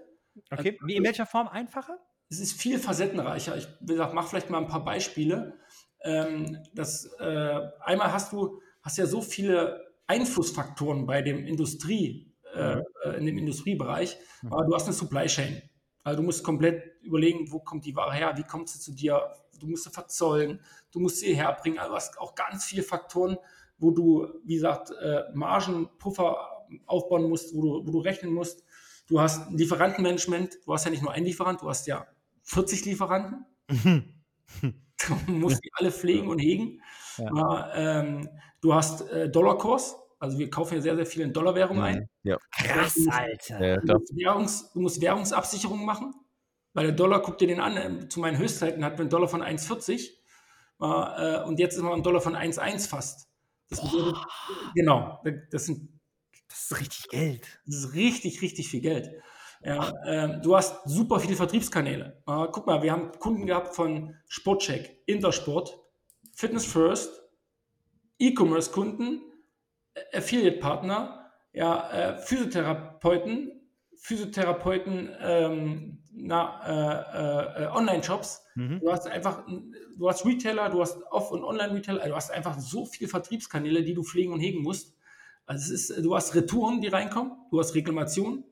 Okay, 0.51 0.77
wie 0.85 0.95
in 0.95 1.03
welcher 1.03 1.25
Form 1.25 1.47
einfacher? 1.47 1.97
es 2.29 2.39
ist 2.39 2.53
viel 2.59 2.79
facettenreicher. 2.79 3.55
Ich 3.57 3.67
wie 3.81 3.91
gesagt, 3.93 4.15
mach 4.15 4.27
vielleicht 4.27 4.49
mal 4.49 4.57
ein 4.57 4.67
paar 4.67 4.83
Beispiele. 4.83 5.59
Ähm, 6.01 6.57
das, 6.73 7.05
äh, 7.19 7.59
einmal 7.81 8.11
hast 8.11 8.33
du 8.33 8.59
hast 8.81 8.97
ja 8.97 9.05
so 9.05 9.21
viele 9.21 9.85
Einflussfaktoren 10.07 11.05
bei 11.05 11.21
dem 11.21 11.45
Industrie, 11.45 12.33
äh, 12.55 12.81
äh, 13.03 13.17
in 13.19 13.27
dem 13.27 13.37
Industriebereich, 13.37 14.17
Mhm. 14.41 14.51
aber 14.53 14.65
du 14.65 14.73
hast 14.73 14.85
eine 14.85 14.93
Supply 14.93 15.27
Chain. 15.27 15.61
Also 16.03 16.17
du 16.17 16.25
musst 16.25 16.43
komplett 16.43 17.01
überlegen, 17.01 17.51
wo 17.51 17.59
kommt 17.59 17.85
die 17.85 17.95
Ware 17.95 18.13
her, 18.13 18.33
wie 18.35 18.43
kommt 18.43 18.69
sie 18.69 18.79
zu 18.79 18.91
dir, 18.91 19.31
du 19.59 19.67
musst 19.67 19.85
sie 19.85 19.89
verzollen, 19.89 20.59
du 20.91 20.99
musst 20.99 21.19
sie 21.19 21.35
herbringen. 21.35 21.79
Also 21.79 21.91
du 21.91 21.95
hast 21.95 22.19
auch 22.19 22.35
ganz 22.35 22.65
viele 22.65 22.83
Faktoren, 22.83 23.37
wo 23.77 23.91
du, 23.91 24.27
wie 24.43 24.55
gesagt, 24.55 24.91
äh, 24.91 25.23
Margenpuffer 25.33 26.65
aufbauen 26.85 27.29
musst, 27.29 27.55
wo 27.55 27.61
du, 27.61 27.87
wo 27.87 27.91
du 27.91 27.99
rechnen 27.99 28.33
musst. 28.33 28.63
Du 29.07 29.19
hast 29.19 29.47
ein 29.47 29.57
Lieferantenmanagement, 29.57 30.59
du 30.65 30.73
hast 30.73 30.85
ja 30.85 30.91
nicht 30.91 31.03
nur 31.03 31.11
einen 31.11 31.25
Lieferant, 31.25 31.61
du 31.61 31.69
hast 31.69 31.87
ja 31.87 32.07
40 32.43 32.85
Lieferanten. 32.85 33.45
Du 35.27 35.33
musst 35.33 35.61
die 35.61 35.69
alle 35.73 35.91
pflegen 35.91 36.29
und 36.29 36.39
hegen. 36.39 36.81
Ja. 37.17 37.29
Ja, 37.35 37.73
ähm, 37.75 38.29
du 38.61 38.73
hast 38.73 39.01
äh, 39.09 39.29
Dollarkurs, 39.29 39.97
also 40.17 40.39
wir 40.39 40.49
kaufen 40.49 40.75
ja 40.75 40.81
sehr, 40.81 40.95
sehr 40.95 41.05
viel 41.05 41.23
in 41.23 41.33
Dollarwährung 41.33 41.81
ein. 41.81 42.07
Ja. 42.23 42.37
Krass, 42.51 42.93
Du 42.95 43.03
musst- 43.03 43.17
Alter. 43.17 43.77
Du 43.81 43.93
musst, 43.93 44.15
Währungs, 44.15 44.71
du 44.73 44.79
musst 44.79 45.01
Währungsabsicherung 45.01 45.85
machen, 45.85 46.13
weil 46.73 46.87
der 46.87 46.95
Dollar, 46.95 47.21
guck 47.21 47.37
dir 47.37 47.47
den 47.47 47.59
an, 47.59 47.77
ähm, 47.77 48.09
zu 48.09 48.19
meinen 48.19 48.37
Höchstzeiten 48.37 48.83
hatten 48.83 48.97
wir 48.97 49.01
einen 49.01 49.09
Dollar 49.09 49.27
von 49.27 49.41
1,40 49.41 50.09
äh, 50.79 51.43
und 51.43 51.59
jetzt 51.59 51.75
ist 51.75 51.81
man 51.81 51.93
ein 51.93 52.03
Dollar 52.03 52.21
von 52.21 52.35
1,1 52.35 52.87
fast. 52.87 53.27
Das 53.69 53.81
bedeutet, 53.81 54.17
genau, 54.75 55.21
das 55.51 55.65
sind 55.65 55.89
Das 56.49 56.63
ist 56.71 56.79
richtig 56.79 57.09
Geld. 57.09 57.47
das 57.65 57.75
ist 57.75 57.93
richtig, 57.93 58.41
richtig 58.41 58.67
viel 58.69 58.81
Geld. 58.81 59.11
Ja, 59.65 59.93
ähm, 60.05 60.41
du 60.41 60.55
hast 60.57 60.81
super 60.85 61.19
viele 61.21 61.35
Vertriebskanäle. 61.37 62.21
Äh, 62.27 62.47
guck 62.51 62.67
mal, 62.67 62.83
wir 62.83 62.91
haben 62.91 63.11
Kunden 63.19 63.45
gehabt 63.45 63.75
von 63.75 64.15
Sportcheck, 64.27 65.01
Intersport, 65.05 65.79
Fitness 66.35 66.65
First, 66.65 67.11
E-Commerce-Kunden, 68.19 69.21
Affiliate-Partner, 70.13 71.22
ja, 71.53 71.89
äh, 71.91 72.17
Physiotherapeuten, 72.17 73.51
Physiotherapeuten, 73.97 75.09
ähm, 75.21 75.99
na, 76.15 76.59
äh, 77.57 77.63
äh, 77.63 77.67
Online-Shops. 77.67 78.43
Mhm. 78.55 78.79
Du 78.81 78.91
hast 78.91 79.07
einfach, 79.07 79.43
du 79.97 80.09
hast 80.09 80.25
Retailer, 80.25 80.69
du 80.69 80.81
hast 80.81 80.97
Off- 81.11 81.31
und 81.31 81.43
Online-Retailer, 81.43 81.99
also 82.01 82.09
du 82.11 82.15
hast 82.15 82.31
einfach 82.31 82.59
so 82.59 82.85
viele 82.85 83.09
Vertriebskanäle, 83.09 83.83
die 83.83 83.93
du 83.93 84.03
pflegen 84.03 84.33
und 84.33 84.39
hegen 84.39 84.61
musst. 84.61 84.95
Also 85.45 85.73
es 85.73 85.89
ist, 85.89 86.03
du 86.03 86.15
hast 86.15 86.35
Retouren, 86.35 86.81
die 86.81 86.87
reinkommen, 86.87 87.33
du 87.51 87.59
hast 87.59 87.73
Reklamationen. 87.75 88.43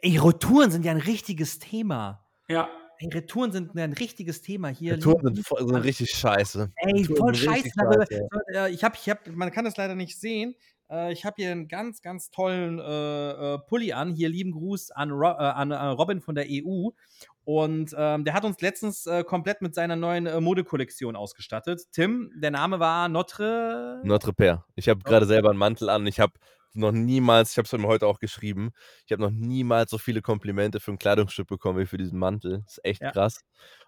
Ey, 0.00 0.16
Retouren 0.18 0.70
sind 0.70 0.84
ja 0.84 0.92
ein 0.92 0.98
richtiges 0.98 1.58
Thema. 1.58 2.24
Ja, 2.48 2.68
Ey, 2.98 3.08
Retouren 3.08 3.52
sind 3.52 3.76
ein 3.76 3.92
richtiges 3.92 4.40
Thema 4.40 4.68
hier. 4.68 4.98
Touren 4.98 5.34
sind, 5.34 5.46
voll, 5.46 5.66
sind 5.66 5.76
richtig 5.76 6.10
scheiße. 6.10 6.72
Ey, 6.76 7.02
Touren 7.02 7.16
voll 7.18 7.34
scheiße. 7.34 7.70
scheiße. 7.78 8.28
Äh, 8.54 8.70
Ich 8.72 8.82
habe, 8.84 8.96
ich 8.98 9.10
hab, 9.10 9.26
man 9.28 9.50
kann 9.52 9.66
das 9.66 9.76
leider 9.76 9.94
nicht 9.94 10.18
sehen. 10.18 10.54
Äh, 10.90 11.12
Ich 11.12 11.24
habe 11.24 11.34
hier 11.38 11.52
einen 11.52 11.68
ganz, 11.68 12.02
ganz 12.02 12.30
tollen 12.30 12.78
äh, 12.78 13.54
äh, 13.54 13.58
Pulli 13.66 13.92
an. 13.92 14.12
Hier 14.12 14.28
lieben 14.28 14.52
Gruß 14.52 14.90
an, 14.92 15.10
Ro 15.10 15.26
äh, 15.30 15.34
an 15.34 15.70
äh, 15.70 15.76
Robin 15.76 16.20
von 16.20 16.34
der 16.34 16.46
EU. 16.48 16.90
Und 17.44 17.94
ähm, 17.96 18.24
der 18.24 18.34
hat 18.34 18.44
uns 18.44 18.60
letztens 18.60 19.06
äh, 19.06 19.22
komplett 19.22 19.62
mit 19.62 19.74
seiner 19.74 19.94
neuen 19.96 20.26
äh, 20.26 20.40
Modekollektion 20.40 21.14
ausgestattet. 21.14 21.82
Tim, 21.92 22.32
der 22.36 22.50
Name 22.50 22.80
war 22.80 23.08
Notre. 23.08 24.00
Notre 24.04 24.32
Père. 24.32 24.64
Ich 24.74 24.88
habe 24.88 25.00
gerade 25.04 25.26
selber 25.26 25.50
einen 25.50 25.58
Mantel 25.58 25.88
an. 25.88 26.06
Ich 26.06 26.18
habe 26.18 26.32
noch 26.74 26.92
niemals, 26.92 27.52
ich 27.52 27.58
habe 27.58 27.66
es 27.66 27.72
mir 27.72 27.86
heute 27.88 28.06
auch 28.06 28.18
geschrieben, 28.18 28.70
ich 29.06 29.12
habe 29.12 29.22
noch 29.22 29.30
niemals 29.30 29.90
so 29.90 29.96
viele 29.98 30.20
Komplimente 30.20 30.78
für 30.80 30.90
ein 30.92 30.98
Kleidungsstück 30.98 31.46
bekommen 31.48 31.78
wie 31.78 31.86
für 31.86 31.96
diesen 31.96 32.18
Mantel. 32.18 32.62
Das 32.64 32.72
ist 32.78 32.84
echt 32.84 33.00
Ja. 33.02 33.12
krass. 33.12 33.40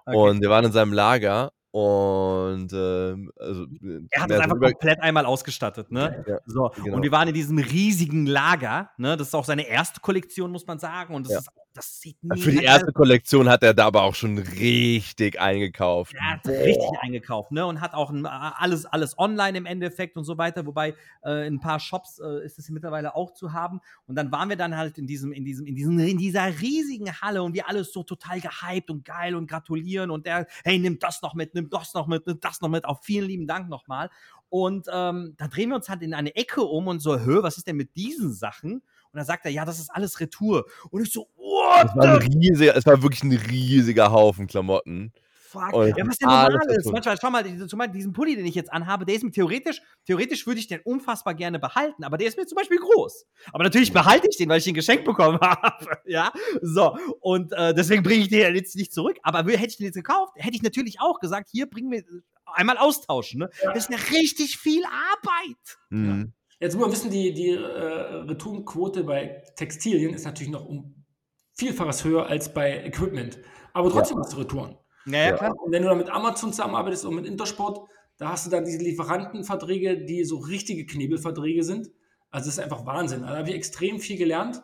Okay. 0.07 0.17
Und 0.17 0.41
wir 0.41 0.49
waren 0.51 0.65
in 0.65 0.73
seinem 0.73 0.93
Lager 0.95 1.53
und 1.71 2.73
ähm, 2.73 3.31
also, 3.39 3.67
Er 4.11 4.23
hat 4.23 4.31
es 4.31 4.41
einfach 4.41 4.57
über- 4.57 4.71
komplett 4.73 5.01
einmal 5.03 5.27
ausgestattet, 5.27 5.91
ne? 5.93 6.25
Ja, 6.27 6.39
So, 6.47 6.71
genau. 6.83 6.97
und 6.97 7.03
wir 7.03 7.13
waren 7.13 7.29
in 7.29 7.35
diesem 7.35 7.59
riesigen 7.59 8.27
Lager, 8.27 8.91
ne? 8.97 9.17
Das 9.17 9.29
ist 9.29 9.35
auch 9.35 9.45
seine 9.45 9.67
erste 9.69 10.01
Kollektion, 10.01 10.51
muss 10.51 10.67
man 10.67 10.79
sagen. 10.79 11.15
Und 11.15 11.27
das, 11.27 11.33
Ja. 11.33 11.39
ist, 11.41 11.49
das 11.75 12.01
sieht 12.01 12.17
Für 12.37 12.51
die 12.51 12.57
mega 12.57 12.73
erste 12.73 12.93
Kollektion 12.93 13.49
hat 13.49 13.63
er 13.63 13.73
da 13.73 13.87
aber 13.87 14.03
auch 14.03 14.15
schon 14.15 14.39
richtig 14.39 15.41
eingekauft. 15.41 16.15
Er 16.15 16.33
hat 16.33 16.47
richtig 16.47 16.91
eingekauft, 17.01 17.53
ne? 17.53 17.65
Und 17.67 17.81
hat 17.81 17.95
auch 17.95 18.11
ein, 18.11 18.27
alles, 18.27 18.85
alles 18.87 19.19
online 19.19 19.57
im 19.59 19.67
Endeffekt 19.67 20.17
und 20.17 20.25
so 20.25 20.39
weiter. 20.39 20.67
Wobei 20.67 20.95
äh, 21.25 21.47
in 21.47 21.55
ein 21.55 21.61
paar 21.61 21.79
Shops 21.79 22.19
äh, 22.19 22.45
ist 22.45 22.59
es 22.59 22.69
mittlerweile 22.71 23.15
auch 23.15 23.33
zu 23.33 23.53
haben. 23.53 23.81
Und 24.07 24.17
dann 24.17 24.33
waren 24.33 24.49
wir 24.49 24.57
dann 24.57 24.77
halt 24.77 24.99
in 24.99 25.07
diesem, 25.07 25.33
in 25.33 25.45
diesem, 25.45 25.67
in 25.67 25.77
diesem, 25.77 25.99
in 25.99 26.19
dieser 26.19 26.47
riesigen 26.61 27.13
Halle 27.21 27.43
und 27.43 27.55
wir 27.55 27.69
alles 27.69 27.93
so 27.93 28.03
total 28.03 28.41
gehypt 28.41 28.91
und 28.91 29.05
geil 29.05 29.37
und 29.37 29.47
gratulieren 29.47 30.11
und 30.11 30.27
der, 30.27 30.47
hey, 30.65 30.79
nimm 30.79 30.99
das 30.99 31.23
noch 31.23 31.35
mit, 31.35 31.55
nimm 31.55 31.71
das 31.71 31.95
noch 31.95 32.07
mit, 32.07 32.27
nimm 32.27 32.41
das 32.41 32.61
noch 32.61 32.69
mit. 32.69 32.85
Auch 32.87 33.03
vielen 33.03 33.27
lieben 33.27 33.47
Dank 33.47 33.69
nochmal. 33.69 34.11
Und 34.49 34.87
ähm, 34.93 35.35
dann 35.37 35.51
drehen 35.51 35.69
wir 35.69 35.77
uns 35.77 35.89
halt 35.89 36.03
in 36.03 36.15
eine 36.15 36.35
Ecke 36.35 36.63
um 36.63 36.87
und 36.89 37.01
so, 37.01 37.21
hör, 37.21 37.43
was 37.43 37.59
ist 37.59 37.67
denn 37.67 37.77
mit 37.77 37.95
diesen 37.97 38.33
Sachen? 38.33 38.83
Und 39.13 39.19
dann 39.19 39.27
sagt 39.27 39.45
er, 39.45 39.51
ja, 39.51 39.65
das 39.65 39.79
ist 39.79 39.91
alles 39.91 40.21
Retour. 40.21 40.67
Und 40.91 41.03
ich 41.03 41.13
so, 41.13 41.29
what 41.37 41.87
Es 41.87 41.97
war, 41.97 42.21
riesiger, 42.21 42.77
es 42.77 42.87
war 42.87 43.03
wirklich 43.03 43.23
ein 43.23 43.33
riesiger 43.33 44.13
Haufen 44.13 44.47
Klamotten. 44.47 45.13
Fuck. 45.49 45.73
Und 45.73 45.97
ja, 45.97 46.07
was 46.07 46.19
denn 46.19 46.29
normal 46.29 46.59
ist. 46.77 46.93
Manchmal, 46.93 47.17
schau 47.19 47.31
mal, 47.31 47.69
zum 47.69 47.79
Beispiel 47.79 47.95
diesen 47.95 48.13
Pulli, 48.13 48.37
den 48.37 48.45
ich 48.45 48.55
jetzt 48.55 48.71
anhabe, 48.71 49.07
der 49.07 49.15
ist 49.15 49.25
mir 49.25 49.31
theoretisch, 49.31 49.81
theoretisch 50.05 50.47
würde 50.47 50.61
ich 50.61 50.67
den 50.67 50.81
unfassbar 50.81 51.35
gerne 51.35 51.59
behalten, 51.59 52.05
aber 52.05 52.19
der 52.19 52.29
ist 52.29 52.37
mir 52.37 52.45
zum 52.47 52.57
Beispiel 52.57 52.79
groß. 52.79 53.25
Aber 53.53 53.65
natürlich 53.65 53.91
behalte 53.91 54.29
ich 54.29 54.37
den, 54.37 54.51
weil 54.51 54.59
ich 54.59 54.65
den 54.65 54.75
geschenkt 54.75 55.07
bekommen 55.07 55.39
habe. 55.41 55.99
ja, 56.05 56.31
so. 56.61 56.99
Und 57.21 57.53
äh, 57.55 57.73
deswegen 57.73 58.03
bringe 58.03 58.21
ich 58.21 58.29
den 58.29 58.55
jetzt 58.55 58.77
nicht 58.77 58.93
zurück. 58.93 59.17
Aber 59.23 59.39
hätte 59.39 59.69
ich 59.69 59.79
den 59.79 59.87
jetzt 59.87 59.95
gekauft, 59.95 60.35
hätte 60.37 60.55
ich 60.55 60.63
natürlich 60.63 61.01
auch 61.01 61.19
gesagt, 61.19 61.49
hier 61.51 61.65
bringen 61.65 61.91
wir 61.93 62.05
einmal 62.45 62.77
austauschen. 62.77 63.41
Ne? 63.41 63.51
Ja. 63.63 63.73
Das 63.73 63.89
ist 63.89 63.91
ja 63.91 64.19
richtig 64.19 64.59
viel 64.59 64.83
Arbeit. 64.85 65.79
Mhm. 65.89 66.35
Jetzt 66.61 66.75
muss 66.75 66.83
man 66.83 66.93
wissen, 66.93 67.11
die, 67.11 67.33
die 67.33 67.51
äh, 67.51 67.59
Retourenquote 67.59 69.05
bei 69.05 69.43
Textilien 69.57 70.15
ist 70.15 70.25
natürlich 70.25 70.53
noch 70.53 70.65
um 70.67 71.05
Vielfaches 71.53 72.05
höher 72.05 72.27
als 72.27 72.53
bei 72.53 72.85
Equipment. 72.85 73.39
Aber 73.73 73.91
trotzdem 73.91 74.19
hast 74.19 74.33
du 74.33 74.39
Retouren. 74.39 74.77
Ja, 75.07 75.19
ja, 75.19 75.33
klar. 75.37 75.55
Und 75.59 75.73
wenn 75.73 75.83
du 75.83 75.89
dann 75.89 75.99
mit 75.99 76.11
Amazon 76.11 76.53
zusammenarbeitest 76.53 77.05
und 77.05 77.15
mit 77.15 77.27
Intersport, 77.27 77.89
da 78.17 78.31
hast 78.31 78.47
du 78.47 78.51
dann 78.51 78.65
diese 78.65 78.79
Lieferantenverträge, 78.79 80.05
die 80.05 80.25
so 80.25 80.39
richtige 80.39 80.87
Knebelverträge 80.87 81.63
sind. 81.63 81.91
Also 82.31 82.47
das 82.47 82.59
ist 82.59 82.61
einfach 82.61 82.85
Wahnsinn. 82.85 83.23
Also 83.23 83.35
Da 83.35 83.39
habe 83.39 83.49
ich 83.51 83.55
extrem 83.55 84.01
viel 84.01 84.19
gelernt. 84.19 84.63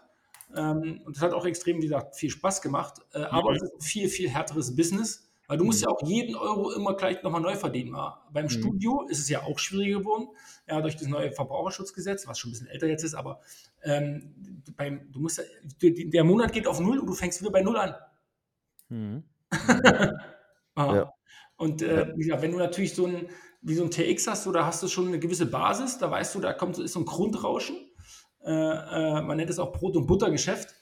Ähm, 0.57 1.01
und 1.05 1.17
es 1.17 1.23
hat 1.23 1.33
auch 1.33 1.47
extrem, 1.47 1.79
wie 1.79 1.87
gesagt, 1.87 2.17
viel 2.17 2.31
Spaß 2.31 2.63
gemacht. 2.63 3.01
Äh, 3.13 3.23
aber 3.23 3.53
es 3.53 3.63
ist 3.63 3.75
ein 3.75 3.81
viel, 3.81 4.09
viel 4.09 4.29
härteres 4.29 4.75
Business. 4.75 5.24
Weil 5.47 5.59
du 5.59 5.65
musst 5.65 5.83
ja 5.83 5.89
auch 5.89 6.03
jeden 6.03 6.37
Euro 6.37 6.73
immer 6.73 6.95
gleich 6.97 7.23
nochmal 7.23 7.41
neu 7.41 7.55
verdienen. 7.55 7.95
Ja. 7.95 8.23
Beim 8.33 8.45
Mhm. 8.45 8.51
Studio 8.51 9.07
ist 9.09 9.19
es 9.19 9.29
ja 9.29 9.43
auch 9.43 9.59
schwieriger 9.59 9.99
geworden, 9.99 10.29
ja, 10.67 10.81
durch 10.81 10.97
das 10.97 11.07
neue 11.09 11.33
Verbraucherschutzgesetz, 11.33 12.27
was 12.27 12.39
schon 12.39 12.51
ein 12.51 12.53
bisschen 12.53 12.69
älter 12.69 12.87
jetzt 12.87 13.05
ist, 13.05 13.15
aber 13.15 13.41
ähm, 13.83 14.63
beim, 14.77 15.13
du 15.13 15.21
musst 15.21 15.39
ja, 15.39 15.45
der 15.83 16.25
Monat 16.25 16.53
geht 16.53 16.67
auf 16.67 16.81
Null 16.81 16.99
und 16.99 17.07
du 17.07 17.13
fängst 17.13 17.41
wieder 17.41 17.51
bei 17.51 17.63
Null 17.63 17.77
an. 17.77 17.95
Mhm. 18.89 19.25
Ah. 20.77 20.93
Ja. 20.93 21.13
Und 21.57 21.83
äh, 21.83 22.13
gesagt, 22.17 22.43
wenn 22.43 22.51
du 22.51 22.59
natürlich 22.59 22.95
so 22.97 23.07
ein, 23.07 23.29
wie 23.63 23.75
so 23.77 23.85
ein 23.85 23.93
TX 23.93 24.27
hast, 24.27 24.47
da 24.47 24.67
hast 24.67 24.83
du 24.83 24.89
schon 24.89 25.07
eine 25.07 25.21
gewisse 25.21 25.47
Basis, 25.47 25.99
da 25.99 26.11
weißt 26.11 26.35
du, 26.35 26.41
da 26.41 26.53
kommt 26.53 26.75
so, 26.75 26.83
ist 26.83 26.95
so 26.95 26.99
ein 26.99 27.05
Grundrauschen. 27.07 27.77
Äh, 28.45 28.51
äh, 28.51 29.23
man 29.23 29.37
nennt 29.37 29.51
es 29.51 29.61
auch 29.61 29.71
Brot- 29.71 29.97
und 29.97 30.07
Buttergeschäft 30.07 30.75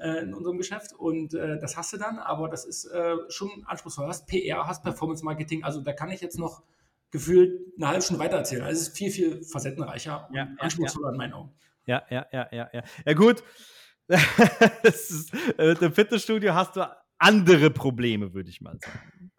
äh, 0.00 0.22
in 0.22 0.34
unserem 0.34 0.58
Geschäft 0.58 0.92
und 0.92 1.34
äh, 1.34 1.58
das 1.58 1.76
hast 1.76 1.92
du 1.92 1.96
dann, 1.96 2.18
aber 2.18 2.48
das 2.48 2.64
ist 2.64 2.86
äh, 2.86 3.16
schon 3.28 3.50
anspruchsvoll. 3.66 4.06
Du 4.06 4.10
hast 4.10 4.26
PR, 4.26 4.66
hast 4.66 4.82
Performance 4.82 5.24
Marketing, 5.24 5.62
also 5.64 5.80
da 5.80 5.92
kann 5.92 6.10
ich 6.10 6.20
jetzt 6.20 6.38
noch 6.38 6.62
gefühlt 7.10 7.60
eine 7.76 7.88
halbe 7.88 8.02
Stunde 8.02 8.22
weiter 8.22 8.36
erzählen. 8.36 8.62
Also 8.62 8.80
es 8.80 8.88
ist 8.88 8.96
viel, 8.96 9.10
viel 9.10 9.44
facettenreicher 9.44 10.28
und 10.28 10.36
Ja, 10.36 10.44
ja, 10.44 10.54
anspruchsvoller 10.58 11.10
in 11.10 11.16
meinen 11.16 11.32
Augen. 11.32 11.52
Ja, 11.86 12.02
ja, 12.10 12.26
ja, 12.32 12.48
ja, 12.52 12.70
ja. 12.72 12.82
Ja, 13.04 13.12
gut. 13.14 13.42
ist, 14.82 15.32
äh, 15.58 15.76
Im 15.80 15.92
Fitnessstudio 15.92 16.54
hast 16.54 16.76
du 16.76 16.88
andere 17.18 17.70
Probleme, 17.70 18.32
würde 18.34 18.50
ich 18.50 18.60
mal 18.60 18.76
sagen. 18.78 19.30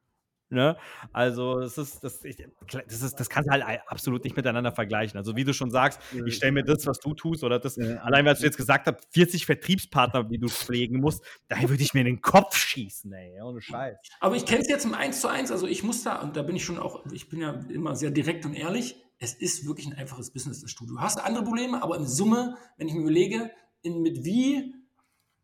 Ne? 0.51 0.75
Also, 1.13 1.61
das 1.61 1.77
ist, 1.77 2.03
das, 2.03 2.23
ich, 2.25 2.35
das 2.67 3.01
ist, 3.01 3.19
das 3.19 3.29
kannst 3.29 3.47
du 3.47 3.53
halt 3.53 3.81
absolut 3.87 4.23
nicht 4.23 4.35
miteinander 4.35 4.71
vergleichen. 4.71 5.17
Also, 5.17 5.35
wie 5.35 5.45
du 5.45 5.53
schon 5.53 5.71
sagst, 5.71 5.99
ich 6.25 6.35
stelle 6.35 6.51
mir 6.51 6.63
das, 6.63 6.85
was 6.85 6.99
du 6.99 7.13
tust, 7.13 7.43
oder 7.43 7.57
das, 7.57 7.77
allein 7.79 8.25
weil 8.25 8.35
du 8.35 8.43
jetzt 8.43 8.57
gesagt 8.57 8.87
hast, 8.87 9.07
40 9.11 9.45
Vertriebspartner, 9.45 10.25
die 10.25 10.37
du 10.37 10.49
pflegen 10.49 10.99
musst, 10.99 11.23
da 11.47 11.61
würde 11.61 11.81
ich 11.81 11.93
mir 11.93 12.01
in 12.01 12.07
den 12.07 12.21
Kopf 12.21 12.57
schießen, 12.57 13.11
ey, 13.13 13.41
ohne 13.41 13.61
Scheiß. 13.61 13.97
Aber 14.19 14.35
ich 14.35 14.45
kenne 14.45 14.61
es 14.61 14.67
jetzt 14.67 14.85
im 14.85 14.93
1 14.93 15.21
zu 15.21 15.29
1, 15.29 15.51
also 15.51 15.67
ich 15.67 15.83
muss 15.83 16.03
da, 16.03 16.21
und 16.21 16.35
da 16.35 16.43
bin 16.43 16.55
ich 16.55 16.65
schon 16.65 16.77
auch, 16.77 17.05
ich 17.11 17.29
bin 17.29 17.39
ja 17.39 17.51
immer 17.69 17.95
sehr 17.95 18.11
direkt 18.11 18.45
und 18.45 18.53
ehrlich, 18.53 18.97
es 19.19 19.33
ist 19.33 19.65
wirklich 19.65 19.87
ein 19.87 19.93
einfaches 19.93 20.31
Business, 20.31 20.61
das 20.61 20.71
Studio. 20.71 20.95
Du 20.95 21.01
hast 21.01 21.17
andere 21.17 21.43
Probleme, 21.43 21.81
aber 21.81 21.95
in 21.95 22.07
Summe, 22.07 22.57
wenn 22.77 22.87
ich 22.87 22.93
mir 22.93 23.01
überlege, 23.01 23.51
in, 23.83 24.01
mit 24.01 24.25
wie 24.25 24.73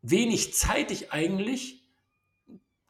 wenig 0.02 0.54
Zeit 0.54 0.92
ich 0.92 1.14
eigentlich 1.14 1.87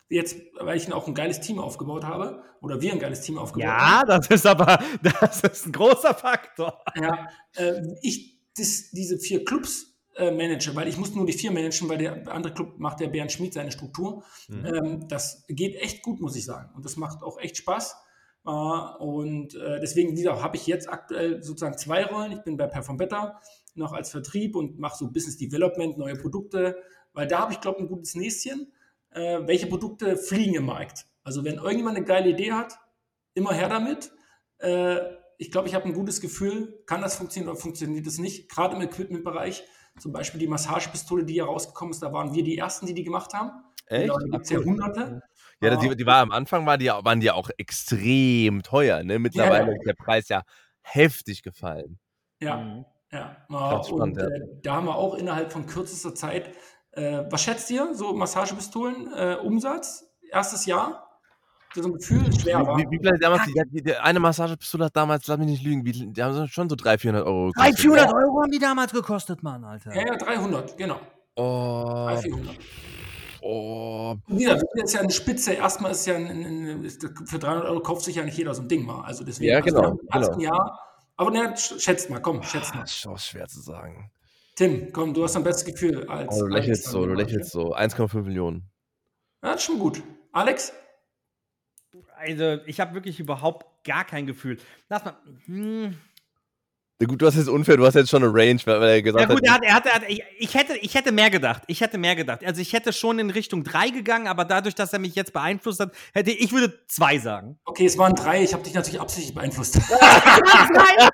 jetzt, 0.09 0.37
weil 0.59 0.77
ich 0.77 0.91
auch 0.91 1.07
ein 1.07 1.15
geiles 1.15 1.39
Team 1.39 1.59
aufgebaut 1.59 2.03
habe, 2.03 2.43
oder 2.61 2.81
wir 2.81 2.91
ein 2.91 2.99
geiles 2.99 3.21
Team 3.21 3.37
aufgebaut 3.37 3.69
haben, 3.69 4.07
Ja, 4.09 4.17
das 4.17 4.27
ist 4.27 4.45
aber, 4.45 4.79
das 5.21 5.41
ist 5.41 5.67
ein 5.67 5.71
großer 5.71 6.13
Faktor. 6.13 6.81
ja, 6.95 7.27
äh, 7.55 7.81
ich 8.01 8.37
das, 8.57 8.89
diese 8.91 9.19
vier 9.19 9.45
Clubs 9.45 9.97
äh, 10.15 10.31
manage, 10.31 10.75
weil 10.75 10.87
ich 10.87 10.97
muss 10.97 11.13
nur 11.13 11.25
die 11.25 11.33
vier 11.33 11.51
managen, 11.51 11.87
weil 11.89 11.99
der 11.99 12.27
andere 12.27 12.53
Club 12.53 12.79
macht 12.79 12.99
der 12.99 13.07
Bernd 13.07 13.31
Schmid 13.31 13.53
seine 13.53 13.71
Struktur. 13.71 14.23
Mhm. 14.47 14.65
Ähm, 14.65 15.07
das 15.07 15.43
geht 15.47 15.75
echt 15.75 16.01
gut, 16.01 16.19
muss 16.19 16.35
ich 16.35 16.45
sagen. 16.45 16.73
Und 16.75 16.85
das 16.85 16.97
macht 16.97 17.21
auch 17.23 17.39
echt 17.39 17.57
Spaß. 17.57 17.95
Äh, 18.45 18.49
und 18.49 19.55
äh, 19.55 19.79
deswegen, 19.79 20.13
wie 20.13 20.23
gesagt, 20.23 20.41
habe 20.41 20.57
ich 20.57 20.65
jetzt 20.65 20.89
aktuell 20.89 21.43
sozusagen 21.43 21.77
zwei 21.77 22.05
Rollen. 22.05 22.31
Ich 22.31 22.41
bin 22.41 22.57
bei 22.57 22.67
Perform 22.67 22.97
Better 22.97 23.39
noch 23.75 23.93
als 23.93 24.09
Vertrieb 24.09 24.55
und 24.55 24.79
mache 24.79 24.97
so 24.97 25.11
Business 25.11 25.37
Development, 25.37 25.97
neue 25.97 26.15
Produkte, 26.15 26.77
weil 27.13 27.27
da 27.27 27.41
habe 27.41 27.53
ich, 27.53 27.61
glaube 27.61 27.77
ich, 27.77 27.83
ein 27.83 27.89
gutes 27.89 28.15
Näschen. 28.15 28.71
Äh, 29.11 29.39
welche 29.47 29.67
Produkte 29.67 30.17
fliegen 30.17 30.55
im 30.55 30.65
Markt? 30.65 31.05
Also 31.23 31.43
wenn 31.43 31.55
irgendjemand 31.55 31.97
eine 31.97 32.05
geile 32.05 32.29
Idee 32.29 32.53
hat, 32.53 32.77
immer 33.33 33.53
her 33.53 33.69
damit. 33.69 34.11
Äh, 34.59 34.99
ich 35.37 35.51
glaube, 35.51 35.67
ich 35.67 35.75
habe 35.75 35.85
ein 35.85 35.93
gutes 35.93 36.19
Gefühl, 36.21 36.81
kann 36.87 37.01
das 37.01 37.15
funktionieren 37.15 37.51
oder 37.51 37.59
funktioniert 37.59 38.07
das 38.07 38.17
nicht. 38.17 38.49
Gerade 38.49 38.75
im 38.75 38.81
Equipment-Bereich, 38.81 39.63
zum 39.99 40.11
Beispiel 40.11 40.39
die 40.39 40.47
Massagepistole, 40.47 41.25
die 41.25 41.33
hier 41.33 41.45
rausgekommen 41.45 41.91
ist, 41.91 42.01
da 42.01 42.11
waren 42.11 42.33
wir 42.33 42.43
die 42.43 42.57
Ersten, 42.57 42.85
die 42.87 42.93
die 42.93 43.03
gemacht 43.03 43.33
haben. 43.33 43.51
Echt? 43.85 44.01
Genau, 44.03 44.17
da 44.17 44.25
gibt 44.25 44.43
es 44.45 44.49
ja 44.49 44.59
hunderte. 44.59 45.21
Ja, 45.61 45.75
die, 45.75 45.95
die 45.95 46.05
war 46.05 46.17
am 46.21 46.31
Anfang 46.31 46.65
war 46.65 46.77
die, 46.77 46.87
waren 46.87 47.19
die 47.19 47.27
ja 47.27 47.33
auch 47.33 47.49
extrem 47.57 48.61
teuer. 48.63 49.03
Ne? 49.03 49.19
Mittlerweile 49.19 49.65
Ja, 49.65 49.71
ja. 49.71 49.77
ist 49.77 49.85
der 49.87 49.93
Preis 49.93 50.29
ja 50.29 50.43
heftig 50.81 51.41
gefallen. 51.43 51.99
Ja, 52.41 52.57
Mhm. 52.57 52.85
ja. 53.11 53.37
Ganz 53.49 53.89
und 53.89 53.97
spannend, 53.97 54.17
ja. 54.17 54.27
äh, 54.27 54.61
da 54.63 54.75
haben 54.75 54.85
wir 54.85 54.95
auch 54.95 55.15
innerhalb 55.15 55.51
von 55.51 55.65
kürzester 55.65 56.13
Zeit, 56.15 56.51
äh, 56.97 57.25
was 57.31 57.41
schätzt 57.41 57.69
ihr, 57.71 57.93
so 57.93 58.13
Massagepistolen, 58.13 59.13
äh, 59.13 59.37
Umsatz, 59.41 60.03
erstes 60.31 60.65
Jahr? 60.65 61.03
So 61.75 61.83
ein 61.83 61.93
Gefühl, 61.93 62.23
schwer 62.39 62.65
war. 62.65 62.77
Wie, 62.77 62.85
wie, 62.89 62.99
wie 62.99 63.19
damals, 63.19 63.43
die, 63.45 63.53
die, 63.71 63.83
die 63.83 63.95
eine 63.95 64.19
Massagepistole 64.19 64.85
hat 64.85 64.95
damals, 64.95 65.27
lass 65.27 65.37
mich 65.37 65.47
nicht 65.47 65.63
lügen, 65.63 65.85
wie, 65.85 65.91
die 65.91 66.23
haben 66.23 66.47
schon 66.47 66.69
so 66.69 66.75
300, 66.75 67.01
400 67.01 67.25
Euro 67.27 67.51
300, 67.51 67.55
gekostet. 67.55 67.79
400 67.81 68.13
Euro 68.15 68.41
haben 68.41 68.51
die 68.51 68.59
damals 68.59 68.91
gekostet, 68.93 69.43
Mann, 69.43 69.63
Alter. 69.63 69.93
Ja, 69.93 70.07
ja, 70.07 70.15
300, 70.17 70.75
genau. 70.77 70.99
Oh. 71.35 72.07
300, 72.07 72.21
400. 72.23 72.55
Oh. 73.41 74.15
Ja, 74.29 74.53
das 74.55 74.63
ist 74.73 74.93
ja 74.93 75.01
eine 75.01 75.11
Spitze. 75.11 75.53
Erstmal 75.53 75.91
ist 75.91 76.05
ja 76.07 76.15
ein, 76.15 76.25
ein, 76.27 76.83
ist, 76.83 77.01
für 77.25 77.37
300 77.37 77.65
Euro 77.65 77.79
kauft 77.81 78.01
sich 78.03 78.15
ja 78.15 78.23
nicht 78.23 78.37
jeder 78.37 78.53
so 78.55 78.63
ein 78.63 78.67
Ding 78.67 78.85
mal. 78.85 79.03
Also 79.05 79.23
deswegen, 79.23 79.51
Ja, 79.51 79.57
also 79.59 79.75
genau, 79.75 79.99
ersten 80.11 80.39
genau. 80.39 80.55
Jahr, 80.55 80.79
aber 81.15 81.31
ne, 81.31 81.53
sch- 81.53 81.79
schätzt 81.79 82.09
mal, 82.09 82.19
komm, 82.21 82.41
schätzt 82.43 82.71
Ah, 82.73 82.77
mal. 82.77 82.83
ist 82.83 82.95
schon 82.97 83.17
schwer 83.19 83.47
zu 83.47 83.61
sagen. 83.61 84.09
Tim, 84.57 84.91
komm, 84.91 85.13
du 85.13 85.23
hast 85.23 85.35
ein 85.35 85.43
bestes 85.43 85.65
Gefühl 85.65 86.09
als. 86.09 86.33
Oh, 86.33 86.39
du 86.39 86.45
Alex 86.45 86.65
lächelst 86.65 86.85
dann 86.87 86.91
so, 86.91 87.05
du 87.05 87.13
lächelst 87.13 87.51
so. 87.51 87.75
1,5 87.75 88.23
Millionen. 88.23 88.67
Ja, 89.43 89.51
das 89.51 89.57
ist 89.57 89.63
schon 89.65 89.77
gut. 89.77 90.01
Alex? 90.31 90.73
Also, 92.15 92.57
ich 92.65 92.79
habe 92.79 92.95
wirklich 92.95 93.19
überhaupt 93.19 93.85
gar 93.85 94.03
kein 94.03 94.25
Gefühl. 94.25 94.57
Lass 94.89 95.05
mal. 95.05 95.15
Hm. 95.45 95.95
Ja, 96.99 97.05
gut, 97.05 97.21
du 97.21 97.27
hast 97.27 97.35
jetzt 97.35 97.47
unfair, 97.47 97.77
du 97.77 97.85
hast 97.85 97.93
jetzt 97.93 98.09
schon 98.09 98.23
eine 98.23 98.33
Range, 98.33 98.59
weil, 98.65 98.81
er 98.81 98.95
Ja, 98.95 99.01
gesagt 99.01 99.29
gut, 99.29 99.43
er 99.45 99.53
hat. 99.53 99.63
er 99.63 99.75
hat, 99.75 99.85
er 99.85 99.93
hat, 99.93 100.01
ich, 100.07 100.23
ich, 100.39 100.55
hätte, 100.55 100.75
ich 100.77 100.95
hätte 100.95 101.11
mehr 101.11 101.29
gedacht. 101.29 101.61
Ich 101.67 101.81
hätte 101.81 101.99
mehr 101.99 102.15
gedacht. 102.15 102.43
Also, 102.43 102.59
ich 102.59 102.73
hätte 102.73 102.91
schon 102.91 103.19
in 103.19 103.29
Richtung 103.29 103.63
3 103.63 103.91
gegangen, 103.91 104.25
aber 104.27 104.45
dadurch, 104.45 104.73
dass 104.73 104.93
er 104.93 104.99
mich 104.99 105.13
jetzt 105.13 105.31
beeinflusst 105.31 105.79
hat, 105.79 105.91
hätte 106.13 106.31
ich 106.31 106.51
würde 106.51 106.73
2 106.87 107.19
sagen. 107.19 107.59
Okay, 107.65 107.85
es 107.85 107.99
waren 107.99 108.15
drei. 108.15 108.43
Ich 108.43 108.51
habe 108.53 108.63
dich 108.63 108.73
natürlich 108.73 108.99
absichtlich 108.99 109.35
beeinflusst. 109.35 109.75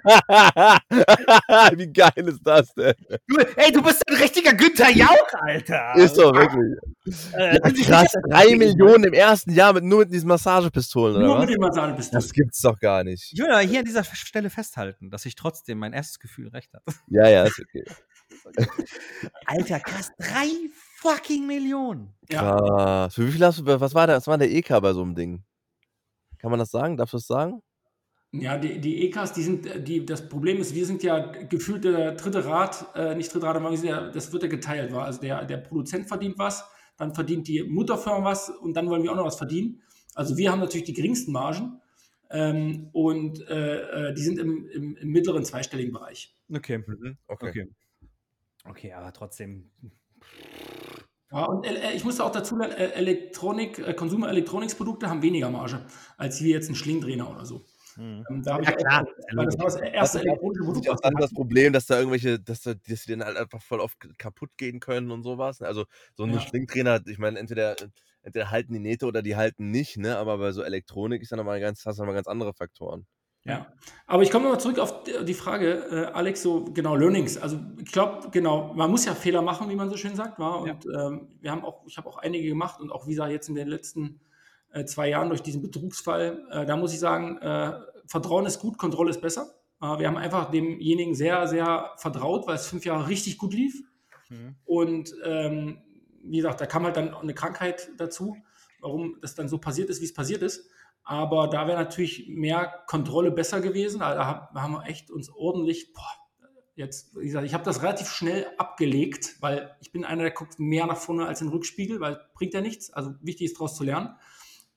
Wie 1.77 1.91
geil 1.91 2.11
ist 2.15 2.39
das 2.45 2.73
denn? 2.75 2.93
Du, 3.27 3.37
ey, 3.57 3.71
du 3.73 3.81
bist 3.81 4.03
ein 4.09 4.15
richtiger 4.15 4.53
Günther 4.53 4.89
Jauch, 4.89 5.33
Alter. 5.41 5.95
Ist 5.95 6.17
doch 6.17 6.33
wirklich. 6.33 6.77
Äh, 7.33 7.55
Ja, 7.55 7.59
krass, 7.85 8.13
3 8.29 8.55
Millionen 8.55 9.03
im 9.03 9.13
ersten 9.13 9.51
Jahr 9.51 9.73
mit, 9.73 9.83
nur 9.83 9.99
mit 9.99 10.13
diesen 10.13 10.29
Massagepistolen, 10.29 11.17
oder 11.17 11.25
Nur 11.25 11.39
was? 11.39 11.75
mit 11.87 11.97
bist 11.97 12.13
du. 12.13 12.17
Das 12.17 12.31
gibt's 12.31 12.61
doch 12.61 12.79
gar 12.79 13.03
nicht. 13.03 13.33
Ich 13.33 13.43
aber 13.43 13.59
hier 13.59 13.79
an 13.79 13.85
dieser 13.85 14.03
Stelle 14.05 14.49
festhalten, 14.49 15.09
dass 15.09 15.25
ich 15.25 15.35
trotzdem 15.35 15.72
mein 15.79 15.93
erstes 15.93 16.19
Gefühl 16.19 16.49
recht 16.49 16.73
hatte. 16.73 16.85
Ja, 17.07 17.27
ja, 17.29 17.43
ist 17.43 17.59
okay. 17.59 17.83
Alter, 19.45 19.79
krass, 19.79 20.11
3 20.17 20.69
fucking 20.97 21.45
Millionen. 21.45 22.13
Ja. 22.29 22.57
Krass. 22.57 23.15
Für 23.15 23.27
wie 23.27 23.31
viel 23.31 23.45
hast 23.45 23.59
du, 23.59 23.65
was 23.65 23.93
war 23.93 24.07
der, 24.07 24.17
was 24.17 24.27
war 24.27 24.37
der 24.37 24.51
EK 24.51 24.69
bei 24.81 24.93
so 24.93 25.01
einem 25.01 25.15
Ding? 25.15 25.43
Kann 26.39 26.49
man 26.49 26.59
das 26.59 26.71
sagen? 26.71 26.97
Darfst 26.97 27.13
du 27.13 27.17
das 27.17 27.27
sagen? 27.27 27.61
Ja, 28.31 28.57
die, 28.57 28.81
die 28.81 29.05
EKs, 29.05 29.33
die 29.33 29.43
sind, 29.43 29.87
die, 29.87 30.05
das 30.05 30.27
Problem 30.27 30.57
ist, 30.57 30.73
wir 30.73 30.87
sind 30.87 31.03
ja 31.03 31.19
gefühlt 31.19 31.83
der 31.83 32.13
dritte 32.13 32.43
Rad, 32.43 32.83
äh, 32.95 33.13
nicht 33.13 33.31
dritte 33.31 33.45
Rad, 33.45 33.57
aber 33.57 33.71
ja, 33.75 34.09
das 34.09 34.33
wird 34.33 34.41
ja 34.41 34.49
geteilt. 34.49 34.91
War. 34.91 35.05
Also 35.05 35.21
der, 35.21 35.45
der 35.45 35.57
Produzent 35.57 36.07
verdient 36.07 36.39
was, 36.39 36.65
dann 36.97 37.13
verdient 37.13 37.47
die 37.47 37.63
Mutterfirma 37.63 38.23
was 38.23 38.49
und 38.49 38.73
dann 38.73 38.89
wollen 38.89 39.03
wir 39.03 39.11
auch 39.11 39.15
noch 39.15 39.25
was 39.25 39.37
verdienen. 39.37 39.83
Also 40.15 40.35
wir 40.35 40.51
haben 40.51 40.59
natürlich 40.59 40.85
die 40.85 40.93
geringsten 40.93 41.31
Margen 41.31 41.79
ähm, 42.33 42.89
und 42.91 43.47
äh, 43.47 44.09
äh, 44.09 44.13
die 44.13 44.21
sind 44.21 44.39
im, 44.39 44.67
im, 44.69 44.97
im 44.97 45.09
mittleren 45.09 45.45
zweistelligen 45.45 45.93
Bereich. 45.93 46.35
Okay. 46.53 46.83
Okay. 47.27 47.49
Okay. 47.49 47.67
Okay, 48.65 48.93
aber 48.93 49.13
trotzdem. 49.13 49.69
Ja, 51.31 51.45
und 51.45 51.65
äh, 51.65 51.93
ich 51.93 52.03
muss 52.03 52.19
auch 52.19 52.31
dazu 52.31 52.57
lernen, 52.57 52.73
äh, 52.73 52.89
Elektronik, 52.91 53.79
äh, 53.79 53.93
Consumer 53.93 54.29
Electronics 54.29 54.75
Produkte 54.75 55.09
haben 55.09 55.21
weniger 55.21 55.49
Marge 55.49 55.85
als 56.17 56.41
wir 56.43 56.51
jetzt 56.51 56.67
einen 56.67 56.75
Schlingdrehner 56.75 57.29
oder 57.29 57.45
so. 57.45 57.65
Hm. 57.95 58.25
Ähm, 58.29 58.43
da 58.43 58.59
Ja, 58.59 58.69
ich 58.69 58.77
klar. 58.77 59.07
Auch, 59.37 59.45
das 59.45 59.57
war 59.57 59.65
das 59.65 59.75
erste 59.75 60.19
elektronische 60.21 60.63
Produkt. 60.63 60.87
Das 60.87 60.95
ist 60.95 61.05
dann 61.05 61.13
das. 61.15 61.33
Problem, 61.33 61.73
dass 61.73 61.85
da 61.85 61.97
irgendwelche, 61.99 62.39
dass, 62.39 62.61
da, 62.61 62.73
dass 62.73 63.03
die 63.03 63.11
dann 63.11 63.23
halt 63.23 63.37
einfach 63.37 63.61
voll 63.61 63.79
oft 63.79 63.97
kaputt 64.17 64.51
gehen 64.57 64.79
können 64.79 65.11
und 65.11 65.23
sowas. 65.23 65.61
Also 65.61 65.85
so 66.15 66.23
ein 66.23 66.33
Ja. 66.33 66.39
Schlingtrainer, 66.39 67.01
ich 67.05 67.19
meine, 67.19 67.37
entweder, 67.39 67.75
entweder 68.23 68.51
halten 68.51 68.73
die 68.73 68.79
Nähte 68.79 69.05
oder 69.05 69.21
die 69.21 69.35
halten 69.35 69.69
nicht, 69.71 69.97
ne? 69.97 70.17
Aber 70.17 70.37
bei 70.37 70.51
so 70.51 70.63
Elektronik 70.63 71.21
ist 71.21 71.31
dann 71.31 71.37
nochmal 71.37 71.59
ganz, 71.59 71.85
hast 71.85 71.97
du 71.97 72.01
nochmal 72.01 72.15
ganz 72.15 72.27
andere 72.27 72.53
Faktoren. 72.53 73.05
Ja, 73.45 73.67
aber 74.07 74.23
ich 74.23 74.31
komme 74.31 74.45
nochmal 74.45 74.61
zurück 74.61 74.79
auf 74.79 75.03
die- 75.03 75.33
Frage, 75.33 75.85
äh, 75.91 76.05
Alex, 76.13 76.41
so 76.41 76.63
genau 76.63 76.95
Learnings. 76.95 77.37
Also 77.37 77.59
ich 77.77 77.91
glaube, 77.91 78.29
genau, 78.31 78.73
man 78.73 78.89
muss 78.89 79.03
ja 79.03 79.13
Fehler 79.15 79.41
machen, 79.41 79.69
wie 79.69 79.75
man 79.75 79.89
so 79.89 79.97
schön 79.97 80.15
sagt, 80.15 80.39
war. 80.39 80.61
Und 80.61 80.85
ähm, 80.85 81.27
wir 81.41 81.51
haben 81.51 81.65
auch, 81.65 81.83
ich 81.85 81.97
habe 81.97 82.07
auch 82.07 82.17
einige 82.17 82.47
gemacht 82.47 82.79
und 82.79 82.89
auch 82.89 83.05
wie 83.05 83.11
gesagt 83.11 83.31
jetzt 83.31 83.49
in 83.49 83.55
den 83.55 83.67
letzten 83.67 84.21
äh, 84.71 84.85
zwei 84.85 85.09
Jahren 85.09 85.27
durch 85.27 85.43
diesen 85.43 85.61
Betrugsfall, 85.61 86.41
äh, 86.51 86.65
da 86.65 86.77
muss 86.77 86.93
ich 86.93 86.99
sagen, 86.99 87.37
äh, 87.39 87.73
Vertrauen 88.07 88.45
ist 88.45 88.59
gut, 88.59 88.77
Kontrolle 88.77 89.09
ist 89.09 89.19
besser. 89.21 89.53
Äh, 89.81 89.99
wir 89.99 90.07
haben 90.07 90.17
einfach 90.17 90.49
demjenigen 90.49 91.13
sehr, 91.13 91.45
sehr 91.49 91.91
vertraut, 91.97 92.47
weil 92.47 92.55
es 92.55 92.67
fünf 92.67 92.85
Jahre 92.85 93.09
richtig 93.09 93.37
gut 93.37 93.53
lief. 93.53 93.75
Mhm. 94.29 94.55
Und 94.63 95.13
ähm, 95.25 95.82
wie 96.23 96.37
gesagt, 96.37 96.61
da 96.61 96.65
kam 96.65 96.83
halt 96.85 96.97
dann 96.97 97.13
eine 97.13 97.33
Krankheit 97.33 97.89
dazu, 97.97 98.37
warum 98.81 99.17
das 99.21 99.35
dann 99.35 99.47
so 99.49 99.57
passiert 99.57 99.89
ist, 99.89 100.01
wie 100.01 100.05
es 100.05 100.13
passiert 100.13 100.41
ist. 100.41 100.69
Aber 101.03 101.47
da 101.49 101.67
wäre 101.67 101.77
natürlich 101.77 102.27
mehr 102.29 102.83
Kontrolle 102.87 103.31
besser 103.31 103.59
gewesen. 103.61 104.01
Also 104.01 104.17
Da 104.19 104.27
hab- 104.27 104.53
haben 104.55 104.73
wir 104.73 104.85
echt 104.85 105.11
uns 105.11 105.29
ordentlich, 105.29 105.93
boah, 105.93 106.01
jetzt, 106.75 107.15
wie 107.15 107.25
gesagt, 107.25 107.45
ich 107.45 107.53
habe 107.53 107.63
das 107.63 107.83
relativ 107.83 108.07
schnell 108.07 108.47
abgelegt, 108.57 109.35
weil 109.41 109.75
ich 109.81 109.91
bin 109.91 110.05
einer, 110.05 110.23
der 110.23 110.31
guckt 110.31 110.59
mehr 110.59 110.85
nach 110.87 110.97
vorne 110.97 111.27
als 111.27 111.41
in 111.41 111.47
den 111.47 111.53
Rückspiegel, 111.53 111.99
weil 111.99 112.19
bringt 112.33 112.53
ja 112.53 112.61
nichts. 112.61 112.91
Also 112.91 113.13
wichtig 113.21 113.45
ist 113.47 113.57
daraus 113.57 113.75
zu 113.75 113.83
lernen. 113.83 114.15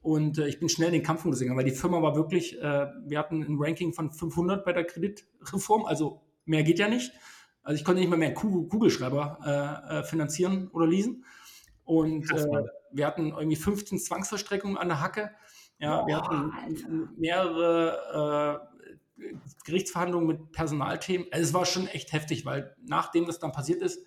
Und 0.01 0.39
äh, 0.39 0.47
ich 0.47 0.59
bin 0.61 0.69
schnell 0.69 0.89
in 0.89 0.95
den 0.95 1.03
Kampf 1.03 1.25
umgegangen, 1.25 1.57
weil 1.57 1.65
die 1.65 1.71
Firma 1.71 2.03
war 2.03 2.15
wirklich, 2.17 2.61
äh, 2.61 2.87
wir 3.07 3.19
hatten 3.19 3.43
ein 3.43 3.57
Ranking 3.59 3.93
von 3.93 4.11
500 4.13 4.65
bei 4.65 4.73
der 4.73 4.85
Kreditreform, 4.85 5.85
also 5.87 6.23
mehr 6.45 6.63
geht 6.65 6.79
ja 6.79 6.89
nicht. 6.89 7.13
Also 7.67 7.81
ich 7.81 7.85
konnte 7.85 8.01
nicht 8.01 8.09
mal 8.09 8.17
mehr 8.17 8.33
Kugel 8.33 8.69
Kugelschreiber 8.69 9.41
äh, 9.91 9.99
äh, 9.99 10.03
finanzieren 10.05 10.69
oder 10.69 10.87
leasen. 10.87 11.25
Und 11.83 12.31
äh, 12.31 12.63
wir 12.93 13.07
hatten 13.07 13.31
irgendwie 13.31 13.57
15 13.57 13.99
Zwangsverstreckungen 13.99 14.77
an 14.77 14.87
der 14.87 15.01
Hacke. 15.01 15.33
Ja, 15.81 16.07
wir 16.07 16.17
hatten 16.17 17.09
mehrere 17.19 18.71
äh, 19.19 19.33
Gerichtsverhandlungen 19.65 20.29
mit 20.29 20.53
Personalthemen. 20.53 21.27
Also 21.33 21.43
es 21.45 21.55
war 21.55 21.67
schon 21.67 21.89
echt 21.89 22.13
heftig, 22.13 22.47
weil 22.47 22.77
nachdem 22.85 23.27
das 23.27 23.41
dann 23.41 23.51
passiert 23.51 23.83
ist 23.83 23.99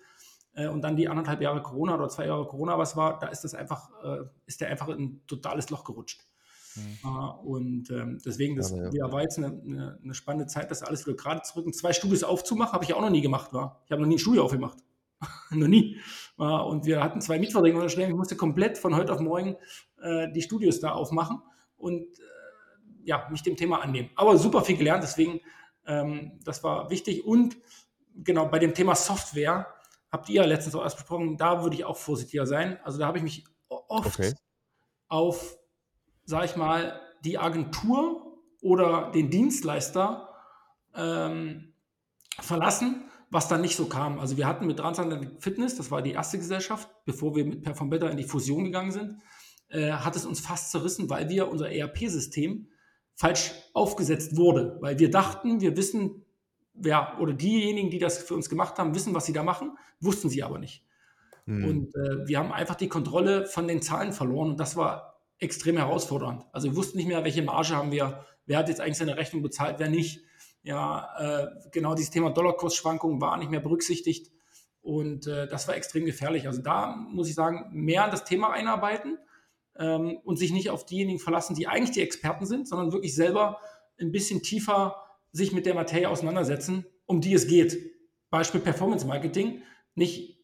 äh, 0.54 0.66
und 0.66 0.80
dann 0.80 0.96
die 0.96 1.08
anderthalb 1.08 1.42
Jahre 1.42 1.60
Corona 1.60 1.96
oder 1.96 2.08
zwei 2.08 2.26
Jahre 2.26 2.46
Corona 2.46 2.78
was 2.78 2.96
war, 2.96 3.18
da 3.18 3.26
ist 3.26 3.44
das 3.44 3.54
einfach, 3.54 3.90
äh, 4.02 4.24
ist 4.46 4.62
der 4.62 4.70
einfach 4.70 4.88
in 4.88 5.02
ein 5.02 5.22
totales 5.26 5.68
Loch 5.68 5.84
gerutscht. 5.84 6.26
Äh, 7.04 7.46
und 7.46 7.90
ähm, 7.90 8.18
deswegen, 8.24 8.56
das 8.56 8.70
Schade, 8.70 8.90
ja. 8.92 9.10
war 9.10 9.22
jetzt 9.22 9.38
eine, 9.38 9.48
eine, 9.48 9.98
eine 10.02 10.14
spannende 10.14 10.46
Zeit, 10.46 10.70
das 10.70 10.82
alles 10.82 11.06
wieder 11.06 11.16
gerade 11.16 11.42
zu 11.42 11.56
rücken. 11.56 11.72
Zwei 11.72 11.92
Studios 11.92 12.22
aufzumachen, 12.22 12.72
habe 12.72 12.84
ich 12.84 12.94
auch 12.94 13.00
noch 13.00 13.10
nie 13.10 13.20
gemacht. 13.20 13.52
War. 13.52 13.82
Ich 13.86 13.92
habe 13.92 14.02
noch 14.02 14.08
nie 14.08 14.16
ein 14.16 14.20
Studio 14.20 14.44
aufgemacht. 14.44 14.78
noch 15.50 15.68
nie. 15.68 15.98
Äh, 16.38 16.42
und 16.42 16.86
wir 16.86 17.02
hatten 17.02 17.20
zwei 17.20 17.38
Mietverträge 17.38 17.76
unterschrieben. 17.76 18.10
Ich 18.10 18.16
musste 18.16 18.36
komplett 18.36 18.78
von 18.78 18.96
heute 18.96 19.12
auf 19.12 19.20
morgen 19.20 19.56
äh, 20.02 20.30
die 20.32 20.42
Studios 20.42 20.80
da 20.80 20.92
aufmachen 20.92 21.42
und 21.76 22.02
äh, 22.02 22.22
ja, 23.04 23.28
mich 23.30 23.42
dem 23.42 23.56
Thema 23.56 23.82
annehmen. 23.82 24.10
Aber 24.16 24.36
super 24.36 24.62
viel 24.62 24.76
gelernt, 24.76 25.02
deswegen, 25.02 25.40
ähm, 25.86 26.38
das 26.44 26.62
war 26.62 26.90
wichtig. 26.90 27.24
Und 27.24 27.56
genau, 28.14 28.46
bei 28.46 28.58
dem 28.58 28.74
Thema 28.74 28.94
Software 28.94 29.66
habt 30.10 30.28
ihr 30.28 30.36
ja 30.36 30.44
letztens 30.44 30.74
auch 30.74 30.82
erst 30.82 30.96
besprochen, 30.96 31.36
da 31.36 31.62
würde 31.62 31.76
ich 31.76 31.84
auch 31.84 31.96
vorsichtiger 31.96 32.46
sein. 32.46 32.78
Also 32.84 32.98
da 32.98 33.06
habe 33.06 33.18
ich 33.18 33.24
mich 33.24 33.44
oft 33.68 34.18
Okay. 34.18 34.34
auf, 35.08 35.56
sag 36.30 36.44
ich 36.44 36.54
mal, 36.54 37.00
die 37.24 37.38
Agentur 37.38 38.38
oder 38.62 39.10
den 39.12 39.30
Dienstleister 39.30 40.28
ähm, 40.94 41.74
verlassen, 42.40 43.02
was 43.30 43.48
dann 43.48 43.60
nicht 43.60 43.76
so 43.76 43.86
kam. 43.86 44.20
Also 44.20 44.36
wir 44.36 44.46
hatten 44.46 44.66
mit 44.66 44.78
Transatlantic 44.78 45.42
Fitness, 45.42 45.76
das 45.76 45.90
war 45.90 46.02
die 46.02 46.12
erste 46.12 46.38
Gesellschaft, 46.38 46.88
bevor 47.04 47.34
wir 47.34 47.44
mit 47.44 47.62
Perform 47.62 47.90
Better 47.90 48.10
in 48.10 48.16
die 48.16 48.24
Fusion 48.24 48.64
gegangen 48.64 48.92
sind, 48.92 49.16
äh, 49.70 49.90
hat 49.90 50.14
es 50.14 50.24
uns 50.24 50.38
fast 50.38 50.70
zerrissen, 50.70 51.10
weil 51.10 51.28
wir 51.28 51.50
unser 51.50 51.70
ERP-System 51.70 52.68
falsch 53.16 53.52
aufgesetzt 53.74 54.36
wurde, 54.36 54.78
weil 54.80 55.00
wir 55.00 55.10
dachten, 55.10 55.60
wir 55.60 55.76
wissen, 55.76 56.24
wer 56.74 57.18
oder 57.20 57.32
diejenigen, 57.32 57.90
die 57.90 57.98
das 57.98 58.18
für 58.18 58.34
uns 58.34 58.48
gemacht 58.48 58.78
haben, 58.78 58.94
wissen, 58.94 59.14
was 59.14 59.26
sie 59.26 59.32
da 59.32 59.42
machen, 59.42 59.76
wussten 59.98 60.30
sie 60.30 60.44
aber 60.44 60.60
nicht. 60.60 60.84
Hm. 61.46 61.64
Und 61.64 61.94
äh, 61.96 62.28
wir 62.28 62.38
haben 62.38 62.52
einfach 62.52 62.76
die 62.76 62.88
Kontrolle 62.88 63.46
von 63.46 63.66
den 63.66 63.82
Zahlen 63.82 64.12
verloren 64.12 64.50
und 64.50 64.60
das 64.60 64.76
war 64.76 65.09
extrem 65.40 65.76
herausfordernd. 65.76 66.44
Also 66.52 66.68
wir 66.68 66.76
wussten 66.76 66.98
nicht 66.98 67.06
mehr, 67.06 67.24
welche 67.24 67.42
Marge 67.42 67.70
haben 67.70 67.90
wir, 67.90 68.24
wer 68.46 68.58
hat 68.58 68.68
jetzt 68.68 68.80
eigentlich 68.80 68.98
seine 68.98 69.16
Rechnung 69.16 69.42
bezahlt, 69.42 69.78
wer 69.78 69.88
nicht. 69.88 70.20
Ja, 70.62 71.08
äh, 71.18 71.46
genau 71.72 71.94
dieses 71.94 72.10
Thema 72.10 72.30
Dollarkursschwankungen 72.30 73.20
war 73.20 73.38
nicht 73.38 73.50
mehr 73.50 73.60
berücksichtigt 73.60 74.30
und 74.82 75.26
äh, 75.26 75.48
das 75.48 75.66
war 75.68 75.74
extrem 75.74 76.04
gefährlich. 76.04 76.46
Also 76.46 76.60
da 76.60 76.94
muss 76.94 77.28
ich 77.28 77.34
sagen, 77.34 77.70
mehr 77.72 78.04
an 78.04 78.10
das 78.10 78.24
Thema 78.24 78.52
einarbeiten 78.52 79.18
ähm, 79.78 80.18
und 80.24 80.38
sich 80.38 80.52
nicht 80.52 80.68
auf 80.68 80.84
diejenigen 80.84 81.18
verlassen, 81.18 81.54
die 81.54 81.66
eigentlich 81.66 81.92
die 81.92 82.02
Experten 82.02 82.44
sind, 82.44 82.68
sondern 82.68 82.92
wirklich 82.92 83.14
selber 83.14 83.60
ein 83.98 84.12
bisschen 84.12 84.42
tiefer 84.42 84.96
sich 85.32 85.52
mit 85.52 85.64
der 85.64 85.74
Materie 85.74 86.08
auseinandersetzen, 86.08 86.84
um 87.06 87.20
die 87.20 87.34
es 87.34 87.46
geht. 87.46 87.78
Beispiel 88.30 88.60
Performance 88.60 89.06
Marketing. 89.06 89.62
Nicht 89.94 90.39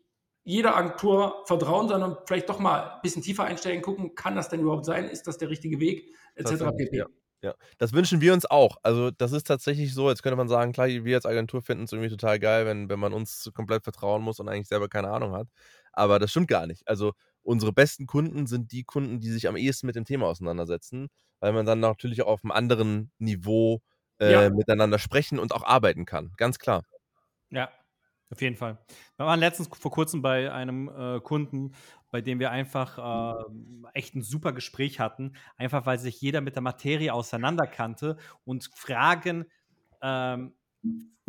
jeder 0.47 0.77
Agentur 0.77 1.43
vertrauen, 1.47 1.89
sondern 1.89 2.17
vielleicht 2.27 2.49
doch 2.49 2.61
mal 2.61 2.93
ein 2.95 3.01
bisschen 3.03 3.21
tiefer 3.23 3.45
einsteigen, 3.45 3.83
gucken, 3.83 4.15
kann 4.15 4.37
das 4.37 4.49
denn 4.49 4.61
überhaupt 4.61 4.85
sein? 4.87 5.05
Ist 5.07 5.27
das 5.27 5.39
der 5.39 5.51
richtige 5.51 5.81
Weg? 5.81 6.15
Etc. 6.37 6.51
Pp. 6.77 6.97
ja. 6.97 7.07
Ja, 7.43 7.55
das 7.79 7.93
wünschen 7.93 8.23
wir 8.23 8.33
uns 8.33 8.47
auch. 8.47 8.79
Also, 8.83 9.11
das 9.11 9.33
ist 9.33 9.47
tatsächlich 9.47 9.93
so, 9.93 10.09
jetzt 10.09 10.23
könnte 10.23 10.37
man 10.37 10.49
sagen, 10.49 10.73
klar, 10.73 10.89
wir 10.89 11.17
als 11.17 11.27
Agentur 11.27 11.61
finden 11.63 11.85
es 11.85 11.93
irgendwie 11.93 12.09
total 12.09 12.39
geil, 12.39 12.65
wenn, 12.65 12.89
wenn 12.89 12.99
man 12.99 13.13
uns 13.13 13.51
komplett 13.55 13.85
vertrauen 13.85 14.23
muss 14.23 14.41
und 14.41 14.49
eigentlich 14.49 14.69
selber 14.69 14.89
keine 14.89 15.11
Ahnung 15.11 15.33
hat. 15.33 15.49
Aber 15.93 16.19
das 16.19 16.31
stimmt 16.31 16.49
gar 16.49 16.67
nicht. 16.67 16.89
Also, 16.89 17.13
unsere 17.43 17.73
besten 17.73 18.07
Kunden 18.07 18.47
sind 18.47 18.73
die 18.73 18.85
Kunden, 18.85 19.21
die 19.21 19.31
sich 19.31 19.49
am 19.49 19.57
ehesten 19.57 19.87
mit 19.87 19.97
dem 19.97 20.07
Thema 20.07 20.27
auseinandersetzen, 20.27 21.09
weil 21.41 21.53
man 21.53 21.67
dann 21.67 21.81
natürlich 21.81 22.23
auch 22.23 22.29
auf 22.29 22.45
einem 22.45 22.53
anderen 22.53 23.13
Niveau 23.19 23.83
äh, 24.19 24.33
Ja. 24.33 24.51
miteinander 24.51 24.99
sprechen 24.99 25.39
und 25.39 25.53
auch 25.55 25.65
arbeiten 25.65 26.07
kann. 26.07 26.33
Ganz 26.39 26.59
klar. 26.59 26.85
Ja. 27.51 27.71
Auf 28.31 28.41
jeden 28.43 28.57
Fall. 28.57 28.79
Wir 29.17 29.27
waren 29.27 29.39
letztens 29.39 29.69
vor 29.69 29.91
kurzem 29.91 30.21
bei 30.21 30.53
einem 30.53 30.89
äh, 30.89 31.21
Kunden, 31.21 31.73
bei 32.11 32.21
dem 32.21 32.41
wir 32.41 32.51
einfach 32.51 32.99
äh, 32.99 33.45
echt 33.95 34.15
ein 34.15 34.23
super 34.23 34.53
Gespräch 34.53 34.99
hatten, 34.99 35.35
einfach 35.57 35.87
weil 35.87 35.99
sich 35.99 36.21
jeder 36.21 36.41
mit 36.41 36.57
der 36.57 36.63
Materie 36.63 37.13
auseinanderkannte 37.13 38.17
und 38.45 38.71
Fragen, 38.75 39.45
ähm, 40.03 40.55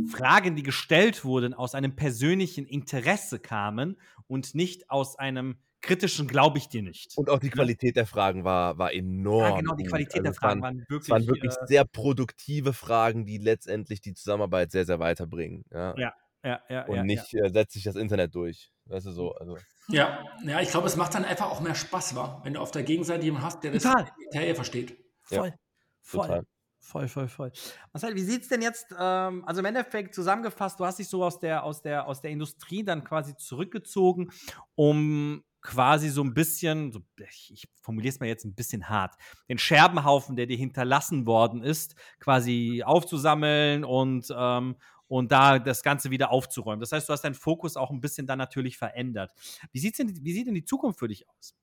Fragen, 0.07 0.55
die 0.55 0.63
gestellt 0.63 1.23
wurden, 1.25 1.53
aus 1.53 1.75
einem 1.75 1.95
persönlichen 1.95 2.65
Interesse 2.65 3.39
kamen 3.39 3.97
und 4.27 4.55
nicht 4.55 4.89
aus 4.89 5.17
einem 5.17 5.57
kritischen 5.81 6.27
glaube 6.27 6.57
ich 6.57 6.69
dir 6.69 6.81
nicht. 6.81 7.17
Und 7.17 7.29
auch 7.29 7.39
die 7.39 7.49
Qualität 7.49 7.95
der 7.95 8.05
Fragen 8.05 8.43
war, 8.43 8.77
war 8.77 8.93
enorm. 8.93 9.51
Ja, 9.51 9.55
genau, 9.57 9.75
die 9.75 9.85
Qualität 9.85 10.15
also 10.15 10.23
der 10.23 10.33
Fragen 10.33 10.61
waren, 10.61 10.77
waren 10.77 10.85
wirklich. 10.89 11.03
Es 11.03 11.09
waren 11.09 11.27
wirklich 11.27 11.51
äh, 11.53 11.65
sehr 11.67 11.85
produktive 11.85 12.73
Fragen, 12.73 13.25
die 13.25 13.37
letztendlich 13.37 14.01
die 14.01 14.13
Zusammenarbeit 14.13 14.71
sehr, 14.71 14.85
sehr 14.85 14.99
weiterbringen. 14.99 15.65
Ja, 15.71 15.95
ja, 15.97 16.13
ja. 16.47 16.61
ja 16.69 16.85
und 16.85 16.95
ja, 16.95 17.03
nicht 17.03 17.33
ja. 17.33 17.45
Äh, 17.45 17.49
setzt 17.51 17.73
sich 17.73 17.83
das 17.83 17.95
Internet 17.95 18.33
durch. 18.33 18.71
Weißt 18.85 19.05
du 19.05 19.11
so. 19.11 19.33
Also. 19.33 19.57
Ja, 19.89 20.23
ja, 20.43 20.61
ich 20.61 20.69
glaube, 20.69 20.87
es 20.87 20.95
macht 20.95 21.13
dann 21.13 21.25
einfach 21.25 21.49
auch 21.49 21.61
mehr 21.61 21.75
Spaß, 21.75 22.15
wa? 22.15 22.41
wenn 22.43 22.53
du 22.53 22.59
auf 22.59 22.71
der 22.71 22.83
Gegenseite 22.83 23.23
jemanden 23.23 23.45
hast, 23.45 23.63
der 23.63 23.71
das 23.71 23.83
Materie 23.83 24.55
versteht. 24.55 24.97
Voll. 25.23 25.53
Voll. 26.01 26.27
Total. 26.27 26.43
Voll, 26.79 27.09
voll, 27.09 27.27
voll. 27.27 27.51
Marcel, 27.91 28.15
wie 28.15 28.23
sieht 28.23 28.43
es 28.43 28.47
denn 28.47 28.61
jetzt, 28.61 28.95
ähm, 28.97 29.43
also 29.45 29.59
im 29.59 29.65
Endeffekt 29.65 30.15
zusammengefasst, 30.15 30.79
du 30.79 30.85
hast 30.85 30.99
dich 30.99 31.09
so 31.09 31.21
aus 31.21 31.37
der, 31.39 31.63
aus, 31.63 31.81
der, 31.81 32.07
aus 32.07 32.21
der 32.21 32.31
Industrie 32.31 32.83
dann 32.83 33.03
quasi 33.03 33.35
zurückgezogen, 33.35 34.31
um 34.75 35.43
quasi 35.61 36.07
so 36.07 36.23
ein 36.23 36.33
bisschen, 36.33 36.93
so, 36.93 37.01
ich 37.49 37.67
formuliere 37.81 38.13
es 38.13 38.21
mal 38.21 38.27
jetzt 38.27 38.45
ein 38.45 38.55
bisschen 38.55 38.87
hart, 38.87 39.15
den 39.49 39.57
Scherbenhaufen, 39.57 40.37
der 40.37 40.45
dir 40.45 40.55
hinterlassen 40.55 41.25
worden 41.25 41.61
ist, 41.61 41.95
quasi 42.19 42.83
aufzusammeln 42.85 43.83
und, 43.83 44.33
ähm, 44.33 44.77
und 45.07 45.31
da 45.31 45.59
das 45.59 45.83
Ganze 45.83 46.11
wieder 46.11 46.31
aufzuräumen. 46.31 46.79
Das 46.79 46.91
heißt, 46.91 47.07
du 47.07 47.13
hast 47.13 47.21
deinen 47.21 47.35
Fokus 47.35 47.77
auch 47.77 47.91
ein 47.91 48.01
bisschen 48.01 48.27
dann 48.27 48.37
natürlich 48.37 48.77
verändert. 48.77 49.31
Wie, 49.71 49.79
sieht's 49.79 49.97
denn, 49.97 50.13
wie 50.23 50.33
sieht 50.33 50.47
denn 50.47 50.55
die 50.55 50.65
Zukunft 50.65 50.99
für 50.99 51.07
dich 51.07 51.27
aus? 51.29 51.55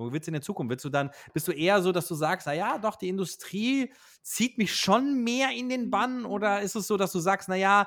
Wo 0.00 0.10
willst 0.10 0.26
du 0.26 0.30
in 0.30 0.34
der 0.34 0.42
Zukunft? 0.42 0.70
Willst 0.70 0.84
du 0.84 0.88
dann, 0.88 1.10
bist 1.34 1.46
du 1.46 1.52
eher 1.52 1.82
so, 1.82 1.92
dass 1.92 2.08
du 2.08 2.14
sagst, 2.14 2.46
na 2.46 2.54
ja, 2.54 2.78
doch, 2.78 2.96
die 2.96 3.08
Industrie 3.08 3.92
zieht 4.22 4.56
mich 4.56 4.74
schon 4.74 5.22
mehr 5.22 5.50
in 5.50 5.68
den 5.68 5.90
Bann? 5.90 6.24
Oder 6.24 6.62
ist 6.62 6.74
es 6.74 6.86
so, 6.86 6.96
dass 6.96 7.12
du 7.12 7.18
sagst, 7.18 7.50
naja, 7.50 7.86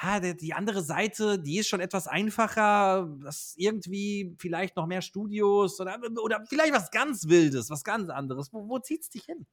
ah, 0.00 0.20
die 0.20 0.54
andere 0.54 0.82
Seite, 0.82 1.38
die 1.38 1.58
ist 1.58 1.68
schon 1.68 1.80
etwas 1.80 2.06
einfacher, 2.06 3.14
das 3.22 3.52
irgendwie 3.58 4.34
vielleicht 4.38 4.76
noch 4.76 4.86
mehr 4.86 5.02
Studios 5.02 5.78
oder, 5.80 5.98
oder 6.22 6.42
vielleicht 6.48 6.72
was 6.72 6.90
ganz 6.90 7.28
Wildes, 7.28 7.68
was 7.68 7.84
ganz 7.84 8.08
anderes. 8.08 8.54
Wo, 8.54 8.66
wo 8.66 8.78
zieht 8.78 9.02
es 9.02 9.10
dich 9.10 9.24
hin? 9.24 9.46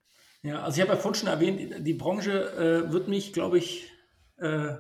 Ja, 0.44 0.64
also 0.64 0.78
ich 0.78 0.88
habe 0.88 0.96
ja 0.96 1.02
vorhin 1.02 1.20
schon 1.20 1.30
erwähnt, 1.30 1.86
die 1.86 1.94
Branche 1.94 2.86
äh, 2.88 2.92
wird 2.94 3.10
mich, 3.10 3.34
glaube 3.34 3.58
ich, 3.58 3.92
äh, 4.38 4.76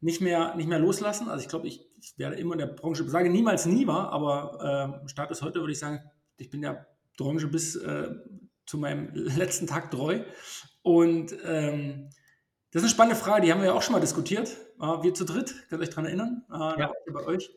nicht, 0.00 0.20
mehr, 0.20 0.54
nicht 0.56 0.68
mehr 0.68 0.78
loslassen. 0.78 1.28
Also 1.28 1.42
ich 1.42 1.48
glaube, 1.48 1.68
ich, 1.68 1.86
ich 2.00 2.18
werde 2.18 2.36
immer 2.36 2.54
in 2.54 2.60
der 2.60 2.66
Branche, 2.66 3.08
sage 3.08 3.30
niemals 3.30 3.66
nie 3.66 3.86
war, 3.86 4.12
aber 4.12 5.02
äh, 5.04 5.08
Status 5.08 5.42
heute 5.42 5.60
würde 5.60 5.72
ich 5.72 5.78
sagen, 5.78 6.00
ich 6.36 6.50
bin 6.50 6.62
der 6.62 6.86
Branche 7.16 7.48
bis 7.48 7.76
äh, 7.76 8.10
zu 8.66 8.78
meinem 8.78 9.12
letzten 9.14 9.66
Tag 9.66 9.90
treu. 9.90 10.20
Und 10.82 11.36
ähm, 11.44 12.08
das 12.70 12.82
ist 12.82 12.86
eine 12.86 12.94
spannende 12.94 13.20
Frage, 13.20 13.44
die 13.44 13.52
haben 13.52 13.60
wir 13.60 13.68
ja 13.68 13.74
auch 13.74 13.82
schon 13.82 13.92
mal 13.92 14.00
diskutiert. 14.00 14.56
Wir 15.02 15.12
zu 15.12 15.24
dritt, 15.24 15.68
könnt 15.68 15.82
ihr 15.82 15.88
euch 15.88 15.90
daran 15.90 16.06
erinnern? 16.06 16.44
Äh, 16.50 16.80
ja. 16.80 16.92
Bei 17.12 17.26
euch. 17.26 17.50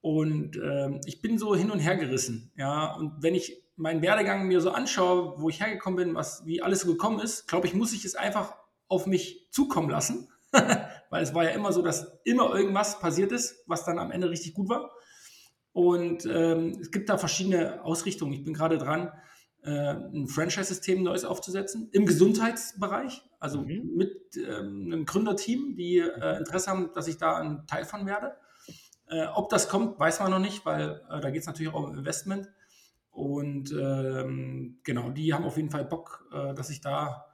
Und 0.00 0.56
ähm, 0.56 1.00
ich 1.06 1.22
bin 1.22 1.38
so 1.38 1.56
hin 1.56 1.70
und 1.70 1.78
her 1.78 1.96
gerissen. 1.96 2.52
Ja, 2.56 2.94
und 2.94 3.22
wenn 3.22 3.34
ich 3.34 3.64
meinen 3.76 4.02
Werdegang 4.02 4.46
mir 4.46 4.60
so 4.60 4.70
anschaue, 4.70 5.40
wo 5.40 5.48
ich 5.48 5.60
hergekommen 5.60 5.96
bin, 5.96 6.14
was, 6.14 6.44
wie 6.46 6.62
alles 6.62 6.80
so 6.80 6.92
gekommen 6.92 7.20
ist, 7.20 7.46
glaube 7.46 7.66
ich, 7.66 7.74
muss 7.74 7.92
ich 7.92 8.04
es 8.04 8.14
einfach 8.14 8.54
auf 8.88 9.06
mich 9.06 9.48
zukommen 9.50 9.90
lassen. 9.90 10.28
Weil 11.10 11.22
es 11.22 11.34
war 11.34 11.44
ja 11.44 11.50
immer 11.50 11.72
so, 11.72 11.82
dass 11.82 12.18
immer 12.24 12.54
irgendwas 12.54 12.98
passiert 12.98 13.32
ist, 13.32 13.62
was 13.66 13.84
dann 13.84 13.98
am 13.98 14.10
Ende 14.10 14.30
richtig 14.30 14.54
gut 14.54 14.68
war. 14.68 14.90
Und 15.72 16.24
ähm, 16.26 16.78
es 16.80 16.90
gibt 16.90 17.08
da 17.08 17.18
verschiedene 17.18 17.84
Ausrichtungen. 17.84 18.32
Ich 18.32 18.44
bin 18.44 18.54
gerade 18.54 18.78
dran, 18.78 19.12
äh, 19.62 19.70
ein 19.70 20.26
Franchise-System 20.26 21.02
Neues 21.02 21.24
aufzusetzen 21.24 21.90
im 21.92 22.06
Gesundheitsbereich, 22.06 23.22
also 23.40 23.62
mhm. 23.62 23.92
mit 23.94 24.36
ähm, 24.36 24.84
einem 24.86 25.04
Gründerteam, 25.04 25.76
die 25.76 25.98
äh, 25.98 26.38
Interesse 26.38 26.70
haben, 26.70 26.90
dass 26.94 27.08
ich 27.08 27.18
da 27.18 27.36
ein 27.36 27.66
Teil 27.66 27.84
von 27.84 28.06
werde. 28.06 28.36
Äh, 29.08 29.26
ob 29.34 29.50
das 29.50 29.68
kommt, 29.68 29.98
weiß 29.98 30.20
man 30.20 30.30
noch 30.30 30.38
nicht, 30.38 30.64
weil 30.64 31.02
äh, 31.10 31.20
da 31.20 31.30
geht 31.30 31.42
es 31.42 31.46
natürlich 31.46 31.72
auch 31.72 31.84
um 31.84 31.98
Investment. 31.98 32.48
Und 33.10 33.72
ähm, 33.72 34.78
genau, 34.82 35.10
die 35.10 35.32
haben 35.32 35.44
auf 35.44 35.56
jeden 35.56 35.70
Fall 35.70 35.84
Bock, 35.84 36.28
äh, 36.32 36.54
dass 36.54 36.70
ich 36.70 36.80
da 36.80 37.25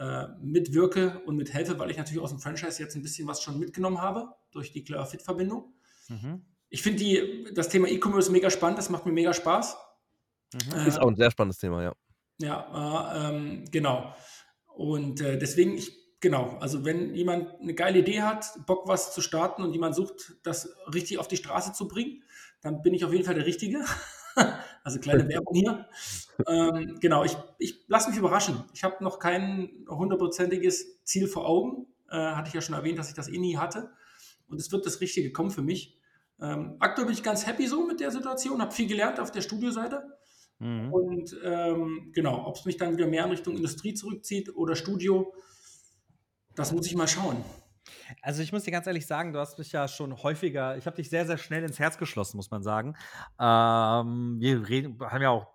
äh, 0.00 0.26
mitwirke 0.42 1.22
und 1.26 1.36
mithelfe, 1.36 1.78
weil 1.78 1.90
ich 1.90 1.96
natürlich 1.96 2.20
aus 2.20 2.30
dem 2.30 2.40
Franchise 2.40 2.82
jetzt 2.82 2.96
ein 2.96 3.02
bisschen 3.02 3.28
was 3.28 3.42
schon 3.42 3.58
mitgenommen 3.58 4.00
habe 4.00 4.34
durch 4.50 4.72
die 4.72 4.82
Clear 4.82 5.06
Fit-Verbindung. 5.06 5.72
Mhm 6.08 6.42
ich 6.70 6.82
finde 6.82 7.52
das 7.52 7.68
Thema 7.68 7.88
E-Commerce 7.88 8.30
mega 8.30 8.48
spannend, 8.48 8.78
das 8.78 8.88
macht 8.88 9.04
mir 9.04 9.12
mega 9.12 9.34
Spaß. 9.34 9.76
Mhm. 10.54 10.86
Ist 10.86 11.00
auch 11.00 11.08
ein 11.08 11.16
sehr 11.16 11.30
spannendes 11.30 11.58
Thema, 11.58 11.82
ja. 11.82 11.92
Ja, 12.40 13.12
äh, 13.12 13.28
ähm, 13.28 13.64
genau. 13.70 14.14
Und 14.74 15.20
äh, 15.20 15.36
deswegen, 15.36 15.76
ich, 15.76 15.92
genau, 16.20 16.56
also 16.60 16.84
wenn 16.84 17.14
jemand 17.14 17.60
eine 17.60 17.74
geile 17.74 17.98
Idee 17.98 18.22
hat, 18.22 18.46
Bock 18.66 18.88
was 18.88 19.12
zu 19.12 19.20
starten 19.20 19.62
und 19.62 19.72
jemand 19.72 19.94
sucht, 19.94 20.36
das 20.44 20.74
richtig 20.94 21.18
auf 21.18 21.28
die 21.28 21.36
Straße 21.36 21.72
zu 21.72 21.86
bringen, 21.86 22.22
dann 22.62 22.82
bin 22.82 22.94
ich 22.94 23.04
auf 23.04 23.12
jeden 23.12 23.24
Fall 23.24 23.34
der 23.34 23.46
Richtige. 23.46 23.84
also 24.84 24.98
kleine 25.00 25.28
Werbung 25.28 25.54
hier. 25.54 25.88
Ähm, 26.46 26.98
genau, 27.00 27.24
ich, 27.24 27.36
ich 27.58 27.84
lasse 27.88 28.10
mich 28.10 28.18
überraschen. 28.18 28.64
Ich 28.72 28.84
habe 28.84 29.02
noch 29.02 29.18
kein 29.18 29.84
hundertprozentiges 29.88 31.02
Ziel 31.04 31.28
vor 31.28 31.46
Augen. 31.46 31.86
Äh, 32.10 32.16
hatte 32.16 32.48
ich 32.48 32.54
ja 32.54 32.60
schon 32.60 32.74
erwähnt, 32.74 32.98
dass 32.98 33.08
ich 33.08 33.14
das 33.14 33.28
eh 33.28 33.38
nie 33.38 33.56
hatte. 33.56 33.90
Und 34.48 34.60
es 34.60 34.72
wird 34.72 34.86
das 34.86 35.00
Richtige 35.00 35.32
kommen 35.32 35.50
für 35.50 35.62
mich. 35.62 35.98
Ähm, 36.40 36.76
aktuell 36.80 37.06
bin 37.06 37.14
ich 37.14 37.22
ganz 37.22 37.46
happy 37.46 37.66
so 37.66 37.86
mit 37.86 38.00
der 38.00 38.10
Situation, 38.10 38.60
habe 38.60 38.72
viel 38.72 38.88
gelernt 38.88 39.20
auf 39.20 39.30
der 39.30 39.42
Studioseite. 39.42 40.02
Mhm. 40.58 40.92
Und 40.92 41.36
ähm, 41.44 42.10
genau, 42.12 42.46
ob 42.46 42.56
es 42.56 42.64
mich 42.64 42.76
dann 42.76 42.96
wieder 42.96 43.06
mehr 43.06 43.24
in 43.24 43.30
Richtung 43.30 43.56
Industrie 43.56 43.94
zurückzieht 43.94 44.54
oder 44.56 44.74
Studio, 44.76 45.32
das 46.54 46.72
muss 46.72 46.86
ich 46.86 46.96
mal 46.96 47.08
schauen. 47.08 47.44
Also 48.22 48.42
ich 48.42 48.52
muss 48.52 48.64
dir 48.64 48.70
ganz 48.70 48.86
ehrlich 48.86 49.06
sagen, 49.06 49.32
du 49.32 49.38
hast 49.38 49.58
mich 49.58 49.72
ja 49.72 49.88
schon 49.88 50.22
häufiger, 50.22 50.76
ich 50.76 50.86
habe 50.86 50.96
dich 50.96 51.10
sehr, 51.10 51.26
sehr 51.26 51.38
schnell 51.38 51.62
ins 51.62 51.78
Herz 51.78 51.98
geschlossen, 51.98 52.36
muss 52.36 52.50
man 52.50 52.62
sagen. 52.62 52.96
Ähm, 53.38 54.36
wir 54.40 54.68
reden, 54.68 54.98
haben 55.00 55.22
ja 55.22 55.30
auch 55.30 55.54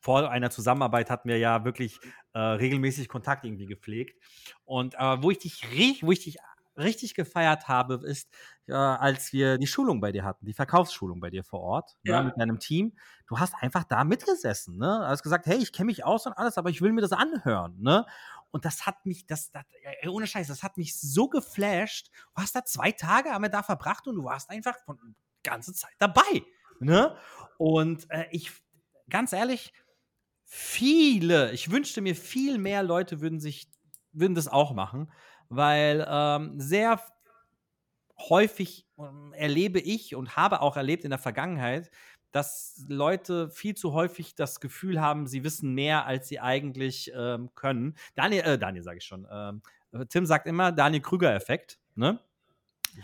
vor 0.00 0.30
einer 0.30 0.50
Zusammenarbeit 0.50 1.10
hatten 1.10 1.28
wir 1.28 1.38
ja 1.38 1.64
wirklich 1.64 1.98
äh, 2.34 2.38
regelmäßig 2.38 3.08
Kontakt 3.08 3.44
irgendwie 3.44 3.66
gepflegt. 3.66 4.22
Und 4.64 4.94
äh, 4.94 5.22
wo 5.22 5.30
ich 5.30 5.38
dich 5.38 5.62
wo 6.02 6.12
ich 6.12 6.24
dich 6.24 6.38
richtig 6.78 7.14
gefeiert 7.14 7.68
habe, 7.68 8.00
ist, 8.04 8.30
äh, 8.66 8.72
als 8.72 9.32
wir 9.32 9.58
die 9.58 9.66
Schulung 9.66 10.00
bei 10.00 10.12
dir 10.12 10.24
hatten, 10.24 10.46
die 10.46 10.54
Verkaufsschulung 10.54 11.20
bei 11.20 11.30
dir 11.30 11.44
vor 11.44 11.60
Ort 11.60 11.96
ne, 12.02 12.12
ja. 12.12 12.20
ne, 12.20 12.26
mit 12.28 12.40
deinem 12.40 12.58
Team. 12.58 12.94
Du 13.26 13.38
hast 13.38 13.54
einfach 13.60 13.84
da 13.84 14.04
mitgesessen, 14.04 14.78
ne? 14.78 14.98
Du 15.00 15.06
hast 15.06 15.22
gesagt, 15.22 15.46
hey, 15.46 15.58
ich 15.58 15.72
kenne 15.72 15.86
mich 15.86 16.04
aus 16.04 16.26
und 16.26 16.32
alles, 16.32 16.58
aber 16.58 16.70
ich 16.70 16.80
will 16.80 16.92
mir 16.92 17.02
das 17.02 17.12
anhören, 17.12 17.76
ne? 17.80 18.06
Und 18.52 18.64
das 18.64 18.86
hat 18.86 19.04
mich, 19.04 19.26
das, 19.26 19.50
das 19.50 19.64
ey, 20.00 20.08
ohne 20.08 20.26
Scheiß, 20.26 20.46
das 20.46 20.62
hat 20.62 20.76
mich 20.76 20.98
so 20.98 21.28
geflasht. 21.28 22.10
Du 22.36 22.42
hast 22.42 22.54
da 22.54 22.64
zwei 22.64 22.92
Tage 22.92 23.30
haben 23.30 23.42
wir 23.42 23.48
da 23.48 23.62
verbracht 23.62 24.06
und 24.06 24.14
du 24.16 24.24
warst 24.24 24.48
einfach 24.50 24.76
von 24.84 25.16
ganze 25.42 25.74
Zeit 25.74 25.94
dabei, 25.98 26.44
ne? 26.78 27.16
Und 27.58 28.08
äh, 28.10 28.26
ich, 28.30 28.52
ganz 29.10 29.32
ehrlich, 29.32 29.72
viele, 30.44 31.50
ich 31.52 31.70
wünschte 31.70 32.00
mir 32.00 32.14
viel 32.14 32.58
mehr 32.58 32.84
Leute 32.84 33.20
würden 33.20 33.40
sich, 33.40 33.68
würden 34.12 34.36
das 34.36 34.46
auch 34.46 34.72
machen 34.72 35.10
weil 35.54 36.06
ähm, 36.08 36.58
sehr 36.58 37.00
häufig 38.18 38.88
ähm, 38.98 39.32
erlebe 39.34 39.80
ich 39.80 40.14
und 40.14 40.36
habe 40.36 40.62
auch 40.62 40.76
erlebt 40.76 41.04
in 41.04 41.10
der 41.10 41.18
Vergangenheit, 41.18 41.90
dass 42.32 42.84
Leute 42.88 43.50
viel 43.50 43.74
zu 43.74 43.92
häufig 43.92 44.34
das 44.34 44.60
Gefühl 44.60 45.00
haben, 45.00 45.26
sie 45.26 45.44
wissen 45.44 45.74
mehr, 45.74 46.06
als 46.06 46.28
sie 46.28 46.40
eigentlich 46.40 47.12
ähm, 47.14 47.50
können. 47.54 47.94
Daniel, 48.14 48.42
äh, 48.42 48.58
Daniel 48.58 48.82
sage 48.82 48.98
ich 48.98 49.04
schon. 49.04 49.26
Ähm, 49.30 49.62
Tim 50.08 50.26
sagt 50.26 50.46
immer 50.46 50.72
Daniel 50.72 51.02
Krüger-Effekt, 51.02 51.78
ne? 51.94 52.18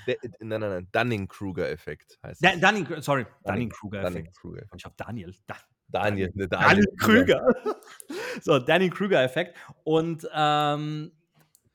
De, 0.06 0.18
nein, 0.40 0.60
nein, 0.60 0.70
nein, 0.70 0.88
Dunning-Kruger-Effekt 0.92 2.18
heißt 2.22 2.44
da, 2.44 2.56
Dunning, 2.56 3.00
sorry, 3.00 3.26
Dunning-Kruger-Effekt. 3.44 4.16
Dunning 4.16 4.32
Kruger 4.32 4.62
ich 4.76 4.84
hoffe 4.84 4.94
Daniel. 4.98 5.34
Da, 5.46 5.56
Daniel, 5.88 6.30
ne, 6.34 6.48
Daniel, 6.48 6.68
Daniel 6.68 6.96
Krüger. 6.98 7.46
so, 8.42 8.58
Dunning-Kruger-Effekt. 8.58 9.56
Und 9.84 10.28
ähm, 10.34 11.12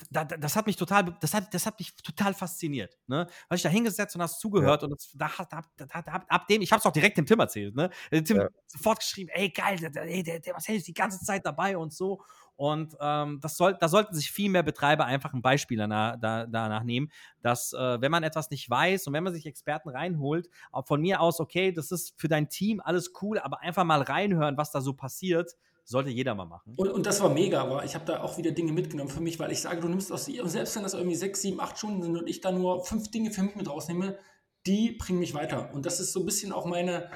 da, 0.09 0.25
das 0.25 0.55
hat 0.55 0.65
mich 0.65 0.75
total, 0.75 1.15
das 1.19 1.33
hat, 1.33 1.53
das 1.53 1.65
hat 1.65 1.79
mich 1.79 1.95
total 1.95 2.33
fasziniert. 2.33 2.97
Ne? 3.07 3.27
Weil 3.47 3.55
ich 3.55 3.61
da 3.61 3.69
hingesetzt 3.69 4.15
und 4.15 4.21
hast 4.21 4.39
zugehört 4.39 4.81
ja. 4.81 4.87
und 4.87 4.91
das, 4.91 5.11
da, 5.13 5.29
da, 5.49 5.61
da, 5.77 6.01
da, 6.01 6.11
ab 6.27 6.47
dem, 6.47 6.61
ich 6.61 6.71
habe 6.71 6.79
es 6.79 6.85
auch 6.85 6.91
direkt 6.91 7.17
dem 7.17 7.25
Tim 7.25 7.39
erzählt. 7.39 7.75
Ne? 7.75 7.89
Tim 8.11 8.37
ja. 8.37 8.47
sofort 8.67 8.99
geschrieben, 8.99 9.29
ey 9.33 9.49
geil, 9.49 9.77
der, 9.77 9.89
der, 9.89 10.39
der 10.39 10.53
Marcel 10.53 10.75
ist 10.75 10.87
die 10.87 10.93
ganze 10.93 11.23
Zeit 11.23 11.45
dabei 11.45 11.77
und 11.77 11.93
so. 11.93 12.21
Und 12.55 12.95
ähm, 13.01 13.39
das 13.41 13.57
soll, 13.57 13.75
da 13.79 13.87
sollten 13.87 14.13
sich 14.13 14.31
viel 14.31 14.49
mehr 14.49 14.63
Betreiber 14.63 15.05
einfach 15.05 15.33
ein 15.33 15.41
Beispiel 15.41 15.77
danach, 15.77 16.17
da, 16.19 16.45
danach 16.45 16.83
nehmen, 16.83 17.11
dass 17.41 17.73
äh, 17.73 17.99
wenn 17.99 18.11
man 18.11 18.23
etwas 18.23 18.51
nicht 18.51 18.69
weiß 18.69 19.07
und 19.07 19.13
wenn 19.13 19.23
man 19.23 19.33
sich 19.33 19.45
Experten 19.45 19.89
reinholt, 19.89 20.49
von 20.85 21.01
mir 21.01 21.19
aus, 21.19 21.39
okay, 21.39 21.71
das 21.71 21.91
ist 21.91 22.13
für 22.15 22.27
dein 22.27 22.49
Team 22.49 22.79
alles 22.79 23.11
cool, 23.21 23.39
aber 23.39 23.61
einfach 23.61 23.83
mal 23.83 24.01
reinhören, 24.01 24.55
was 24.55 24.71
da 24.71 24.81
so 24.81 24.93
passiert, 24.93 25.55
sollte 25.83 26.09
jeder 26.09 26.35
mal 26.35 26.45
machen. 26.45 26.73
Und, 26.75 26.89
und 26.89 27.05
das 27.05 27.21
war 27.21 27.29
mega, 27.29 27.61
aber 27.61 27.83
ich 27.83 27.95
habe 27.95 28.05
da 28.05 28.21
auch 28.21 28.37
wieder 28.37 28.51
Dinge 28.51 28.71
mitgenommen 28.71 29.09
für 29.09 29.21
mich, 29.21 29.39
weil 29.39 29.51
ich 29.51 29.61
sage, 29.61 29.81
du 29.81 29.87
nimmst 29.87 30.11
aus, 30.11 30.25
selbst 30.25 30.75
wenn 30.75 30.83
das 30.83 30.93
irgendwie 30.93 31.15
sechs, 31.15 31.41
sieben, 31.41 31.59
acht 31.59 31.77
Stunden 31.77 32.01
sind 32.01 32.17
und 32.17 32.27
ich 32.27 32.41
da 32.41 32.51
nur 32.51 32.85
fünf 32.85 33.11
Dinge 33.11 33.31
für 33.31 33.43
mich 33.43 33.55
mit 33.55 33.69
rausnehme, 33.69 34.17
die 34.65 34.91
bringen 34.91 35.19
mich 35.19 35.33
weiter. 35.33 35.73
Und 35.73 35.85
das 35.85 35.99
ist 35.99 36.13
so 36.13 36.21
ein 36.21 36.25
bisschen 36.25 36.51
auch 36.53 36.65
meine, 36.65 37.09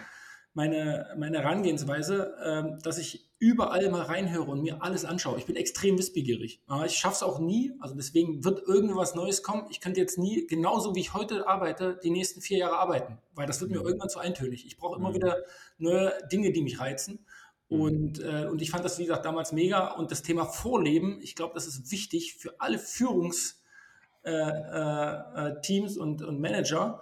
meine, 0.53 1.15
meine 1.17 1.39
Herangehensweise, 1.39 2.35
äh, 2.43 2.81
dass 2.81 2.97
ich 2.97 3.27
überall 3.39 3.89
mal 3.91 4.01
reinhöre 4.01 4.49
und 4.49 4.61
mir 4.61 4.81
alles 4.81 5.05
anschaue. 5.05 5.37
Ich 5.37 5.45
bin 5.45 5.55
extrem 5.55 5.97
wissbegierig. 5.97 6.63
ich 6.85 6.95
schaffe 6.95 7.15
es 7.15 7.23
auch 7.23 7.39
nie, 7.39 7.73
also 7.79 7.93
deswegen 7.93 8.43
wird 8.43 8.67
irgendwas 8.67 9.13
Neues 9.13 9.43
kommen. 9.43 9.67
Ich 9.69 9.79
könnte 9.79 9.99
jetzt 9.99 10.17
nie, 10.17 10.47
genauso 10.47 10.95
wie 10.95 11.01
ich 11.01 11.13
heute 11.13 11.47
arbeite, 11.47 11.99
die 12.03 12.09
nächsten 12.09 12.41
vier 12.41 12.57
Jahre 12.57 12.77
arbeiten, 12.77 13.19
weil 13.35 13.45
das 13.45 13.61
wird 13.61 13.69
mir 13.69 13.79
mhm. 13.79 13.85
irgendwann 13.85 14.09
zu 14.09 14.19
eintönig. 14.19 14.65
Ich 14.65 14.77
brauche 14.77 14.97
immer 14.97 15.11
mhm. 15.11 15.15
wieder 15.15 15.37
neue 15.77 16.13
Dinge, 16.31 16.51
die 16.51 16.63
mich 16.63 16.79
reizen. 16.79 17.25
Mhm. 17.69 17.81
Und, 17.81 18.19
äh, 18.19 18.47
und 18.49 18.61
ich 18.61 18.71
fand 18.71 18.85
das, 18.85 18.97
wie 18.99 19.05
gesagt, 19.05 19.25
damals 19.25 19.51
mega. 19.51 19.91
Und 19.93 20.11
das 20.11 20.21
Thema 20.23 20.45
Vorleben, 20.45 21.19
ich 21.21 21.35
glaube, 21.35 21.53
das 21.53 21.67
ist 21.67 21.91
wichtig 21.91 22.35
für 22.35 22.59
alle 22.59 22.79
Führungsteams 22.79 23.61
äh, 24.23 24.31
äh, 24.31 25.95
äh 25.95 25.99
und, 25.99 26.21
und 26.21 26.39
Manager. 26.39 27.01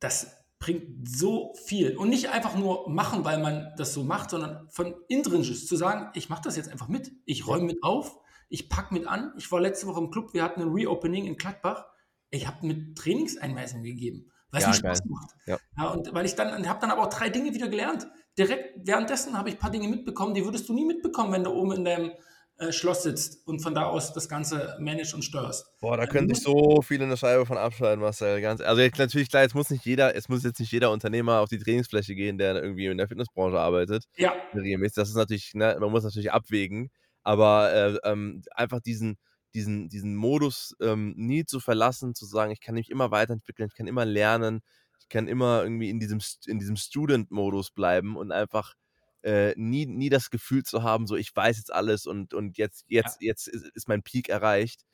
Das 0.00 0.38
bringt 0.58 1.08
so 1.08 1.54
viel. 1.66 1.96
Und 1.96 2.08
nicht 2.08 2.30
einfach 2.30 2.56
nur 2.56 2.88
machen, 2.88 3.24
weil 3.24 3.38
man 3.38 3.72
das 3.76 3.94
so 3.94 4.02
macht, 4.02 4.30
sondern 4.30 4.68
von 4.70 4.94
intrinsisch 5.08 5.66
zu 5.66 5.76
sagen, 5.76 6.10
ich 6.14 6.28
mache 6.28 6.42
das 6.42 6.56
jetzt 6.56 6.68
einfach 6.68 6.88
mit. 6.88 7.12
Ich 7.24 7.46
räume 7.46 7.66
mit 7.66 7.82
auf, 7.82 8.18
ich 8.48 8.68
packe 8.68 8.94
mit 8.94 9.06
an. 9.06 9.32
Ich 9.36 9.50
war 9.52 9.60
letzte 9.60 9.86
Woche 9.86 10.00
im 10.00 10.10
Club, 10.10 10.34
wir 10.34 10.42
hatten 10.42 10.62
ein 10.62 10.68
Reopening 10.68 11.26
in 11.26 11.36
Gladbach. 11.36 11.86
Ich 12.30 12.46
habe 12.46 12.66
mit 12.66 12.98
Trainingseinweisungen 12.98 13.84
gegeben, 13.84 14.30
weil 14.50 14.60
es 14.60 14.64
ja, 14.64 14.68
mir 14.68 14.74
Spaß 14.76 15.00
geil. 15.00 15.10
macht. 15.10 15.30
Ja. 15.46 15.58
ja. 15.78 15.88
und 15.90 16.12
weil 16.14 16.26
ich 16.26 16.34
dann, 16.34 16.68
habe 16.68 16.80
dann 16.80 16.90
aber 16.90 17.02
auch 17.02 17.10
drei 17.10 17.28
Dinge 17.28 17.54
wieder 17.54 17.68
gelernt. 17.68 18.06
Direkt 18.36 18.86
währenddessen 18.86 19.36
habe 19.36 19.48
ich 19.48 19.56
ein 19.56 19.58
paar 19.58 19.70
Dinge 19.70 19.88
mitbekommen, 19.88 20.34
die 20.34 20.44
würdest 20.44 20.68
du 20.68 20.74
nie 20.74 20.84
mitbekommen, 20.84 21.32
wenn 21.32 21.44
du 21.44 21.50
oben 21.50 21.72
in 21.72 21.84
deinem 21.84 22.12
äh, 22.58 22.72
Schloss 22.72 23.04
sitzt 23.04 23.46
und 23.46 23.60
von 23.60 23.72
da 23.72 23.84
aus 23.84 24.12
das 24.12 24.28
Ganze 24.28 24.76
managst 24.80 25.14
und 25.14 25.22
steuerst. 25.22 25.78
Boah, 25.80 25.96
da 25.96 26.06
können 26.06 26.28
sich 26.28 26.42
so 26.42 26.82
viele 26.82 27.04
eine 27.04 27.16
Scheibe 27.16 27.46
von 27.46 27.56
abschneiden, 27.56 28.00
Marcel. 28.00 28.40
Ganz, 28.40 28.60
also 28.60 28.82
jetzt, 28.82 28.98
natürlich, 28.98 29.30
klar, 29.30 29.44
jetzt 29.44 29.54
muss 29.54 29.70
nicht 29.70 29.84
jeder, 29.84 30.16
es 30.16 30.28
muss 30.28 30.42
jetzt 30.42 30.58
nicht 30.58 30.72
jeder 30.72 30.90
Unternehmer 30.90 31.38
auf 31.38 31.48
die 31.48 31.58
Trainingsfläche 31.58 32.16
gehen, 32.16 32.36
der 32.36 32.60
irgendwie 32.60 32.86
in 32.86 32.98
der 32.98 33.06
Fitnessbranche 33.06 33.60
arbeitet. 33.60 34.06
Ja. 34.16 34.34
Das 34.52 35.08
ist 35.08 35.14
natürlich, 35.14 35.54
ne, 35.54 35.76
man 35.78 35.92
muss 35.92 36.02
natürlich 36.02 36.32
abwägen, 36.32 36.90
aber 37.22 37.72
äh, 37.72 37.98
ähm, 38.02 38.42
einfach 38.50 38.80
diesen, 38.80 39.18
diesen, 39.54 39.88
diesen 39.88 40.14
Modus 40.14 40.76
ähm, 40.80 41.14
nie 41.16 41.44
zu 41.44 41.60
verlassen, 41.60 42.14
zu 42.14 42.26
sagen, 42.26 42.52
ich 42.52 42.60
kann 42.60 42.74
mich 42.74 42.90
immer 42.90 43.10
weiterentwickeln, 43.10 43.68
ich 43.68 43.76
kann 43.76 43.86
immer 43.86 44.04
lernen, 44.04 44.60
ich 45.00 45.08
kann 45.08 45.28
immer 45.28 45.62
irgendwie 45.62 45.90
in 45.90 46.00
diesem, 46.00 46.20
in 46.46 46.58
diesem 46.58 46.76
Student-Modus 46.76 47.70
bleiben 47.70 48.16
und 48.16 48.32
einfach 48.32 48.74
äh, 49.22 49.54
nie, 49.56 49.86
nie 49.86 50.10
das 50.10 50.30
Gefühl 50.30 50.62
zu 50.62 50.82
haben, 50.82 51.06
so 51.06 51.16
ich 51.16 51.34
weiß 51.34 51.56
jetzt 51.56 51.72
alles 51.72 52.06
und, 52.06 52.34
und 52.34 52.56
jetzt, 52.58 52.84
jetzt, 52.88 53.20
ja. 53.20 53.28
jetzt 53.28 53.48
ist, 53.48 53.66
ist, 53.74 53.88
mein 53.88 54.02
Peak 54.02 54.28
erreicht. 54.28 54.84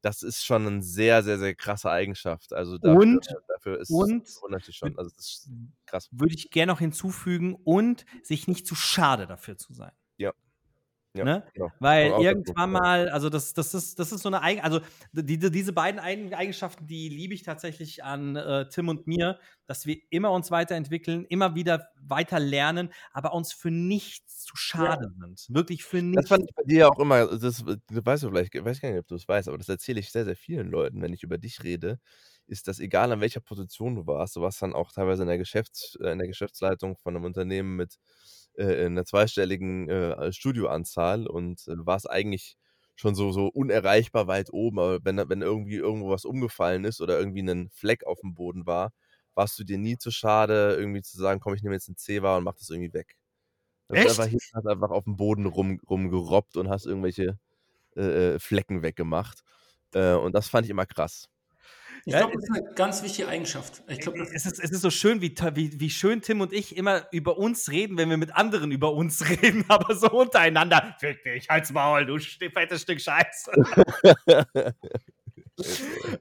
Das 0.00 0.22
ist 0.22 0.44
schon 0.44 0.66
eine 0.66 0.82
sehr, 0.82 1.22
sehr, 1.22 1.38
sehr 1.38 1.54
krasse 1.54 1.90
Eigenschaft. 1.90 2.52
Also 2.52 2.78
dafür, 2.78 3.00
und, 3.00 3.26
dafür 3.48 3.80
ist 3.80 3.90
und, 3.90 4.28
natürlich 4.48 4.76
schon. 4.76 4.96
Also 4.98 5.10
das 5.14 5.26
ist 5.26 5.50
krass. 5.86 6.08
Würde 6.10 6.34
ich 6.34 6.50
gerne 6.50 6.72
noch 6.72 6.80
hinzufügen 6.80 7.54
und 7.54 8.04
sich 8.22 8.48
nicht 8.48 8.66
zu 8.66 8.74
schade 8.74 9.26
dafür 9.26 9.56
zu 9.56 9.72
sein. 9.72 9.92
Ja. 11.18 11.24
Ne? 11.24 11.44
genau. 11.52 11.70
Weil 11.78 12.12
irgendwann 12.20 12.72
mal, 12.72 13.08
also 13.08 13.28
das, 13.28 13.52
das, 13.54 13.74
ist, 13.74 13.98
das 13.98 14.12
ist 14.12 14.22
so 14.22 14.28
eine 14.28 14.42
Eigen, 14.42 14.60
also 14.60 14.80
die, 15.12 15.38
diese 15.38 15.72
beiden 15.72 16.00
Eigenschaften, 16.00 16.86
die 16.86 17.08
liebe 17.08 17.34
ich 17.34 17.42
tatsächlich 17.42 18.04
an 18.04 18.36
äh, 18.36 18.68
Tim 18.68 18.88
und 18.88 19.06
mir, 19.06 19.38
dass 19.66 19.86
wir 19.86 19.98
immer 20.10 20.32
uns 20.32 20.50
weiterentwickeln, 20.50 21.24
immer 21.28 21.54
wieder 21.54 21.88
weiter 22.00 22.40
lernen, 22.40 22.90
aber 23.12 23.34
uns 23.34 23.52
für 23.52 23.70
nichts 23.70 24.44
zu 24.44 24.56
schade 24.56 25.12
ja. 25.12 25.26
sind. 25.26 25.46
Wirklich 25.48 25.84
für 25.84 26.02
nichts. 26.02 26.22
Das 26.22 26.28
fand 26.28 26.44
ich 26.48 26.54
bei 26.54 26.62
dir 26.64 26.88
auch 26.88 26.98
immer, 26.98 27.26
das, 27.26 27.64
das 27.64 27.64
weißt 27.90 28.22
du 28.22 28.30
vielleicht, 28.30 28.54
ich 28.54 28.64
weiß 28.64 28.80
gar 28.80 28.90
nicht, 28.90 29.00
ob 29.00 29.08
du 29.08 29.14
es 29.14 29.28
weißt, 29.28 29.48
aber 29.48 29.58
das 29.58 29.68
erzähle 29.68 30.00
ich 30.00 30.10
sehr, 30.10 30.24
sehr 30.24 30.36
vielen 30.36 30.70
Leuten, 30.70 31.02
wenn 31.02 31.12
ich 31.12 31.22
über 31.22 31.38
dich 31.38 31.62
rede, 31.62 31.98
ist 32.48 32.66
das 32.66 32.80
egal, 32.80 33.12
an 33.12 33.20
welcher 33.20 33.40
Position 33.40 33.94
du 33.94 34.06
warst, 34.06 34.36
du 34.36 34.40
warst 34.40 34.62
dann 34.62 34.72
auch 34.72 34.90
teilweise 34.90 35.22
in 35.22 35.28
der, 35.28 35.38
Geschäfts-, 35.38 35.96
äh, 36.00 36.12
in 36.12 36.18
der 36.18 36.28
Geschäftsleitung 36.28 36.96
von 36.96 37.14
einem 37.14 37.24
Unternehmen 37.24 37.76
mit 37.76 37.98
äh, 38.58 38.86
in 38.86 38.92
einer 38.92 39.04
zweistelligen 39.04 39.88
äh, 39.88 40.32
Studioanzahl 40.32 41.26
und 41.26 41.66
äh, 41.68 41.74
war 41.86 41.96
es 41.96 42.06
eigentlich 42.06 42.56
schon 42.96 43.14
so, 43.14 43.30
so 43.32 43.46
unerreichbar 43.46 44.26
weit 44.26 44.52
oben. 44.52 44.78
Aber 44.80 45.04
wenn, 45.04 45.16
wenn 45.16 45.42
irgendwie 45.42 45.76
irgendwo 45.76 46.10
was 46.10 46.24
umgefallen 46.24 46.84
ist 46.84 47.00
oder 47.00 47.18
irgendwie 47.18 47.42
ein 47.42 47.70
Fleck 47.70 48.04
auf 48.04 48.20
dem 48.20 48.34
Boden 48.34 48.66
war, 48.66 48.92
warst 49.34 49.58
du 49.58 49.64
dir 49.64 49.78
nie 49.78 49.96
zu 49.96 50.10
schade, 50.10 50.74
irgendwie 50.76 51.02
zu 51.02 51.16
sagen, 51.16 51.40
komm, 51.40 51.54
ich 51.54 51.62
nehme 51.62 51.76
jetzt 51.76 51.88
einen 51.88 51.96
Zewa 51.96 52.36
und 52.36 52.44
mach 52.44 52.56
das 52.56 52.70
irgendwie 52.70 52.92
weg. 52.92 53.16
Du 53.88 53.94
Echt? 53.94 54.10
Einfach, 54.10 54.26
hier, 54.26 54.40
hast 54.52 54.66
einfach 54.66 54.90
auf 54.90 55.04
dem 55.04 55.16
Boden 55.16 55.46
rum, 55.46 55.80
rumgerobbt 55.88 56.56
und 56.56 56.68
hast 56.68 56.86
irgendwelche 56.86 57.38
äh, 57.96 58.34
äh 58.34 58.38
Flecken 58.40 58.82
weggemacht. 58.82 59.44
Äh, 59.94 60.14
und 60.14 60.34
das 60.34 60.48
fand 60.48 60.66
ich 60.66 60.70
immer 60.70 60.86
krass. 60.86 61.28
Ich 62.04 62.14
glaube, 62.14 62.34
das 62.34 62.44
ist 62.44 62.50
eine 62.50 62.74
ganz 62.74 63.02
wichtige 63.02 63.28
Eigenschaft. 63.28 63.82
Ich 63.88 64.00
glaub, 64.00 64.16
es, 64.16 64.46
ist, 64.46 64.60
es 64.60 64.70
ist 64.70 64.80
so 64.80 64.90
schön, 64.90 65.20
wie, 65.20 65.34
wie, 65.54 65.80
wie 65.80 65.90
schön 65.90 66.22
Tim 66.22 66.40
und 66.40 66.52
ich 66.52 66.76
immer 66.76 67.06
über 67.12 67.38
uns 67.38 67.70
reden, 67.70 67.96
wenn 67.98 68.10
wir 68.10 68.16
mit 68.16 68.34
anderen 68.34 68.70
über 68.70 68.92
uns 68.92 69.28
reden, 69.42 69.64
aber 69.68 69.94
so 69.94 70.10
untereinander. 70.10 70.96
Fick 70.98 71.22
dich, 71.24 71.48
halt's 71.48 71.72
Maul, 71.72 72.06
du 72.06 72.18
fettes 72.18 72.82
Stück 72.82 73.00
Scheiße. 73.00 73.52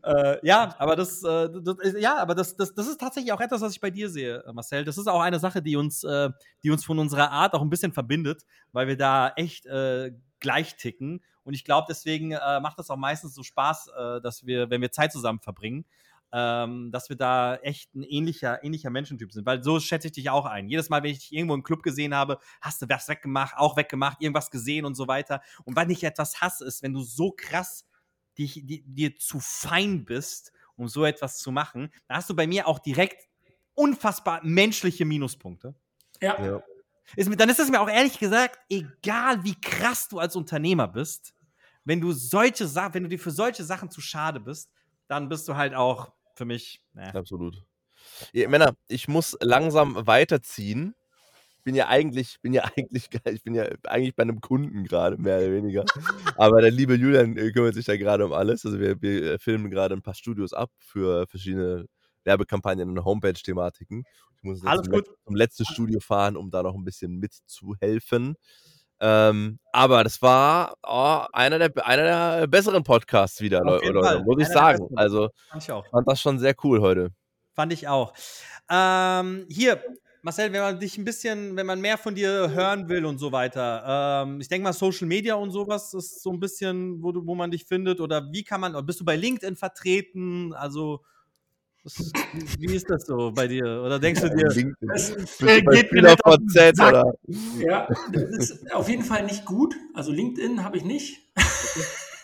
äh, 0.04 0.46
ja, 0.46 0.76
aber 0.80 0.96
das, 0.96 1.24
äh, 1.24 1.50
das 1.62 1.78
ja, 2.00 2.18
aber 2.18 2.36
das, 2.36 2.56
das, 2.56 2.74
das 2.74 2.88
ist 2.88 3.00
tatsächlich 3.00 3.32
auch 3.32 3.42
etwas, 3.42 3.62
was 3.62 3.74
ich 3.74 3.82
bei 3.82 3.92
dir 3.92 4.10
sehe, 4.10 4.44
Marcel. 4.54 4.84
Das 4.84 4.98
ist 4.98 5.08
auch 5.08 5.22
eine 5.22 5.40
Sache, 5.40 5.62
die 5.62 5.76
uns, 5.76 6.04
äh, 6.04 6.30
die 6.64 6.72
uns 6.72 6.86
von 6.86 7.00
unserer 7.00 7.32
Art 7.32 7.54
auch 7.54 7.62
ein 7.62 7.70
bisschen 7.70 7.94
verbindet, 7.94 8.46
weil 8.72 8.88
wir 8.88 8.98
da 8.98 9.32
echt 9.36 9.66
äh, 9.66 10.12
gleich 10.40 10.76
ticken 10.76 11.22
und 11.48 11.54
ich 11.54 11.64
glaube, 11.64 11.88
deswegen 11.90 12.34
äh, 12.34 12.60
macht 12.60 12.78
das 12.78 12.90
auch 12.90 12.98
meistens 12.98 13.34
so 13.34 13.42
Spaß, 13.42 13.88
äh, 13.88 14.22
dass 14.22 14.46
wir, 14.46 14.70
wenn 14.70 14.82
wir 14.82 14.92
Zeit 14.92 15.14
zusammen 15.14 15.40
verbringen, 15.40 15.86
ähm, 16.34 16.92
dass 16.92 17.08
wir 17.08 17.16
da 17.16 17.56
echt 17.56 17.96
ein 17.96 18.04
ähnlicher, 18.04 18.62
ähnlicher 18.66 18.90
Menschentyp 18.90 19.32
sind. 19.32 19.46
Weil 19.46 19.64
so 19.64 19.80
schätze 19.80 20.08
ich 20.08 20.14
dich 20.14 20.30
auch 20.30 20.46
ein. 20.46 20.68
Jedes 20.68 20.90
Mal, 20.90 21.04
wenn 21.04 21.12
ich 21.12 21.20
dich 21.20 21.32
irgendwo 21.32 21.56
im 21.56 21.64
Club 21.64 21.84
gesehen 21.84 22.14
habe, 22.14 22.40
hast 22.60 22.82
du 22.82 22.90
was 22.90 23.08
weggemacht, 23.08 23.56
auch 23.56 23.78
weggemacht, 23.78 24.22
irgendwas 24.22 24.52
gesehen 24.52 24.84
und 24.84 24.96
so 24.96 25.08
weiter. 25.08 25.42
Und 25.64 25.78
weil 25.78 25.90
ich 25.90 26.04
etwas 26.04 26.42
hasse, 26.42 26.66
ist, 26.66 26.84
wenn 26.84 26.92
du 26.92 27.00
so 27.00 27.32
krass 27.32 27.86
dich, 28.38 28.66
die, 28.66 28.84
dir 28.86 29.16
zu 29.16 29.40
fein 29.40 30.04
bist, 30.04 30.52
um 30.76 30.90
so 30.90 31.06
etwas 31.06 31.38
zu 31.38 31.54
machen, 31.54 31.94
dann 32.10 32.18
hast 32.18 32.30
du 32.30 32.36
bei 32.36 32.46
mir 32.46 32.68
auch 32.68 32.80
direkt 32.80 33.26
unfassbar 33.74 34.42
menschliche 34.44 35.06
Minuspunkte. 35.06 35.76
Ja. 36.22 36.44
ja. 36.44 36.62
Ist, 37.16 37.40
dann 37.40 37.48
ist 37.48 37.60
es 37.60 37.70
mir 37.70 37.80
auch 37.80 37.90
ehrlich 37.90 38.20
gesagt 38.20 38.60
egal, 38.70 39.46
wie 39.46 39.56
krass 39.62 40.10
du 40.10 40.20
als 40.20 40.36
Unternehmer 40.36 40.90
bist 40.90 41.34
wenn 41.88 42.02
du 42.02 42.12
solche 42.12 42.68
Sachen, 42.68 42.96
wenn 42.96 43.04
du 43.04 43.10
dir 43.10 43.18
für 43.18 43.32
solche 43.32 43.64
Sachen 43.64 43.90
zu 43.90 44.02
schade 44.02 44.42
bist, 44.42 44.70
dann 45.08 45.30
bist 45.30 45.48
du 45.48 45.56
halt 45.56 45.74
auch 45.74 46.12
für 46.36 46.44
mich. 46.44 46.82
Äh. 46.98 47.18
Absolut. 47.18 47.64
Ja, 48.34 48.50
Männer, 48.50 48.76
ich 48.90 49.08
muss 49.08 49.38
langsam 49.40 50.06
weiterziehen. 50.06 50.96
Bin 51.64 51.76
ja 51.76 51.88
eigentlich, 51.88 52.42
bin 52.42 52.52
ja 52.52 52.64
eigentlich, 52.76 53.08
ich 53.24 53.44
bin 53.44 53.56
ja 53.56 53.70
eigentlich 53.88 54.16
bei 54.16 54.24
einem 54.24 54.42
Kunden 54.42 54.84
gerade, 54.84 55.18
mehr 55.18 55.38
oder 55.38 55.52
weniger. 55.52 55.86
Aber 56.36 56.60
der 56.60 56.72
liebe 56.72 56.96
Julian 56.96 57.38
äh, 57.38 57.52
kümmert 57.54 57.76
sich 57.76 57.86
da 57.86 57.96
gerade 57.96 58.26
um 58.26 58.34
alles. 58.34 58.66
Also 58.66 58.82
wir, 58.82 59.02
wir 59.02 59.24
äh, 59.24 59.40
filmen 59.40 59.72
gerade 59.72 59.96
ein 59.96 60.02
paar 60.02 60.14
Studios 60.14 60.52
ab 60.52 60.72
für 60.80 61.26
verschiedene 61.28 61.86
Werbekampagnen 62.26 62.90
und 62.90 63.06
Homepage-Thematiken. 63.06 64.04
Ich 64.36 64.44
muss 64.44 64.62
jetzt 64.62 64.92
zum 65.26 65.36
letzten 65.36 65.64
Studio 65.64 66.02
fahren, 66.02 66.36
um 66.36 66.52
da 66.52 66.64
noch 66.64 66.76
ein 66.76 66.84
bisschen 66.84 67.18
mitzuhelfen. 67.18 68.36
Ähm, 69.00 69.60
aber 69.72 70.04
das 70.04 70.22
war 70.22 70.76
oh, 70.84 71.26
einer, 71.32 71.60
der, 71.60 71.86
einer 71.86 72.04
der 72.40 72.48
besseren 72.48 72.84
Podcasts 72.84 73.42
wieder, 73.42 73.62
Leute, 73.64 74.24
muss 74.26 74.38
ich 74.40 74.46
einer 74.46 74.54
sagen. 74.54 74.88
Also, 74.96 75.30
fand 75.50 75.64
ich 75.64 75.72
auch. 75.72 75.86
fand 75.90 76.08
das 76.08 76.20
schon 76.20 76.40
sehr 76.40 76.56
cool 76.64 76.82
heute. 76.82 77.12
Fand 77.54 77.74
ich 77.74 77.88
auch. 77.88 78.14
Ähm, 78.70 79.46
hier, 79.50 79.82
Marcel, 80.22 80.52
wenn 80.52 80.62
man 80.62 80.80
dich 80.80 80.98
ein 80.98 81.06
bisschen, 81.06 81.56
wenn 81.56 81.66
man 81.66 81.80
mehr 81.80 81.98
von 81.98 82.16
dir 82.16 82.52
hören 82.52 82.90
will 82.90 83.06
und 83.06 83.18
so 83.18 83.32
weiter, 83.32 84.24
ähm, 84.26 84.42
ich 84.42 84.48
denke 84.48 84.64
mal, 84.64 84.74
Social 84.74 85.08
Media 85.08 85.36
und 85.36 85.52
sowas 85.52 85.94
ist 85.94 86.22
so 86.22 86.32
ein 86.32 86.40
bisschen, 86.40 87.02
wo, 87.02 87.12
du, 87.12 87.26
wo 87.26 87.36
man 87.36 87.52
dich 87.52 87.66
findet. 87.66 88.02
Oder 88.02 88.32
wie 88.32 88.44
kann 88.44 88.62
man, 88.62 88.86
bist 88.86 89.00
du 89.00 89.06
bei 89.06 89.16
LinkedIn 89.16 89.56
vertreten? 89.56 90.54
Also, 90.54 91.04
was, 91.88 92.12
wie 92.60 92.76
ist 92.76 92.90
das 92.90 93.06
so 93.06 93.32
bei 93.32 93.48
dir? 93.48 93.82
Oder 93.84 94.00
denkst 94.00 94.22
du 94.22 94.30
dir, 94.30 94.76
das 94.82 95.10
äh, 95.42 95.62
geht 95.62 95.92
mir 95.92 96.02
nicht 96.02 96.26
auf 96.26 96.38
Z, 96.50 96.80
oder? 96.80 97.14
Ja, 97.60 97.88
das 98.12 98.24
ist 98.24 98.74
auf 98.74 98.90
jeden 98.90 99.04
Fall 99.04 99.26
nicht 99.26 99.46
gut. 99.46 99.76
Also 99.94 100.12
LinkedIn 100.12 100.64
habe 100.64 100.78
ich 100.78 100.84
nicht. 100.84 101.22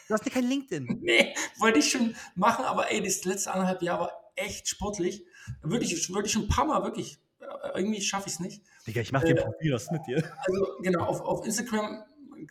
Du 0.07 0.13
hast 0.13 0.25
ja 0.25 0.31
kein 0.31 0.47
LinkedIn. 0.47 0.99
Nee, 1.01 1.33
wollte 1.59 1.79
ich 1.79 1.89
schon 1.89 2.15
machen, 2.35 2.65
aber 2.65 2.91
ey, 2.91 3.01
das 3.01 3.23
letzte 3.25 3.53
anderthalb 3.53 3.81
Jahr 3.81 3.99
war 3.99 4.11
echt 4.35 4.67
sportlich. 4.67 5.25
Würde 5.61 5.85
ich, 5.85 6.13
würde 6.13 6.27
ich 6.27 6.33
schon 6.33 6.43
ein 6.43 6.49
paar 6.49 6.65
Mal 6.65 6.83
wirklich, 6.83 7.19
äh, 7.39 7.79
irgendwie 7.79 8.01
schaffe 8.01 8.27
ich 8.27 8.33
es 8.33 8.39
nicht. 8.39 8.61
Digga, 8.85 9.01
ich 9.01 9.11
mache 9.11 9.27
dir 9.27 9.37
äh, 9.37 9.41
Profil, 9.41 9.73
was 9.73 9.91
mit 9.91 10.05
dir? 10.07 10.23
Also 10.45 10.67
genau, 10.81 11.05
auf, 11.05 11.21
auf 11.21 11.45
Instagram, 11.45 12.03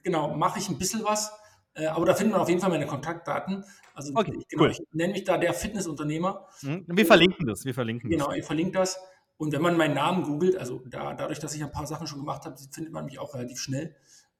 genau, 0.02 0.34
mache 0.34 0.58
ich 0.58 0.68
ein 0.68 0.78
bisschen 0.78 1.04
was. 1.04 1.32
Äh, 1.74 1.86
aber 1.86 2.06
da 2.06 2.14
findet 2.14 2.32
man 2.32 2.42
auf 2.42 2.48
jeden 2.48 2.60
Fall 2.60 2.70
meine 2.70 2.86
Kontaktdaten. 2.86 3.64
Also 3.94 4.12
okay, 4.14 4.34
ich, 4.38 4.48
genau, 4.48 4.64
cool. 4.64 4.70
ich 4.70 4.80
nenne 4.92 5.12
mich 5.12 5.24
da 5.24 5.38
der 5.38 5.54
Fitnessunternehmer. 5.54 6.46
Mhm. 6.62 6.84
Wir 6.88 7.06
verlinken 7.06 7.46
das. 7.46 7.64
Wir 7.64 7.74
verlinken 7.74 8.10
genau, 8.10 8.28
das. 8.28 8.36
ich 8.36 8.44
verlinke 8.44 8.72
das. 8.72 8.98
Und 9.36 9.52
wenn 9.52 9.62
man 9.62 9.76
meinen 9.76 9.94
Namen 9.94 10.22
googelt, 10.22 10.56
also 10.56 10.82
da, 10.86 11.14
dadurch, 11.14 11.38
dass 11.38 11.54
ich 11.54 11.62
ein 11.62 11.72
paar 11.72 11.86
Sachen 11.86 12.06
schon 12.06 12.20
gemacht 12.20 12.44
habe, 12.44 12.56
findet 12.70 12.92
man 12.92 13.04
mich 13.04 13.18
auch 13.18 13.34
relativ 13.34 13.58
schnell. 13.58 13.96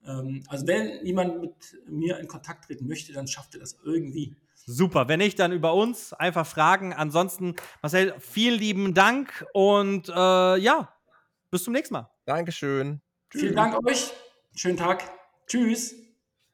Ähm, 0.07 0.45
also 0.49 0.67
wenn 0.67 1.05
jemand 1.05 1.41
mit 1.41 1.55
mir 1.87 2.19
in 2.19 2.29
Kontakt 2.29 2.67
treten 2.67 2.87
möchte, 2.87 3.13
dann 3.13 3.27
schafft 3.27 3.55
er 3.55 3.61
das 3.61 3.79
irgendwie. 3.85 4.37
Super. 4.65 5.09
Wenn 5.09 5.19
nicht, 5.19 5.39
dann 5.39 5.53
über 5.53 5.75
uns 5.75 6.13
einfach 6.13 6.47
fragen. 6.47 6.93
Ansonsten, 6.93 7.57
Marcel, 7.83 8.15
vielen 8.21 8.59
lieben 8.59 8.95
Dank 8.95 9.45
und 9.55 10.09
äh, 10.09 10.13
ja, 10.59 10.95
bis 11.51 11.65
zum 11.65 11.73
nächsten 11.73 11.95
Mal. 11.95 12.11
Dankeschön. 12.25 13.01
Vielen 13.31 13.57
Dank 13.57 13.85
euch. 13.87 14.13
Schönen 14.55 14.77
Tag. 14.77 15.03
Tschüss. 15.47 15.95